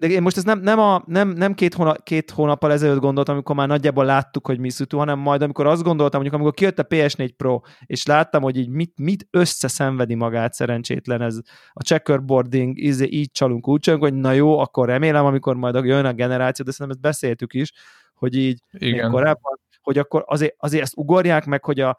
De 0.00 0.08
én 0.08 0.22
most 0.22 0.36
ez 0.36 0.44
nem, 0.44 0.60
nem, 0.60 0.78
a, 0.78 1.02
nem, 1.06 1.28
nem 1.28 1.54
két, 1.54 1.74
hónap, 1.74 2.02
két 2.02 2.30
hónappal 2.30 2.72
ezelőtt 2.72 3.00
gondoltam, 3.00 3.34
amikor 3.34 3.56
már 3.56 3.68
nagyjából 3.68 4.04
láttuk, 4.04 4.46
hogy 4.46 4.58
mi 4.58 4.70
szütű, 4.70 4.96
hanem 4.96 5.18
majd 5.18 5.42
amikor 5.42 5.66
azt 5.66 5.82
gondoltam, 5.82 6.20
mondjuk 6.20 6.34
amikor 6.34 6.54
kijött 6.54 6.78
a 6.78 6.86
PS4 6.86 7.30
Pro, 7.36 7.60
és 7.86 8.06
láttam, 8.06 8.42
hogy 8.42 8.56
így 8.56 8.68
mit, 8.68 8.98
mit 8.98 9.26
összeszenvedi 9.30 10.14
magát 10.14 10.52
szerencsétlen 10.52 11.22
ez 11.22 11.38
a 11.72 11.82
checkerboarding, 11.82 12.78
izé, 12.78 13.06
így 13.10 13.30
csalunk, 13.30 13.68
úgy 13.68 13.80
csalunk, 13.80 14.02
hogy 14.02 14.14
na 14.14 14.32
jó, 14.32 14.58
akkor 14.58 14.86
remélem, 14.86 15.24
amikor 15.24 15.56
majd 15.56 15.84
jön 15.84 16.04
a 16.04 16.12
generáció, 16.12 16.64
de 16.64 16.70
szerintem 16.70 16.96
ezt 16.96 17.00
beszéltük 17.00 17.54
is, 17.54 17.72
hogy 18.14 18.34
így 18.36 18.62
Igen. 18.70 19.10
korábban, 19.10 19.60
hogy 19.80 19.98
akkor 19.98 20.24
azért, 20.26 20.54
azért 20.56 20.82
ezt 20.82 20.96
ugorják 20.96 21.46
meg, 21.46 21.64
hogy 21.64 21.80
a, 21.80 21.98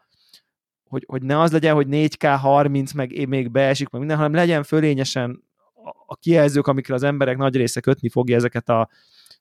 hogy, 0.90 1.04
hogy 1.08 1.22
ne 1.22 1.40
az 1.40 1.52
legyen, 1.52 1.76
hogy 1.76 1.88
4K 1.90 2.38
30, 2.42 2.92
meg 2.92 3.28
még 3.28 3.52
beesik, 3.52 3.90
meg 3.90 4.00
minden, 4.00 4.18
hanem 4.20 4.34
legyen 4.34 4.64
fölényesen 4.64 5.50
a 6.12 6.16
kijelzők, 6.16 6.68
amikre 6.68 6.94
az 6.94 7.04
emberek 7.04 7.38
nagy 7.38 7.56
része 7.56 7.80
kötni 7.80 8.10
fogja 8.10 8.36
ezeket 8.36 8.70
a, 8.70 8.90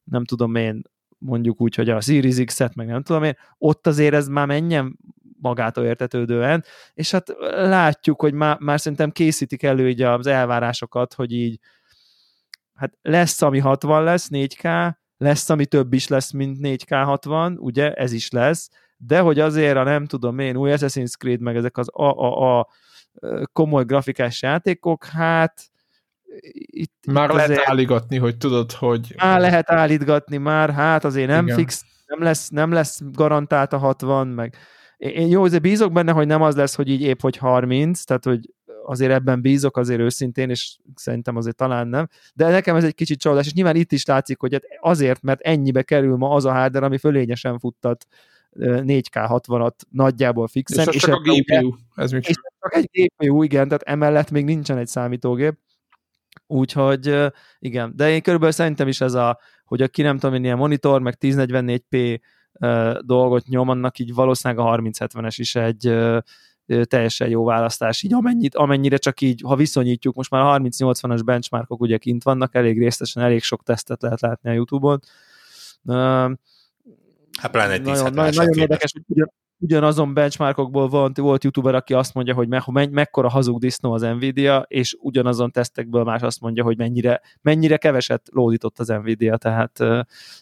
nem 0.04 0.24
tudom 0.24 0.54
én, 0.54 0.82
mondjuk 1.18 1.60
úgy, 1.60 1.74
hogy 1.74 1.90
a 1.90 2.00
Series 2.00 2.44
X-et, 2.44 2.74
meg 2.74 2.86
nem 2.86 3.02
tudom 3.02 3.22
én, 3.22 3.36
ott 3.58 3.86
azért 3.86 4.14
ez 4.14 4.28
már 4.28 4.46
menjen 4.46 4.98
magától 5.40 5.84
értetődően, 5.84 6.64
és 6.94 7.10
hát 7.10 7.28
látjuk, 7.50 8.20
hogy 8.20 8.32
már, 8.32 8.58
már 8.58 8.80
szerintem 8.80 9.10
készítik 9.10 9.62
elő 9.62 9.88
így 9.88 10.02
az 10.02 10.26
elvárásokat, 10.26 11.14
hogy 11.14 11.32
így 11.32 11.58
hát 12.74 12.92
lesz, 13.02 13.42
ami 13.42 13.58
60 13.58 14.04
lesz, 14.04 14.28
4K, 14.30 14.94
lesz, 15.16 15.50
ami 15.50 15.66
több 15.66 15.92
is 15.92 16.08
lesz, 16.08 16.30
mint 16.30 16.58
4K 16.62 17.02
60, 17.04 17.58
ugye, 17.58 17.92
ez 17.92 18.12
is 18.12 18.30
lesz, 18.30 18.70
de 18.96 19.20
hogy 19.20 19.38
azért 19.38 19.76
a 19.76 19.82
nem 19.82 20.06
tudom 20.06 20.38
én, 20.38 20.56
új 20.56 20.70
Assassin's 20.74 21.12
Creed, 21.18 21.40
meg 21.40 21.56
ezek 21.56 21.76
az 21.76 21.88
a, 21.92 22.10
a, 22.10 22.58
a 22.58 22.68
komoly 23.52 23.84
grafikás 23.84 24.42
játékok, 24.42 25.04
hát 25.04 25.70
itt, 26.52 26.92
már 27.06 27.28
itt 27.28 27.34
lehet 27.34 27.50
azért, 27.50 27.68
állítgatni, 27.68 28.18
hogy 28.18 28.36
tudod, 28.36 28.72
hogy... 28.72 29.14
Már 29.16 29.40
lehet 29.40 29.70
állítgatni, 29.70 30.36
már 30.36 30.70
hát 30.70 31.04
azért 31.04 31.28
nem 31.28 31.44
Igen. 31.44 31.56
fix, 31.56 31.84
nem 32.06 32.22
lesz, 32.22 32.48
nem 32.48 32.72
lesz 32.72 33.00
garantált 33.12 33.72
a 33.72 33.78
60, 33.78 34.28
meg 34.28 34.56
én 35.00 35.28
jó, 35.28 35.42
azért 35.42 35.62
bízok 35.62 35.92
benne, 35.92 36.12
hogy 36.12 36.26
nem 36.26 36.42
az 36.42 36.56
lesz, 36.56 36.74
hogy 36.74 36.88
így 36.88 37.02
épp, 37.02 37.20
hogy 37.20 37.36
30, 37.36 38.02
tehát 38.02 38.24
hogy 38.24 38.40
azért 38.84 39.12
ebben 39.12 39.40
bízok 39.40 39.76
azért 39.76 40.00
őszintén, 40.00 40.50
és 40.50 40.76
szerintem 40.94 41.36
azért 41.36 41.56
talán 41.56 41.88
nem, 41.88 42.08
de 42.34 42.48
nekem 42.48 42.76
ez 42.76 42.84
egy 42.84 42.94
kicsit 42.94 43.20
csalódás, 43.20 43.46
és 43.46 43.52
nyilván 43.52 43.76
itt 43.76 43.92
is 43.92 44.06
látszik, 44.06 44.40
hogy 44.40 44.52
hát 44.52 44.62
azért, 44.80 45.22
mert 45.22 45.40
ennyibe 45.40 45.82
kerül 45.82 46.16
ma 46.16 46.30
az 46.30 46.44
a 46.44 46.52
hardware, 46.52 46.86
ami 46.86 46.98
fölényesen 46.98 47.58
futtat 47.58 48.06
4K 48.56 49.10
60-at 49.12 49.74
nagyjából 49.90 50.48
fixen. 50.48 50.88
És, 50.88 50.94
és 50.94 51.02
csak 51.02 51.14
a 51.14 51.20
GPU. 51.20 51.74
Ez 51.94 52.12
még 52.12 52.24
és 52.28 52.40
csak 52.60 52.74
egy 52.74 52.90
GPU, 52.92 53.42
igen, 53.42 53.64
tehát 53.68 53.82
emellett 53.82 54.30
még 54.30 54.44
nincsen 54.44 54.78
egy 54.78 54.86
számítógép. 54.86 55.58
Úgyhogy 56.50 57.30
igen, 57.58 57.92
de 57.96 58.10
én 58.10 58.22
körülbelül 58.22 58.54
szerintem 58.54 58.88
is 58.88 59.00
ez 59.00 59.14
a, 59.14 59.38
hogy 59.64 59.82
aki 59.82 60.02
nem 60.02 60.18
tudom, 60.18 60.44
ilyen 60.44 60.56
monitor, 60.56 61.00
meg 61.00 61.16
1044p 61.20 62.20
dolgot 63.00 63.46
nyom, 63.46 63.68
annak 63.68 63.98
így 63.98 64.14
valószínűleg 64.14 64.66
a 64.66 64.76
3070-es 64.76 65.34
is 65.36 65.54
egy 65.54 65.94
teljesen 66.82 67.28
jó 67.28 67.44
választás, 67.44 68.02
így 68.02 68.14
amennyit, 68.14 68.54
amennyire 68.54 68.96
csak 68.96 69.20
így, 69.20 69.42
ha 69.44 69.56
viszonyítjuk, 69.56 70.14
most 70.14 70.30
már 70.30 70.42
a 70.42 70.58
3080-as 70.58 71.20
benchmarkok 71.24 71.80
ugye 71.80 71.98
kint 71.98 72.22
vannak, 72.22 72.54
elég 72.54 72.78
részesen, 72.78 73.22
elég 73.22 73.42
sok 73.42 73.62
tesztet 73.62 74.02
lehet 74.02 74.20
látni 74.20 74.50
a 74.50 74.52
Youtube-on. 74.52 75.00
Hát 77.38 77.50
pláne 77.50 77.72
egy 77.72 77.82
nagyon, 77.82 78.12
nagyon, 78.12 78.34
nagyon 78.34 78.58
érdekes, 78.58 78.92
hogy 78.92 79.24
ugyanazon 79.60 80.14
benchmarkokból 80.14 80.88
volt, 80.88 81.18
volt 81.18 81.44
youtuber, 81.44 81.74
aki 81.74 81.94
azt 81.94 82.14
mondja, 82.14 82.34
hogy 82.34 82.48
me, 82.48 82.62
me, 82.66 82.86
mekkora 82.86 83.28
hazug 83.28 83.58
disznó 83.58 83.92
az 83.92 84.02
Nvidia, 84.02 84.64
és 84.68 84.96
ugyanazon 85.00 85.50
tesztekből 85.50 86.04
más 86.04 86.20
azt 86.20 86.40
mondja, 86.40 86.62
hogy 86.62 86.76
mennyire, 86.76 87.20
mennyire 87.42 87.76
keveset 87.76 88.28
lódított 88.32 88.78
az 88.78 88.88
Nvidia, 88.88 89.36
tehát 89.36 89.80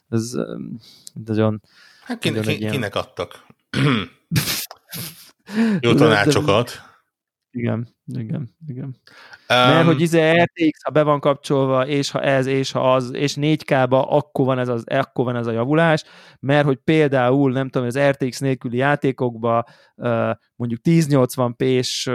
ez 0.09 0.33
nagyon... 1.25 1.63
Hát 2.03 2.19
kinek, 2.19 2.45
nagyon 2.45 2.71
kinek 2.71 2.95
adtak? 2.95 3.47
Jó 5.81 5.95
tanácsokat. 5.95 6.71
Igen, 7.59 7.89
igen, 8.07 8.49
igen. 8.67 8.85
Um, 8.85 8.95
Mert 9.49 9.87
hogy 9.87 10.01
izé 10.01 10.31
RTX, 10.31 10.83
ha 10.83 10.91
be 10.91 11.03
van 11.03 11.21
kapcsolva, 11.21 11.87
és 11.87 12.11
ha 12.11 12.21
ez, 12.21 12.47
és 12.47 12.73
ha 12.73 12.95
az, 12.95 13.15
és 13.15 13.37
4K-ba, 13.41 14.09
akkor 14.09 14.45
van 14.45 14.59
ez, 14.59 14.69
az, 14.69 14.85
akkor 14.87 15.25
van 15.25 15.37
ez 15.37 15.47
a 15.47 15.51
javulás, 15.51 16.05
mert 16.41 16.67
hogy 16.67 16.77
például, 16.77 17.53
nem 17.53 17.69
tudom, 17.69 17.87
az 17.87 17.99
RTX 17.99 18.41
nélküli 18.41 18.77
játékokba 18.77 19.65
mondjuk 20.57 20.81
1080p-s 20.85 22.11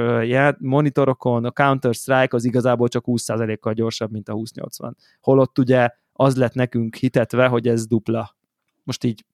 monitorokon 0.60 1.46
a 1.46 1.52
Counter-Strike 1.52 2.36
az 2.36 2.46
igazából 2.46 2.88
csak 2.88 3.04
20%-kal 3.08 3.74
gyorsabb, 3.74 4.12
mint 4.12 4.30
a 4.30 4.34
2080. 4.34 4.98
Holott 5.22 5.60
ugye 5.60 5.90
az 6.14 6.36
lett 6.36 6.54
nekünk 6.54 6.96
hitetve, 6.96 7.48
hogy 7.48 7.68
ez 7.68 7.88
dupla. 7.88 8.36
Most 8.84 9.04
így 9.04 9.26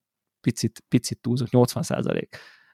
picit, 0.41 0.84
picit 0.88 1.20
túlzok, 1.22 1.49
80 1.49 1.84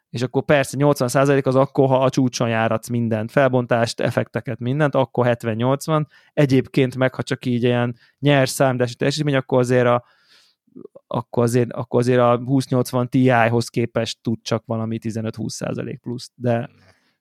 és 0.10 0.22
akkor 0.22 0.43
persze 0.43 0.78
80% 0.80 1.45
az 1.45 1.56
akkor, 1.56 1.88
ha 1.88 2.03
a 2.03 2.10
csúcson 2.10 2.49
járatsz 2.49 2.88
mindent, 2.88 3.32
felbontást, 3.32 3.99
effekteket, 3.99 4.60
mindent, 4.60 4.95
akkor 4.95 5.26
70-80, 5.30 6.06
egyébként 6.34 6.95
meg, 6.95 7.16
ha 7.16 7.24
csak 7.24 7.45
így 7.45 7.64
ilyen 7.64 7.95
nyers 8.20 8.49
számítási 8.49 8.95
teljesítmény, 8.95 9.36
akkor 9.36 9.60
azért 9.60 9.86
a, 9.86 10.03
akkor 11.08 11.43
azért, 11.43 11.72
akkor 11.72 11.99
azért 11.99 12.20
a 12.20 12.38
2080 12.38 13.10
Ti-hoz 13.10 13.68
képest 13.68 14.18
tud 14.22 14.38
csak 14.41 14.64
valami 14.66 14.99
15-20% 15.01 15.97
plusz, 16.01 16.32
de 16.36 16.70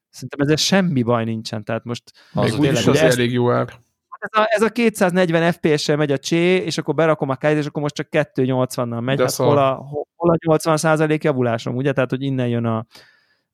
szerintem 0.09 0.39
ezzel 0.39 0.55
semmi 0.55 1.03
baj 1.03 1.23
nincsen, 1.23 1.63
tehát 1.63 1.83
most... 1.83 2.03
Az 2.33 2.51
Még 2.51 2.59
úgyis 2.59 2.87
az 2.87 2.97
elég 2.97 3.31
jó 3.31 3.51
ár. 3.51 3.83
Ez 4.19 4.39
a, 4.41 4.45
ez 4.49 4.61
a 4.61 4.69
240 4.69 5.51
FPS-sel 5.51 5.95
megy 5.95 6.11
a 6.11 6.17
csé, 6.17 6.55
és 6.55 6.77
akkor 6.77 6.95
berakom 6.95 7.29
a 7.29 7.35
kájt, 7.35 7.57
és 7.57 7.65
akkor 7.65 7.81
most 7.81 7.95
csak 7.95 8.07
280-nal 8.11 9.01
megy, 9.01 9.19
hát 9.19 9.35
hol 9.35 9.57
a, 9.57 9.73
hol 9.73 10.05
a 10.29 10.37
80% 10.37 11.21
javulásom, 11.21 11.75
ugye? 11.75 11.93
Tehát, 11.93 12.09
hogy 12.09 12.21
innen 12.21 12.47
jön 12.47 12.65
a, 12.65 12.85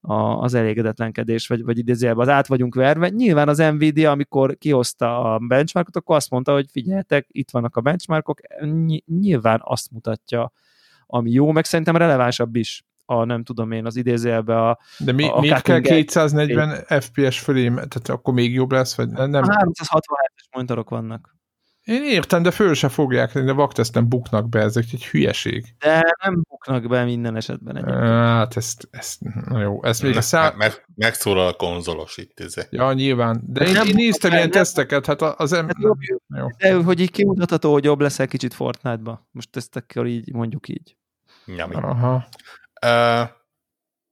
a, 0.01 0.13
az 0.13 0.53
elégedetlenkedés, 0.53 1.47
vagy, 1.47 1.63
vagy 1.63 1.77
idézőjelben 1.77 2.27
az 2.27 2.33
át 2.33 2.47
vagyunk 2.47 2.75
verve. 2.75 3.09
Nyilván 3.09 3.47
az 3.47 3.57
Nvidia, 3.57 4.11
amikor 4.11 4.57
kihozta 4.57 5.33
a 5.33 5.39
benchmarkot, 5.39 5.95
akkor 5.95 6.15
azt 6.15 6.29
mondta, 6.29 6.53
hogy 6.53 6.65
figyeljetek, 6.71 7.27
itt 7.31 7.51
vannak 7.51 7.75
a 7.75 7.81
benchmarkok, 7.81 8.39
nyilván 9.05 9.61
azt 9.63 9.91
mutatja, 9.91 10.51
ami 11.05 11.31
jó, 11.31 11.51
meg 11.51 11.65
szerintem 11.65 11.95
relevánsabb 11.95 12.55
is 12.55 12.85
a 13.05 13.23
nem 13.23 13.43
tudom 13.43 13.71
én, 13.71 13.85
az 13.85 13.95
idézőjelbe 13.95 14.67
a... 14.67 14.79
De 14.99 15.11
mi, 15.11 15.27
a, 15.27 15.39
miért 15.39 15.61
kell 15.61 15.79
240 15.79 16.83
FPS 16.87 17.39
fölé, 17.39 17.67
tehát 17.67 18.09
akkor 18.09 18.33
még 18.33 18.53
jobb 18.53 18.71
lesz, 18.71 18.95
vagy 18.95 19.09
nem? 19.09 19.33
A 19.33 19.47
367-es 19.47 20.49
monitorok 20.51 20.89
vannak. 20.89 21.35
Én 21.91 22.03
értem, 22.03 22.43
de 22.43 22.51
föl 22.51 22.73
se 22.73 22.89
fogják, 22.89 23.39
de 23.39 23.51
vakteszten 23.51 24.07
buknak 24.07 24.49
be, 24.49 24.59
ezek 24.59 24.85
egy 24.91 25.05
hülyeség. 25.05 25.65
De 25.79 26.15
nem 26.23 26.41
buknak 26.49 26.87
be 26.87 27.03
minden 27.03 27.35
esetben 27.35 27.75
egyébként. 27.75 28.03
Hát 28.05 28.57
ezt, 28.57 28.87
ezt 28.91 29.21
na 29.49 29.61
jó, 29.61 29.83
ezt 29.83 30.01
még 30.03 30.17
a 30.17 30.21
szá... 30.21 30.53
Meg, 30.57 30.85
megszólal 30.95 31.47
a 31.47 31.53
konzolos 31.53 32.17
itt, 32.17 32.39
ez. 32.39 32.53
Ja, 32.69 32.93
nyilván. 32.93 33.41
De 33.47 33.65
én, 33.65 33.75
én 33.75 33.95
néztem 33.95 34.31
ilyen 34.31 34.51
teszteket, 34.51 35.05
hát 35.05 35.21
az 35.21 35.53
em... 35.53 35.67
Hát 35.67 35.77
jobb, 35.79 35.97
jó. 36.35 36.47
De 36.57 36.73
hogy 36.73 36.99
így 36.99 37.11
kimutatható, 37.11 37.71
hogy 37.71 37.83
jobb 37.83 38.01
leszel 38.01 38.27
kicsit 38.27 38.53
Fortnite-ba. 38.53 39.27
Most 39.31 39.55
ezt 39.55 39.75
akkor 39.75 40.07
így 40.07 40.33
mondjuk 40.33 40.67
így. 40.67 40.95
Nyami. 41.45 41.75
Aha. 41.75 42.27
Uh, 42.85 43.29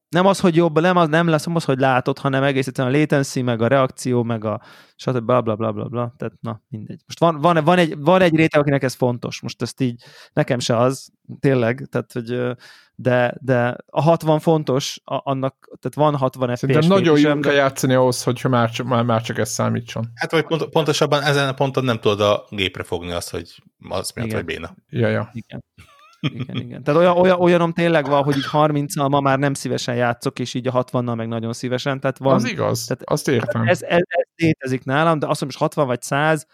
nem 0.10 0.26
az, 0.26 0.40
hogy 0.40 0.56
jobb, 0.56 0.80
nem, 0.80 0.98
az, 0.98 1.08
nem 1.08 1.28
lesz 1.28 1.48
az, 1.48 1.64
hogy 1.64 1.80
látod, 1.80 2.18
hanem 2.18 2.44
egész 2.44 2.68
egyszerűen 2.68 2.96
a 2.96 2.98
latency, 2.98 3.42
meg 3.42 3.62
a 3.62 3.68
reakció, 3.68 4.24
meg 4.24 4.46
a 4.46 4.62
stb. 4.96 5.26
bla 5.26 5.42
bla 5.42 5.56
bla 5.56 5.72
bla 5.72 5.88
bla. 5.88 6.14
Tehát 6.18 6.34
na, 6.42 6.62
mindegy. 6.68 7.02
Most 7.06 7.20
van, 7.20 7.42
van, 7.42 7.64
van, 7.64 7.78
egy, 7.78 7.98
van 7.98 8.22
egy 8.22 8.36
réteg, 8.36 8.62
akinek 8.62 8.84
ez 8.84 8.94
fontos. 8.94 9.42
Most 9.42 9.62
ezt 9.62 9.82
így, 9.82 10.04
nekem 10.34 10.60
se 10.60 10.78
az, 10.78 11.10
tényleg, 11.40 11.88
tehát, 11.90 12.12
hogy 12.12 12.56
de, 12.96 13.36
de 13.42 13.76
a 13.86 14.02
60 14.02 14.40
fontos, 14.40 15.02
a, 15.04 15.22
annak, 15.24 15.56
tehát 15.80 16.12
van 16.12 16.20
60 16.20 16.48
FPS. 16.50 16.60
Szerintem 16.60 16.88
nagyon 16.88 17.20
jó 17.20 17.40
kell 17.40 17.54
játszani 17.54 17.94
ahhoz, 17.94 18.24
hogyha 18.24 18.50
már, 18.50 18.82
már, 18.84 19.04
már 19.04 19.22
csak 19.22 19.38
ez 19.38 19.50
számítson. 19.50 20.12
Hát 20.16 20.32
vagy 20.32 20.44
pont, 20.46 20.66
pontosabban 20.66 21.22
ezen 21.22 21.48
a 21.48 21.54
ponton 21.54 21.84
nem 21.84 22.00
tudod 22.00 22.22
a 22.22 22.46
gépre 22.50 22.84
fogni 22.84 23.12
azt, 23.12 23.30
hogy 23.30 23.64
az 23.90 24.12
miatt 24.12 24.32
vagy 24.32 24.46
béna. 24.46 24.76
Ja, 24.90 25.08
ja. 25.08 25.30
Igen 25.34 25.64
igen, 26.20 26.56
igen. 26.56 26.84
Tehát 26.84 27.00
olyan, 27.00 27.18
olyan, 27.18 27.40
olyanom 27.40 27.74
tényleg 27.74 28.08
van, 28.08 28.24
hogy 28.24 28.38
így 28.38 28.46
30 28.46 28.96
ma 28.96 29.20
már 29.20 29.40
nem 29.40 29.54
szívesen 29.54 29.96
játszok, 29.96 30.40
és 30.40 30.54
így 30.54 30.68
a 30.68 30.84
60-nal 30.84 31.16
meg 31.16 31.28
nagyon 31.28 31.54
szívesen. 31.54 32.00
Tehát 32.00 32.18
van, 32.18 32.34
az 32.34 32.50
igaz, 32.50 32.86
tehát 32.86 33.04
azt 33.06 33.28
értem. 33.28 33.68
Ez, 33.68 33.82
ez, 33.82 34.02
ez 34.08 34.28
létezik 34.36 34.84
nálam, 34.84 35.20
de 35.20 35.28
azt 35.28 35.42
mondom, 35.42 35.60
60 35.60 35.88
vagy 35.88 36.02
100, 36.02 36.48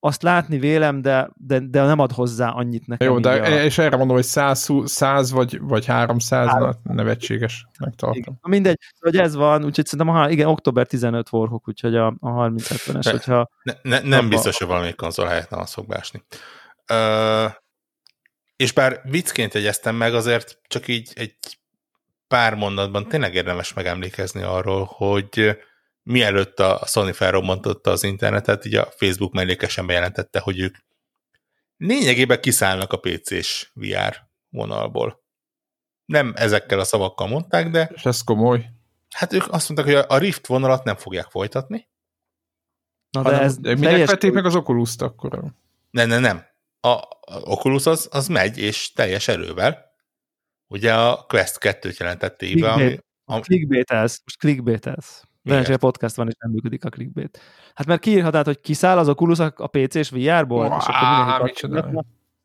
azt 0.00 0.22
látni 0.22 0.58
vélem, 0.58 1.02
de, 1.02 1.30
de, 1.36 1.58
de 1.58 1.82
nem 1.82 1.98
ad 1.98 2.12
hozzá 2.12 2.48
annyit 2.48 2.86
nekem. 2.86 3.08
Jó, 3.08 3.18
de 3.18 3.30
a... 3.30 3.62
és 3.62 3.78
erre 3.78 3.96
mondom, 3.96 4.16
hogy 4.16 4.24
100, 4.24 4.68
100 4.84 5.30
vagy, 5.30 5.60
vagy 5.60 5.86
300 5.86 6.48
Három. 6.48 6.72
nevetséges 6.82 7.66
megtartom. 7.78 8.18
Igen. 8.18 8.38
Mindegy, 8.42 8.78
hogy 9.00 9.16
ez 9.16 9.34
van, 9.34 9.64
úgyhogy 9.64 9.86
szerintem, 9.86 10.14
ha, 10.14 10.30
igen, 10.30 10.46
október 10.46 10.86
15 10.86 11.28
forhok, 11.28 11.68
úgyhogy 11.68 11.96
a, 11.96 12.06
a 12.06 12.30
30-70-es, 12.30 13.08
hogyha... 13.10 13.48
Ne, 13.62 13.72
ne, 13.82 14.00
nem 14.00 14.18
abba... 14.18 14.28
biztos, 14.28 14.58
hogy 14.58 14.66
valamelyik 14.66 14.96
konzol 14.96 15.26
helyett 15.26 15.50
nem 15.50 15.60
az 15.60 15.72
fog 15.72 15.86
básni. 15.86 16.22
Uh, 16.92 17.52
és 18.58 18.72
bár 18.72 19.00
viccként 19.04 19.54
jegyeztem 19.54 19.96
meg, 19.96 20.14
azért 20.14 20.60
csak 20.66 20.88
így 20.88 21.12
egy 21.14 21.36
pár 22.28 22.54
mondatban 22.54 23.08
tényleg 23.08 23.34
érdemes 23.34 23.72
megemlékezni 23.72 24.42
arról, 24.42 24.84
hogy 24.84 25.58
mielőtt 26.02 26.60
a 26.60 26.82
Sony 26.86 27.12
felrobbantotta 27.12 27.90
az 27.90 28.02
internetet, 28.02 28.64
így 28.64 28.74
a 28.74 28.88
Facebook 28.96 29.32
mellékesen 29.32 29.86
bejelentette, 29.86 30.40
hogy 30.40 30.58
ők 30.60 30.76
lényegében 31.76 32.40
kiszállnak 32.40 32.92
a 32.92 32.96
PC-s 32.96 33.70
VR 33.74 34.16
vonalból. 34.48 35.24
Nem 36.04 36.32
ezekkel 36.36 36.78
a 36.80 36.84
szavakkal 36.84 37.26
mondták, 37.28 37.70
de 37.70 37.90
És 37.94 38.04
ez 38.04 38.22
komoly. 38.22 38.70
hát 39.14 39.32
ők 39.32 39.52
azt 39.52 39.68
mondták, 39.68 39.94
hogy 39.94 40.04
a 40.08 40.18
Rift 40.18 40.46
vonalat 40.46 40.84
nem 40.84 40.96
fogják 40.96 41.30
folytatni. 41.30 41.88
Na 43.10 43.22
de 43.22 43.40
ez 43.40 43.56
minek 43.56 43.78
teljes- 43.78 44.10
vették 44.10 44.32
meg 44.32 44.44
az 44.44 44.54
oculus 44.54 44.96
akkor? 44.98 45.52
Nem, 45.90 46.08
nem, 46.08 46.20
nem. 46.20 46.47
A, 46.80 46.88
a 46.88 47.40
Oculus 47.44 47.86
az, 47.86 48.08
az 48.10 48.28
megy, 48.28 48.58
és 48.58 48.92
teljes 48.92 49.28
erővel. 49.28 49.86
Ugye 50.66 50.94
a 50.94 51.24
Quest 51.28 51.58
2-t 51.60 51.98
jelentették 51.98 52.60
be, 52.60 52.70
ami, 52.70 52.82
Clickbait. 52.82 53.06
ami 53.24 53.40
Clickbaitelsz, 53.40 54.20
most 54.24 54.38
clickbaitelsz. 54.38 55.22
Szerencsére 55.44 55.76
podcast 55.76 56.16
van, 56.16 56.28
és 56.28 56.34
nem 56.38 56.50
működik 56.50 56.84
a 56.84 56.88
clickbait. 56.88 57.40
Hát 57.74 57.86
mert 57.86 58.00
kiírhatnád, 58.00 58.44
hogy 58.44 58.60
kiszáll 58.60 58.98
az 58.98 59.08
Oculus 59.08 59.38
a 59.38 59.52
a 59.56 59.66
PC-s 59.66 60.10
VR-ból, 60.10 60.64
és 60.64 60.84
akkor 60.86 61.32
mindenki 61.62 62.04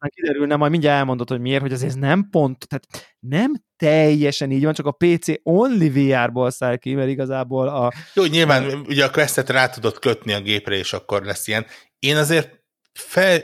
kiderülne, 0.09 0.55
majd 0.55 0.71
mindjárt 0.71 0.97
elmondod, 0.97 1.29
hogy 1.29 1.39
miért, 1.39 1.61
hogy 1.61 1.73
azért 1.73 1.99
nem 1.99 2.29
pont, 2.29 2.67
tehát 2.67 3.15
nem 3.19 3.53
teljesen 3.77 4.51
így 4.51 4.63
van, 4.63 4.73
csak 4.73 4.86
a 4.86 4.91
PC 4.91 5.27
only 5.43 5.89
VR-ból 5.89 6.49
száll 6.51 6.77
ki, 6.77 6.93
mert 6.93 7.09
igazából 7.09 7.67
a, 7.67 7.91
Jó, 8.13 8.23
nyilván 8.23 8.86
ugye 8.88 9.05
a 9.05 9.09
Questet 9.09 9.49
rá 9.49 9.69
tudod 9.69 9.99
kötni 9.99 10.34
a 10.34 10.41
gépre, 10.41 10.75
és 10.75 10.93
akkor 10.93 11.23
lesz 11.23 11.47
ilyen. 11.47 11.65
Én 11.99 12.15
azért 12.15 12.62
fel, 12.93 13.39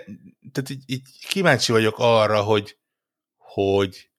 tehát 0.51 0.69
így, 0.69 0.83
így 0.85 1.01
kíváncsi 1.27 1.71
vagyok 1.71 1.95
arra, 1.97 2.41
hogy, 2.41 2.77
hogy 3.37 4.09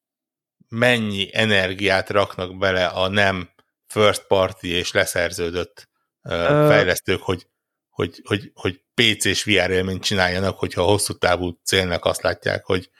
mennyi 0.68 1.28
energiát 1.32 2.10
raknak 2.10 2.58
bele 2.58 2.86
a 2.86 3.08
nem 3.08 3.50
first 3.86 4.26
party 4.26 4.66
és 4.66 4.92
leszerződött 4.92 5.88
uh, 6.22 6.32
fejlesztők, 6.68 7.22
hogy, 7.22 7.46
hogy, 7.88 8.20
hogy, 8.24 8.52
hogy 8.54 8.82
PC-s 8.94 9.44
VR 9.44 9.70
élményt 9.70 10.02
csináljanak, 10.02 10.58
hogyha 10.58 10.82
a 10.82 10.86
hosszú 10.86 11.12
távú 11.12 11.58
célnak 11.64 12.04
azt 12.04 12.22
látják, 12.22 12.64
hogy, 12.64 12.90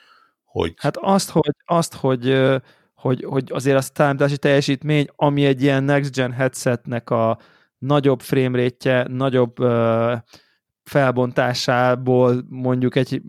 hogy 0.43 0.73
hát 0.77 0.97
azt, 0.97 1.29
hogy, 1.29 1.55
azt, 1.65 1.93
hogy, 1.93 2.37
hogy, 2.93 3.23
hogy 3.23 3.51
azért 3.51 3.77
a 3.77 3.81
számítási 3.81 4.37
teljesítmény, 4.37 5.07
ami 5.15 5.45
egy 5.45 5.61
ilyen 5.61 5.83
next 5.83 6.13
gen 6.15 6.31
headsetnek 6.31 7.09
a 7.09 7.39
nagyobb 7.77 8.21
framerate 8.21 9.05
nagyobb 9.09 9.59
ö, 9.59 10.15
felbontásából 10.91 12.45
mondjuk 12.49 12.95
egy 12.95 13.21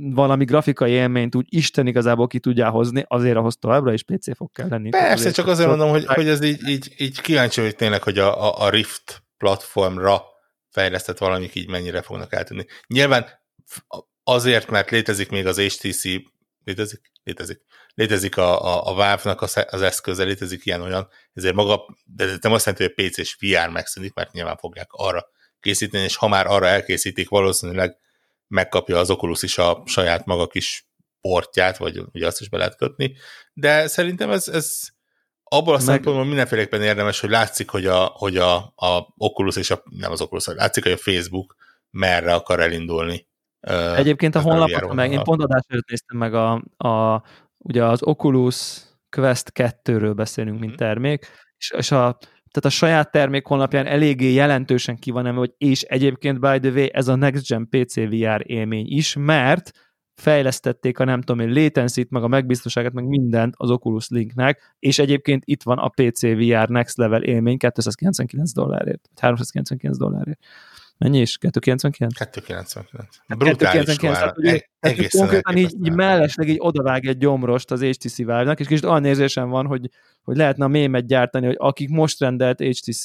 valami 0.00 0.44
grafikai 0.44 0.90
élményt 0.90 1.34
úgy 1.34 1.46
Isten 1.48 1.86
igazából 1.86 2.26
ki 2.26 2.38
tudja 2.38 2.70
hozni, 2.70 3.04
azért 3.08 3.36
ahhoz 3.36 3.56
továbbra 3.56 3.92
is 3.92 4.02
PC 4.02 4.36
fog 4.36 4.50
kell 4.52 4.68
lenni. 4.68 4.88
Persze, 4.88 5.30
csak 5.30 5.46
azért 5.46 5.68
mondom, 5.68 5.88
hogy, 5.88 6.06
hogy 6.06 6.28
ez 6.28 6.42
így, 6.42 6.68
így, 6.68 6.94
így 6.96 7.20
kíváncsi 7.20 7.60
vagyok 7.60 7.76
tényleg, 7.76 8.02
hogy 8.02 8.18
a, 8.18 8.44
a, 8.44 8.64
a 8.64 8.70
Rift 8.70 9.22
platformra 9.38 10.22
fejlesztett 10.70 11.18
valamik 11.18 11.54
így 11.54 11.68
mennyire 11.68 12.02
fognak 12.02 12.32
eltűnni. 12.32 12.66
Nyilván 12.86 13.26
azért, 14.24 14.70
mert 14.70 14.90
létezik 14.90 15.30
még 15.30 15.46
az 15.46 15.60
HTC, 15.60 16.04
létezik? 16.64 17.00
Létezik. 17.24 17.60
Létezik 17.94 18.36
a, 18.36 18.64
a, 18.64 18.90
a 18.90 18.94
Valve-nak 18.94 19.42
az, 19.42 19.82
eszköze, 19.82 20.24
létezik 20.24 20.66
ilyen-olyan, 20.66 21.08
ezért 21.34 21.54
maga, 21.54 21.96
de 22.04 22.24
nem 22.40 22.52
azt 22.52 22.66
jelenti, 22.66 22.84
hogy 22.84 22.94
a 22.96 23.08
PC-s 23.08 23.36
VR 23.40 23.68
megszűnik, 23.68 24.14
mert 24.14 24.32
nyilván 24.32 24.56
fogják 24.56 24.88
arra 24.90 25.34
készíteni, 25.66 26.04
és 26.04 26.16
ha 26.16 26.28
már 26.28 26.46
arra 26.46 26.66
elkészítik, 26.66 27.28
valószínűleg 27.28 27.96
megkapja 28.48 28.98
az 28.98 29.10
Oculus 29.10 29.42
is 29.42 29.58
a 29.58 29.82
saját 29.86 30.26
maga 30.26 30.46
kis 30.46 30.88
portját, 31.20 31.76
vagy 31.76 32.02
ugye 32.12 32.26
azt 32.26 32.40
is 32.40 32.48
be 32.48 32.56
lehet 32.56 32.76
kötni, 32.76 33.16
de 33.52 33.86
szerintem 33.86 34.30
ez, 34.30 34.48
ez 34.48 34.80
abból 35.44 35.74
a 35.74 35.76
Meg- 35.76 35.86
szempontból 35.86 36.24
mindenféleképpen 36.24 36.82
érdemes, 36.82 37.20
hogy 37.20 37.30
látszik, 37.30 37.70
hogy 37.70 37.86
a, 37.86 38.04
hogy 38.04 38.36
a, 38.36 38.56
a 38.76 39.06
Oculus 39.16 39.56
és 39.56 39.70
a, 39.70 39.82
nem 39.90 40.10
az 40.10 40.20
Oculus, 40.20 40.46
látszik, 40.46 40.82
hogy 40.82 40.92
a 40.92 40.96
Facebook 40.96 41.56
merre 41.90 42.34
akar 42.34 42.60
elindulni. 42.60 43.26
Egyébként 43.96 44.34
a 44.34 44.40
honlapon 44.40 44.94
meg, 44.94 45.12
én 45.12 45.22
pont 45.22 45.42
adás 45.42 45.62
előtt 45.68 45.88
néztem 45.88 46.18
meg 46.18 46.34
a, 46.34 46.52
a 46.88 47.22
ugye 47.58 47.84
az 47.84 48.02
Oculus 48.02 48.80
Quest 49.10 49.50
2-ről 49.54 50.12
beszélünk, 50.16 50.58
mint 50.58 50.70
Mhm. 50.72 50.80
termék, 50.80 51.26
és, 51.58 51.70
és 51.76 51.90
a, 51.90 52.18
tehát 52.56 52.74
a 52.76 52.78
saját 52.78 53.10
termék 53.10 53.46
honlapján 53.46 53.86
eléggé 53.86 54.32
jelentősen 54.32 54.96
ki 54.96 55.10
van 55.10 55.34
hogy 55.34 55.54
és 55.58 55.82
egyébként 55.82 56.40
by 56.40 56.58
the 56.58 56.70
way, 56.70 56.86
ez 56.92 57.08
a 57.08 57.14
Next 57.14 57.48
Gen 57.48 57.68
PC 57.68 57.94
VR 57.94 58.42
élmény 58.42 58.86
is, 58.88 59.16
mert 59.18 59.70
fejlesztették 60.14 60.98
a 60.98 61.04
nem 61.04 61.20
tudom 61.20 61.48
én 61.48 61.62
latency 61.62 62.06
meg 62.08 62.22
a 62.22 62.28
megbiztonságot, 62.28 62.92
meg 62.92 63.06
mindent 63.06 63.54
az 63.56 63.70
Oculus 63.70 64.08
Linknek, 64.08 64.74
és 64.78 64.98
egyébként 64.98 65.42
itt 65.44 65.62
van 65.62 65.78
a 65.78 65.88
PC 65.88 66.22
VR 66.22 66.68
Next 66.68 66.96
Level 66.96 67.22
élmény 67.22 67.58
299 67.58 68.52
dollárért, 68.52 69.08
vagy 69.08 69.20
399 69.20 69.96
dollárért. 69.96 70.38
Mennyi 70.98 71.20
is? 71.20 71.38
299? 71.38 72.14
299. 72.14 73.08
Hát 73.26 73.38
Brutális 73.38 73.58
299, 73.58 74.16
ára. 74.16 74.32
tehát 74.32 74.60
E- 74.60 74.88
Egészen 74.88 75.20
konkrétan 75.20 75.56
így, 75.56 75.92
mellesleg 75.92 76.48
így 76.48 76.56
odavág 76.60 77.06
egy 77.06 77.16
gyomrost 77.16 77.70
az 77.70 77.82
HTC 77.82 78.16
Vive-nak, 78.16 78.60
és 78.60 78.66
kicsit 78.66 78.84
olyan 78.84 79.04
érzésem 79.04 79.48
van, 79.48 79.66
hogy, 79.66 79.90
hogy 80.22 80.36
lehetne 80.36 80.64
a 80.64 80.68
mémet 80.68 81.06
gyártani, 81.06 81.46
hogy 81.46 81.56
akik 81.58 81.88
most 81.88 82.20
rendelt 82.20 82.60
HTC 82.60 83.04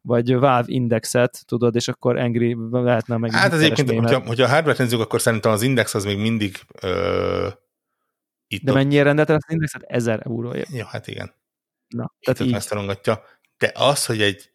vagy 0.00 0.34
Valve 0.34 0.64
indexet, 0.66 1.42
tudod, 1.46 1.74
és 1.74 1.88
akkor 1.88 2.16
Angry 2.16 2.56
lehetne 2.70 3.16
meg 3.16 3.32
Hát 3.32 3.52
az 3.52 3.60
egyébként, 3.60 3.90
hogyha, 3.90 4.20
hogyha 4.26 4.44
a 4.44 4.48
hardware 4.48 4.82
nézzük, 4.82 5.00
akkor 5.00 5.20
szerintem 5.20 5.52
az 5.52 5.62
index 5.62 5.94
az 5.94 6.04
még 6.04 6.18
mindig 6.18 6.58
ö, 6.80 7.48
itt 8.46 8.62
De 8.62 8.72
mennyire 8.72 9.02
rendelte 9.02 9.34
az 9.34 9.44
indexet? 9.48 9.82
1000 9.86 10.20
euróért. 10.24 10.70
Jó, 10.70 10.84
hát 10.84 11.06
igen. 11.06 11.32
Na, 11.88 12.12
Itt 12.18 12.34
tehát 12.34 12.40
így. 12.40 13.18
De 13.58 13.72
az, 13.74 14.06
hogy 14.06 14.22
egy 14.22 14.50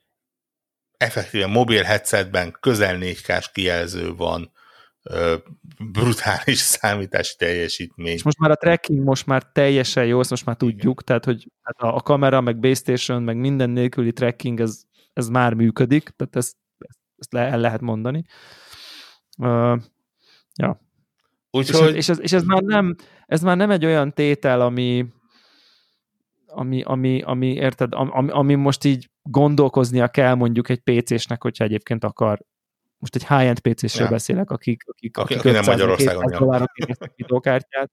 effektíven 1.03 1.49
mobil 1.49 1.83
headsetben 1.83 2.57
közel 2.59 2.97
4K-s 2.99 3.51
kijelző 3.51 4.15
van, 4.15 4.51
brutális 5.91 6.57
számítási 6.77 7.35
teljesítmény. 7.37 8.13
És 8.13 8.23
most 8.23 8.39
már 8.39 8.51
a 8.51 8.55
tracking 8.55 9.03
most 9.03 9.25
már 9.25 9.43
teljesen 9.43 10.05
jó, 10.05 10.19
ezt 10.19 10.29
most 10.29 10.45
már 10.45 10.55
tudjuk, 10.55 11.03
tehát 11.03 11.25
hogy 11.25 11.51
hát 11.61 11.77
a, 11.77 11.95
a 11.95 11.99
kamera, 11.99 12.41
meg 12.41 12.59
base 12.59 12.73
station, 12.73 13.23
meg 13.23 13.37
minden 13.37 13.69
nélküli 13.69 14.11
tracking, 14.11 14.59
ez, 14.59 14.81
ez 15.13 15.27
már 15.27 15.53
működik, 15.53 16.09
tehát 16.09 16.35
ezt, 16.35 16.55
ezt 17.17 17.33
le, 17.33 17.41
el 17.41 17.59
lehet 17.59 17.81
mondani. 17.81 18.23
Uh, 19.37 19.81
ja. 20.55 20.81
És, 21.51 21.69
ez, 21.69 21.75
Úgyhogy 21.75 21.95
és, 21.95 22.09
ez, 22.09 22.19
és 22.19 22.31
ez, 22.31 22.43
már 22.43 22.61
nem, 22.61 22.95
ez 23.25 23.41
már 23.41 23.57
nem 23.57 23.71
egy 23.71 23.85
olyan 23.85 24.13
tétel, 24.13 24.61
ami 24.61 25.05
ami, 26.55 26.81
ami, 26.81 27.21
ami 27.21 27.53
érted, 27.53 27.93
ami, 27.93 28.31
ami 28.31 28.55
most 28.55 28.83
így 28.83 29.09
gondolkoznia 29.23 30.07
kell 30.07 30.33
mondjuk 30.33 30.69
egy 30.69 30.79
PC-snek, 30.79 31.41
hogyha 31.41 31.63
egyébként 31.63 32.03
akar 32.03 32.39
most 32.97 33.15
egy 33.15 33.27
high-end 33.27 33.59
PC-sről 33.59 34.05
Ja. 34.05 34.11
beszélek, 34.11 34.51
akik, 34.51 34.83
akik, 34.85 35.17
Aki- 35.17 35.33
akik 35.33 35.45
aki 35.45 35.53
nem 35.53 35.61
500 35.61 35.75
Magyarországon 35.75 36.21
200 36.21 36.31
jön. 36.31 36.47
dollárokért 36.47 36.87
vesznek 36.87 37.11
videókártyát, 37.15 37.91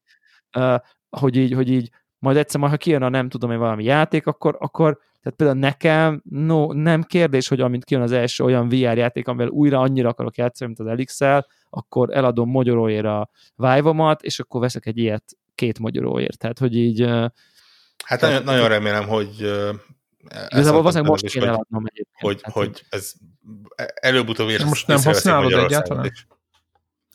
uh, 0.56 0.78
hogy 1.08 1.36
így, 1.36 1.52
hogy 1.52 1.70
így 1.70 1.90
majd 2.18 2.36
egyszer, 2.36 2.60
majd 2.60 2.72
ha 2.72 2.78
kijön 2.78 3.02
a 3.02 3.08
nem 3.08 3.28
tudom 3.28 3.50
én 3.50 3.58
valami 3.58 3.84
játék, 3.84 4.26
akkor, 4.26 4.56
akkor 4.58 4.98
tehát 5.22 5.38
például 5.38 5.58
nekem 5.58 6.22
no, 6.30 6.72
nem 6.72 7.02
kérdés, 7.02 7.48
hogy 7.48 7.60
amint 7.60 7.84
kijön 7.84 8.02
az 8.02 8.12
első 8.12 8.44
olyan 8.44 8.68
VR 8.68 8.96
játék, 8.96 9.28
amivel 9.28 9.48
újra 9.48 9.80
annyira 9.80 10.08
akarok 10.08 10.36
játszani, 10.36 10.72
mint 10.76 10.88
az 10.88 10.94
elix 10.94 11.18
akkor 11.70 12.16
eladom 12.16 12.50
magyaróért 12.50 13.04
a 13.04 13.30
Vive-omat, 13.56 14.22
és 14.22 14.40
akkor 14.40 14.60
veszek 14.60 14.86
egy 14.86 14.98
ilyet 14.98 15.24
két 15.54 15.78
magyaróért. 15.78 16.38
Tehát, 16.38 16.58
hogy 16.58 16.76
így 16.76 17.00
hát 18.04 18.20
nagyon, 18.20 18.42
nagyon 18.42 18.68
remélem, 18.68 19.08
hogy 19.08 19.50
igazából 20.24 20.72
valószínűleg 20.82 21.10
most 21.10 21.26
kéne 21.26 21.44
hogy, 21.44 21.54
eladnom 21.54 21.84
egyébként. 21.86 22.20
hogy, 22.20 22.36
Tehát, 22.40 22.56
hogy 22.56 22.84
ez 22.88 23.12
előbb-utóbb 23.94 24.48
ér, 24.48 24.64
Most 24.64 24.86
nem 24.86 25.02
használod 25.02 25.52
egyáltalán? 25.52 26.04
is. 26.04 26.26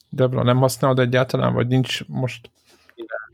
Debra, 0.10 0.44
nem 0.44 0.58
használod 0.58 1.00
egyáltalán, 1.00 1.54
vagy 1.54 1.68
nincs 1.68 2.08
most... 2.08 2.52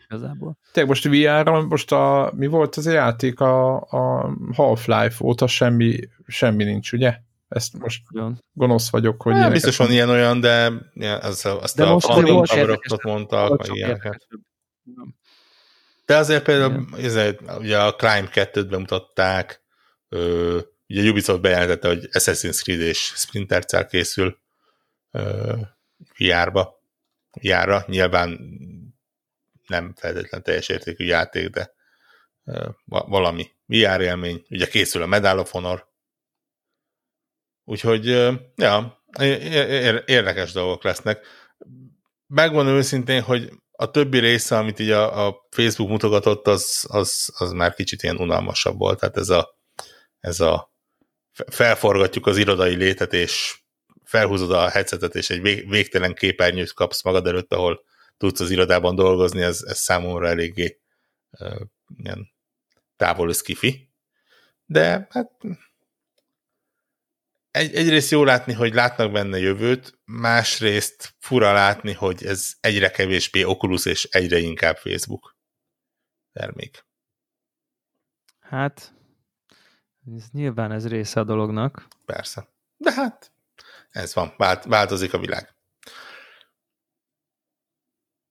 igazából. 0.08 0.58
Tényleg 0.72 0.92
most 0.92 1.08
VR-ra, 1.08 1.62
most 1.62 1.92
a, 1.92 2.32
mi 2.36 2.48
volt 2.48 2.76
az 2.76 2.86
a 2.86 2.92
játék, 2.92 3.40
a, 3.40 3.76
a 3.82 4.34
Half-Life 4.54 5.24
óta 5.26 5.48
semmi, 5.48 6.00
semmi 6.28 6.64
nincs, 6.64 6.92
ugye? 6.92 7.18
Ezt 7.48 7.78
most 7.80 8.04
Nagyon. 8.10 8.40
gonosz 8.54 8.90
vagyok, 8.90 9.22
hogy 9.22 9.32
Hát, 9.34 9.42
ilyeneket 9.42 9.64
biztos 9.64 9.78
van 9.86 9.92
ilyen-olyan, 9.96 10.40
de 10.40 10.72
ja, 10.94 11.18
az, 11.18 11.46
azt 11.46 11.76
De 11.78 11.86
a 11.86 11.94
most 11.94 12.08
Phantom 12.08 12.44
érdekes- 12.58 13.04
mondtak, 13.04 13.58
meg 13.58 13.76
ilyeneket. 13.76 14.28
De 16.06 16.16
azért 16.18 16.44
például 16.44 16.88
ezért, 16.98 17.42
ugye 17.58 17.80
a 17.82 17.96
Crime 17.96 18.30
2-t 18.34 18.66
bemutatták, 18.70 19.62
ö, 20.10 20.60
ugye 20.88 21.10
Ubisoft 21.10 21.42
bejelentette, 21.42 21.88
hogy 21.88 22.08
Assassin's 22.12 22.62
Creed 22.62 22.80
és 22.80 22.98
Splinter 23.16 23.66
Cell 23.66 23.86
készül 23.86 24.40
ö, 25.12 25.56
VR-ba, 26.18 26.82
VR-ra. 27.42 27.84
Nyilván 27.88 28.40
nem 29.68 29.94
feltétlen 29.96 30.44
teljes 30.44 30.70
értékű 30.70 31.06
játék, 31.06 31.50
de 31.50 31.74
ö, 32.46 32.70
va- 32.86 33.08
valami 33.08 33.52
VR 33.66 34.02
élmény. 34.02 34.46
Ugye 34.50 34.68
készül 34.68 35.02
a 35.02 35.06
Medal 35.06 35.40
of 35.40 35.52
Honor. 35.52 35.90
Úgyhogy, 37.64 38.08
ö, 38.08 38.34
ja, 38.56 39.04
érdekes 40.06 40.52
dolgok 40.52 40.84
lesznek. 40.84 41.26
Megmondom 42.28 42.76
őszintén, 42.76 43.22
hogy 43.22 43.52
a 43.82 43.92
többi 43.92 44.20
része, 44.20 44.58
amit 44.58 44.80
így 44.80 44.90
a, 44.90 45.28
a 45.28 45.48
Facebook 45.50 45.90
mutogatott, 45.90 46.48
az, 46.48 46.86
az, 46.90 47.34
az 47.38 47.52
már 47.52 47.74
kicsit 47.74 48.04
ilyen 48.04 48.18
unalmasabb 48.18 48.78
volt. 48.78 49.00
Tehát 49.00 49.18
ez 49.18 49.30
a, 49.30 49.58
ez 50.20 50.40
a 50.40 50.74
felforgatjuk 51.48 52.26
az 52.26 52.38
irodai 52.38 52.76
létet, 52.76 53.14
és 53.14 53.62
felhúzod 54.04 54.52
a 54.52 54.70
headsetet, 54.70 55.16
és 55.16 55.30
egy 55.30 55.42
végtelen 55.68 56.14
képernyőt 56.14 56.74
kapsz 56.74 57.04
magad 57.04 57.28
előtt, 57.28 57.54
ahol 57.54 57.84
tudsz 58.18 58.40
az 58.40 58.52
irodában 58.52 58.96
dolgozni, 58.96 59.42
ez, 59.42 59.62
ez 59.68 59.78
számomra 59.78 60.28
eléggé 60.28 60.80
uh, 61.40 61.62
ilyen 61.98 62.32
távol 62.96 63.34
kifi. 63.34 63.90
De 64.66 65.08
hát 65.10 65.32
egy, 67.52 67.76
egyrészt 67.76 68.12
jó 68.12 68.24
látni, 68.24 68.54
hogy 68.54 68.74
látnak 68.74 69.12
benne 69.12 69.38
jövőt, 69.38 70.00
másrészt 70.06 71.16
fura 71.20 71.54
látni, 71.54 71.94
hogy 71.94 72.26
ez 72.26 72.54
egyre 72.60 72.90
kevésbé 72.90 73.44
Oculus 73.44 73.86
és 73.86 74.04
egyre 74.04 74.38
inkább 74.38 74.78
Facebook 74.78 75.36
termék. 76.34 76.86
Hát, 78.40 78.94
ez 80.16 80.24
nyilván 80.32 80.72
ez 80.72 80.88
része 80.88 81.20
a 81.20 81.24
dolognak. 81.24 81.88
Persze. 82.06 82.48
De 82.78 82.94
hát, 82.94 83.32
ez 83.90 84.14
van, 84.14 84.34
vált, 84.38 84.64
változik 84.64 85.14
a 85.14 85.20
világ. 85.20 85.56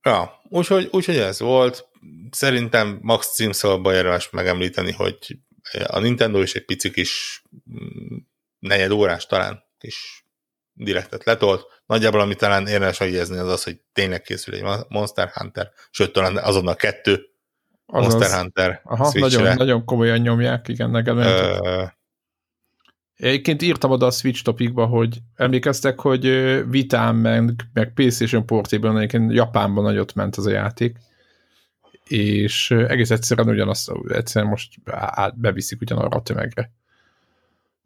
Ja, 0.03 0.41
úgyhogy, 0.49 0.89
úgyhogy 0.93 1.17
ez 1.17 1.41
volt. 1.41 1.89
Szerintem 2.31 2.99
Max 3.03 3.35
címszalba 3.35 3.95
érdemes 3.95 4.31
megemlíteni, 4.31 4.93
hogy 4.93 5.41
a 5.87 5.99
Nintendo 5.99 6.41
is 6.41 6.55
egy 6.55 6.65
pici 6.65 6.91
kis 6.91 7.43
mm, 7.71 8.17
negyed 8.61 8.91
órás 8.91 9.27
talán 9.27 9.63
kis 9.79 10.25
direktet 10.73 11.25
letolt. 11.25 11.83
Nagyjából, 11.87 12.21
amit 12.21 12.39
talán 12.39 12.67
érdemes 12.67 12.99
megjegyezni, 12.99 13.39
az 13.39 13.49
az, 13.49 13.65
hogy 13.65 13.81
tényleg 13.93 14.23
készül 14.23 14.55
egy 14.55 14.85
Monster 14.89 15.31
Hunter, 15.35 15.71
sőt, 15.91 16.13
talán 16.13 16.37
azonnal 16.37 16.77
kettő 16.77 17.25
Azaz. 17.93 18.15
Monster 18.15 18.39
Hunter 18.41 18.81
Aha, 18.85 19.13
nagyon, 19.15 19.57
nagyon 19.57 19.85
komolyan 19.85 20.19
nyomják, 20.19 20.69
igen, 20.69 20.91
nekem 20.91 21.17
Ö... 21.17 21.85
Egyébként 23.17 23.63
írtam 23.63 23.91
oda 23.91 24.07
a 24.07 24.11
Switch 24.11 24.43
topikba, 24.43 24.87
hogy 24.87 25.19
emlékeztek, 25.37 26.01
hogy 26.01 26.25
Vitán 26.71 27.15
meg, 27.15 27.55
meg 27.73 27.93
PlayStation 27.93 28.47
Portable 28.47 28.97
egyébként 28.97 29.33
Japánban 29.33 29.85
nagyot 29.85 30.15
ment 30.15 30.37
az 30.37 30.47
a 30.47 30.51
játék, 30.51 30.99
és 32.05 32.71
egész 32.71 33.11
egyszerűen 33.11 33.49
ugyanazt, 33.49 33.93
egyszerűen 34.09 34.51
most 34.51 34.75
át, 34.91 35.39
beviszik 35.39 35.81
ugyanarra 35.81 36.17
a 36.17 36.23
tömegre. 36.23 36.73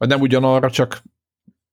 Vagy 0.05 0.13
nem 0.13 0.23
ugyanarra, 0.23 0.71
csak, 0.71 1.03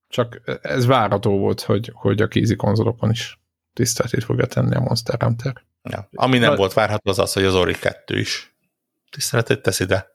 csak 0.07 0.41
ez 0.61 0.85
várható 0.85 1.37
volt, 1.37 1.61
hogy, 1.61 1.91
hogy 1.93 2.21
a 2.21 2.27
kézi 2.27 2.55
konzolokon 2.55 3.09
is 3.09 3.39
tiszteltét 3.73 4.23
fogja 4.23 4.45
tenni 4.45 4.75
a 4.75 4.79
Monster 4.79 5.21
Hunter. 5.21 5.63
Ja. 5.83 6.09
Ami 6.11 6.37
nem 6.37 6.51
a... 6.51 6.55
volt 6.55 6.73
várható, 6.73 7.09
az 7.09 7.19
az, 7.19 7.33
hogy 7.33 7.43
az 7.43 7.55
Ori 7.55 7.73
2 7.73 8.19
is 8.19 8.55
tiszteletét 9.09 9.61
teszi, 9.61 9.85
de 9.85 10.07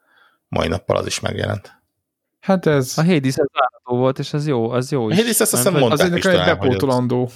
mai 0.48 0.68
nappal 0.68 0.96
az 0.96 1.06
is 1.06 1.20
megjelent. 1.20 1.82
Hát 2.40 2.66
ez... 2.66 2.98
A 2.98 3.04
Hades 3.04 3.36
ez 3.36 3.46
várható 3.52 3.96
volt, 3.96 4.18
és 4.18 4.32
ez 4.32 4.46
jó, 4.46 4.70
az 4.70 4.90
jó 4.90 5.08
is. 5.10 5.14
A 5.14 5.16
Hades 5.16 5.30
ezt 5.30 5.40
azt 5.40 5.50
hiszem 5.50 5.72
mondták 5.72 6.12
Az 6.12 6.26
egy 6.26 6.44
bepótolandó 6.44 7.30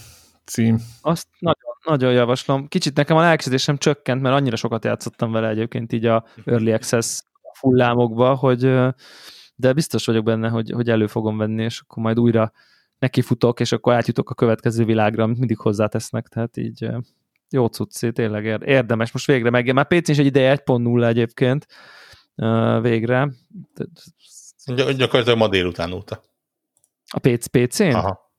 cím. 0.44 0.80
Azt 1.00 1.26
nagyon, 1.38 1.76
nagyon 1.84 2.12
javaslom. 2.12 2.68
Kicsit 2.68 2.96
nekem 2.96 3.16
a 3.16 3.20
lelkesedésem 3.20 3.76
csökkent, 3.76 4.22
mert 4.22 4.34
annyira 4.34 4.56
sokat 4.56 4.84
játszottam 4.84 5.32
vele 5.32 5.48
egyébként 5.48 5.92
így 5.92 6.06
a 6.06 6.24
Early 6.44 6.72
Access 6.72 7.20
hullámokba, 7.60 8.34
hogy 8.34 8.72
de 9.60 9.72
biztos 9.72 10.06
vagyok 10.06 10.24
benne, 10.24 10.48
hogy, 10.48 10.70
hogy 10.70 10.90
elő 10.90 11.06
fogom 11.06 11.36
venni, 11.36 11.62
és 11.62 11.80
akkor 11.80 12.02
majd 12.02 12.18
újra 12.18 12.52
nekifutok, 12.98 13.60
és 13.60 13.72
akkor 13.72 13.92
átjutok 13.92 14.30
a 14.30 14.34
következő 14.34 14.84
világra, 14.84 15.22
amit 15.22 15.38
mindig 15.38 15.58
hozzátesznek, 15.58 16.28
tehát 16.28 16.56
így 16.56 16.88
jó 17.50 17.66
cucci, 17.66 18.12
tényleg 18.12 18.44
érdemes. 18.64 19.12
Most 19.12 19.26
végre 19.26 19.50
meg, 19.50 19.72
már 19.72 19.86
PC 19.86 20.08
is 20.08 20.18
egy 20.18 20.26
ideje 20.26 20.62
1.0 20.66 21.04
egyébként 21.04 21.66
végre. 22.80 23.32
Gyakorlatilag 24.96 25.38
ma 25.38 25.48
délután 25.48 25.92
óta. 25.92 26.22
A 27.12 27.18
PC, 27.18 27.46
PC-n? 27.46 27.82
Aha. 27.82 28.29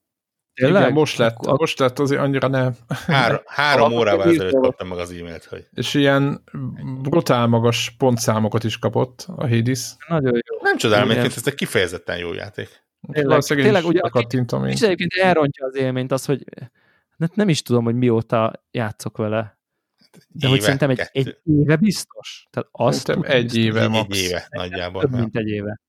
Tényleg? 0.65 0.81
Igen, 0.81 0.93
most 0.93 1.17
lett, 1.17 1.35
akkor... 1.35 1.59
most 1.59 1.79
lett 1.79 1.99
azért 1.99 2.21
annyira 2.21 2.47
nem. 2.47 2.75
Három, 3.07 3.39
három 3.45 3.93
órával 3.93 4.29
ezelőtt 4.29 4.61
kaptam 4.61 4.87
meg 4.87 4.97
az 4.97 5.11
e-mailt, 5.11 5.43
hogy... 5.43 5.67
És 5.73 5.93
ilyen 5.93 6.43
brutál 7.01 7.47
magas 7.47 7.95
pontszámokat 7.97 8.63
is 8.63 8.77
kapott 8.79 9.25
a 9.35 9.47
Hades. 9.47 9.95
Nagyon 10.07 10.33
jó. 10.33 10.61
Nem 10.61 10.77
csodálom, 10.77 11.07
mert 11.07 11.37
ez 11.37 11.47
egy 11.47 11.53
kifejezetten 11.53 12.17
jó 12.17 12.33
játék. 12.33 12.83
Tényleg, 13.11 13.41
tényleg 13.41 13.85
ugye, 13.85 13.99
kattintom 13.99 14.65
én. 14.65 14.71
És 14.71 14.81
egyébként 14.81 15.13
elrontja 15.13 15.65
az 15.65 15.75
élményt 15.75 16.11
az, 16.11 16.25
hogy 16.25 16.43
nem 17.33 17.49
is 17.49 17.61
tudom, 17.61 17.83
hogy 17.83 17.95
mióta 17.95 18.65
játszok 18.71 19.17
vele. 19.17 19.59
De 20.27 20.47
éve, 20.47 20.49
hogy 20.49 20.61
szerintem 20.61 20.89
egy, 20.89 21.01
egy 21.11 21.37
éve 21.43 21.75
biztos. 21.75 22.47
Tehát 22.49 22.69
azt 22.71 23.09
egy 23.09 23.57
éve 23.57 23.87
max. 23.87 24.17
Egy 24.17 24.23
éve 24.23 24.47
nagyjából. 24.49 25.01
Több, 25.01 25.11
mint 25.11 25.35
egy 25.35 25.47
éve. 25.47 25.79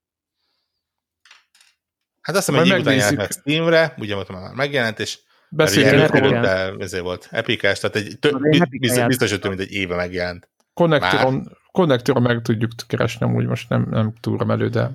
Hát 2.22 2.36
azt 2.36 2.46
hiszem, 2.46 2.60
hogy 2.60 2.80
után 2.80 2.94
jelent 2.94 3.16
meg 3.16 3.30
Steamre, 3.30 3.94
ugye 3.98 4.14
mondtam, 4.14 4.40
már 4.40 4.54
megjelent, 4.54 5.00
és 5.00 5.18
Beszélünk 5.54 6.18
róla. 6.18 6.40
De 6.40 6.72
ezért 6.78 7.02
volt 7.02 7.28
epikás, 7.30 7.78
tehát 7.78 7.96
egy, 7.96 8.18
tö, 8.18 8.30
biztos, 8.70 9.06
biztos, 9.06 9.30
hogy 9.30 9.40
több 9.40 9.50
mint 9.50 9.62
egy 9.62 9.72
éve 9.72 9.96
megjelent. 9.96 10.48
Konnektoron, 10.74 11.56
konnektoron 11.72 12.22
meg 12.22 12.42
tudjuk 12.42 12.70
keresni, 12.86 13.26
úgy 13.26 13.46
most 13.46 13.68
nem, 13.68 13.86
nem 13.90 14.12
túlra 14.20 14.52
elő, 14.52 14.68
de... 14.68 14.90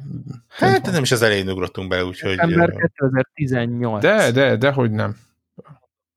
Hát 0.50 0.92
nem 0.92 1.04
is 1.04 1.12
az 1.12 1.22
elején 1.22 1.50
ugrottunk 1.50 1.90
be, 1.90 2.06
úgyhogy... 2.06 2.38
Ember 2.38 2.70
2018. 2.70 4.02
De, 4.02 4.32
de, 4.32 4.56
de, 4.56 4.72
hogy 4.72 4.92
nem. 4.92 5.18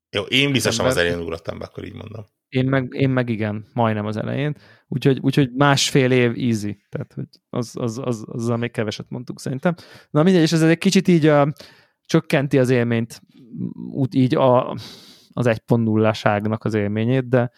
Jó, 0.09 0.23
én 0.23 0.51
biztosan 0.51 0.85
az 0.85 0.97
elején 0.97 1.19
ugrottam 1.19 1.59
be, 1.59 1.65
akkor 1.65 1.83
így 1.83 1.95
mondom. 1.95 2.25
Én 2.49 2.65
meg, 2.65 2.87
én 2.91 3.09
meg 3.09 3.29
igen, 3.29 3.65
majdnem 3.73 4.05
az 4.05 4.17
elején. 4.17 4.55
Úgyhogy, 4.93 5.19
úgyhogy 5.21 5.51
másfél 5.53 6.11
év 6.11 6.31
easy. 6.37 6.81
Tehát 6.89 7.13
hogy 7.13 7.25
az, 7.49 7.71
az, 7.73 7.97
az, 7.97 8.23
az, 8.27 8.49
az 8.49 8.59
még 8.59 8.71
keveset 8.71 9.05
mondtuk 9.09 9.39
szerintem. 9.39 9.75
Na 10.09 10.23
mindegy, 10.23 10.41
és 10.41 10.51
ez 10.51 10.61
egy 10.61 10.77
kicsit 10.77 11.07
így 11.07 11.25
a, 11.25 11.53
csökkenti 12.11 12.59
az 12.59 12.69
élményt, 12.69 13.21
úgy 13.91 14.15
így 14.15 14.35
a, 14.35 14.71
az 15.33 15.45
1.0-ságnak 15.47 16.59
az 16.59 16.73
élményét, 16.73 17.29
de, 17.29 17.51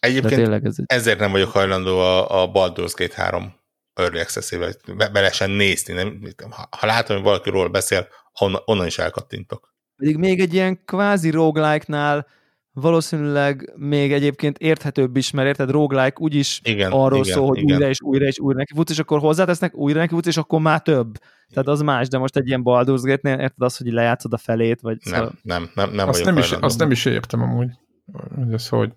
Egyébként 0.00 0.34
de 0.34 0.40
tényleg 0.40 0.64
ez 0.64 0.76
ezért 0.86 1.18
nem 1.18 1.30
vagyok 1.30 1.50
hajlandó 1.50 1.98
a, 1.98 2.42
a 2.42 2.50
Baldur's 2.50 2.92
Gate 2.96 3.22
3 3.22 3.54
Early 3.94 4.20
Access-ével 4.20 4.72
be, 4.96 5.46
nézni. 5.46 5.92
Nem, 5.92 6.20
ha, 6.50 6.86
látom, 6.86 7.16
hogy 7.16 7.24
valaki 7.24 7.50
róla 7.50 7.68
beszél, 7.68 8.08
onnan, 8.40 8.62
onnan 8.64 8.86
is 8.86 8.98
elkattintok. 8.98 9.74
Pedig 9.96 10.16
még 10.16 10.40
egy 10.40 10.54
ilyen 10.54 10.84
kvázi 10.84 11.30
roguelike-nál 11.30 12.26
valószínűleg 12.74 13.72
még 13.76 14.12
egyébként 14.12 14.58
érthetőbb 14.58 15.16
is, 15.16 15.30
mert 15.30 15.48
érted, 15.48 15.70
roguelike 15.70 16.16
úgyis 16.18 16.60
igen, 16.64 16.92
arról 16.92 17.24
igen, 17.24 17.34
szól, 17.34 17.46
hogy 17.46 17.58
igen. 17.58 17.76
újra 17.76 17.88
és 17.88 18.00
újra 18.02 18.26
és 18.26 18.38
újra 18.38 18.58
neki 18.58 18.74
futsz, 18.74 18.90
és 18.90 18.98
akkor 18.98 19.18
hozzátesznek, 19.18 19.76
újra 19.76 19.98
neki 19.98 20.14
futsz, 20.14 20.26
és 20.26 20.36
akkor 20.36 20.60
már 20.60 20.82
több. 20.82 21.18
Tehát 21.48 21.68
az 21.68 21.80
más, 21.80 22.08
de 22.08 22.18
most 22.18 22.36
egy 22.36 22.46
ilyen 22.46 22.62
Baldur's 22.64 23.00
Gate-nél 23.02 23.38
érted 23.38 23.62
az, 23.62 23.76
hogy 23.76 23.92
lejátszod 23.92 24.32
a 24.32 24.36
felét, 24.36 24.80
vagy... 24.80 24.98
Nem, 25.04 25.14
szóval... 25.14 25.32
nem, 25.42 25.70
nem, 25.74 25.90
nem 25.90 26.08
azt 26.08 26.24
nem, 26.24 26.38
is, 26.38 26.52
azt 26.52 26.78
nem 26.78 26.90
is 26.90 27.04
értem 27.04 27.42
amúgy, 27.42 27.70
hogy 28.34 28.52
ez 28.52 28.68
hogy. 28.68 28.92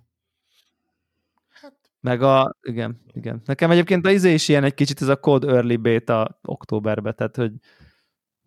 Meg 1.99 2.21
a, 2.21 2.55
igen, 2.61 3.01
igen. 3.13 3.41
Nekem 3.45 3.71
egyébként 3.71 4.05
az 4.05 4.11
izé 4.13 4.33
is 4.33 4.47
ilyen 4.47 4.63
egy 4.63 4.73
kicsit 4.73 5.01
ez 5.01 5.07
a 5.07 5.15
Code 5.15 5.47
Early 5.47 5.75
Beta 5.75 6.39
októberben, 6.43 7.15
tehát 7.15 7.35
hogy 7.35 7.51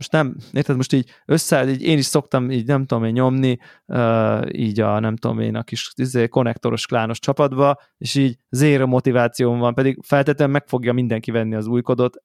most 0.00 0.12
nem, 0.12 0.36
érted, 0.52 0.76
most 0.76 0.92
így 0.92 1.10
össze, 1.26 1.68
így 1.68 1.82
én 1.82 1.98
is 1.98 2.04
szoktam 2.04 2.50
így 2.50 2.66
nem 2.66 2.86
tudom 2.86 3.04
én 3.04 3.12
nyomni, 3.12 3.58
uh, 3.86 4.40
így 4.52 4.80
a 4.80 4.98
nem 4.98 5.16
tudom 5.16 5.40
én 5.40 5.56
a 5.56 5.62
kis 5.62 5.92
izé, 5.96 6.28
konnektoros 6.28 6.86
klános 6.86 7.18
csapatba, 7.18 7.80
és 7.98 8.14
így 8.14 8.36
zéro 8.50 8.86
motivációm 8.86 9.58
van, 9.58 9.74
pedig 9.74 9.98
feltétlenül 10.02 10.52
meg 10.52 10.66
fogja 10.66 10.92
mindenki 10.92 11.30
venni 11.30 11.54
az 11.54 11.66
új 11.66 11.82
kodot, 11.82 12.16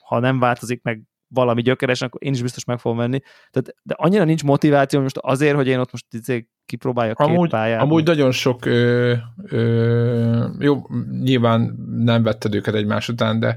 ha 0.00 0.18
nem 0.18 0.38
változik 0.38 0.82
meg 0.82 1.02
valami 1.28 1.62
gyökeres, 1.62 2.02
akkor 2.02 2.24
én 2.24 2.32
is 2.32 2.42
biztos 2.42 2.64
meg 2.64 2.78
fogom 2.78 2.98
venni. 2.98 3.20
Tehát, 3.50 3.74
de 3.82 3.94
annyira 3.98 4.24
nincs 4.24 4.44
motiváció 4.44 5.00
most 5.00 5.18
azért, 5.18 5.54
hogy 5.54 5.66
én 5.66 5.78
ott 5.78 5.92
most 5.92 6.06
izé 6.10 6.48
kipróbáljak 6.66 7.18
amúgy, 7.18 7.40
két 7.40 7.50
pályát. 7.50 7.80
Amúgy 7.80 8.04
nagyon 8.04 8.30
sok, 8.30 8.64
ö, 8.64 9.14
ö, 9.44 10.46
jó, 10.58 10.86
nyilván 11.22 11.76
nem 11.96 12.22
vetted 12.22 12.54
őket 12.54 12.74
egymás 12.74 13.08
után, 13.08 13.40
de 13.40 13.56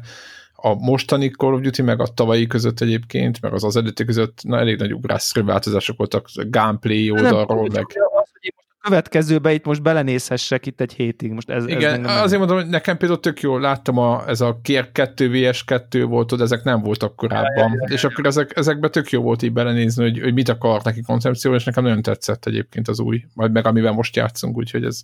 a 0.59 0.73
mostani 0.73 1.29
Call 1.29 1.53
of 1.53 1.61
Duty, 1.61 1.81
meg 1.81 1.99
a 2.01 2.07
tavalyi 2.07 2.47
között 2.47 2.81
egyébként, 2.81 3.41
meg 3.41 3.53
az 3.53 3.63
az 3.63 3.75
előtti 3.75 4.05
között 4.05 4.39
na, 4.43 4.59
elég 4.59 4.77
nagy 4.77 4.93
ugrásszerű 4.93 5.45
változások 5.45 5.97
voltak 5.97 6.29
gameplay 6.35 7.11
oldalról, 7.11 7.67
meg... 7.73 7.85
Az, 7.85 8.29
hogy 8.31 8.53
most 8.55 8.67
a 8.79 8.87
következőbe 8.87 9.53
itt 9.53 9.65
most 9.65 9.81
belenézhessek 9.81 10.65
itt 10.65 10.81
egy 10.81 10.93
hétig. 10.93 11.31
Most 11.31 11.49
ez, 11.49 11.67
Igen, 11.67 12.05
ez 12.05 12.21
azért 12.21 12.39
mondom, 12.39 12.57
hogy 12.57 12.67
nekem 12.67 12.97
például 12.97 13.19
tök 13.19 13.41
jó, 13.41 13.57
láttam 13.57 13.97
a, 13.97 14.23
ez 14.27 14.41
a 14.41 14.59
Kér 14.61 14.91
2 14.91 15.29
vs 15.29 15.63
2 15.63 16.05
volt, 16.05 16.35
de 16.35 16.43
ezek 16.43 16.63
nem 16.63 16.81
voltak 16.81 17.15
korábban, 17.15 17.49
ja, 17.55 17.73
ja, 17.73 17.85
ja, 17.87 17.93
és 17.93 18.03
akkor 18.03 18.25
ezek, 18.25 18.57
ezekbe 18.57 18.89
tök 18.89 19.09
jó 19.09 19.21
volt 19.21 19.41
így 19.41 19.53
belenézni, 19.53 20.03
hogy, 20.03 20.19
hogy 20.19 20.33
mit 20.33 20.49
akar 20.49 20.81
neki 20.83 21.01
koncepció, 21.01 21.53
és 21.53 21.63
nekem 21.63 21.83
nagyon 21.83 22.01
tetszett 22.01 22.45
egyébként 22.45 22.87
az 22.87 22.99
új, 22.99 23.23
majd 23.33 23.51
meg 23.51 23.65
amivel 23.65 23.91
most 23.91 24.15
játszunk, 24.15 24.57
úgyhogy 24.57 24.83
ez, 24.83 25.03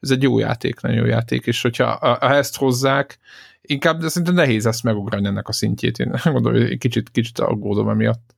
ez 0.00 0.10
egy 0.10 0.22
jó 0.22 0.38
játék, 0.38 0.80
nagyon 0.80 0.98
jó 0.98 1.04
játék, 1.04 1.46
és 1.46 1.62
hogyha 1.62 1.96
ha 2.20 2.34
ezt 2.34 2.56
hozzák, 2.56 3.18
inkább 3.62 4.00
szerintem 4.00 4.34
nehéz 4.34 4.66
ezt 4.66 4.82
megugrani 4.82 5.26
ennek 5.26 5.48
a 5.48 5.52
szintjét. 5.52 5.98
Én 5.98 6.14
gondolom, 6.32 6.60
hogy 6.60 6.78
kicsit, 6.78 7.10
kicsit 7.10 7.38
aggódom 7.38 7.88
emiatt. 7.88 8.34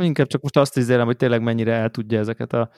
Inkább 0.00 0.26
csak 0.26 0.42
most 0.42 0.56
azt 0.56 0.76
izélem, 0.76 1.06
hogy 1.06 1.16
tényleg 1.16 1.42
mennyire 1.42 1.72
el 1.72 1.90
tudja 1.90 2.18
ezeket 2.18 2.52
a 2.52 2.70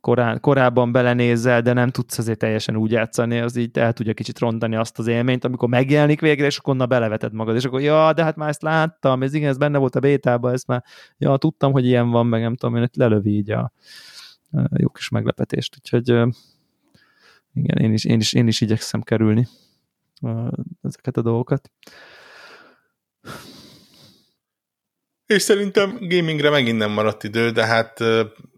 korán, 0.00 0.40
korábban 0.40 0.92
belenézel, 0.92 1.62
de 1.62 1.72
nem 1.72 1.90
tudsz 1.90 2.18
azért 2.18 2.38
teljesen 2.38 2.76
úgy 2.76 2.90
játszani, 2.90 3.38
az 3.38 3.56
így 3.56 3.78
el 3.78 3.92
tudja 3.92 4.14
kicsit 4.14 4.38
rontani 4.38 4.76
azt 4.76 4.98
az 4.98 5.06
élményt, 5.06 5.44
amikor 5.44 5.68
megjelenik 5.68 6.20
végre, 6.20 6.46
és 6.46 6.56
akkor 6.56 6.74
onnan 6.74 6.88
beleveted 6.88 7.32
magad, 7.32 7.56
és 7.56 7.64
akkor 7.64 7.80
ja, 7.80 8.12
de 8.12 8.24
hát 8.24 8.36
már 8.36 8.48
ezt 8.48 8.62
láttam, 8.62 9.22
ez 9.22 9.34
igen, 9.34 9.48
ez 9.48 9.56
benne 9.56 9.78
volt 9.78 9.96
a 9.96 10.00
bétában, 10.00 10.52
ezt 10.52 10.66
már, 10.66 10.84
ja, 11.18 11.36
tudtam, 11.36 11.72
hogy 11.72 11.86
ilyen 11.86 12.10
van, 12.10 12.26
meg 12.26 12.40
nem 12.40 12.56
tudom, 12.56 12.76
én 12.76 12.88
lelövi 12.92 13.30
így 13.30 13.50
a, 13.50 13.72
a 14.50 14.76
jó 14.76 14.88
kis 14.88 15.08
meglepetést, 15.08 15.76
úgyhogy 15.78 16.08
igen, 17.52 17.78
én 17.78 17.92
is, 17.92 18.04
én 18.04 18.20
is, 18.20 18.32
én 18.32 18.46
is 18.46 18.60
igyekszem 18.60 19.02
kerülni 19.02 19.48
ezeket 20.82 21.16
a 21.16 21.22
dolgokat. 21.22 21.70
És 25.26 25.42
szerintem 25.42 25.96
gamingre 26.00 26.50
megint 26.50 26.78
nem 26.78 26.90
maradt 26.90 27.24
idő, 27.24 27.50
de 27.50 27.66
hát 27.66 28.00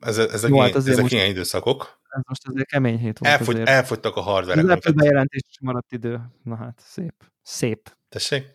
ez, 0.01 0.19
ezek, 0.19 0.51
Jó, 0.51 0.61
hát 0.61 0.75
ezek 0.75 1.01
most, 1.01 1.13
ilyen 1.13 1.27
időszakok. 1.27 2.01
Ez 2.09 2.23
most 2.29 2.47
azért 2.47 2.69
kemény 2.69 2.99
hét 2.99 3.19
volt 3.19 3.33
Elfogy, 3.33 3.55
azért. 3.55 3.69
Elfogytak 3.69 4.17
a 4.17 4.21
hardware 4.21 4.61
Az 4.61 4.69
Apple 4.69 4.93
bejelentés 4.93 5.43
sem 5.51 5.67
maradt 5.67 5.93
idő. 5.93 6.21
Na 6.43 6.57
hát, 6.57 6.83
szép. 6.85 7.15
Szép. 7.43 7.97
Tessék? 8.09 8.47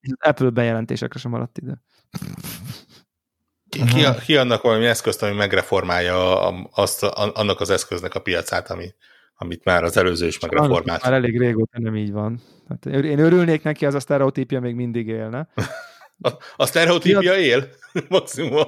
Az 0.00 0.28
Apple 0.28 0.50
bejelentésekre 0.50 1.18
sem 1.18 1.30
maradt 1.30 1.58
idő. 1.58 1.82
Ki, 3.68 3.84
ki, 3.84 4.04
ki 4.24 4.36
annak 4.36 4.62
valami 4.62 4.86
eszközt, 4.86 5.22
ami 5.22 5.34
megreformálja 5.34 6.48
azt, 6.70 7.02
annak 7.02 7.60
az 7.60 7.70
eszköznek 7.70 8.14
a 8.14 8.20
piacát, 8.20 8.70
ami, 8.70 8.94
amit 9.40 9.64
már 9.64 9.84
az 9.84 9.96
előző 9.96 10.26
is 10.26 10.38
megreformált. 10.38 11.02
Már 11.02 11.12
elég 11.12 11.38
régóta 11.38 11.80
nem 11.80 11.96
így 11.96 12.12
van. 12.12 12.40
Hát 12.68 12.86
én 12.86 13.18
örülnék 13.18 13.62
neki, 13.62 13.86
az 13.86 13.94
a 13.94 14.00
sztereotípia 14.00 14.60
még 14.60 14.74
mindig 14.74 15.08
élne. 15.08 15.48
A, 16.20 16.30
a 16.56 16.66
sztereotípia 16.66 17.36
él? 17.36 17.68
Maximum 18.08 18.56
a, 18.56 18.60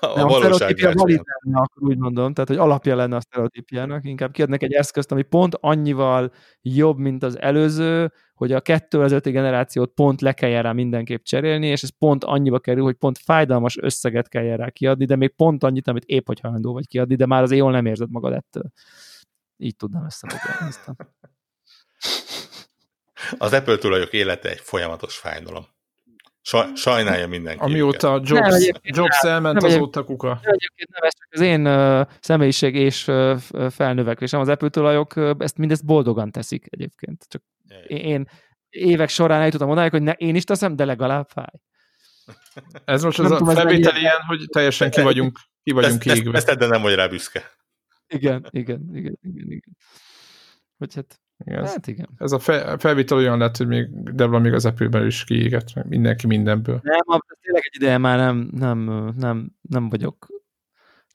a, 0.00 0.18
a, 0.20 0.24
a 0.24 0.52
sztereotípia 0.52 0.92
valid 0.92 1.20
lenne, 1.24 1.58
akkor 1.58 1.88
úgy 1.88 1.98
mondom, 1.98 2.32
tehát 2.32 2.48
hogy 2.48 2.58
alapja 2.58 2.96
lenne 2.96 3.16
a 3.16 3.20
sztereotípiának, 3.20 4.04
inkább 4.04 4.32
kiadnak 4.32 4.62
egy 4.62 4.72
eszközt, 4.72 5.12
ami 5.12 5.22
pont 5.22 5.56
annyival 5.60 6.32
jobb, 6.62 6.98
mint 6.98 7.22
az 7.22 7.40
előző, 7.40 8.12
hogy 8.34 8.52
a 8.52 8.60
2005 8.60 9.24
generációt 9.24 9.92
pont 9.94 10.20
le 10.20 10.32
kelljen 10.32 10.62
rá 10.62 10.72
mindenképp 10.72 11.22
cserélni, 11.22 11.66
és 11.66 11.82
ez 11.82 11.98
pont 11.98 12.24
annyiba 12.24 12.58
kerül, 12.58 12.82
hogy 12.82 12.96
pont 12.96 13.18
fájdalmas 13.18 13.78
összeget 13.80 14.28
kelljen 14.28 14.56
rá 14.56 14.68
kiadni, 14.68 15.04
de 15.04 15.16
még 15.16 15.34
pont 15.34 15.64
annyit, 15.64 15.88
amit 15.88 16.04
épp 16.04 16.26
hogy 16.26 16.40
hajlandó 16.40 16.72
vagy 16.72 16.86
kiadni, 16.86 17.14
de 17.14 17.26
már 17.26 17.42
azért 17.42 17.60
jól 17.60 17.70
nem 17.70 17.86
érzed 17.86 18.10
magad 18.10 18.32
ettől. 18.32 18.72
Így 19.60 19.76
tudnám 19.76 20.04
összefoglalni. 20.04 20.74
Az 23.38 23.52
Apple 23.52 23.76
tulajok 23.76 24.12
élete 24.12 24.48
egy 24.48 24.60
folyamatos 24.60 25.16
fájdalom. 25.16 25.66
Sajnálja 26.74 27.28
mindenki. 27.28 27.62
Amióta 27.62 28.14
őket. 28.14 28.28
Jobs, 28.28 28.48
nem, 28.48 28.80
Jobs 28.82 29.22
elment, 29.22 29.60
nem, 29.60 29.70
azóta 29.70 30.04
kuka. 30.04 30.40
Egyébként 30.42 30.90
nem, 30.90 31.02
ez 31.02 31.12
csak 31.18 31.28
az 31.30 31.40
én 31.40 31.66
uh, 31.66 32.06
személyiség 32.20 32.74
és 32.74 33.06
uh, 33.06 33.38
felnövekvésem. 33.70 34.40
Az 34.40 34.48
Apple 34.48 34.68
tulajok 34.68 35.16
uh, 35.16 35.30
ezt 35.38 35.56
mindezt 35.56 35.84
boldogan 35.84 36.30
teszik 36.30 36.66
egyébként. 36.70 37.24
Csak 37.28 37.42
én 37.86 38.28
évek 38.68 39.08
során 39.08 39.40
eljutottam 39.40 39.70
odáig, 39.70 39.90
hogy 39.90 40.02
ne, 40.02 40.12
én 40.12 40.34
is 40.34 40.44
teszem, 40.44 40.76
de 40.76 40.84
legalább 40.84 41.28
fáj. 41.28 41.60
Ez 42.84 43.02
most 43.02 43.18
az 43.18 43.30
nem 43.30 43.48
a 43.48 43.52
felvétel 43.52 43.96
ilyen, 43.96 44.20
hogy 44.26 44.44
teljesen 44.52 44.90
ki 44.90 45.00
vagyunk, 45.00 45.38
ki 45.62 45.72
vagyunk 45.72 46.04
ezt, 46.04 46.18
égve. 46.18 46.36
Ezt, 46.36 46.48
ezt 46.48 46.58
nem 46.70 46.82
vagy 46.82 46.94
rá 46.94 47.06
büszke. 47.06 47.50
Igen, 48.14 48.46
igen, 48.50 48.88
igen, 48.92 49.18
igen, 49.22 49.46
igen. 49.46 49.76
Hogy 50.78 50.94
hát 50.94 51.20
igen, 51.44 51.66
hát 51.66 51.86
igen. 51.86 52.08
Ez 52.16 52.32
a 52.32 52.38
fe, 52.38 52.78
felvétel 52.78 53.16
olyan 53.16 53.38
lett, 53.38 53.56
hogy 53.56 53.66
még 53.66 53.88
Debla 53.92 54.38
még 54.38 54.52
az 54.52 54.64
apple 54.64 55.06
is 55.06 55.24
kiégett, 55.24 55.74
meg 55.74 55.88
mindenki 55.88 56.26
mindenből. 56.26 56.80
Nem, 56.82 57.20
tényleg 57.40 57.62
egy 57.64 57.80
ideje 57.80 57.98
már 57.98 58.18
nem, 58.18 58.48
nem, 58.52 59.12
nem, 59.16 59.52
nem 59.60 59.88
vagyok 59.88 60.40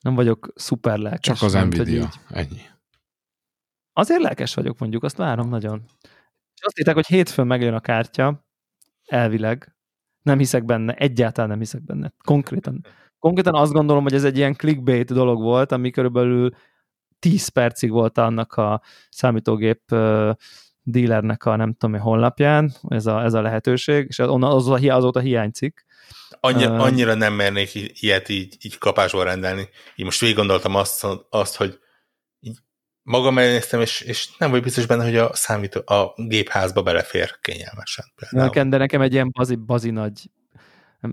nem 0.05 0.15
vagyok 0.15 0.51
szuper 0.55 0.97
lelkes. 0.97 1.39
Csak 1.39 1.41
az 1.41 1.53
Nvidia, 1.53 2.03
így... 2.03 2.19
ennyi. 2.29 2.61
Azért 3.93 4.21
lelkes 4.21 4.53
vagyok, 4.53 4.79
mondjuk, 4.79 5.03
azt 5.03 5.17
várom 5.17 5.49
nagyon. 5.49 5.83
És 6.55 6.61
azt 6.61 6.77
hitták, 6.77 6.95
hogy 6.95 7.05
hétfőn 7.05 7.47
megjön 7.47 7.73
a 7.73 7.79
kártya, 7.79 8.45
elvileg. 9.05 9.75
Nem 10.21 10.37
hiszek 10.37 10.65
benne, 10.65 10.93
egyáltalán 10.93 11.49
nem 11.49 11.59
hiszek 11.59 11.83
benne. 11.83 12.13
Konkrétan. 12.23 12.85
Konkrétan 13.19 13.55
azt 13.55 13.71
gondolom, 13.71 14.03
hogy 14.03 14.13
ez 14.13 14.23
egy 14.23 14.37
ilyen 14.37 14.53
clickbait 14.53 15.13
dolog 15.13 15.41
volt, 15.41 15.71
ami 15.71 15.89
körülbelül 15.89 16.55
10 17.19 17.47
percig 17.47 17.91
volt 17.91 18.17
annak 18.17 18.53
a 18.53 18.81
számítógép 19.09 19.81
dealernek 20.85 21.45
a 21.45 21.55
nem 21.55 21.73
tudom 21.73 21.99
honlapján 21.99 22.73
ez 22.87 23.05
a, 23.05 23.23
ez 23.23 23.33
a 23.33 23.41
lehetőség, 23.41 24.05
és 24.07 24.19
onnan 24.19 24.51
az, 24.51 24.67
az, 24.67 24.83
azóta 24.83 25.19
hiányzik. 25.19 25.85
Annyira, 26.39 26.73
uh, 26.73 26.81
annyira 26.81 27.13
nem 27.13 27.33
mernék 27.33 28.01
ilyet 28.01 28.29
így, 28.29 28.57
így 28.61 28.77
kapásból 28.77 29.23
rendelni. 29.23 29.69
Így 29.95 30.05
most 30.05 30.19
végig 30.19 30.35
gondoltam 30.35 30.75
azt, 30.75 31.07
azt 31.29 31.55
hogy 31.55 31.79
így 32.39 32.57
magam 33.01 33.37
elnéztem, 33.37 33.81
és, 33.81 34.01
és 34.01 34.29
nem 34.37 34.51
vagy 34.51 34.61
biztos 34.61 34.85
benne, 34.85 35.03
hogy 35.03 35.17
a 35.17 35.35
számító, 35.35 35.95
a 35.95 36.13
gépházba 36.15 36.81
belefér 36.81 37.39
kényelmesen. 37.41 38.05
Például. 38.15 38.69
De 38.69 38.77
nekem 38.77 39.01
egy 39.01 39.13
ilyen 39.13 39.31
bazi, 39.31 39.55
bazi 39.55 39.89
nagy 39.89 40.29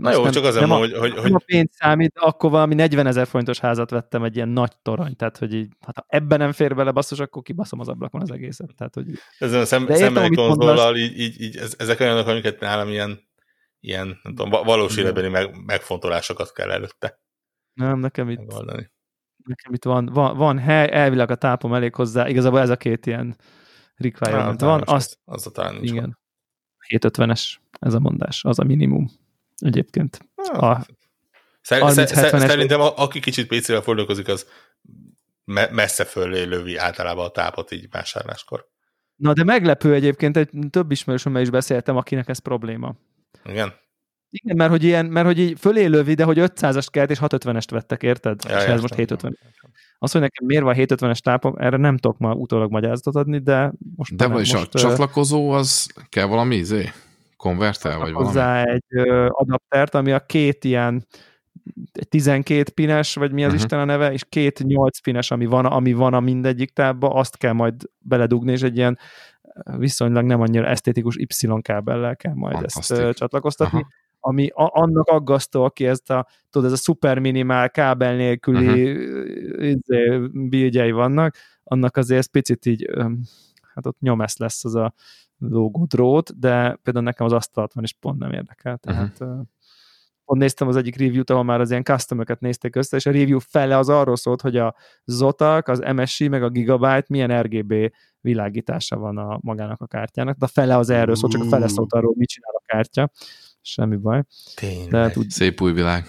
Na 0.00 0.12
jó, 0.12 0.22
nem, 0.22 0.32
csak 0.32 0.44
azért 0.44 0.66
mondom, 0.66 0.90
hogy, 0.90 0.98
hogy, 0.98 1.18
hogy... 1.18 1.32
a 1.32 1.42
pénz 1.46 1.70
számít, 1.72 2.18
akkor 2.18 2.50
valami 2.50 2.74
40 2.74 3.06
ezer 3.06 3.26
forintos 3.26 3.58
házat 3.58 3.90
vettem, 3.90 4.22
egy 4.22 4.36
ilyen 4.36 4.48
nagy 4.48 4.72
torony, 4.82 5.16
tehát 5.16 5.38
hogy 5.38 5.54
így, 5.54 5.72
hát 5.80 5.96
ha 5.96 6.04
ebben 6.08 6.38
nem 6.38 6.52
fér 6.52 6.74
bele 6.74 6.90
basszus, 6.90 7.18
akkor 7.18 7.42
kibaszom 7.42 7.80
az 7.80 7.88
ablakon 7.88 8.20
az 8.20 8.30
egészet. 8.30 8.74
Tehát, 8.76 8.94
hogy... 8.94 9.06
Ezen 9.38 9.60
a 9.60 9.64
szem, 9.64 9.86
szembeni 9.88 10.36
konzollal 10.36 10.96
így, 10.96 11.18
így, 11.18 11.40
így, 11.40 11.60
ezek 11.76 12.00
olyanok, 12.00 12.26
amiket 12.26 12.60
nálam 12.60 12.88
ilyen, 12.88 13.20
ilyen 13.80 14.06
nem 14.22 14.34
tudom, 14.34 14.50
valós 14.64 14.96
életbeni 14.96 15.28
meg, 15.28 15.64
megfontolásokat 15.66 16.52
kell 16.52 16.70
előtte. 16.70 17.20
Nem, 17.72 17.98
nekem 17.98 18.30
itt, 18.30 18.38
megoldani. 18.38 18.90
nekem 19.44 19.72
itt 19.72 19.84
van, 19.84 20.06
van, 20.06 20.36
van 20.36 20.58
hely, 20.58 20.88
elvileg 20.92 21.30
a 21.30 21.34
tápom 21.34 21.74
elég 21.74 21.94
hozzá, 21.94 22.28
igazából 22.28 22.60
ez 22.60 22.70
a 22.70 22.76
két 22.76 23.06
ilyen 23.06 23.36
requirement 23.94 24.60
van. 24.60 24.82
Az, 24.86 25.18
az 25.24 25.46
a 25.46 25.50
talán 25.50 25.74
nincs 25.74 25.90
igen. 25.90 26.20
750-es 26.88 27.56
ez 27.80 27.94
a 27.94 28.00
mondás, 28.00 28.44
az 28.44 28.58
a 28.58 28.64
minimum 28.64 29.10
egyébként. 29.62 30.18
Ah. 30.34 30.80
A 31.66 31.90
Szer- 31.90 32.40
szerintem 32.40 32.80
a, 32.80 32.96
aki 32.96 33.20
kicsit 33.20 33.46
PC-vel 33.46 33.80
fordulkozik, 33.80 34.28
az 34.28 34.46
me- 35.44 35.70
messze 35.70 36.04
fölé 36.04 36.42
lövi 36.42 36.76
általában 36.76 37.24
a 37.24 37.28
tápot 37.28 37.70
így 37.70 37.86
vásárláskor. 37.90 38.66
Na 39.16 39.32
de 39.32 39.44
meglepő 39.44 39.94
egyébként, 39.94 40.36
egy 40.36 40.50
több 40.70 40.90
ismerősömmel 40.90 41.42
is 41.42 41.50
beszéltem, 41.50 41.96
akinek 41.96 42.28
ez 42.28 42.38
probléma. 42.38 42.94
Igen? 43.44 43.72
Igen, 44.30 44.56
mert 44.56 44.70
hogy, 44.70 44.84
ilyen, 44.84 45.06
mert 45.06 45.26
hogy 45.26 45.38
így 45.38 45.58
fölé 45.58 45.84
lövi, 45.84 46.14
de 46.14 46.24
hogy 46.24 46.36
500-ast 46.40 46.86
kelt 46.90 47.10
és 47.10 47.18
650-est 47.20 47.68
vettek, 47.70 48.02
érted? 48.02 48.40
Ja, 48.48 48.56
és 48.56 48.64
ez 48.64 48.80
most 48.80 48.94
750. 48.94 49.38
Azt, 49.98 50.12
hogy 50.12 50.20
nekem 50.20 50.46
miért 50.46 50.62
van 50.62 50.74
750-es 50.78 51.18
tápom, 51.18 51.54
erre 51.58 51.76
nem 51.76 51.96
tudok 51.96 52.18
ma 52.18 52.34
utólag 52.34 52.70
magyarázatot 52.70 53.16
adni, 53.16 53.38
de 53.38 53.72
most... 53.96 54.16
De 54.16 54.26
vagy 54.26 54.52
most, 54.52 54.74
a 54.74 54.78
csatlakozó, 54.78 55.50
az 55.50 55.92
kell 56.08 56.26
valami 56.26 56.56
izé? 56.56 56.90
Konverter, 57.42 57.98
vagy 57.98 58.12
valami? 58.12 58.26
Hozzá 58.26 58.62
egy 58.62 58.84
ö, 58.88 59.26
adaptert, 59.30 59.94
ami 59.94 60.12
a 60.12 60.20
két 60.20 60.64
ilyen 60.64 61.06
egy 61.92 62.08
12 62.08 62.70
pines, 62.74 63.14
vagy 63.14 63.32
mi 63.32 63.40
az 63.40 63.46
uh-huh. 63.46 63.62
Isten 63.62 63.78
a 63.78 63.84
neve, 63.84 64.12
és 64.12 64.24
két 64.28 64.58
8 64.58 65.00
pines, 65.00 65.30
ami 65.30 65.46
van, 65.46 65.66
ami 65.66 65.92
van 65.92 66.14
a 66.14 66.20
mindegyik 66.20 66.70
tábba, 66.70 67.08
azt 67.08 67.36
kell 67.36 67.52
majd 67.52 67.74
beledugni, 67.98 68.52
és 68.52 68.62
egy 68.62 68.76
ilyen 68.76 68.98
viszonylag 69.78 70.24
nem 70.24 70.40
annyira 70.40 70.66
esztétikus 70.66 71.16
Y 71.16 71.26
kábellel 71.62 72.16
kell 72.16 72.34
majd 72.34 72.62
ezt 72.62 72.92
uh, 72.92 73.10
csatlakoztatni. 73.12 73.78
Aha 73.78 73.88
ami 74.24 74.48
a, 74.48 74.80
annak 74.80 75.08
aggasztó, 75.08 75.64
aki 75.64 75.86
ezt 75.86 76.10
a, 76.10 76.26
tudod, 76.50 76.66
ez 76.66 76.72
a 76.72 76.76
szuper 76.76 77.18
minimál 77.18 77.70
kábel 77.70 78.16
nélküli 78.16 78.92
uh-huh. 78.92 80.48
bildjei 80.48 80.90
vannak, 80.90 81.36
annak 81.64 81.96
azért 81.96 82.30
picit 82.30 82.66
így, 82.66 82.90
hát 83.74 83.86
ott 83.86 84.00
nyomesz 84.00 84.36
lesz 84.36 84.64
az 84.64 84.74
a 84.74 84.94
logó 85.38 85.84
drót, 85.84 86.38
de 86.38 86.78
például 86.82 87.04
nekem 87.04 87.26
az 87.26 87.32
asztalt 87.32 87.72
van, 87.72 87.84
és 87.84 87.92
pont 87.92 88.18
nem 88.18 88.32
érdekel. 88.32 88.78
Tehát 88.78 89.20
uh-huh. 89.20 89.40
pont 90.24 90.40
néztem 90.40 90.68
az 90.68 90.76
egyik 90.76 90.96
review-t, 90.96 91.30
ahol 91.30 91.42
már 91.44 91.60
az 91.60 91.70
ilyen 91.70 91.84
custom 91.84 92.22
nézték 92.38 92.76
össze, 92.76 92.96
és 92.96 93.06
a 93.06 93.10
review 93.10 93.38
fele 93.38 93.78
az 93.78 93.88
arról 93.88 94.16
szólt, 94.16 94.40
hogy 94.40 94.56
a 94.56 94.74
Zotac, 95.04 95.68
az 95.68 95.82
MSI, 95.94 96.28
meg 96.28 96.42
a 96.42 96.48
Gigabyte 96.48 97.06
milyen 97.08 97.42
RGB 97.42 97.74
világítása 98.20 98.96
van 98.96 99.18
a 99.18 99.38
magának 99.40 99.80
a 99.80 99.86
kártyának, 99.86 100.36
de 100.36 100.44
a 100.44 100.48
fele 100.48 100.76
az 100.76 100.90
erről 100.90 101.14
szól, 101.14 101.30
csak 101.30 101.42
a 101.42 101.48
fele 101.48 101.68
szólt 101.68 101.92
arról, 101.92 102.14
mit 102.16 102.28
csinál 102.28 102.54
a 102.54 102.62
kártya. 102.66 103.10
Semmi 103.60 103.96
baj. 103.96 104.22
Tényleg. 104.54 104.90
De 104.90 104.98
hát 104.98 105.16
úgy, 105.16 105.30
Szép 105.30 105.60
új 105.60 105.72
világ. 105.72 106.06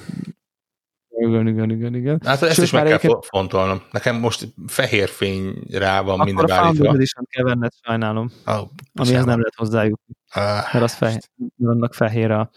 Igen, 1.27 1.47
igen, 1.47 1.69
igen, 1.69 1.95
igen. 1.95 2.21
Hát 2.25 2.41
ezt 2.41 2.53
Sőt, 2.53 2.65
is 2.65 2.71
meg 2.71 2.83
kell 2.83 2.93
egyébként... 2.93 3.25
fontolnom. 3.25 3.81
Nekem 3.91 4.15
most 4.15 4.53
fehér 4.67 5.09
fény 5.09 5.53
rá 5.71 6.01
van 6.01 6.13
Akkor 6.13 6.25
minden 6.25 6.51
állítva. 6.51 6.85
Akkor 6.85 6.99
a 6.99 7.01
is 7.01 7.13
kell 7.29 7.43
venned, 7.43 7.71
sajnálom. 7.85 8.29
Oh, 8.45 8.69
amihez 8.93 9.25
nem 9.25 9.37
lehet 9.37 9.55
hozzájutni. 9.55 10.13
Ah, 10.33 10.73
mert 10.73 10.83
az 10.83 10.93
fehér, 10.93 11.21
annak 11.63 11.93
fehér 11.93 12.31
a, 12.31 12.49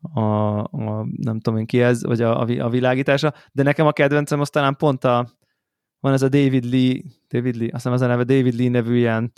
a, 0.00 0.58
a, 0.58 1.06
nem 1.16 1.40
tudom 1.40 1.58
én 1.58 1.66
ki 1.66 1.82
ez, 1.82 2.04
vagy 2.04 2.22
a, 2.22 2.40
a, 2.40 2.46
a 2.58 2.68
világítása, 2.68 3.34
de 3.52 3.62
nekem 3.62 3.86
a 3.86 3.92
kedvencem 3.92 4.40
az 4.40 4.50
talán 4.50 4.76
pont 4.76 5.04
a, 5.04 5.28
van 6.00 6.12
ez 6.12 6.22
a 6.22 6.28
David 6.28 6.64
Lee, 6.64 7.00
David 7.28 7.54
Lee, 7.54 7.66
azt 7.66 7.74
hiszem 7.74 7.92
az 7.92 8.00
a 8.00 8.06
neve, 8.06 8.24
David 8.24 8.54
Lee 8.54 8.70
nevű 8.70 8.96
ilyen 8.96 9.32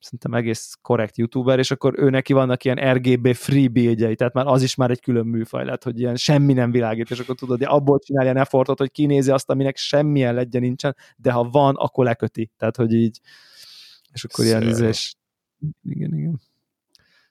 szerintem 0.00 0.34
egész 0.34 0.78
korrekt 0.82 1.18
youtuber, 1.18 1.58
és 1.58 1.70
akkor 1.70 1.94
ő 1.98 2.10
neki 2.10 2.32
vannak 2.32 2.64
ilyen 2.64 2.92
RGB 2.92 3.34
free 3.34 3.68
buildjei, 3.68 4.14
tehát 4.14 4.32
már 4.32 4.46
az 4.46 4.62
is 4.62 4.74
már 4.74 4.90
egy 4.90 5.00
külön 5.00 5.26
műfaj 5.26 5.64
lett, 5.64 5.82
hogy 5.82 5.98
ilyen 6.00 6.16
semmi 6.16 6.52
nem 6.52 6.70
világít, 6.70 7.10
és 7.10 7.18
akkor 7.18 7.34
tudod, 7.34 7.58
hogy 7.58 7.66
abból 7.66 7.98
csinálja 7.98 8.34
effortot, 8.34 8.78
hogy 8.78 8.90
kinézi 8.90 9.30
azt, 9.30 9.50
aminek 9.50 9.76
semmilyen 9.76 10.34
legye 10.34 10.58
nincsen, 10.58 10.96
de 11.16 11.32
ha 11.32 11.44
van, 11.44 11.74
akkor 11.76 12.04
leköti. 12.04 12.50
Tehát, 12.56 12.76
hogy 12.76 12.92
így, 12.92 13.20
és 14.12 14.24
akkor 14.24 14.44
ilyen 14.44 14.60
Szörnyű. 14.60 14.74
ízés. 14.74 15.16
Igen, 15.82 16.14
igen. 16.14 16.40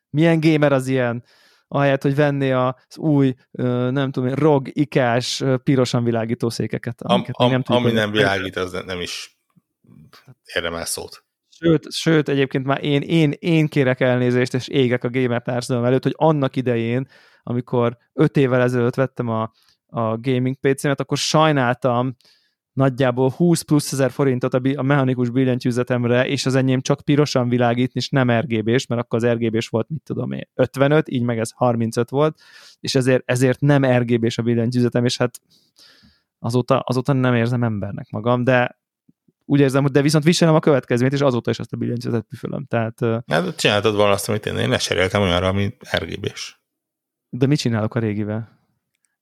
Milyen 0.09 0.39
gamer 0.39 0.71
az 0.71 0.87
ilyen? 0.87 1.23
ahelyett, 1.71 2.01
hogy 2.01 2.15
venné 2.15 2.51
az 2.51 2.97
új, 2.97 3.33
nem 3.91 4.11
tudom, 4.11 4.33
ROG 4.33 4.69
ikás 4.73 5.43
pirosan 5.63 6.03
világító 6.03 6.49
székeket. 6.49 7.01
Am, 7.01 7.11
am, 7.11 7.23
tudjuk, 7.23 7.69
ami 7.69 7.91
nem 7.91 8.11
világít, 8.11 8.55
az 8.55 8.71
nem 8.85 9.01
is 9.01 9.39
érdemel 10.53 10.85
szót. 10.85 11.23
Sőt, 11.61 11.91
sőt, 11.91 12.29
egyébként 12.29 12.65
már 12.65 12.83
én, 12.83 13.01
én, 13.01 13.33
én 13.39 13.67
kérek 13.67 13.99
elnézést, 13.99 14.53
és 14.53 14.67
égek 14.67 15.03
a 15.03 15.09
gamer 15.09 15.41
társadalom 15.41 15.87
előtt, 15.87 16.03
hogy 16.03 16.13
annak 16.17 16.55
idején, 16.55 17.07
amikor 17.43 17.97
öt 18.13 18.37
évvel 18.37 18.61
ezelőtt 18.61 18.95
vettem 18.95 19.27
a, 19.27 19.51
a 19.85 20.17
gaming 20.17 20.55
PC-met, 20.55 20.99
akkor 20.99 21.17
sajnáltam 21.17 22.15
nagyjából 22.73 23.29
20 23.29 23.61
plusz 23.61 23.91
ezer 23.91 24.11
forintot 24.11 24.53
a, 24.53 24.61
a 24.75 24.81
mechanikus 24.81 25.29
billentyűzetemre, 25.29 26.27
és 26.27 26.45
az 26.45 26.55
enyém 26.55 26.81
csak 26.81 27.01
pirosan 27.01 27.49
világítni, 27.49 27.99
és 27.99 28.09
nem 28.09 28.31
RGB-s, 28.31 28.85
mert 28.85 29.01
akkor 29.01 29.23
az 29.23 29.31
RGB-s 29.31 29.67
volt, 29.67 29.89
mit 29.89 30.03
tudom 30.03 30.31
én, 30.31 30.49
55, 30.53 31.09
így 31.09 31.23
meg 31.23 31.39
ez 31.39 31.51
35 31.51 32.09
volt, 32.09 32.39
és 32.79 32.95
ezért, 32.95 33.23
ezért 33.25 33.59
nem 33.59 33.85
RGB-s 33.85 34.37
a 34.37 34.41
billentyűzetem, 34.41 35.05
és 35.05 35.17
hát 35.17 35.39
azóta, 36.39 36.79
azóta 36.79 37.13
nem 37.13 37.35
érzem 37.35 37.63
embernek 37.63 38.09
magam, 38.09 38.43
de 38.43 38.78
úgy 39.49 39.59
érzem, 39.59 39.81
hogy 39.81 39.91
de 39.91 40.01
viszont 40.01 40.23
viselem 40.23 40.55
a 40.55 40.59
következményt, 40.59 41.13
és 41.13 41.21
azóta 41.21 41.49
is 41.49 41.59
azt 41.59 41.73
a 41.73 41.77
billentyűzetet 41.77 42.25
püfölöm. 42.29 42.65
Tehát, 42.65 42.99
Hát 43.27 43.55
csináltad 43.55 43.95
volna 43.95 44.11
azt, 44.11 44.29
amit 44.29 44.45
én, 44.45 44.57
én 44.57 44.69
leseréltem 44.69 45.21
olyanra, 45.21 45.47
ami 45.47 45.77
RGB-s. 45.97 46.59
de 47.29 47.45
mit 47.45 47.59
csinálok 47.59 47.95
a 47.95 47.99
régivel? 47.99 48.59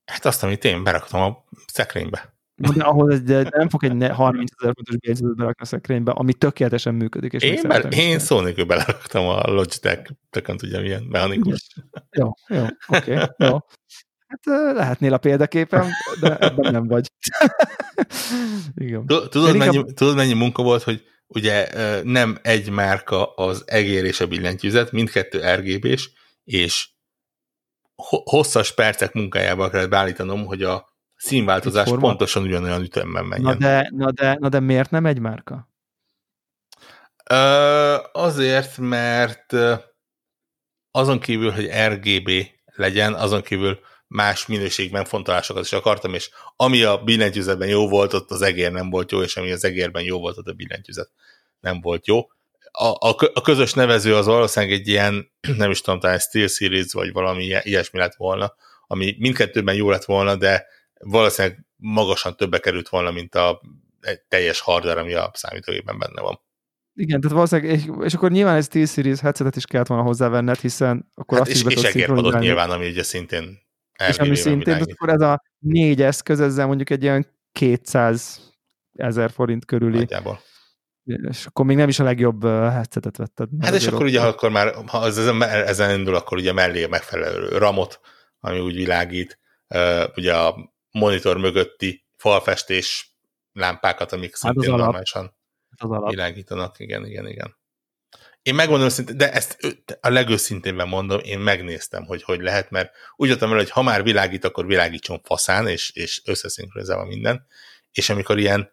Hát 0.05 0.25
azt, 0.25 0.43
amit 0.43 0.63
én 0.63 0.83
beraktam 0.83 1.21
a 1.21 1.43
szekrénybe. 1.67 2.35
De 2.55 2.83
ahhoz 2.83 3.13
egy, 3.13 3.23
de 3.23 3.49
nem 3.51 3.69
fog 3.69 3.83
egy 3.83 3.95
ne- 4.03 4.13
30 4.13 4.51
ezer 4.57 4.73
fontos 4.75 4.95
billentyűzetet 4.97 5.37
berakni 5.37 5.63
a 5.63 5.65
szekrénybe, 5.65 6.11
ami 6.11 6.33
tökéletesen 6.33 6.95
működik. 6.95 7.33
És 7.33 7.43
Én, 7.43 7.61
be, 7.67 7.77
én 7.79 8.19
szó 8.19 8.41
nélkül 8.41 8.65
beleraktam 8.65 9.27
a 9.27 9.51
Logitech, 9.51 10.11
tökön 10.29 10.57
tudja 10.57 10.81
milyen 10.81 11.03
mechanikus. 11.03 11.67
Jó, 12.11 12.31
jó, 12.47 12.65
oké, 12.87 13.13
okay, 13.13 13.27
jó. 13.37 13.57
Hát 14.27 14.45
lehetnél 14.75 15.13
a 15.13 15.17
példaképen, 15.17 15.91
de 16.19 16.37
ebben 16.37 16.71
nem 16.71 16.87
vagy. 16.87 17.11
Igen. 18.75 19.05
Tu- 19.05 19.29
Tudod, 19.29 19.49
Én 19.49 19.55
mennyi, 19.55 19.93
tudod, 19.93 20.15
mennyi 20.15 20.33
munka 20.33 20.63
volt, 20.63 20.83
hogy 20.83 21.05
ugye 21.27 21.69
nem 22.03 22.37
egy 22.41 22.69
márka 22.69 23.33
az 23.33 23.63
egér 23.67 24.03
és 24.03 24.19
a 24.19 24.27
billentyűzet, 24.27 24.91
mindkettő 24.91 25.53
RGB-s, 25.55 26.09
és 26.43 26.89
ho- 27.95 28.29
hosszas 28.29 28.73
percek 28.73 29.13
munkájába 29.13 29.69
kellett 29.69 29.89
beállítanom, 29.89 30.45
hogy 30.45 30.63
a 30.63 30.95
színváltozás 31.15 31.89
pontosan 31.99 32.43
ugyanolyan 32.43 32.81
ütemben 32.81 33.23
Na 33.23 33.27
menjen. 33.29 33.59
de, 33.59 33.89
na, 33.95 34.11
de, 34.11 34.37
na 34.39 34.49
de 34.49 34.59
miért 34.59 34.91
nem 34.91 35.05
egy 35.05 35.19
márka? 35.19 35.69
Ö, 37.29 37.95
azért, 38.11 38.77
mert 38.77 39.53
azon 40.91 41.19
kívül, 41.19 41.51
hogy 41.51 41.69
RGB 41.87 42.29
legyen, 42.65 43.13
azon 43.13 43.41
kívül 43.41 43.79
más 44.07 44.45
minőségben 44.45 45.05
fontolásokat 45.05 45.63
is 45.63 45.71
akartam, 45.71 46.13
és 46.13 46.29
ami 46.55 46.83
a 46.83 46.97
billentyűzetben 46.97 47.67
jó 47.67 47.89
volt, 47.89 48.13
ott 48.13 48.31
az 48.31 48.41
egér 48.41 48.71
nem 48.71 48.89
volt 48.89 49.11
jó, 49.11 49.21
és 49.21 49.37
ami 49.37 49.51
az 49.51 49.63
egérben 49.63 50.03
jó 50.03 50.19
volt, 50.19 50.37
ott 50.37 50.47
a 50.47 50.53
billentyűzet 50.53 51.11
nem 51.59 51.81
volt 51.81 52.07
jó. 52.07 52.19
A, 52.71 52.87
a, 53.09 53.15
a 53.33 53.41
közös 53.41 53.73
nevező 53.73 54.15
az 54.15 54.25
valószínűleg 54.25 54.75
egy 54.79 54.87
ilyen, 54.87 55.31
nem 55.57 55.71
is 55.71 55.81
tudom, 55.81 55.99
talán 55.99 56.19
Steel 56.19 56.47
Series, 56.47 56.91
vagy 56.91 57.11
valami 57.11 57.43
ilyesmi 57.43 57.99
lett 57.99 58.15
volna, 58.15 58.55
ami 58.87 59.15
mindkettőben 59.19 59.75
jó 59.75 59.89
lett 59.89 60.05
volna, 60.05 60.35
de 60.35 60.65
valószínűleg 60.99 61.65
magasan 61.75 62.35
többe 62.35 62.59
került 62.59 62.89
volna, 62.89 63.11
mint 63.11 63.35
a 63.35 63.61
egy 64.01 64.21
teljes 64.21 64.59
hardware, 64.59 64.99
ami 64.99 65.13
a 65.13 65.31
számítógépben 65.33 65.99
benne 65.99 66.21
van. 66.21 66.41
Igen, 66.93 67.21
tehát 67.21 67.35
valószínűleg, 67.35 67.77
és, 67.77 67.83
és 68.01 68.13
akkor 68.13 68.31
nyilván 68.31 68.55
egy 68.55 68.63
SteelSeries 68.63 69.19
headsetet 69.19 69.55
is 69.55 69.65
kellett 69.65 69.87
volna 69.87 70.03
hozzávenned, 70.03 70.59
hiszen 70.59 71.11
akkor 71.15 71.37
Hát 71.37 71.47
azt 71.47 71.55
és, 71.55 71.75
is 71.75 71.83
és 71.83 71.83
egérpadot 71.83 72.39
nyilván, 72.39 72.69
ami 72.69 72.89
ugye 72.89 73.03
szintén 73.03 73.66
És 74.07 74.17
ami 74.17 74.35
szintén, 74.35 74.63
világít. 74.73 74.93
akkor 74.93 75.09
ez 75.09 75.21
a 75.21 75.41
négy 75.59 76.01
eszköz, 76.01 76.39
ezzel 76.39 76.65
mondjuk 76.67 76.89
egy 76.89 77.03
ilyen 77.03 77.27
200 77.51 78.51
ezer 78.93 79.31
forint 79.31 79.65
körüli, 79.65 79.97
Nagyjából. 79.97 80.39
és 81.03 81.45
akkor 81.45 81.65
még 81.65 81.77
nem 81.77 81.89
is 81.89 81.99
a 81.99 82.03
legjobb 82.03 82.43
headsetet 82.43 83.17
vetted. 83.17 83.49
Hát 83.59 83.73
és 83.73 83.87
akkor 83.87 84.05
ugye, 84.05 84.21
akkor 84.21 84.49
már, 84.51 84.73
ha 84.87 84.97
az 84.97 85.17
ezen, 85.17 85.41
ezen 85.43 85.97
indul, 85.99 86.15
akkor 86.15 86.37
ugye 86.37 86.53
mellé 86.53 86.83
a 86.83 86.87
megfelelő 86.87 87.57
ramot, 87.57 87.99
ami 88.39 88.59
úgy 88.59 88.75
világít, 88.75 89.39
ugye 90.15 90.35
a 90.35 90.73
monitor 90.91 91.37
mögötti 91.37 92.05
falfestés 92.15 93.15
lámpákat, 93.53 94.11
amik 94.11 94.29
Hát 94.29 94.53
szintén 94.53 94.73
az 94.73 94.79
normálisan 94.79 95.35
az 95.77 95.89
alap. 95.89 96.09
világítanak. 96.09 96.79
Igen, 96.79 97.05
igen, 97.05 97.27
igen. 97.27 97.55
Én 98.47 98.55
megmondom 98.55 98.89
szintén, 98.89 99.17
de 99.17 99.31
ezt 99.31 99.57
a 100.01 100.09
legőszintébben 100.09 100.87
mondom, 100.87 101.19
én 101.23 101.39
megnéztem, 101.39 102.05
hogy 102.05 102.23
hogy 102.23 102.41
lehet, 102.41 102.69
mert 102.69 102.91
úgy 103.15 103.29
jöttem 103.29 103.49
vele, 103.49 103.61
hogy 103.61 103.71
ha 103.71 103.81
már 103.81 104.03
világít, 104.03 104.45
akkor 104.45 104.65
világítson 104.65 105.21
faszán, 105.23 105.67
és, 105.67 105.91
és 105.91 106.21
összeszinkronizálva 106.25 107.05
minden, 107.05 107.45
és 107.91 108.09
amikor 108.09 108.39
ilyen 108.39 108.71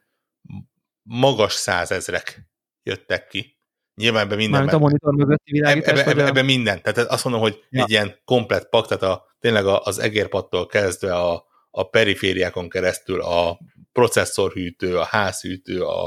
magas 1.03 1.53
százezrek 1.53 2.49
jöttek 2.83 3.27
ki, 3.27 3.59
nyilván 3.95 4.25
ebben 4.25 4.37
minden 4.37 4.53
Mármint 4.65 4.77
a 4.77 4.85
monitor 4.85 5.15
mögötti 5.15 5.53
világítás, 5.53 5.99
Ebben 6.01 6.13
ebbe, 6.13 6.23
a- 6.23 6.27
ebbe 6.27 6.43
minden. 6.43 6.83
Tehát 6.83 6.99
azt 6.99 7.25
mondom, 7.25 7.43
hogy 7.43 7.65
Ja. 7.71 7.83
egy 7.83 7.91
ilyen 7.91 8.21
komplet 8.25 8.69
pak, 8.69 8.87
tehát 8.87 9.03
a, 9.03 9.37
tényleg 9.41 9.67
az 9.67 9.99
egérpattól 9.99 10.67
kezdve 10.67 11.15
a, 11.15 11.45
a 11.71 11.89
perifériákon 11.89 12.69
keresztül 12.69 13.21
a 13.21 13.59
processzorhűtő, 13.93 14.99
a 14.99 15.05
házhűtő, 15.05 15.83
a, 15.83 16.05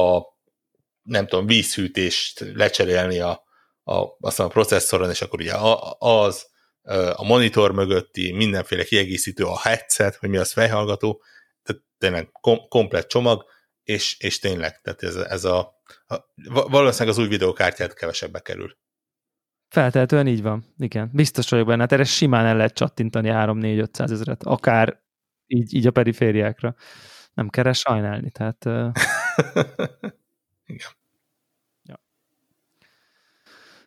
a 0.00 0.35
nem 1.06 1.26
tudom, 1.26 1.46
vízhűtést 1.46 2.44
lecserélni 2.54 3.18
a, 3.18 3.44
a, 3.82 4.16
aztán 4.20 4.46
a 4.46 4.50
processzoron, 4.50 5.10
és 5.10 5.22
akkor 5.22 5.40
ugye 5.40 5.54
az, 5.98 6.46
a 7.14 7.24
monitor 7.24 7.72
mögötti 7.72 8.32
mindenféle 8.32 8.84
kiegészítő, 8.84 9.44
a 9.44 9.58
headset, 9.58 10.16
hogy 10.16 10.28
mi 10.28 10.36
az 10.36 10.52
fejhallgató, 10.52 11.22
tehát 11.62 11.82
tényleg 11.98 12.28
kom, 12.32 12.58
komplet 12.68 13.08
csomag, 13.08 13.44
és, 13.82 14.18
és 14.18 14.38
tényleg, 14.38 14.80
tehát 14.80 15.02
ez, 15.02 15.16
ez 15.16 15.44
a, 15.44 15.58
a 16.06 16.14
va- 16.34 16.68
valószínűleg 16.68 17.16
az 17.16 17.22
új 17.22 17.28
videókártyát 17.28 17.94
kevesebbe 17.94 18.40
kerül. 18.40 18.76
Feltehetően 19.68 20.26
így 20.26 20.42
van. 20.42 20.74
Igen, 20.78 21.10
biztos 21.12 21.48
vagyok 21.48 21.66
benne. 21.66 21.80
Hát 21.80 21.92
erre 21.92 22.04
simán 22.04 22.46
el 22.46 22.56
lehet 22.56 22.74
csattintani 22.74 23.28
3-4-500 23.32 24.10
ezeret, 24.10 24.42
akár 24.42 25.02
így, 25.46 25.74
így 25.74 25.86
a 25.86 25.90
perifériákra. 25.90 26.74
Nem 27.34 27.48
kell 27.48 27.72
sajnálni, 27.72 28.30
tehát... 28.30 28.64
Igen. 30.74 30.95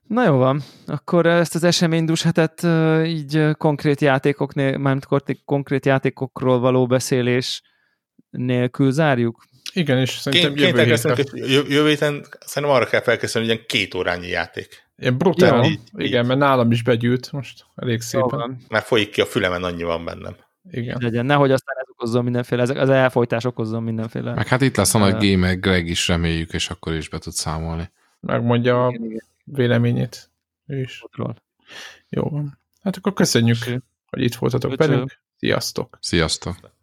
Na 0.10 0.26
jó 0.26 0.38
van, 0.38 0.62
akkor 0.86 1.26
ezt 1.26 1.56
az 1.56 1.64
eseménydús 1.64 2.24
hetet 2.24 2.64
ö, 2.64 3.04
így 3.04 3.36
ö, 3.36 3.52
konkrét 3.58 4.02
játékoknél, 4.02 4.78
mármint 4.78 5.08
konkrét 5.46 5.86
játékokról 5.86 6.60
való 6.60 6.88
beszélés 6.88 7.62
nélkül 8.30 8.92
zárjuk. 8.92 9.44
Igen, 9.74 9.98
és 9.98 10.10
szerintem 10.10 10.54
Ként, 10.54 10.68
jövő 10.78 10.84
héten. 10.84 11.18
jövő 11.70 11.88
héten 11.88 12.26
szerintem 12.46 12.78
arra 12.78 12.86
kell 12.86 13.02
felkészülni, 13.02 13.48
hogy 13.48 13.56
ilyen 13.56 13.68
két 13.70 13.96
órányi 13.96 14.28
játék. 14.28 14.88
Ilyen 14.98 15.18
brutál. 15.18 15.64
Így- 15.64 15.80
Igen, 15.98 16.22
így. 16.22 16.28
mert 16.28 16.40
nálam 16.40 16.72
is 16.72 16.84
begyűlt 16.84 17.32
most 17.32 17.66
elég 17.76 18.02
szépen. 18.02 18.58
Már 18.70 18.82
folyik 18.82 19.10
ki 19.10 19.22
a 19.22 19.26
fülemen, 19.26 19.64
annyi 19.64 19.84
van 19.84 20.06
bennem. 20.06 20.36
Igen. 20.72 20.98
Legyen, 21.00 21.26
nehogy 21.26 21.52
aztán 21.52 21.76
ez 21.80 21.86
okozzon 21.90 22.24
mindenféle, 22.24 22.62
ezek 22.62 22.78
az 22.78 22.90
elfolytás 22.90 23.44
okozzon 23.46 23.84
mindenféle. 23.84 24.34
Meg 24.34 24.48
hát 24.48 24.62
itt 24.62 24.76
lesz 24.76 24.94
a 24.96 24.98
nagy 24.98 25.26
Ö. 25.26 25.32
gamer 25.32 25.60
Greg 25.60 25.88
is 25.88 26.08
reméljük, 26.08 26.54
és 26.54 26.70
akkor 26.70 26.94
is 26.94 27.10
be 27.10 27.18
tud 27.18 27.34
számolni. 27.34 27.92
Megmondja 28.20 28.86
a 28.86 28.90
Igen, 28.90 29.04
igen, 29.06 29.24
véleményét. 29.52 30.32
Ő 30.66 30.80
is. 30.80 31.04
ról. 31.12 31.44
Jó 32.10 32.24
van. 32.30 32.60
Hát 32.82 32.96
akkor 32.96 33.14
köszönjük, 33.14 33.58
Köszi. 33.60 33.80
hogy 34.06 34.22
itt 34.22 34.36
voltatok 34.36 34.70
Köszönöm. 34.72 34.92
velünk. 34.92 35.22
Sziasztok! 35.38 35.98
Sziasztok! 36.02 36.78